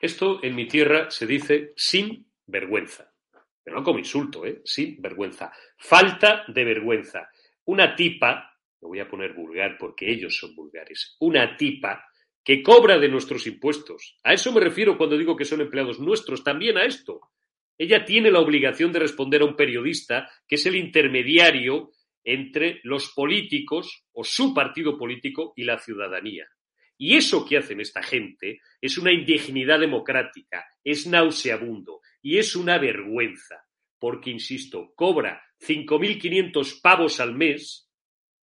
Esto 0.00 0.40
en 0.42 0.54
mi 0.54 0.68
tierra 0.68 1.10
se 1.10 1.26
dice 1.26 1.72
sin 1.76 2.30
vergüenza. 2.46 3.12
Pero 3.62 3.78
no 3.78 3.84
como 3.84 3.98
insulto, 3.98 4.46
¿eh? 4.46 4.62
Sin 4.64 5.00
vergüenza. 5.02 5.52
Falta 5.76 6.44
de 6.48 6.64
vergüenza. 6.64 7.28
Una 7.64 7.94
tipa, 7.94 8.56
lo 8.80 8.88
voy 8.88 9.00
a 9.00 9.08
poner 9.08 9.34
vulgar 9.34 9.76
porque 9.78 10.10
ellos 10.10 10.38
son 10.38 10.54
vulgares, 10.54 11.16
una 11.20 11.56
tipa 11.56 12.04
que 12.42 12.62
cobra 12.62 12.98
de 12.98 13.08
nuestros 13.08 13.46
impuestos. 13.46 14.16
A 14.22 14.32
eso 14.32 14.52
me 14.52 14.60
refiero 14.60 14.96
cuando 14.96 15.18
digo 15.18 15.36
que 15.36 15.44
son 15.44 15.60
empleados 15.60 16.00
nuestros, 16.00 16.42
también 16.42 16.78
a 16.78 16.84
esto. 16.84 17.20
Ella 17.76 18.04
tiene 18.04 18.30
la 18.30 18.40
obligación 18.40 18.90
de 18.90 19.00
responder 19.00 19.42
a 19.42 19.44
un 19.44 19.54
periodista 19.54 20.30
que 20.46 20.54
es 20.54 20.64
el 20.64 20.76
intermediario 20.76 21.92
entre 22.24 22.80
los 22.84 23.10
políticos 23.10 24.04
o 24.12 24.24
su 24.24 24.54
partido 24.54 24.96
político 24.96 25.52
y 25.56 25.64
la 25.64 25.78
ciudadanía. 25.78 26.46
Y 26.98 27.16
eso 27.16 27.46
que 27.46 27.56
hacen 27.56 27.80
esta 27.80 28.02
gente 28.02 28.60
es 28.80 28.98
una 28.98 29.12
indignidad 29.12 29.78
democrática, 29.78 30.66
es 30.82 31.06
nauseabundo 31.06 32.00
y 32.20 32.38
es 32.38 32.56
una 32.56 32.76
vergüenza, 32.78 33.64
porque, 34.00 34.30
insisto, 34.30 34.92
cobra 34.96 35.40
5.500 35.60 36.80
pavos 36.82 37.20
al 37.20 37.34
mes 37.34 37.88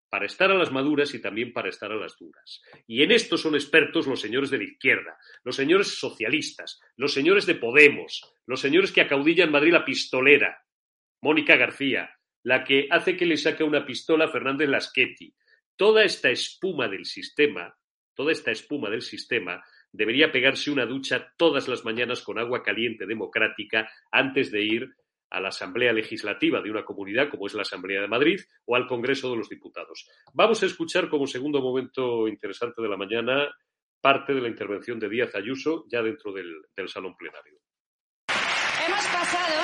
para 0.08 0.28
estar 0.28 0.52
a 0.52 0.56
las 0.56 0.72
maduras 0.72 1.16
y 1.16 1.20
también 1.20 1.52
para 1.52 1.70
estar 1.70 1.92
a 1.92 1.96
las 1.96 2.16
duras. 2.16 2.62
Y 2.86 3.02
en 3.02 3.12
esto 3.12 3.36
son 3.36 3.56
expertos 3.56 4.06
los 4.06 4.22
señores 4.22 4.52
de 4.52 4.60
la 4.60 4.66
izquierda, 4.66 5.18
los 5.44 5.56
señores 5.56 5.88
socialistas, 5.88 6.80
los 6.96 7.12
señores 7.12 7.48
de 7.48 7.56
Podemos, 7.56 8.22
los 8.46 8.62
señores 8.62 8.92
que 8.92 9.02
acaudillan 9.02 9.52
Madrid 9.52 9.74
la 9.74 9.84
pistolera, 9.84 10.64
Mónica 11.22 11.56
García, 11.56 12.12
la 12.44 12.64
que 12.64 12.88
hace 12.92 13.18
que 13.18 13.26
le 13.26 13.38
saque 13.38 13.64
una 13.64 13.88
pistola 13.88 14.26
a 14.26 14.32
Fernández 14.32 14.70
Laschetti. 14.70 15.34
Toda 15.76 16.04
esta 16.04 16.30
espuma 16.30 16.88
del 16.88 17.06
sistema 17.06 17.76
toda 18.16 18.32
esta 18.32 18.52
espuma 18.52 18.90
del 18.90 19.02
sistema, 19.02 19.64
debería 19.92 20.32
pegarse 20.32 20.72
una 20.72 20.86
ducha 20.86 21.34
todas 21.38 21.68
las 21.68 21.86
mañanas 21.86 22.22
con 22.22 22.40
agua 22.40 22.64
caliente 22.64 23.06
democrática 23.06 23.90
antes 24.12 24.52
de 24.52 24.64
ir 24.64 24.96
a 25.34 25.40
la 25.40 25.50
Asamblea 25.50 25.92
Legislativa 25.94 26.62
de 26.62 26.70
una 26.70 26.86
comunidad 26.86 27.30
como 27.30 27.48
es 27.48 27.56
la 27.56 27.64
Asamblea 27.64 28.02
de 28.02 28.08
Madrid 28.08 28.40
o 28.66 28.76
al 28.76 28.88
Congreso 28.88 29.32
de 29.32 29.38
los 29.38 29.50
Diputados. 29.50 30.08
Vamos 30.34 30.62
a 30.62 30.68
escuchar 30.68 31.10
como 31.10 31.26
segundo 31.26 31.60
momento 31.60 32.28
interesante 32.28 32.82
de 32.82 32.88
la 32.88 32.98
mañana 32.98 33.50
parte 34.00 34.34
de 34.34 34.42
la 34.42 34.50
intervención 34.50 35.00
de 35.00 35.10
Díaz 35.10 35.34
Ayuso 35.34 35.86
ya 35.90 36.02
dentro 36.02 36.32
del, 36.34 36.62
salón 36.88 37.16
plenario. 37.16 37.58
Hemos 38.86 39.06
pasado 39.08 39.64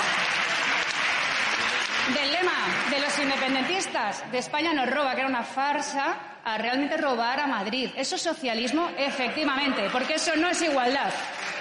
del 2.17 2.31
lema 2.31 2.89
de 2.89 3.01
los 3.01 3.19
independentistas 3.19 4.31
de 4.31 4.37
España 4.37 4.73
nos 4.73 4.89
roba, 4.89 5.13
que 5.13 5.19
era 5.19 5.29
una 5.29 5.43
farsa, 5.43 6.38
a 6.53 6.57
realmente 6.57 6.97
robar 6.97 7.39
a 7.39 7.47
Madrid. 7.47 7.91
¿Eso 7.95 8.15
es 8.15 8.21
socialismo? 8.21 8.89
Efectivamente, 8.97 9.89
porque 9.91 10.15
eso 10.15 10.35
no 10.35 10.49
es 10.49 10.61
igualdad. 10.61 11.11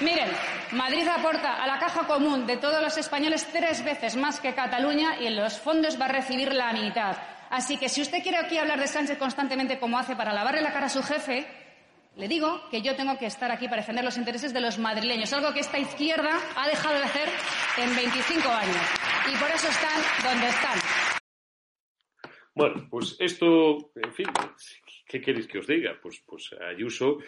Miren, 0.01 0.29
Madrid 0.73 1.07
aporta 1.09 1.63
a 1.63 1.67
la 1.67 1.79
caja 1.79 2.07
común 2.07 2.47
de 2.47 2.57
todos 2.57 2.83
los 2.83 2.97
españoles 2.97 3.47
tres 3.53 3.85
veces 3.85 4.17
más 4.17 4.41
que 4.41 4.55
Cataluña 4.55 5.17
y 5.21 5.27
en 5.27 5.37
los 5.37 5.59
fondos 5.59 6.01
va 6.01 6.07
a 6.07 6.09
recibir 6.09 6.53
la 6.53 6.73
mitad. 6.73 7.17
Así 7.51 7.77
que 7.77 7.89
si 7.89 8.03
usted 8.03 8.23
quiere 8.23 8.39
aquí 8.39 8.59
hablar 8.59 8.79
de 8.79 8.87
Sánchez 8.87 9.19
constantemente 9.19 9.79
como 9.79 9.99
hace 9.99 10.15
para 10.15 10.33
lavarle 10.33 10.61
la 10.61 10.73
cara 10.73 10.87
a 10.87 10.91
su 10.91 11.03
jefe, 11.03 11.47
le 12.17 12.29
digo 12.29 12.69
que 12.71 12.83
yo 12.83 12.97
tengo 12.97 13.17
que 13.17 13.27
estar 13.27 13.51
aquí 13.51 13.69
para 13.69 13.83
defender 13.83 14.05
los 14.05 14.17
intereses 14.17 14.53
de 14.53 14.61
los 14.61 14.79
madrileños, 14.79 15.33
algo 15.33 15.53
que 15.53 15.61
esta 15.61 15.79
izquierda 15.79 16.31
ha 16.57 16.67
dejado 16.67 16.97
de 16.97 17.05
hacer 17.05 17.29
en 17.79 17.95
25 17.95 18.49
años. 18.49 18.77
Y 19.33 19.37
por 19.37 19.51
eso 19.51 19.69
están 19.69 20.01
donde 20.25 20.49
están. 20.49 21.18
Bueno, 22.59 22.89
pues 22.91 23.17
esto, 23.21 23.93
en 23.95 24.13
fin, 24.13 24.27
¿qué 25.07 25.21
queréis 25.21 25.47
que 25.47 25.61
os 25.61 25.67
diga? 25.69 25.97
Pues, 26.03 26.21
pues 26.27 26.51
Ayuso, 26.61 27.19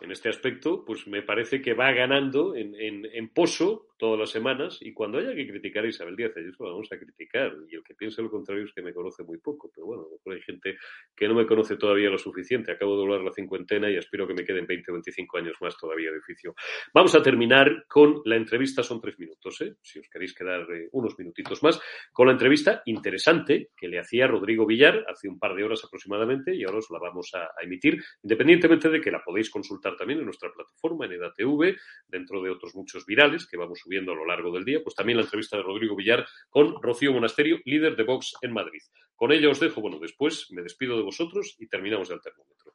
en 0.00 0.12
este 0.12 0.28
aspecto, 0.28 0.84
pues 0.84 1.08
me 1.08 1.22
parece 1.22 1.60
que 1.60 1.74
va 1.74 1.90
ganando 1.90 2.54
en, 2.54 2.72
en, 2.76 3.04
en 3.12 3.28
pozo 3.30 3.88
todas 3.96 4.18
las 4.18 4.30
semanas 4.30 4.78
y 4.80 4.92
cuando 4.92 5.18
haya 5.18 5.34
que 5.34 5.46
criticar 5.46 5.84
a 5.84 5.88
Isabel 5.88 6.16
Díaz 6.16 6.36
Ayuso, 6.36 6.64
vamos 6.64 6.88
a 6.92 6.98
criticar. 6.98 7.54
Y 7.68 7.76
el 7.76 7.82
que 7.82 7.94
piense 7.94 8.22
lo 8.22 8.30
contrario 8.30 8.64
es 8.64 8.72
que 8.72 8.82
me 8.82 8.92
conoce 8.92 9.22
muy 9.22 9.38
poco, 9.38 9.70
pero 9.74 9.86
bueno, 9.86 10.06
hay 10.26 10.42
gente 10.42 10.76
que 11.14 11.28
no 11.28 11.34
me 11.34 11.46
conoce 11.46 11.76
todavía 11.76 12.10
lo 12.10 12.18
suficiente. 12.18 12.72
Acabo 12.72 12.92
de 12.92 12.98
doblar 12.98 13.20
la 13.22 13.32
cincuentena 13.32 13.90
y 13.90 13.96
espero 13.96 14.26
que 14.26 14.34
me 14.34 14.44
queden 14.44 14.66
20 14.66 14.90
o 14.90 14.94
25 14.94 15.38
años 15.38 15.56
más 15.60 15.76
todavía 15.76 16.10
de 16.10 16.18
oficio. 16.18 16.54
Vamos 16.92 17.14
a 17.14 17.22
terminar 17.22 17.86
con 17.88 18.20
la 18.24 18.36
entrevista, 18.36 18.82
son 18.82 19.00
tres 19.00 19.18
minutos, 19.18 19.60
¿eh? 19.62 19.76
si 19.82 19.98
os 19.98 20.08
queréis 20.08 20.34
quedar 20.34 20.70
eh, 20.72 20.88
unos 20.92 21.18
minutitos 21.18 21.62
más, 21.62 21.80
con 22.12 22.26
la 22.26 22.32
entrevista 22.32 22.82
interesante 22.86 23.70
que 23.76 23.88
le 23.88 23.98
hacía 23.98 24.26
Rodrigo 24.26 24.66
Villar 24.66 25.04
hace 25.08 25.28
un 25.28 25.38
par 25.38 25.54
de 25.54 25.64
horas 25.64 25.82
aproximadamente 25.84 26.54
y 26.54 26.64
ahora 26.64 26.78
os 26.78 26.90
la 26.90 26.98
vamos 26.98 27.30
a, 27.34 27.44
a 27.44 27.64
emitir, 27.64 28.02
independientemente 28.22 28.90
de 28.90 29.00
que 29.00 29.10
la 29.10 29.22
podéis 29.24 29.50
consultar 29.50 29.96
también 29.96 30.18
en 30.18 30.26
nuestra 30.26 30.52
plataforma, 30.52 31.06
en 31.06 31.12
EDATV, 31.12 31.76
dentro 32.08 32.42
de 32.42 32.50
otros 32.50 32.74
muchos 32.74 33.06
virales 33.06 33.46
que 33.46 33.56
vamos 33.56 33.85
subiendo 33.86 34.12
a 34.12 34.16
lo 34.16 34.26
largo 34.26 34.50
del 34.50 34.64
día, 34.64 34.80
pues 34.82 34.96
también 34.96 35.18
la 35.18 35.24
entrevista 35.24 35.56
de 35.56 35.62
Rodrigo 35.62 35.94
Villar 35.94 36.26
con 36.50 36.82
Rocío 36.82 37.12
Monasterio, 37.12 37.58
líder 37.64 37.94
de 37.94 38.02
Vox 38.02 38.34
en 38.42 38.52
Madrid. 38.52 38.80
Con 39.14 39.30
ella 39.32 39.48
os 39.48 39.60
dejo, 39.60 39.80
bueno, 39.80 39.98
después 40.00 40.48
me 40.50 40.62
despido 40.62 40.96
de 40.96 41.04
vosotros 41.04 41.54
y 41.58 41.68
terminamos 41.68 42.10
el 42.10 42.20
termómetro. 42.20 42.72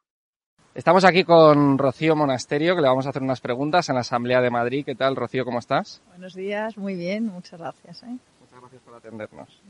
Estamos 0.74 1.04
aquí 1.04 1.22
con 1.22 1.76
Rocío 1.76 2.16
Monasterio, 2.16 2.74
que 2.74 2.80
le 2.80 2.88
vamos 2.88 3.04
a 3.04 3.10
hacer 3.10 3.22
unas 3.22 3.42
preguntas 3.42 3.90
en 3.90 3.96
la 3.96 4.00
Asamblea 4.00 4.40
de 4.40 4.48
Madrid. 4.48 4.86
¿Qué 4.86 4.94
tal, 4.94 5.16
Rocío? 5.16 5.44
¿Cómo 5.44 5.58
estás? 5.58 6.02
Buenos 6.08 6.34
días, 6.34 6.78
muy 6.78 6.94
bien, 6.94 7.26
muchas 7.26 7.60
gracias. 7.60 8.02
¿eh? 8.04 8.16
Muchas 8.40 8.58
gracias 8.58 8.82
por 8.82 8.94
atendernos. 8.94 9.60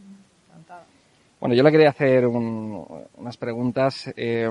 Encantada. 0.49 0.87
Bueno, 1.41 1.57
yo 1.57 1.65
le 1.65 1.73
quería 1.73 1.89
hacer 1.89 2.25
un, 2.25 2.87
unas 3.17 3.37
preguntas. 3.37 4.13
Eh, 4.17 4.49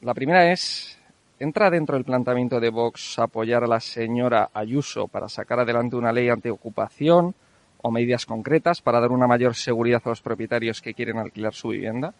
la 0.00 0.14
primera 0.14 0.50
es, 0.50 0.98
¿entra 1.38 1.70
dentro 1.70 1.96
del 1.96 2.04
planteamiento 2.04 2.60
de 2.60 2.70
Vox 2.70 3.18
apoyar 3.18 3.64
a 3.64 3.66
la 3.66 3.80
señora 3.80 4.50
Ayuso 4.54 5.08
para 5.08 5.28
sacar 5.28 5.60
adelante 5.60 5.96
una 5.96 6.12
ley 6.12 6.28
antiocupación 6.28 7.34
o 7.82 7.90
medidas 7.90 8.24
concretas 8.24 8.80
para 8.80 9.00
dar 9.00 9.10
una 9.10 9.26
mayor 9.26 9.54
seguridad 9.54 10.02
a 10.04 10.08
los 10.08 10.22
propietarios 10.22 10.80
que 10.80 10.94
quieren 10.94 11.18
alquilar 11.18 11.52
su 11.52 11.68
vivienda? 11.68 12.14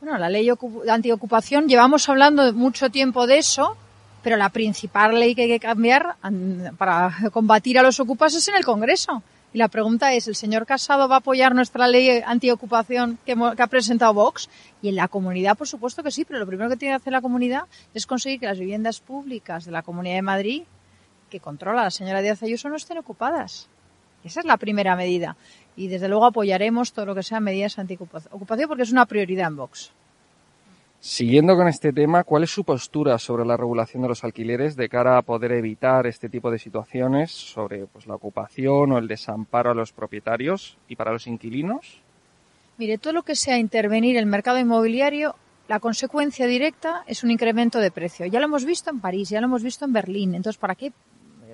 Bueno, 0.00 0.18
la 0.18 0.28
ley 0.28 0.48
antiocupación, 0.88 1.66
llevamos 1.66 2.08
hablando 2.08 2.52
mucho 2.52 2.90
tiempo 2.90 3.26
de 3.26 3.38
eso, 3.38 3.76
pero 4.22 4.36
la 4.36 4.50
principal 4.50 5.18
ley 5.18 5.34
que 5.34 5.42
hay 5.42 5.48
que 5.48 5.60
cambiar 5.60 6.16
para 6.76 7.16
combatir 7.32 7.78
a 7.78 7.82
los 7.82 7.98
ocupas 8.00 8.34
es 8.34 8.46
en 8.48 8.56
el 8.56 8.64
Congreso. 8.64 9.22
Y 9.52 9.58
la 9.58 9.68
pregunta 9.68 10.12
es, 10.12 10.28
¿el 10.28 10.34
señor 10.34 10.66
Casado 10.66 11.08
va 11.08 11.16
a 11.16 11.18
apoyar 11.18 11.54
nuestra 11.54 11.88
ley 11.88 12.22
antiocupación 12.24 13.18
que, 13.24 13.34
que 13.34 13.62
ha 13.62 13.66
presentado 13.66 14.12
Vox? 14.12 14.50
Y 14.82 14.90
en 14.90 14.96
la 14.96 15.08
comunidad, 15.08 15.56
por 15.56 15.66
supuesto 15.66 16.02
que 16.02 16.10
sí, 16.10 16.24
pero 16.24 16.38
lo 16.38 16.46
primero 16.46 16.68
que 16.68 16.76
tiene 16.76 16.92
que 16.92 17.00
hacer 17.00 17.12
la 17.12 17.22
comunidad 17.22 17.62
es 17.94 18.06
conseguir 18.06 18.40
que 18.40 18.46
las 18.46 18.58
viviendas 18.58 19.00
públicas 19.00 19.64
de 19.64 19.72
la 19.72 19.82
Comunidad 19.82 20.16
de 20.16 20.22
Madrid, 20.22 20.62
que 21.30 21.40
controla 21.40 21.84
la 21.84 21.90
señora 21.90 22.20
Díaz 22.20 22.42
Ayuso, 22.42 22.68
no 22.68 22.76
estén 22.76 22.98
ocupadas. 22.98 23.68
Esa 24.22 24.40
es 24.40 24.46
la 24.46 24.58
primera 24.58 24.96
medida. 24.96 25.36
Y 25.76 25.88
desde 25.88 26.08
luego 26.08 26.26
apoyaremos 26.26 26.92
todo 26.92 27.06
lo 27.06 27.14
que 27.14 27.22
sean 27.22 27.44
medidas 27.44 27.78
antiocupación 27.78 28.68
porque 28.68 28.82
es 28.82 28.92
una 28.92 29.06
prioridad 29.06 29.48
en 29.48 29.56
Vox. 29.56 29.92
Siguiendo 31.00 31.56
con 31.56 31.68
este 31.68 31.92
tema, 31.92 32.24
¿cuál 32.24 32.42
es 32.42 32.50
su 32.50 32.64
postura 32.64 33.18
sobre 33.18 33.44
la 33.44 33.56
regulación 33.56 34.02
de 34.02 34.08
los 34.08 34.24
alquileres 34.24 34.74
de 34.74 34.88
cara 34.88 35.16
a 35.16 35.22
poder 35.22 35.52
evitar 35.52 36.08
este 36.08 36.28
tipo 36.28 36.50
de 36.50 36.58
situaciones 36.58 37.30
sobre 37.30 37.86
pues, 37.86 38.08
la 38.08 38.16
ocupación 38.16 38.90
o 38.90 38.98
el 38.98 39.06
desamparo 39.06 39.70
a 39.70 39.74
los 39.74 39.92
propietarios 39.92 40.76
y 40.88 40.96
para 40.96 41.12
los 41.12 41.28
inquilinos? 41.28 42.02
Mire, 42.78 42.98
todo 42.98 43.12
lo 43.12 43.22
que 43.22 43.36
sea 43.36 43.58
intervenir 43.58 44.16
el 44.16 44.26
mercado 44.26 44.58
inmobiliario, 44.58 45.36
la 45.68 45.78
consecuencia 45.78 46.46
directa 46.46 47.04
es 47.06 47.22
un 47.22 47.30
incremento 47.30 47.78
de 47.78 47.92
precio. 47.92 48.26
Ya 48.26 48.40
lo 48.40 48.46
hemos 48.46 48.64
visto 48.64 48.90
en 48.90 49.00
París, 49.00 49.28
ya 49.28 49.40
lo 49.40 49.46
hemos 49.46 49.62
visto 49.62 49.84
en 49.84 49.92
Berlín. 49.92 50.34
Entonces, 50.34 50.58
¿para 50.58 50.74
qué 50.74 50.92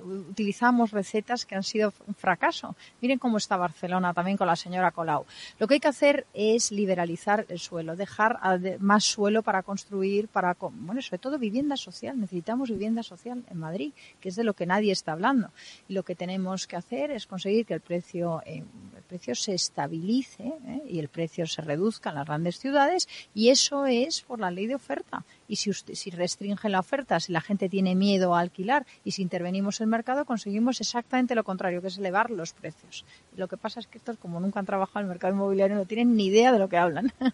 utilizamos 0.05 0.91
recetas 0.91 1.45
que 1.45 1.55
han 1.55 1.63
sido 1.63 1.93
un 2.07 2.15
fracaso. 2.15 2.77
Miren 3.01 3.19
cómo 3.19 3.39
está 3.39 3.57
Barcelona 3.57 4.15
también 4.15 4.37
con 4.37 4.47
la 4.47 4.57
señora 4.57 4.91
Colau. 4.91 5.25
Lo 5.59 5.67
que 5.67 5.75
hay 5.75 5.81
que 5.81 5.89
hacer 5.89 6.27
es 6.35 6.71
liberalizar 6.71 7.47
el 7.49 7.59
suelo, 7.59 7.97
dejar 7.97 8.39
más 8.81 9.05
suelo 9.05 9.43
para 9.43 9.63
construir, 9.63 10.29
para, 10.29 10.57
bueno, 10.61 11.01
sobre 11.03 11.19
todo 11.19 11.39
vivienda 11.39 11.77
social. 11.77 12.19
Necesitamos 12.19 12.71
vivienda 12.71 13.03
social 13.03 13.45
en 13.51 13.59
Madrid, 13.59 13.93
que 14.21 14.29
es 14.29 14.37
de 14.37 14.45
lo 14.45 14.55
que 14.55 14.67
nadie 14.67 14.93
está 14.93 15.13
hablando. 15.13 15.51
Y 15.89 15.95
lo 15.95 16.03
que 16.03 16.15
tenemos 16.15 16.67
que 16.67 16.77
hacer 16.77 17.11
es 17.11 17.27
conseguir 17.27 17.67
que 17.67 17.75
el 17.75 17.81
precio, 17.81 18.43
eh, 18.47 18.63
el 18.97 19.03
precio 19.03 19.35
se 19.35 19.55
estabilice 19.55 20.45
¿eh? 20.45 20.83
y 20.89 20.99
el 20.99 21.09
precio 21.09 21.47
se 21.47 21.63
reduzca 21.63 22.11
en 22.11 22.17
las 22.17 22.27
grandes 22.27 22.59
ciudades 22.59 23.09
y 23.35 23.49
eso 23.49 23.87
es 23.87 24.23
por 24.23 24.39
la 24.39 24.51
ley 24.51 24.67
de 24.67 24.75
oferta 24.75 25.25
y 25.49 25.57
si, 25.57 25.71
usted, 25.71 25.95
si 25.95 26.11
restringe 26.11 26.69
la 26.69 26.81
oferta, 26.81 27.21
si 27.21 27.33
la 27.33 27.41
gente 27.41 27.69
tiene 27.69 27.95
miedo 27.95 28.35
a 28.35 28.41
alquilar 28.41 28.87
y 29.05 29.13
si 29.13 29.23
intervenimos 29.23 29.81
en 29.81 29.85
el 29.85 29.91
mercado, 29.91 30.25
conseguimos 30.25 30.81
exactamente 30.81 31.35
lo 31.35 31.45
contrario, 31.45 31.81
que 31.81 31.89
es 31.89 31.99
elevar 31.99 32.31
los 32.31 32.53
precios. 32.53 33.05
lo 33.37 33.49
que 33.49 33.57
pasa 33.57 33.81
es 33.81 33.87
que 33.87 33.99
estos, 33.99 34.19
como 34.19 34.41
nunca 34.41 34.61
han 34.61 34.67
trabajado 34.67 35.01
en 35.01 35.07
el 35.07 35.11
mercado 35.11 35.35
inmobiliario, 35.35 35.77
no 35.77 35.87
tienen 35.87 36.17
ni 36.17 36.27
idea 36.27 36.53
de 36.53 36.59
lo 36.59 36.69
que 36.69 36.77
hablan. 36.77 37.13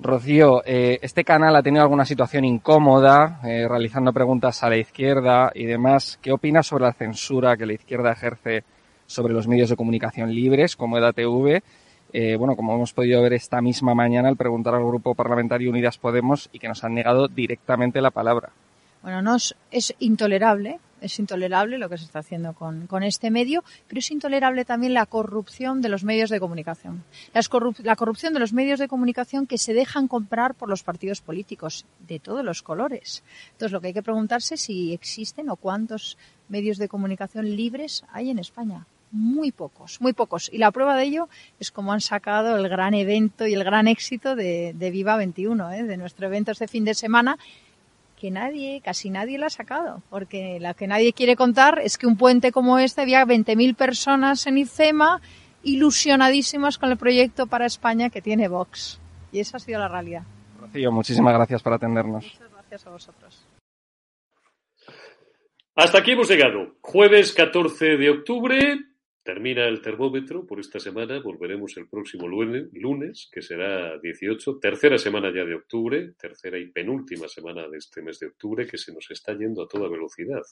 Rocío, 0.00 0.62
eh, 0.66 0.98
este 1.02 1.24
canal 1.24 1.54
ha 1.54 1.62
tenido 1.62 1.82
alguna 1.82 2.04
situación 2.04 2.44
incómoda, 2.44 3.40
eh, 3.44 3.66
realizando 3.68 4.12
preguntas 4.12 4.62
a 4.64 4.68
la 4.68 4.76
izquierda 4.76 5.52
y 5.54 5.64
demás. 5.66 6.18
¿Qué 6.20 6.32
opinas 6.32 6.66
sobre 6.66 6.84
la 6.84 6.92
censura 6.92 7.56
que 7.56 7.64
la 7.64 7.74
izquierda 7.74 8.12
ejerce 8.12 8.64
sobre 9.06 9.32
los 9.32 9.46
medios 9.46 9.70
de 9.70 9.76
comunicación 9.76 10.34
libres, 10.34 10.74
como 10.76 10.98
EDATV? 10.98 11.62
Eh, 12.16 12.36
bueno, 12.36 12.54
como 12.54 12.76
hemos 12.76 12.92
podido 12.92 13.20
ver 13.22 13.32
esta 13.32 13.60
misma 13.60 13.92
mañana 13.92 14.28
al 14.28 14.36
preguntar 14.36 14.72
al 14.72 14.86
Grupo 14.86 15.16
Parlamentario 15.16 15.68
Unidas 15.68 15.98
Podemos 15.98 16.48
y 16.52 16.60
que 16.60 16.68
nos 16.68 16.84
han 16.84 16.94
negado 16.94 17.26
directamente 17.26 18.00
la 18.00 18.12
palabra. 18.12 18.50
Bueno, 19.02 19.20
no 19.20 19.34
es, 19.34 19.56
es 19.72 19.92
intolerable, 19.98 20.78
es 21.00 21.18
intolerable 21.18 21.76
lo 21.76 21.88
que 21.88 21.98
se 21.98 22.04
está 22.04 22.20
haciendo 22.20 22.52
con, 22.52 22.86
con, 22.86 23.02
este 23.02 23.32
medio, 23.32 23.64
pero 23.88 23.98
es 23.98 24.08
intolerable 24.12 24.64
también 24.64 24.94
la 24.94 25.06
corrupción 25.06 25.82
de 25.82 25.88
los 25.88 26.04
medios 26.04 26.30
de 26.30 26.38
comunicación. 26.38 27.02
La 27.82 27.96
corrupción 27.96 28.32
de 28.32 28.38
los 28.38 28.52
medios 28.52 28.78
de 28.78 28.86
comunicación 28.86 29.48
que 29.48 29.58
se 29.58 29.74
dejan 29.74 30.06
comprar 30.06 30.54
por 30.54 30.68
los 30.68 30.84
partidos 30.84 31.20
políticos 31.20 31.84
de 32.06 32.20
todos 32.20 32.44
los 32.44 32.62
colores. 32.62 33.24
Entonces, 33.50 33.72
lo 33.72 33.80
que 33.80 33.88
hay 33.88 33.92
que 33.92 34.04
preguntarse 34.04 34.54
es 34.54 34.60
si 34.60 34.94
existen 34.94 35.50
o 35.50 35.56
cuántos 35.56 36.16
medios 36.48 36.78
de 36.78 36.86
comunicación 36.86 37.56
libres 37.56 38.04
hay 38.12 38.30
en 38.30 38.38
España 38.38 38.86
muy 39.14 39.52
pocos, 39.52 40.00
muy 40.00 40.12
pocos. 40.12 40.50
Y 40.52 40.58
la 40.58 40.72
prueba 40.72 40.96
de 40.96 41.04
ello 41.04 41.28
es 41.60 41.70
como 41.70 41.92
han 41.92 42.00
sacado 42.00 42.56
el 42.56 42.68
gran 42.68 42.94
evento 42.94 43.46
y 43.46 43.54
el 43.54 43.62
gran 43.62 43.86
éxito 43.86 44.34
de, 44.34 44.72
de 44.74 44.90
Viva 44.90 45.16
21, 45.16 45.72
¿eh? 45.72 45.82
de 45.84 45.96
nuestro 45.96 46.26
evento 46.26 46.50
este 46.50 46.66
fin 46.66 46.84
de 46.84 46.94
semana, 46.94 47.38
que 48.18 48.30
nadie, 48.30 48.80
casi 48.84 49.10
nadie 49.10 49.38
lo 49.38 49.46
ha 49.46 49.50
sacado, 49.50 50.02
porque 50.10 50.58
la 50.60 50.74
que 50.74 50.88
nadie 50.88 51.12
quiere 51.12 51.36
contar 51.36 51.78
es 51.78 51.96
que 51.96 52.06
un 52.06 52.16
puente 52.16 52.50
como 52.52 52.78
este 52.78 53.02
había 53.02 53.24
20.000 53.24 53.76
personas 53.76 54.46
en 54.46 54.58
ICEMA 54.58 55.20
ilusionadísimas 55.62 56.76
con 56.76 56.90
el 56.90 56.96
proyecto 56.96 57.46
para 57.46 57.66
España 57.66 58.10
que 58.10 58.20
tiene 58.20 58.48
Vox. 58.48 59.00
Y 59.32 59.40
esa 59.40 59.56
ha 59.56 59.60
sido 59.60 59.78
la 59.78 59.88
realidad. 59.88 60.22
Rocío, 60.60 60.92
muchísimas 60.92 61.34
gracias 61.34 61.62
por 61.62 61.72
atendernos. 61.72 62.24
Muchas 62.24 62.50
gracias 62.50 62.86
a 62.86 62.90
vosotros. 62.90 63.46
Hasta 65.76 65.98
aquí 65.98 66.12
hemos 66.12 66.28
llegado. 66.28 66.76
Jueves 66.80 67.32
14 67.32 67.96
de 67.96 68.10
octubre, 68.10 68.78
Termina 69.24 69.66
el 69.66 69.80
termómetro 69.80 70.46
por 70.46 70.60
esta 70.60 70.78
semana, 70.78 71.18
volveremos 71.18 71.74
el 71.78 71.88
próximo 71.88 72.28
lunes, 72.28 73.30
que 73.32 73.40
será 73.40 73.98
18, 73.98 74.58
tercera 74.60 74.98
semana 74.98 75.32
ya 75.34 75.46
de 75.46 75.54
octubre, 75.54 76.12
tercera 76.20 76.58
y 76.58 76.66
penúltima 76.66 77.26
semana 77.26 77.66
de 77.66 77.78
este 77.78 78.02
mes 78.02 78.18
de 78.18 78.26
octubre, 78.26 78.66
que 78.66 78.76
se 78.76 78.92
nos 78.92 79.10
está 79.10 79.32
yendo 79.32 79.62
a 79.62 79.66
toda 79.66 79.88
velocidad. 79.88 80.42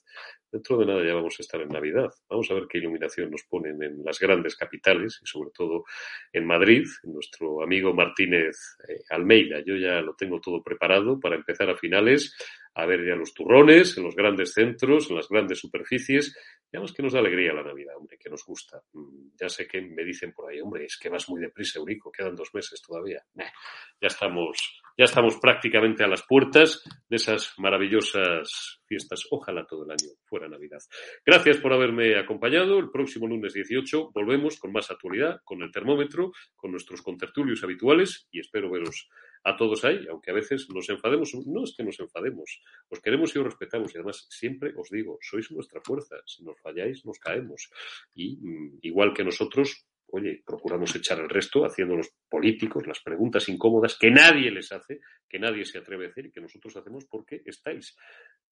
Dentro 0.51 0.79
de 0.79 0.87
nada 0.87 1.05
ya 1.05 1.13
vamos 1.13 1.35
a 1.39 1.43
estar 1.43 1.61
en 1.61 1.69
Navidad. 1.69 2.09
Vamos 2.31 2.51
a 2.51 2.55
ver 2.55 2.67
qué 2.67 2.79
iluminación 2.79 3.31
nos 3.31 3.43
ponen 3.43 3.83
en 3.83 4.03
las 4.03 4.19
grandes 4.19 4.57
capitales 4.57 5.21
y 5.23 5.27
sobre 5.27 5.51
todo 5.51 5.85
en 6.33 6.47
Madrid, 6.47 6.87
nuestro 7.03 7.63
amigo 7.63 7.93
Martínez 7.93 8.57
eh, 8.89 9.03
Almeida. 9.11 9.63
Yo 9.67 9.77
ya 9.77 10.01
lo 10.01 10.15
tengo 10.15 10.41
todo 10.41 10.63
preparado 10.63 11.21
para 11.21 11.37
empezar 11.37 11.69
a 11.69 11.77
finales 11.77 12.35
a 12.75 12.87
ver 12.87 13.07
ya 13.07 13.15
los 13.15 13.35
turrones 13.35 13.97
en 13.99 14.05
los 14.05 14.17
grandes 14.17 14.53
centros, 14.53 15.11
en 15.11 15.17
las 15.17 15.29
grandes 15.29 15.59
superficies. 15.59 16.37
Digamos 16.71 16.93
que 16.93 17.03
nos 17.03 17.13
da 17.13 17.21
alegría 17.21 17.53
la 17.53 17.63
Navidad, 17.63 17.97
hombre, 17.97 18.17
que 18.19 18.31
nos 18.31 18.45
gusta. 18.45 18.83
Mm, 18.93 19.29
ya 19.39 19.49
sé 19.49 19.67
que 19.67 19.83
me 19.83 20.05
dicen 20.05 20.33
por 20.33 20.51
ahí, 20.51 20.61
hombre, 20.61 20.87
es 20.87 20.99
que 20.99 21.11
vas 21.11 21.29
muy 21.29 21.41
deprisa, 21.41 21.79
Eurico, 21.79 22.11
quedan 22.11 22.35
dos 22.35 22.55
meses 22.55 22.81
todavía. 22.81 23.23
ya 23.35 24.09
estamos, 24.09 24.82
ya 24.97 25.05
estamos 25.05 25.39
prácticamente 25.41 26.05
a 26.05 26.09
las 26.09 26.23
puertas 26.27 26.83
de 27.09 27.17
esas 27.17 27.55
maravillosas 27.59 28.81
fiestas. 28.87 29.25
Ojalá 29.31 29.67
todo 29.67 29.85
el 29.85 29.91
año 29.91 30.11
fuera 30.25 30.49
Navidad. 30.49 30.81
Gracias 31.25 31.59
por 31.59 31.73
haberme 31.73 32.19
acompañado. 32.19 32.79
El 32.79 32.91
próximo 32.91 33.27
lunes 33.27 33.55
18 33.55 34.11
volvemos 34.13 34.59
con 34.59 34.73
más 34.73 34.91
actualidad, 34.91 35.41
con 35.45 35.63
el 35.63 35.71
termómetro, 35.71 36.33
con 36.57 36.71
nuestros 36.71 37.03
contertulios 37.03 37.63
habituales 37.65 38.29
y 38.31 38.41
espero 38.41 38.71
veros 38.71 39.09
a 39.45 39.57
todos 39.57 39.85
ahí, 39.85 40.07
aunque 40.09 40.31
a 40.31 40.35
veces 40.35 40.69
nos 40.73 40.89
enfademos, 40.89 41.35
no 41.47 41.65
es 41.65 41.75
que 41.77 41.83
nos 41.83 41.99
enfademos, 41.99 42.61
os 42.89 43.01
queremos 43.01 43.35
y 43.35 43.39
os 43.39 43.45
respetamos 43.45 43.93
y 43.93 43.99
además 43.99 44.27
siempre 44.31 44.73
os 44.77 44.89
digo, 44.89 45.19
sois 45.21 45.51
nuestra 45.51 45.81
fuerza, 45.81 46.17
si 46.27 46.45
nos 46.45 46.61
falláis 46.61 47.05
nos 47.05 47.19
caemos 47.19 47.71
y 48.15 48.37
mm, 48.37 48.79
igual 48.83 49.13
que 49.13 49.25
nosotros, 49.25 49.87
oye, 50.09 50.43
procuramos 50.47 50.95
echar 50.95 51.19
el 51.19 51.29
resto 51.29 51.65
haciendo 51.65 51.97
los 51.97 52.11
políticos 52.33 52.87
las 52.87 53.01
preguntas 53.01 53.47
incómodas 53.51 53.99
que 53.99 54.11
nadie 54.11 54.51
les 54.51 54.73
hace, 54.73 55.01
que 55.29 55.39
nadie 55.39 55.67
se 55.67 55.77
atreve 55.77 56.07
a 56.07 56.09
hacer 56.09 56.27
y 56.27 56.31
que 56.31 56.41
nosotros 56.41 56.75
hacemos 56.79 57.05
porque 57.05 57.43
estáis 57.45 57.95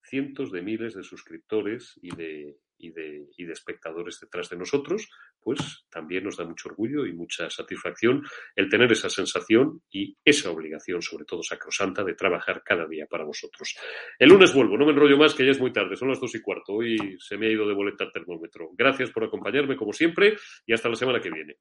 cientos 0.03 0.53
de 0.53 0.61
miles 0.61 0.95
de 0.95 1.03
suscriptores 1.03 1.99
y 2.03 2.15
de, 2.15 2.59
y 2.77 2.91
de, 2.91 3.29
y 3.39 3.45
de 3.47 3.53
espectadores 3.55 4.21
detrás 4.21 4.51
de 4.51 4.59
nosotros, 4.59 5.09
pues 5.41 5.87
también 5.89 6.25
nos 6.25 6.37
da 6.37 6.45
mucho 6.45 6.69
orgullo 6.69 7.07
y 7.07 7.15
mucha 7.15 7.49
satisfacción 7.49 8.23
el 8.55 8.69
tener 8.69 8.93
esa 8.93 9.09
sensación 9.09 9.81
y 9.91 10.15
esa 10.23 10.51
obligación, 10.51 11.01
sobre 11.01 11.25
todo 11.25 11.43
sacrosanta, 11.43 12.05
de 12.05 12.15
trabajar 12.15 12.63
cada 12.63 12.87
día 12.87 13.07
para 13.07 13.25
vosotros. 13.25 13.79
El 14.19 14.29
lunes 14.29 14.53
vuelvo, 14.53 14.77
no 14.77 14.85
me 14.85 14.93
enrollo 14.93 15.17
más, 15.17 15.35
que 15.35 15.47
ya 15.47 15.53
es 15.53 15.61
muy 15.61 15.73
tarde, 15.73 15.97
son 15.97 16.09
las 16.09 16.21
dos 16.21 16.35
y 16.35 16.43
cuarto. 16.43 16.75
Hoy 16.75 17.17
se 17.19 17.39
me 17.39 17.47
ha 17.47 17.51
ido 17.51 17.67
de 17.67 17.73
boleta 17.73 18.05
el 18.05 18.13
termómetro. 18.13 18.69
Gracias 18.75 19.11
por 19.11 19.25
acompañarme, 19.25 19.75
como 19.75 19.95
siempre, 19.95 20.37
y 20.67 20.75
hasta 20.75 20.91
la 20.91 20.97
semana 20.97 21.19
que 21.19 21.31
viene. 21.31 21.57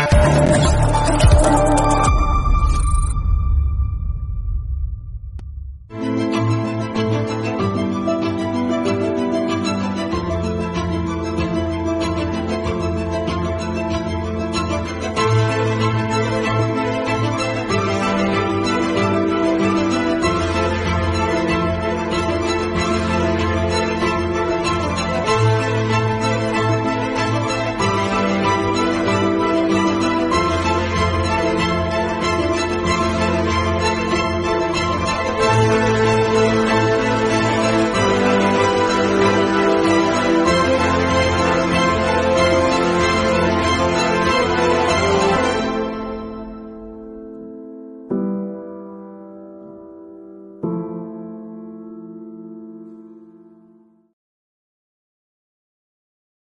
Thank 0.00 0.44
you. 0.44 0.49